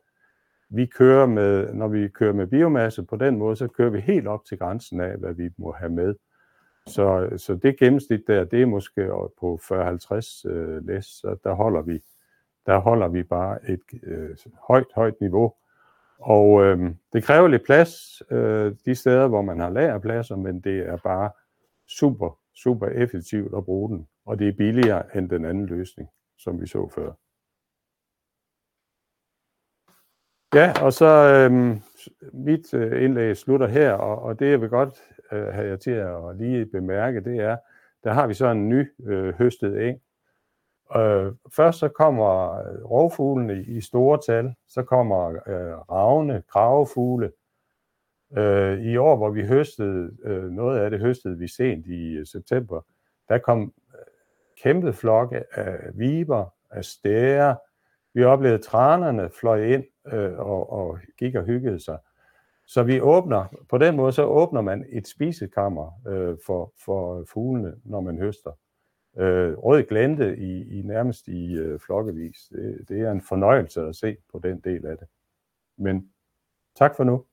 Vi 0.69 0.85
kører 0.85 1.25
med, 1.25 1.73
når 1.73 1.87
vi 1.87 2.07
kører 2.07 2.33
med 2.33 2.47
biomasse 2.47 3.03
på 3.03 3.15
den 3.15 3.37
måde, 3.37 3.55
så 3.55 3.67
kører 3.67 3.89
vi 3.89 3.99
helt 3.99 4.27
op 4.27 4.45
til 4.45 4.57
grænsen 4.57 5.01
af, 5.01 5.17
hvad 5.17 5.33
vi 5.33 5.49
må 5.57 5.71
have 5.71 5.91
med. 5.91 6.15
Så, 6.89 7.29
så 7.37 7.55
det 7.55 7.79
gennemsnit 7.79 8.27
der, 8.27 8.43
det 8.43 8.61
er 8.61 8.65
måske 8.65 9.07
på 9.39 9.59
40-50 9.63 10.49
øh, 10.49 10.87
læs, 10.87 11.05
så 11.05 11.37
der 11.43 11.53
holder 11.53 11.81
vi, 11.81 12.03
der 12.65 12.77
holder 12.77 13.07
vi 13.07 13.23
bare 13.23 13.69
et 13.69 13.81
øh, 14.03 14.29
højt, 14.67 14.87
højt 14.95 15.21
niveau. 15.21 15.53
Og 16.19 16.63
øh, 16.63 16.91
det 17.13 17.23
kræver 17.23 17.47
lidt 17.47 17.65
plads 17.65 18.21
øh, 18.31 18.75
de 18.85 18.95
steder, 18.95 19.27
hvor 19.27 19.41
man 19.41 19.59
har 19.59 19.69
lagerpladser, 19.69 20.35
men 20.35 20.61
det 20.61 20.79
er 20.79 20.97
bare 20.97 21.31
super, 21.87 22.39
super 22.53 22.87
effektivt 22.87 23.55
at 23.57 23.65
bruge 23.65 23.89
den. 23.89 24.07
Og 24.25 24.39
det 24.39 24.47
er 24.47 24.53
billigere 24.57 25.17
end 25.17 25.29
den 25.29 25.45
anden 25.45 25.65
løsning, 25.65 26.09
som 26.37 26.61
vi 26.61 26.67
så 26.67 26.89
før. 26.95 27.11
Ja, 30.53 30.73
og 30.83 30.93
så 30.93 31.05
øh, 31.05 31.77
mit 32.33 32.73
øh, 32.73 33.03
indlæg 33.03 33.37
slutter 33.37 33.67
her, 33.67 33.93
og, 33.93 34.21
og 34.21 34.39
det 34.39 34.51
jeg 34.51 34.61
vil 34.61 34.69
godt 34.69 35.01
øh, 35.31 35.47
havde 35.47 35.67
jeg 35.67 35.79
til 35.79 35.91
at 35.91 36.35
lige 36.35 36.65
bemærke, 36.65 37.23
det 37.23 37.39
er, 37.39 37.57
der 38.03 38.13
har 38.13 38.27
vi 38.27 38.33
så 38.33 38.47
en 38.47 38.69
ny 38.69 38.91
øh, 39.05 39.33
høstet 39.33 39.87
eng. 39.87 40.01
Øh, 40.95 41.33
først 41.55 41.79
så 41.79 41.87
kommer 41.87 42.59
øh, 42.59 42.85
rovfuglene 42.85 43.63
i 43.63 43.81
store 43.81 44.19
tal, 44.25 44.53
så 44.67 44.83
kommer 44.83 45.29
øh, 45.29 45.77
ravne, 45.91 46.43
kravefugle. 46.49 47.31
Øh, 48.37 48.79
I 48.79 48.97
år, 48.97 49.15
hvor 49.15 49.29
vi 49.29 49.45
høstede, 49.45 50.11
øh, 50.23 50.51
noget 50.51 50.79
af 50.79 50.91
det 50.91 50.99
høstede 50.99 51.37
vi 51.37 51.47
sent 51.47 51.87
i 51.87 52.17
øh, 52.17 52.25
september, 52.25 52.81
der 53.29 53.37
kom 53.37 53.73
øh, 53.93 53.99
kæmpe 54.63 54.93
flokke 54.93 55.43
af 55.59 55.77
viber, 55.93 56.53
af 56.71 56.85
stære. 56.85 57.57
Vi 58.13 58.23
oplevede 58.23 58.63
tranerne 58.63 59.29
fløj 59.39 59.63
ind 59.63 59.83
øh, 60.13 60.39
og, 60.39 60.71
og 60.71 60.99
gik 61.17 61.35
og 61.35 61.43
hyggede 61.43 61.79
sig. 61.79 61.97
Så 62.69 62.83
vi 62.83 63.01
åbner, 63.01 63.45
på 63.69 63.77
den 63.77 63.95
måde 63.95 64.11
så 64.11 64.23
åbner 64.23 64.61
man 64.61 64.85
et 64.89 65.07
spisekammer 65.07 66.01
øh, 66.07 66.37
for, 66.45 66.73
for 66.85 67.25
fuglene, 67.27 67.75
når 67.83 68.01
man 68.01 68.17
høster. 68.17 68.51
Øh, 69.17 69.57
rød 69.57 69.83
glente 69.83 70.37
i, 70.37 70.79
i 70.79 70.81
nærmest 70.81 71.27
i 71.27 71.53
øh, 71.53 71.79
flokkevis. 71.79 72.37
Det, 72.51 72.85
det 72.89 73.01
er 73.01 73.11
en 73.11 73.21
fornøjelse 73.21 73.81
at 73.81 73.95
se 73.95 74.17
på 74.31 74.39
den 74.43 74.59
del 74.59 74.85
af 74.85 74.97
det. 74.97 75.07
Men 75.77 76.09
tak 76.75 76.95
for 76.95 77.03
nu. 77.03 77.25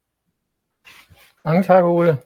Mange 1.45 1.62
tak, 1.62 1.84
Ole. 1.84 2.16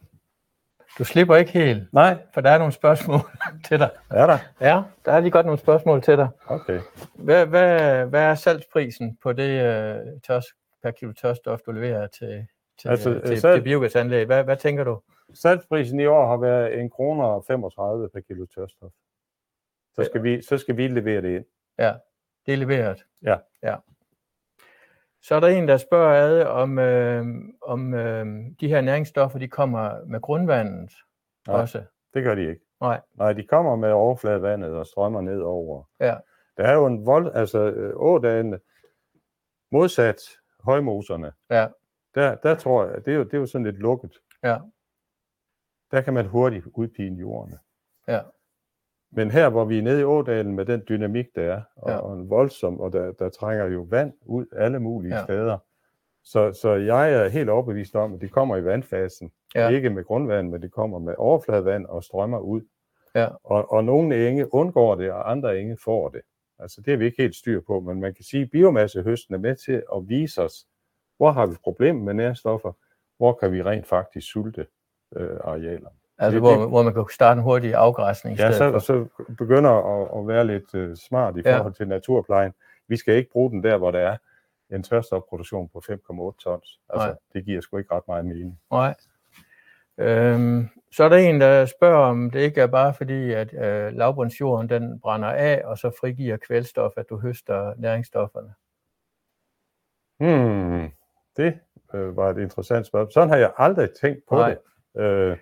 Du 0.99 1.05
slipper 1.05 1.37
ikke 1.37 1.53
helt. 1.53 1.93
Nej. 1.93 2.19
For 2.35 2.41
der 2.41 2.51
er 2.51 2.59
nogle 2.59 2.73
spørgsmål 2.73 3.21
til 3.69 3.79
dig. 3.79 3.91
Er 4.11 4.27
der? 4.27 4.39
Ja, 4.61 4.83
der 5.05 5.13
er 5.13 5.21
lige 5.21 5.31
godt 5.31 5.47
nogle 5.47 5.61
spørgsmål 5.61 6.03
til 6.03 6.17
dig. 6.17 6.29
Okay. 6.47 6.81
Hvad, 7.15 7.47
hvad, 7.47 8.07
hvad 8.07 8.23
er 8.23 8.35
salgsprisen 8.35 9.19
på 9.23 9.33
det 9.33 9.61
uh, 9.61 10.21
tørs, 10.27 10.47
per 10.83 10.91
kilo 10.91 11.13
tørstof, 11.13 11.61
du 11.61 11.73
leverer 11.73 12.07
til, 12.07 12.47
til, 12.81 12.89
altså, 12.89 13.21
til, 13.27 13.41
salg... 13.41 13.55
til 13.57 13.63
biogasanlæg? 13.63 14.27
Hvad, 14.27 14.45
hvad 14.45 14.57
tænker 14.57 14.85
du? 14.85 15.01
Salgsprisen 15.35 16.01
i 16.01 16.07
år 16.07 16.27
har 16.27 16.37
været 16.37 16.85
1 16.85 16.93
kroner 16.93 17.41
35 17.47 18.09
per 18.09 18.21
kilo 18.21 18.47
tørstof. 18.47 18.93
Så 19.95 20.05
skal, 20.05 20.23
vi, 20.23 20.43
så 20.43 20.59
skal 20.59 20.77
vi 20.77 20.89
levere 20.89 21.23
det 21.23 21.37
ind. 21.37 21.45
Ja, 21.79 21.95
det 22.47 22.53
er 22.55 22.59
leveret. 22.59 23.05
Ja. 23.23 23.37
ja. 23.63 23.77
Så 25.23 25.35
er 25.35 25.41
der 25.41 25.49
en, 25.49 25.69
der 25.69 25.77
spørger 25.77 26.15
ad, 26.15 26.47
om, 26.47 26.79
øh, 26.79 27.27
om 27.63 27.95
øh, 27.95 28.27
de 28.61 28.69
her 28.69 28.81
næringsstoffer, 28.81 29.39
de 29.39 29.49
kommer 29.49 30.05
med 30.05 30.21
grundvandet 30.21 30.93
Nej, 31.47 31.61
også. 31.61 31.83
det 32.15 32.25
gør 32.25 32.35
de 32.35 32.49
ikke. 32.49 32.63
Nej. 32.81 33.01
Nej, 33.15 33.33
de 33.33 33.47
kommer 33.47 33.77
med 33.77 33.91
overfladevandet 33.91 34.71
og 34.71 34.87
strømmer 34.87 35.21
ned 35.21 35.41
over. 35.41 35.85
Ja. 36.01 36.17
Der 36.57 36.65
er 36.65 36.75
jo 36.75 36.87
en 36.87 37.07
vold, 37.07 37.31
altså 37.35 37.59
øh, 37.71 37.93
ådagene, 37.97 38.61
modsat 39.71 40.21
højmoserne, 40.61 41.33
Ja. 41.51 41.67
Der, 42.15 42.35
der 42.35 42.55
tror 42.55 42.85
jeg, 42.87 43.05
det 43.05 43.13
er, 43.13 43.17
jo, 43.17 43.25
det 43.25 43.35
er 43.35 43.39
jo 43.39 43.47
sådan 43.47 43.65
lidt 43.65 43.77
lukket. 43.79 44.19
Ja. 44.45 44.59
Der 45.91 46.01
kan 46.01 46.15
man 46.15 46.27
hurtigt 46.27 46.67
udpine 46.75 47.17
jordene. 47.19 47.59
Ja. 48.09 48.21
Men 49.13 49.31
her, 49.31 49.49
hvor 49.49 49.65
vi 49.65 49.79
er 49.79 49.83
nede 49.83 50.01
i 50.01 50.05
ådalen 50.05 50.55
med 50.57 50.67
den 50.67 50.83
dynamik, 50.89 51.27
der 51.35 51.43
er, 51.43 51.63
og, 51.77 51.91
Ja. 51.91 51.97
og 51.97 52.15
en 52.15 52.31
voldsom, 52.31 52.81
og 52.81 52.93
der, 52.93 53.13
der 53.13 53.29
trænger 53.29 53.65
jo 53.67 53.87
vand 53.91 54.13
ud 54.23 54.47
alle 54.53 54.81
mulige 54.81 55.17
Ja. 55.17 55.25
steder, 55.25 55.59
Så, 56.23 56.53
så 56.53 56.73
jeg 56.75 57.13
er 57.13 57.29
helt 57.29 57.49
overbevist 57.51 57.97
om, 57.97 58.15
at 58.15 58.21
det 58.21 58.33
kommer 58.33 58.57
i 58.57 58.65
vandfasen. 58.65 59.33
Ja. 59.55 59.69
Ikke 59.69 59.91
med 59.91 60.05
grundvand, 60.05 60.51
men 60.51 60.63
det 60.63 60.73
kommer 60.73 60.99
med 60.99 61.15
overfladevand 61.19 61.87
og 61.87 62.05
strømmer 62.05 62.39
ud. 62.39 62.63
Ja. 63.15 63.29
Og, 63.45 63.73
og 63.73 63.85
nogle 63.85 64.29
enge 64.29 64.55
undgår 64.55 64.95
det, 64.95 65.13
og 65.13 65.31
andre 65.31 65.61
enge 65.61 65.77
får 65.85 66.09
det. 66.09 66.21
Altså 66.59 66.81
det 66.81 66.93
er 66.93 66.97
vi 66.97 67.05
ikke 67.05 67.23
helt 67.23 67.37
styr 67.37 67.61
på, 67.61 67.81
men 67.81 68.01
man 68.01 68.15
kan 68.15 68.25
sige, 68.25 68.43
at 68.43 68.51
biomassehøsten 68.51 69.35
er 69.35 69.39
med 69.39 69.57
til 69.57 69.83
at 69.97 70.09
vise 70.09 70.43
os, 70.43 70.67
hvor 71.21 71.31
har 71.33 71.47
vi 71.47 71.57
problemer 71.65 72.03
med 72.05 72.15
nærstoffer, 72.15 72.73
hvor 73.17 73.33
kan 73.33 73.53
vi 73.53 73.63
rent 73.63 73.87
faktisk 73.87 74.31
sulte 74.33 74.67
øh, 75.17 75.39
arealer. 75.45 75.89
Altså, 76.19 76.31
Det- 76.35 76.41
hvor, 76.41 76.51
det- 76.61 76.69
hvor 76.69 76.83
man 76.83 76.95
kan 76.95 77.05
starte 77.13 77.39
en 77.39 77.43
hurtig 77.43 77.75
afgræsning. 77.75 78.39
Ja, 78.39 78.53
så, 78.53 78.71
for. 78.73 78.79
så 78.79 79.07
begynder 79.39 79.71
at, 79.71 80.21
at 80.21 80.29
være 80.29 80.47
lidt 80.47 80.75
uh, 80.75 80.95
smart 80.97 81.37
i 81.37 81.41
Ja. 81.45 81.59
forhold 81.59 81.75
til 81.75 81.89
naturplejen. 81.89 82.53
Vi 82.89 82.97
skal 82.97 83.15
ikke 83.15 83.31
bruge 83.31 83.51
den 83.51 83.63
der, 83.63 83.77
hvor 83.77 83.91
der 83.91 83.99
er 83.99 84.17
en 84.75 84.83
tørstopproduktion 84.83 85.69
på 85.69 85.83
5,8 85.91 86.37
tons. 86.39 86.81
Altså, 86.89 87.07
Nej. 87.07 87.17
det 87.33 87.45
giver 87.45 87.61
sgu 87.61 87.77
ikke 87.77 87.95
ret 87.95 88.09
meget 88.09 88.25
mening. 88.25 88.61
Nej. 88.71 88.95
Øhm, 89.99 90.69
så 90.93 91.05
er 91.05 91.09
der 91.09 91.17
en, 91.17 91.41
der 91.41 91.67
spørger, 91.67 92.07
om 92.07 92.31
det 92.31 92.41
ikke 92.41 92.61
er 92.61 92.67
bare 92.67 92.95
fordi, 92.95 93.33
at 93.33 93.55
øh, 93.55 93.93
lavbundsjorden 93.93 94.69
den 94.69 95.01
brænder 95.01 95.29
af, 95.29 95.63
og 95.65 95.79
så 95.79 95.91
frigiver 96.01 96.37
kvælstof, 96.37 96.93
at 96.97 97.09
du 97.11 97.19
høster 97.19 97.75
næringsstofferne. 97.77 98.55
Hmm, 100.21 100.91
det 101.37 101.59
øh, 101.95 102.17
var 102.17 102.31
et 102.31 102.39
interessant 102.39 102.87
spørgsmål. 102.87 103.13
Sådan 103.13 103.29
har 103.29 103.37
jeg 103.37 103.53
aldrig 103.59 103.89
tænkt 104.01 104.21
på 104.29 104.35
Nej. 104.35 104.57
det. 104.95 105.03
Øh, 105.03 105.37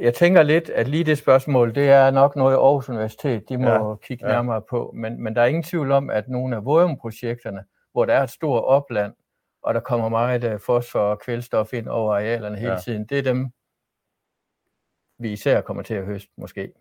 Jeg 0.00 0.14
tænker 0.14 0.42
lidt, 0.42 0.70
at 0.70 0.88
lige 0.88 1.04
det 1.04 1.18
spørgsmål, 1.18 1.74
det 1.74 1.88
er 1.90 2.10
nok 2.10 2.36
noget 2.36 2.54
Aarhus 2.54 2.88
Universitet, 2.88 3.48
de 3.48 3.56
må 3.58 3.68
Ja, 3.68 3.88
ja, 3.88 3.94
kigge 3.96 4.26
ja. 4.26 4.32
nærmere 4.32 4.62
på. 4.70 4.92
Men, 4.94 5.22
men 5.22 5.36
der 5.36 5.42
er 5.42 5.46
ingen 5.46 5.62
tvivl 5.62 5.92
om, 5.92 6.10
at 6.10 6.28
nogle 6.28 6.56
af 6.56 6.64
Vårum-projekterne, 6.64 7.64
hvor 7.92 8.04
der 8.04 8.14
er 8.14 8.22
et 8.22 8.30
stort 8.30 8.64
opland, 8.64 9.12
og 9.62 9.74
der 9.74 9.80
kommer 9.80 10.08
meget 10.08 10.44
øh, 10.44 10.60
fosfor 10.60 11.00
og 11.00 11.18
kvælstof 11.20 11.72
ind 11.72 11.88
over 11.88 12.14
arealerne 12.14 12.56
hele 12.56 12.72
Ja. 12.72 12.78
tiden, 12.78 13.06
det 13.06 13.18
er 13.18 13.22
dem, 13.22 13.50
vi 15.18 15.32
især 15.32 15.60
kommer 15.60 15.82
til 15.82 15.94
at 15.94 16.04
høste 16.04 16.30
måske. 16.38 16.72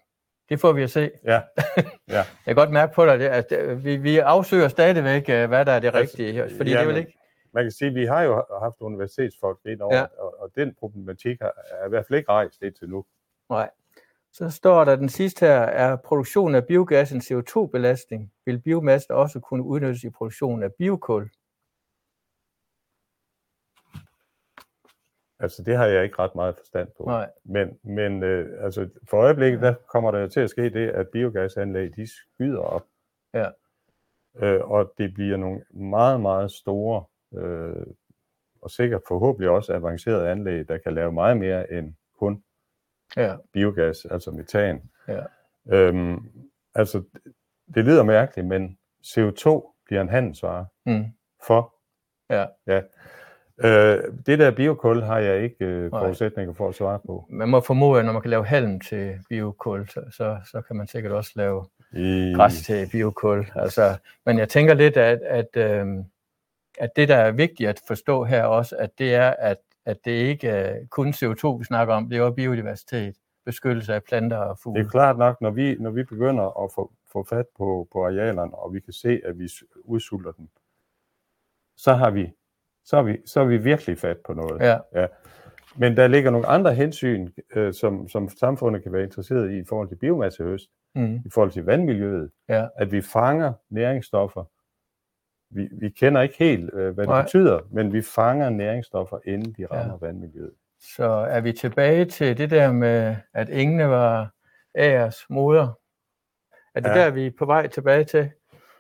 Det 0.50 0.60
får 0.60 0.72
vi 0.74 0.84
at 0.84 0.90
se. 0.92 1.12
ja, 1.24 1.42
Jeg 2.08 2.26
kan 2.46 2.56
godt 2.56 2.72
mærke 2.72 2.94
på 2.94 3.06
dig, 3.06 3.20
det, 3.20 3.26
at 3.28 3.52
øh, 3.52 3.86
vi, 3.86 3.96
vi 3.98 4.18
afsøger 4.18 4.68
stadigvæk, 4.68 5.30
øh, 5.30 5.48
hvad 5.48 5.66
der 5.66 5.72
er 5.72 5.80
det 5.80 5.88
Altså, 5.88 6.00
rigtige. 6.02 6.34
her, 6.34 6.50
Fordi 6.58 6.72
det 6.72 6.80
er 6.80 6.86
vel 6.86 6.98
ikke... 6.98 7.18
man 7.56 7.64
kan 7.64 7.72
sige, 7.72 7.90
at 7.90 7.96
vi 7.96 8.06
har 8.06 8.22
jo 8.24 8.46
haft 8.62 8.82
universitetsfolk 8.82 9.60
ind 9.66 9.82
over, 9.82 9.96
Ja. 9.96 10.06
og, 10.18 10.40
og 10.40 10.52
den 10.56 10.74
problematik 10.80 11.38
har, 11.42 11.54
er 11.72 11.86
i 11.86 11.90
hvert 11.90 12.06
fald 12.08 12.18
ikke 12.18 12.30
rejst 12.32 12.62
indtil 12.62 12.90
nu. 12.90 13.06
Nej. 13.50 13.70
Så 14.32 14.50
står 14.50 14.86
der 14.86 14.96
den 14.96 15.10
sidste 15.10 15.46
her, 15.46 15.60
er 15.60 15.96
produktionen 15.96 16.56
af 16.56 16.66
biogas 16.66 17.12
en 17.12 17.22
CO2-belastning? 17.22 18.34
Vil 18.46 18.60
biomasse 18.62 19.14
også 19.14 19.40
kunne 19.40 19.64
udnyttes 19.64 20.04
i 20.04 20.10
produktionen 20.10 20.64
af 20.64 20.74
biokul? 20.74 21.30
Altså, 25.40 25.64
det 25.64 25.78
har 25.78 25.86
jeg 25.86 26.04
ikke 26.04 26.20
ret 26.20 26.36
meget 26.36 26.56
forstand 26.58 26.90
på. 26.98 27.04
Nej. 27.04 27.30
Men, 27.44 27.80
men 27.84 28.24
øh, 28.24 28.64
altså, 28.64 28.90
for 29.10 29.18
øjeblikket, 29.18 29.62
der 29.62 29.74
kommer 29.88 30.12
der 30.12 30.28
til 30.28 30.40
at 30.40 30.50
ske 30.50 30.70
det, 30.70 30.90
at 30.90 31.08
biogasanlæg, 31.10 31.96
de 31.96 32.08
skyder 32.08 32.60
op. 32.60 32.86
Ja. 33.34 33.50
Øh, 34.36 34.72
og 34.72 34.94
det 34.98 35.14
bliver 35.14 35.38
nogle 35.38 35.66
meget, 35.74 36.22
meget 36.22 36.52
store, 36.52 37.06
øh, 37.38 37.86
og 38.62 38.72
sikkert 38.72 39.02
forhåbentlig 39.08 39.50
også 39.50 39.74
avancerede 39.74 40.30
anlæg, 40.30 40.68
der 40.68 40.78
kan 40.78 40.94
lave 40.94 41.12
meget 41.12 41.38
mere 41.38 41.74
end 41.74 41.94
kun 42.20 42.44
Ja, 43.18 43.36
biogas, 43.54 44.06
altså 44.06 44.32
metan. 44.32 44.82
Ja. 45.08 45.22
Øhm, 45.70 46.20
altså, 46.76 47.04
det 47.76 47.86
lyder 47.86 48.04
mærkeligt, 48.04 48.48
men 48.48 48.78
CO2 49.06 49.74
bliver 49.86 50.02
en 50.02 50.10
handelsvare 50.10 50.66
mm. 50.86 51.06
for. 51.48 51.76
Ja. 52.30 52.46
ja. 52.68 52.82
Øh, 53.58 54.04
det 54.26 54.40
der 54.40 54.52
biokul 54.52 55.02
har 55.02 55.20
jeg 55.20 55.44
ikke 55.44 55.66
øh, 55.66 55.90
forudsætninger 55.90 56.54
for 56.54 56.70
at 56.70 56.76
svare 56.76 57.00
på. 57.06 57.26
man 57.30 57.50
må 57.50 57.62
formode, 57.62 58.00
at 58.00 58.06
når 58.06 58.14
man 58.14 58.22
kan 58.22 58.32
lave 58.32 58.46
halm 58.46 58.80
til 58.80 59.20
biokul, 59.30 59.88
så, 59.90 60.02
så, 60.12 60.38
så 60.52 60.62
kan 60.62 60.76
man 60.76 60.88
sikkert 60.88 61.12
også 61.12 61.32
lave 61.36 61.66
I, 61.94 62.34
græs 62.36 62.62
til 62.62 62.90
biokul. 62.92 63.46
Altså, 63.56 63.98
men 64.26 64.38
jeg 64.38 64.50
tænker 64.50 64.74
lidt, 64.74 64.98
at, 64.98 65.20
at, 65.22 65.58
øhm, 65.58 66.04
at 66.80 66.90
det, 66.96 67.08
der 67.10 67.16
er 67.16 67.32
vigtigt 67.32 67.70
at 67.70 67.82
forstå 67.88 68.24
her 68.24 68.44
også, 68.44 68.76
at 68.78 68.90
det 69.00 69.16
er, 69.16 69.30
at, 69.30 69.58
at 69.86 69.98
det 70.06 70.12
ikke 70.12 70.48
er 70.48 70.86
kun 70.90 71.10
CO2, 71.10 71.48
vi 71.58 71.64
snakker 71.64 71.94
om, 71.94 72.10
det 72.10 72.18
er 72.18 72.22
også 72.22 72.36
biodiversitet, 72.36 73.16
beskyttelse 73.46 73.94
af 73.94 74.04
planter 74.04 74.38
og 74.38 74.56
Det 74.56 74.62
fugle. 74.64 74.82
er 74.82 74.88
klart 74.90 75.18
nok, 75.18 75.42
når 75.42 75.50
vi, 75.52 75.76
når 75.80 75.90
vi 75.90 76.04
begynder 76.04 76.64
at 76.64 76.72
få, 76.76 76.92
få 77.12 77.24
fat 77.30 77.46
på, 77.58 77.88
på 77.92 78.06
arealerne, 78.06 78.56
og 78.56 78.74
vi 78.74 78.80
kan 78.80 78.94
se, 78.94 79.22
at 79.26 79.40
vi 79.40 79.50
udsulter 79.84 80.32
dem, 80.32 80.48
så 81.78 81.94
har 81.94 82.10
vi, 82.12 82.32
så 82.86 82.96
har 82.96 83.04
vi, 83.04 83.18
så 83.26 83.40
har 83.40 83.48
vi 83.48 83.58
virkelig 83.58 83.98
fat 83.98 84.18
på 84.26 84.34
noget. 84.34 84.62
Ja, 84.62 84.78
Ja. 84.96 85.08
Men 85.78 85.98
der 85.98 86.08
ligger 86.08 86.32
nogle 86.32 86.48
andre 86.48 86.74
hensyn, 86.74 87.32
øh, 87.56 87.74
som, 87.74 88.08
som 88.08 88.30
samfundet 88.30 88.84
kan 88.84 88.94
være 88.94 89.04
interesseret 89.04 89.52
i, 89.52 89.58
i 89.60 89.64
forhold 89.70 89.88
til 89.90 89.96
biomassehøst, 89.96 90.70
mm. 90.96 91.16
i 91.16 91.30
forhold 91.34 91.52
til 91.52 91.66
vandmiljøet, 91.66 92.32
Ja. 92.50 92.68
at 92.78 92.92
vi 92.92 93.02
fanger 93.02 93.54
næringsstoffer. 93.70 94.44
Vi, 95.56 95.70
vi 95.72 95.90
kender 95.90 96.22
ikke 96.22 96.36
helt, 96.40 96.74
øh, 96.74 96.94
hvad 96.94 97.04
det 97.04 97.10
Nej. 97.10 97.22
betyder, 97.22 97.60
men 97.72 97.94
vi 97.94 98.02
fanger 98.02 98.50
næringsstoffer, 98.50 99.20
inden 99.26 99.56
de 99.58 99.66
rammer 99.66 99.98
ja. 100.02 100.06
vandmiljøet. 100.06 100.54
Så 100.80 101.06
er 101.06 101.42
vi 101.42 101.54
tilbage 101.54 102.06
til 102.06 102.38
det 102.38 102.50
der 102.50 102.72
med, 102.72 103.16
at 103.34 103.50
engene 103.50 103.90
var 103.90 104.34
æres 104.78 105.26
moder. 105.30 105.80
Er 106.76 106.80
det 106.80 106.90
ja. 106.90 106.96
Der, 106.96 107.10
vi 107.10 107.28
er 107.28 107.32
på 107.38 107.46
vej 107.46 107.68
tilbage 107.68 108.04
til? 108.04 108.32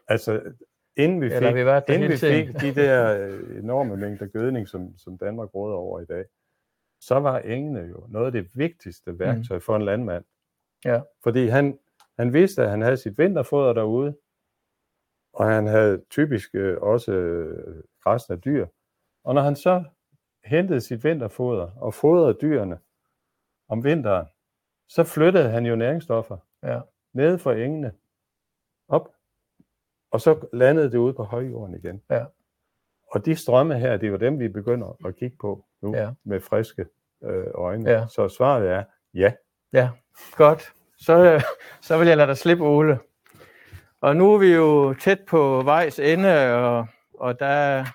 Altså, 0.08 0.42
inden 0.98 1.22
vi 1.22 1.26
Eller 1.26 1.40
fik, 1.40 1.46
har 1.46 1.54
vi 1.54 1.60
der 1.62 1.94
inden 1.94 2.12
vi 2.12 2.18
fik 2.18 2.62
de 2.62 2.82
der 2.82 3.28
øh, 3.28 3.60
enorme 3.64 3.98
mængder 3.98 4.26
gødning, 4.26 4.68
som, 4.68 4.98
som 4.98 5.18
Danmark 5.18 5.56
råder 5.56 5.76
over 5.76 6.00
i 6.00 6.06
dag, 6.06 6.26
så 7.02 7.20
var 7.20 7.40
engene 7.40 7.80
jo 7.80 8.06
noget 8.10 8.26
af 8.26 8.32
det 8.32 8.48
vigtigste 8.56 9.20
værktøj 9.20 9.60
for 9.60 9.76
en 9.76 9.82
landmand. 9.82 10.24
Mm. 10.24 10.92
Ja. 10.92 11.02
Fordi 11.24 11.48
han, 11.48 11.80
han 12.20 12.34
vidste, 12.34 12.64
at 12.64 12.70
han 12.70 12.82
havde 12.82 12.98
sit 12.98 13.18
vinterfoder 13.18 13.74
derude, 13.74 14.16
og 15.36 15.46
han 15.46 15.68
havde 15.68 16.02
typisk 16.10 16.50
øh, 16.56 16.78
også 16.82 17.12
øh, 17.12 17.84
græsne 18.04 18.36
dyr. 18.38 18.68
Og 19.24 19.36
når 19.36 19.42
han 19.42 19.56
så 19.56 19.84
hentede 20.46 20.82
sit 20.82 21.04
vinterfoder 21.04 21.72
og 21.78 21.94
fodrede 21.94 22.38
dyrene 22.42 22.80
om 23.70 23.84
vinteren, 23.84 24.26
så 24.88 25.04
flyttede 25.04 25.50
han 25.50 25.66
jo 25.66 25.76
næringsstoffer 25.76 26.38
Ja. 26.64 26.80
nede 27.14 27.40
fra 27.40 27.54
engene 27.54 27.94
op, 28.88 29.10
og 30.12 30.22
så 30.22 30.48
landede 30.54 30.92
det 30.92 30.98
ude 30.98 31.14
på 31.14 31.24
højjorden 31.24 31.76
igen. 31.76 32.02
Ja. 32.10 32.26
Og 33.12 33.26
de 33.26 33.36
strømme 33.36 33.80
her, 33.80 33.98
det 33.98 34.08
er 34.08 34.12
jo 34.12 34.18
dem, 34.18 34.40
vi 34.40 34.48
begynder 34.48 34.98
at 35.08 35.16
kigge 35.16 35.38
på 35.42 35.66
nu 35.82 35.96
Ja. 35.96 36.12
med 36.24 36.40
friske 36.40 36.86
øh, 37.24 37.48
øjne. 37.54 37.90
Ja. 37.90 38.08
Så 38.08 38.30
svaret 38.30 38.70
er 38.70 38.84
ja. 39.14 39.34
Ja, 39.74 39.90
godt. 40.32 40.74
Så, 40.98 41.34
øh, 41.34 41.42
så 41.82 41.98
vil 41.98 42.08
jeg 42.08 42.18
lade 42.18 42.28
dig 42.28 42.38
slippe, 42.38 42.64
Ole. 42.66 43.00
Og 44.06 44.16
nu 44.16 44.34
er 44.34 44.38
vi 44.38 44.54
jo 44.54 44.94
tæt 44.94 45.20
på 45.28 45.62
vejs 45.62 46.00
ende, 46.00 46.54
og, 46.54 46.88
og 47.14 47.40
der, 47.40 47.86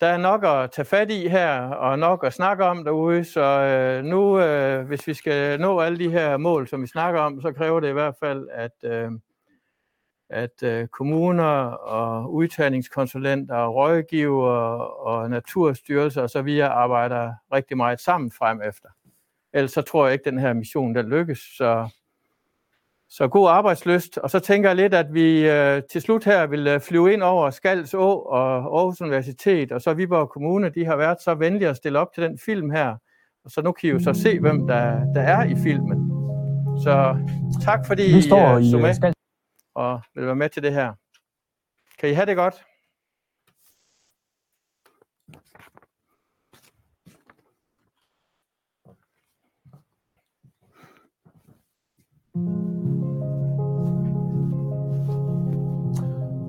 der 0.00 0.06
er 0.06 0.16
nok 0.16 0.44
at 0.44 0.70
tage 0.70 0.84
fat 0.84 1.10
i 1.10 1.28
her, 1.28 1.60
og 1.60 1.98
nok 1.98 2.24
at 2.24 2.32
snakke 2.32 2.64
om 2.64 2.84
derude. 2.84 3.24
Så 3.24 3.40
øh, 3.40 4.04
nu, 4.04 4.40
øh, 4.40 4.86
hvis 4.86 5.06
vi 5.06 5.14
skal 5.14 5.60
nå 5.60 5.80
alle 5.80 5.98
de 5.98 6.10
her 6.10 6.36
mål, 6.36 6.68
som 6.68 6.82
vi 6.82 6.86
snakker 6.86 7.20
om, 7.20 7.40
så 7.40 7.52
kræver 7.52 7.80
det 7.80 7.88
i 7.88 7.92
hvert 7.92 8.14
fald, 8.20 8.48
at, 8.52 8.72
øh, 8.84 9.10
at 10.30 10.62
øh, 10.62 10.88
kommuner 10.88 11.62
og 11.70 12.34
udtagningskonsulenter 12.34 13.56
og 13.56 13.74
rådgiver 13.74 14.52
og 14.80 15.30
naturstyrelser 15.30 16.22
og 16.22 16.30
så 16.30 16.42
videre 16.42 16.68
arbejder 16.68 17.32
rigtig 17.52 17.76
meget 17.76 18.00
sammen 18.00 18.32
frem 18.38 18.62
efter. 18.62 18.88
Ellers 19.52 19.72
så 19.72 19.82
tror 19.82 20.06
jeg 20.06 20.12
ikke, 20.12 20.26
at 20.26 20.32
den 20.32 20.40
her 20.40 20.52
mission 20.52 20.94
der 20.94 21.02
lykkes. 21.02 21.38
Så, 21.38 21.88
så 23.10 23.28
god 23.28 23.48
arbejdsløst. 23.48 24.18
Og 24.18 24.30
så 24.30 24.38
tænker 24.38 24.68
jeg 24.68 24.76
lidt, 24.76 24.94
at 24.94 25.14
vi 25.14 25.48
øh, 25.48 25.82
til 25.90 26.02
slut 26.02 26.24
her 26.24 26.46
vil 26.46 26.66
øh, 26.66 26.80
flyve 26.80 27.12
ind 27.12 27.22
over 27.22 27.50
Skals 27.50 27.94
Å 27.94 28.18
og 28.18 28.78
Aarhus 28.78 29.00
Universitet, 29.00 29.72
og 29.72 29.80
så 29.80 29.94
Viborg 29.94 30.28
Kommune. 30.28 30.68
De 30.68 30.84
har 30.84 30.96
været 30.96 31.22
så 31.22 31.34
venlige 31.34 31.68
at 31.68 31.76
stille 31.76 31.98
op 31.98 32.12
til 32.14 32.22
den 32.22 32.38
film 32.38 32.70
her. 32.70 32.96
Og 33.44 33.50
så 33.50 33.62
nu 33.62 33.72
kan 33.72 33.88
I 33.88 33.92
jo 33.92 33.98
så 33.98 34.12
se, 34.12 34.40
hvem 34.40 34.66
der, 34.66 35.12
der 35.14 35.20
er 35.20 35.44
i 35.44 35.54
filmen. 35.62 36.10
Så 36.82 37.16
tak 37.64 37.86
fordi 37.86 38.02
Vi 38.02 38.22
står 38.22 38.58
I 38.58 38.62
i 38.62 38.70
så 38.70 38.78
med 38.78 39.04
øh, 39.04 39.12
og 39.74 40.00
vil 40.14 40.26
være 40.26 40.36
med 40.36 40.48
til 40.48 40.62
det 40.62 40.72
her. 40.72 40.92
Kan 41.98 42.10
I 42.10 42.12
have 42.12 42.26
det 42.26 42.36
godt? 42.36 42.64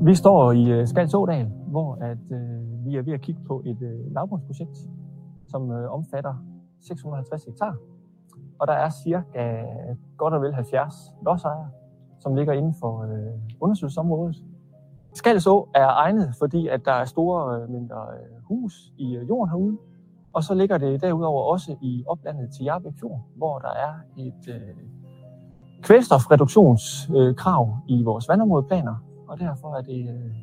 Vi 0.02 0.16
står 0.16 0.52
i 0.52 0.70
øh, 0.72 0.88
Skals 0.88 1.14
Ådal, 1.14 1.46
hvor 1.68 1.98
at, 2.02 2.18
øh, 2.32 2.86
vi 2.86 2.96
er 2.96 3.02
ved 3.02 3.14
at 3.14 3.22
kigge 3.22 3.42
på 3.48 3.62
et 3.66 3.82
øh, 3.82 4.14
lavbundsprojekt, 4.14 4.78
som 5.48 5.72
øh, 5.72 5.94
omfatter 5.94 6.34
650 6.82 7.44
hektar. 7.46 7.78
Og 8.60 8.68
der 8.68 8.74
er 8.74 8.90
cirka 8.90 9.64
godt 10.18 10.34
og 10.34 10.42
vel 10.42 10.54
70 10.54 10.94
lodsejere, 11.26 11.70
som 12.20 12.36
ligger 12.36 12.54
inden 12.54 12.74
for 12.80 13.04
øh, 13.04 13.42
undersøgelsesområdet. 13.60 14.44
Skalså 15.14 15.68
er 15.76 15.88
egnet, 15.88 16.34
fordi 16.40 16.68
at 16.68 16.86
der 16.86 16.92
er 16.92 17.06
store 17.06 17.62
øh, 17.62 17.70
mindre 17.70 17.96
øh, 17.96 18.44
hus 18.44 18.94
i 18.98 19.16
øh, 19.16 19.30
jorden 19.30 19.50
herude, 19.50 19.78
og 20.34 20.44
så 20.44 20.54
ligger 20.54 20.78
det 20.78 21.02
derudover 21.02 21.44
også 21.44 21.76
i 21.82 22.04
oplandet 22.08 22.50
til 22.58 22.64
Jarbæk 22.64 22.94
Fjord, 23.00 23.22
hvor 23.36 23.60
der 23.60 23.70
er 23.70 23.94
et 24.18 24.48
øh, 24.50 24.76
kvælstofreduktionskrav 25.82 27.64
øh, 27.64 27.98
i 27.98 28.04
vores 28.04 28.30
vandområdeplaner, 28.30 28.96
og 29.30 29.40
derfor 29.40 29.76
er 29.78 29.82
det 29.82 30.10
øh, 30.10 30.36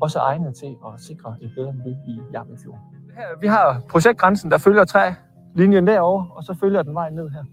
også 0.00 0.18
egnet 0.18 0.54
til 0.54 0.76
at 0.86 1.00
sikre 1.00 1.36
et 1.40 1.50
bedre 1.56 1.72
miljø 1.72 1.94
i 2.06 2.20
Jammelfjorden. 2.32 2.80
Her, 3.16 3.38
vi 3.40 3.46
har 3.46 3.82
projektgrænsen, 3.90 4.50
der 4.50 4.58
følger 4.58 4.84
trælinjen 4.84 5.86
derovre, 5.86 6.26
og 6.30 6.44
så 6.44 6.54
følger 6.54 6.82
den 6.82 6.94
vej 6.94 7.10
ned 7.10 7.28
her. 7.28 7.44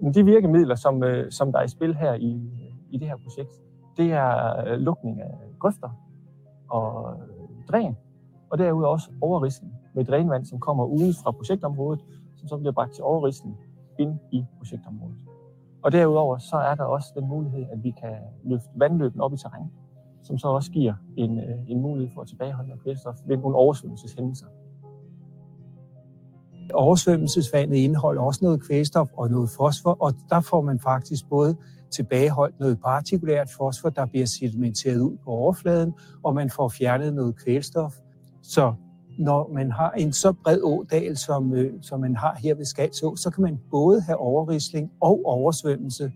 Men 0.00 0.14
de 0.14 0.24
virkemidler, 0.24 0.74
som, 0.74 1.02
øh, 1.02 1.32
som 1.32 1.52
der 1.52 1.58
er 1.58 1.64
i 1.64 1.68
spil 1.68 1.94
her 1.94 2.14
i, 2.14 2.50
i 2.90 2.98
det 2.98 3.08
her 3.08 3.16
projekt, 3.16 3.50
det 3.96 4.12
er 4.12 4.60
øh, 4.66 4.78
lukning 4.78 5.20
af 5.20 5.34
grøfter 5.58 5.90
og 6.68 7.16
dræn, 7.68 7.96
og 8.50 8.58
derudover 8.58 8.92
også 8.92 9.10
overrisling 9.20 9.72
med 9.94 10.04
drænvand, 10.04 10.44
som 10.44 10.60
kommer 10.60 10.84
uden 10.84 11.14
fra 11.24 11.30
projektområdet, 11.30 12.00
som 12.36 12.48
så 12.48 12.56
bliver 12.56 12.72
bragt 12.72 12.92
til 12.92 13.04
overrisling 13.04 13.56
ind 13.98 14.18
i 14.30 14.44
projektområdet. 14.58 15.16
Og 15.82 15.92
derudover 15.92 16.38
så 16.38 16.56
er 16.56 16.74
der 16.74 16.84
også 16.84 17.12
den 17.16 17.28
mulighed, 17.28 17.66
at 17.72 17.84
vi 17.84 17.94
kan 18.00 18.16
løfte 18.44 18.68
vandløben 18.76 19.20
op 19.20 19.34
i 19.34 19.36
terræn, 19.36 19.70
som 20.22 20.38
så 20.38 20.48
også 20.48 20.70
giver 20.70 20.94
en, 21.16 21.38
øh, 21.38 21.58
en 21.68 21.80
mulighed 21.80 22.14
for 22.14 22.20
at 22.20 22.28
tilbageholde 22.28 22.72
kvælstof 22.82 23.14
ved 23.26 23.36
nogle 23.36 23.56
oversvømmelseshændelser. 23.56 24.46
Oversvømmelsesvandet 26.74 27.76
indeholder 27.76 28.22
også 28.22 28.40
noget 28.42 28.62
kvælstof 28.62 29.08
og 29.16 29.30
noget 29.30 29.50
fosfor, 29.50 29.96
og 30.00 30.14
der 30.30 30.40
får 30.40 30.60
man 30.60 30.78
faktisk 30.80 31.28
både 31.28 31.56
tilbageholdt 31.90 32.60
noget 32.60 32.80
partikulært 32.80 33.50
fosfor, 33.50 33.88
der 33.88 34.06
bliver 34.06 34.26
sedimenteret 34.26 35.00
ud 35.00 35.16
på 35.24 35.30
overfladen, 35.30 35.94
og 36.22 36.34
man 36.34 36.50
får 36.50 36.68
fjernet 36.68 37.14
noget 37.14 37.36
kvælstof. 37.36 37.94
Så 38.42 38.74
når 39.18 39.50
man 39.52 39.70
har 39.70 39.90
en 39.90 40.12
så 40.12 40.32
bred 40.32 40.60
ådal, 40.62 41.16
som, 41.16 41.54
øh, 41.54 41.72
som 41.80 42.00
man 42.00 42.16
har 42.16 42.38
her 42.42 42.54
ved 42.54 42.64
Skalså, 42.64 43.16
så 43.16 43.30
kan 43.30 43.42
man 43.42 43.60
både 43.70 44.00
have 44.00 44.16
overrisling 44.16 44.92
og 45.00 45.20
oversvømmelse, 45.24 46.12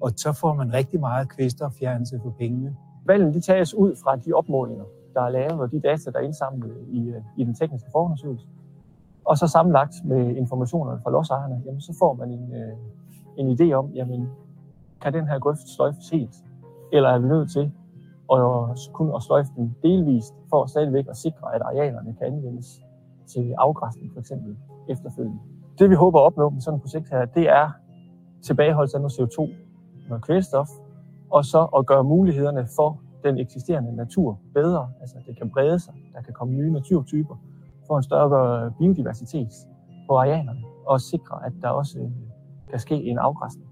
og 0.00 0.12
så 0.16 0.32
får 0.32 0.54
man 0.54 0.72
rigtig 0.72 1.00
meget 1.00 1.28
kvælstoffjernelse 1.28 2.20
for 2.22 2.34
pengene. 2.38 2.76
Valgene 3.06 3.34
de 3.34 3.40
tages 3.40 3.74
ud 3.74 3.96
fra 4.02 4.16
de 4.16 4.32
opmålinger, 4.32 4.84
der 5.14 5.20
er 5.20 5.28
lavet, 5.28 5.60
og 5.60 5.72
de 5.72 5.80
data, 5.80 6.10
der 6.10 6.18
er 6.18 6.22
indsamlet 6.22 6.76
i, 6.88 7.08
øh, 7.08 7.22
i 7.36 7.44
den 7.44 7.54
tekniske 7.54 7.88
forundersøgelse. 7.92 8.46
Og 9.24 9.38
så 9.38 9.46
sammenlagt 9.46 9.94
med 10.04 10.36
informationerne 10.36 11.00
fra 11.02 11.10
lodsejerne, 11.10 11.62
jamen, 11.66 11.80
så 11.80 11.96
får 11.98 12.14
man 12.14 12.30
en, 12.30 12.54
øh, 12.54 12.76
en 13.36 13.58
idé 13.60 13.72
om, 13.72 13.90
jamen, 13.94 14.28
kan 15.00 15.12
den 15.12 15.28
her 15.28 15.38
grøft 15.38 15.68
sløjfes 15.76 16.10
helt? 16.10 16.36
Eller 16.92 17.08
er 17.08 17.18
vi 17.18 17.28
nødt 17.28 17.52
til 17.52 17.72
og 18.28 18.76
kun 18.92 19.14
at 19.16 19.22
sløjfe 19.22 19.50
den 19.56 19.76
delvist, 19.82 20.34
for 20.50 20.66
stadigvæk 20.66 21.06
at 21.08 21.16
sikre, 21.16 21.54
at 21.54 21.62
arealerne 21.62 22.14
kan 22.18 22.26
anvendes 22.26 22.82
til 23.26 23.54
afgræsning 23.58 24.12
for 24.12 24.20
eksempel 24.20 24.56
efterfølgende. 24.88 25.38
Det 25.78 25.90
vi 25.90 25.94
håber 25.94 26.18
at 26.18 26.24
opnå 26.24 26.48
med 26.50 26.60
sådan 26.60 26.76
et 26.76 26.82
projekt 26.82 27.10
her, 27.10 27.24
det 27.24 27.48
er 27.48 27.70
tilbageholdelse 28.42 28.96
af 28.96 29.00
noget 29.00 29.12
CO2, 29.12 29.48
noget 30.08 30.24
kvælstof, 30.24 30.68
og 31.30 31.44
så 31.44 31.64
at 31.64 31.86
gøre 31.86 32.04
mulighederne 32.04 32.66
for 32.76 33.00
den 33.24 33.38
eksisterende 33.38 33.96
natur 33.96 34.38
bedre, 34.54 34.90
altså 35.00 35.16
det 35.26 35.38
kan 35.38 35.50
brede 35.50 35.78
sig, 35.78 35.94
der 36.14 36.22
kan 36.22 36.34
komme 36.34 36.54
nye 36.54 36.72
naturtyper, 36.72 37.36
få 37.86 37.96
en 37.96 38.02
større 38.02 38.70
biodiversitet 38.78 39.48
på 40.08 40.16
arealerne, 40.16 40.60
og 40.86 41.00
sikre, 41.00 41.46
at 41.46 41.52
der 41.62 41.68
også 41.68 42.10
kan 42.70 42.78
ske 42.78 42.94
en 42.94 43.18
afgræsning. 43.18 43.68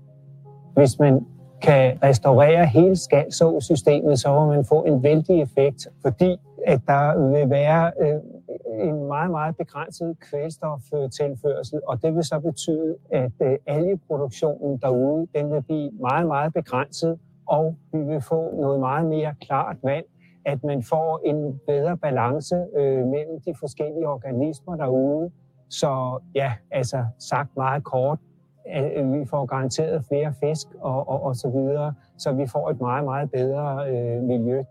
Hvis 0.74 0.98
man 0.98 1.26
kan 1.62 1.98
restaurere 2.02 2.66
hele 2.66 2.96
skalsåsystemet, 2.96 4.18
så 4.18 4.40
vil 4.40 4.56
man 4.56 4.64
få 4.64 4.84
en 4.84 5.02
vældig 5.02 5.42
effekt, 5.42 5.88
fordi 6.02 6.36
at 6.66 6.80
der 6.86 7.30
vil 7.30 7.50
være 7.50 7.92
øh, 8.00 8.88
en 8.88 9.04
meget, 9.04 9.30
meget 9.30 9.56
begrænset 9.56 10.16
kvælstoftilførsel, 10.20 11.80
og 11.88 12.02
det 12.02 12.14
vil 12.14 12.24
så 12.24 12.40
betyde, 12.40 12.96
at 13.12 13.32
øh, 13.42 13.58
algeproduktionen 13.66 14.78
derude, 14.78 15.26
den 15.34 15.52
vil 15.52 15.62
blive 15.62 15.90
meget, 16.00 16.26
meget 16.26 16.54
begrænset, 16.54 17.18
og 17.46 17.76
vi 17.92 17.98
vil 17.98 18.20
få 18.20 18.60
noget 18.60 18.80
meget 18.80 19.06
mere 19.06 19.34
klart 19.40 19.76
vand, 19.82 20.04
at 20.44 20.64
man 20.64 20.82
får 20.82 21.20
en 21.24 21.60
bedre 21.66 21.96
balance 21.96 22.56
øh, 22.76 23.06
mellem 23.06 23.40
de 23.46 23.54
forskellige 23.60 24.08
organismer 24.08 24.76
derude. 24.76 25.30
Så 25.68 26.20
ja, 26.34 26.52
altså 26.70 27.04
sagt 27.18 27.56
meget 27.56 27.84
kort, 27.84 28.18
at 28.68 29.12
vi 29.12 29.26
får 29.26 29.46
garanteret 29.46 30.04
flere 30.04 30.32
fisk 30.32 30.66
og, 30.80 31.08
og, 31.08 31.22
og 31.22 31.36
så 31.36 31.50
videre, 31.50 31.94
så 32.16 32.32
vi 32.32 32.46
får 32.46 32.70
et 32.70 32.80
meget, 32.80 33.04
meget 33.04 33.30
bedre 33.30 33.90
øh, 33.90 34.22
miljø. 34.22 34.62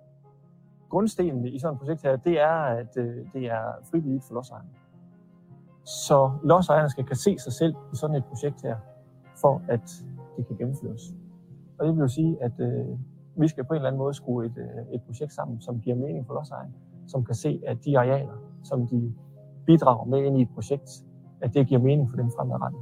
Grundstenen 0.89 1.45
i 1.45 1.59
sådan 1.59 1.73
et 1.73 1.79
projekt 1.79 2.03
her, 2.03 2.15
det 2.15 2.39
er, 2.39 2.55
at 2.55 2.97
øh, 2.97 3.15
det 3.33 3.45
er 3.45 3.63
frivilligt 3.91 4.23
for 4.23 4.33
lodsejerne. 4.33 4.69
Så 5.85 6.31
lodsejerne 6.43 6.89
skal 6.89 7.05
kan 7.05 7.15
se 7.15 7.39
sig 7.39 7.53
selv 7.53 7.75
i 7.93 7.95
sådan 7.95 8.15
et 8.15 8.25
projekt 8.25 8.61
her, 8.61 8.75
for 9.41 9.61
at 9.67 10.03
det 10.37 10.47
kan 10.47 10.55
gennemføres. 10.57 11.01
Og 11.79 11.85
det 11.85 11.95
vil 11.95 12.01
jo 12.01 12.07
sige, 12.07 12.37
at 12.41 12.59
øh, 12.59 12.85
vi 13.35 13.47
skal 13.47 13.63
på 13.63 13.73
en 13.73 13.75
eller 13.75 13.87
anden 13.87 13.97
måde 13.97 14.13
skrue 14.13 14.45
et, 14.45 14.57
øh, 14.57 14.95
et 14.95 15.01
projekt 15.01 15.33
sammen, 15.33 15.61
som 15.61 15.79
giver 15.79 15.95
mening 15.95 16.27
for 16.27 16.33
lodsejerne, 16.33 16.73
som 17.07 17.25
kan 17.25 17.35
se, 17.35 17.61
at 17.67 17.77
de 17.85 17.99
arealer, 17.99 18.37
som 18.63 18.87
de 18.87 19.13
bidrager 19.65 20.05
med 20.05 20.23
ind 20.23 20.37
i 20.37 20.41
et 20.41 20.49
projekt, 20.53 20.89
at 21.41 21.53
det 21.53 21.67
giver 21.67 21.81
mening 21.81 22.09
for 22.09 22.17
dem 22.17 22.31
fremadrettet. 22.37 22.81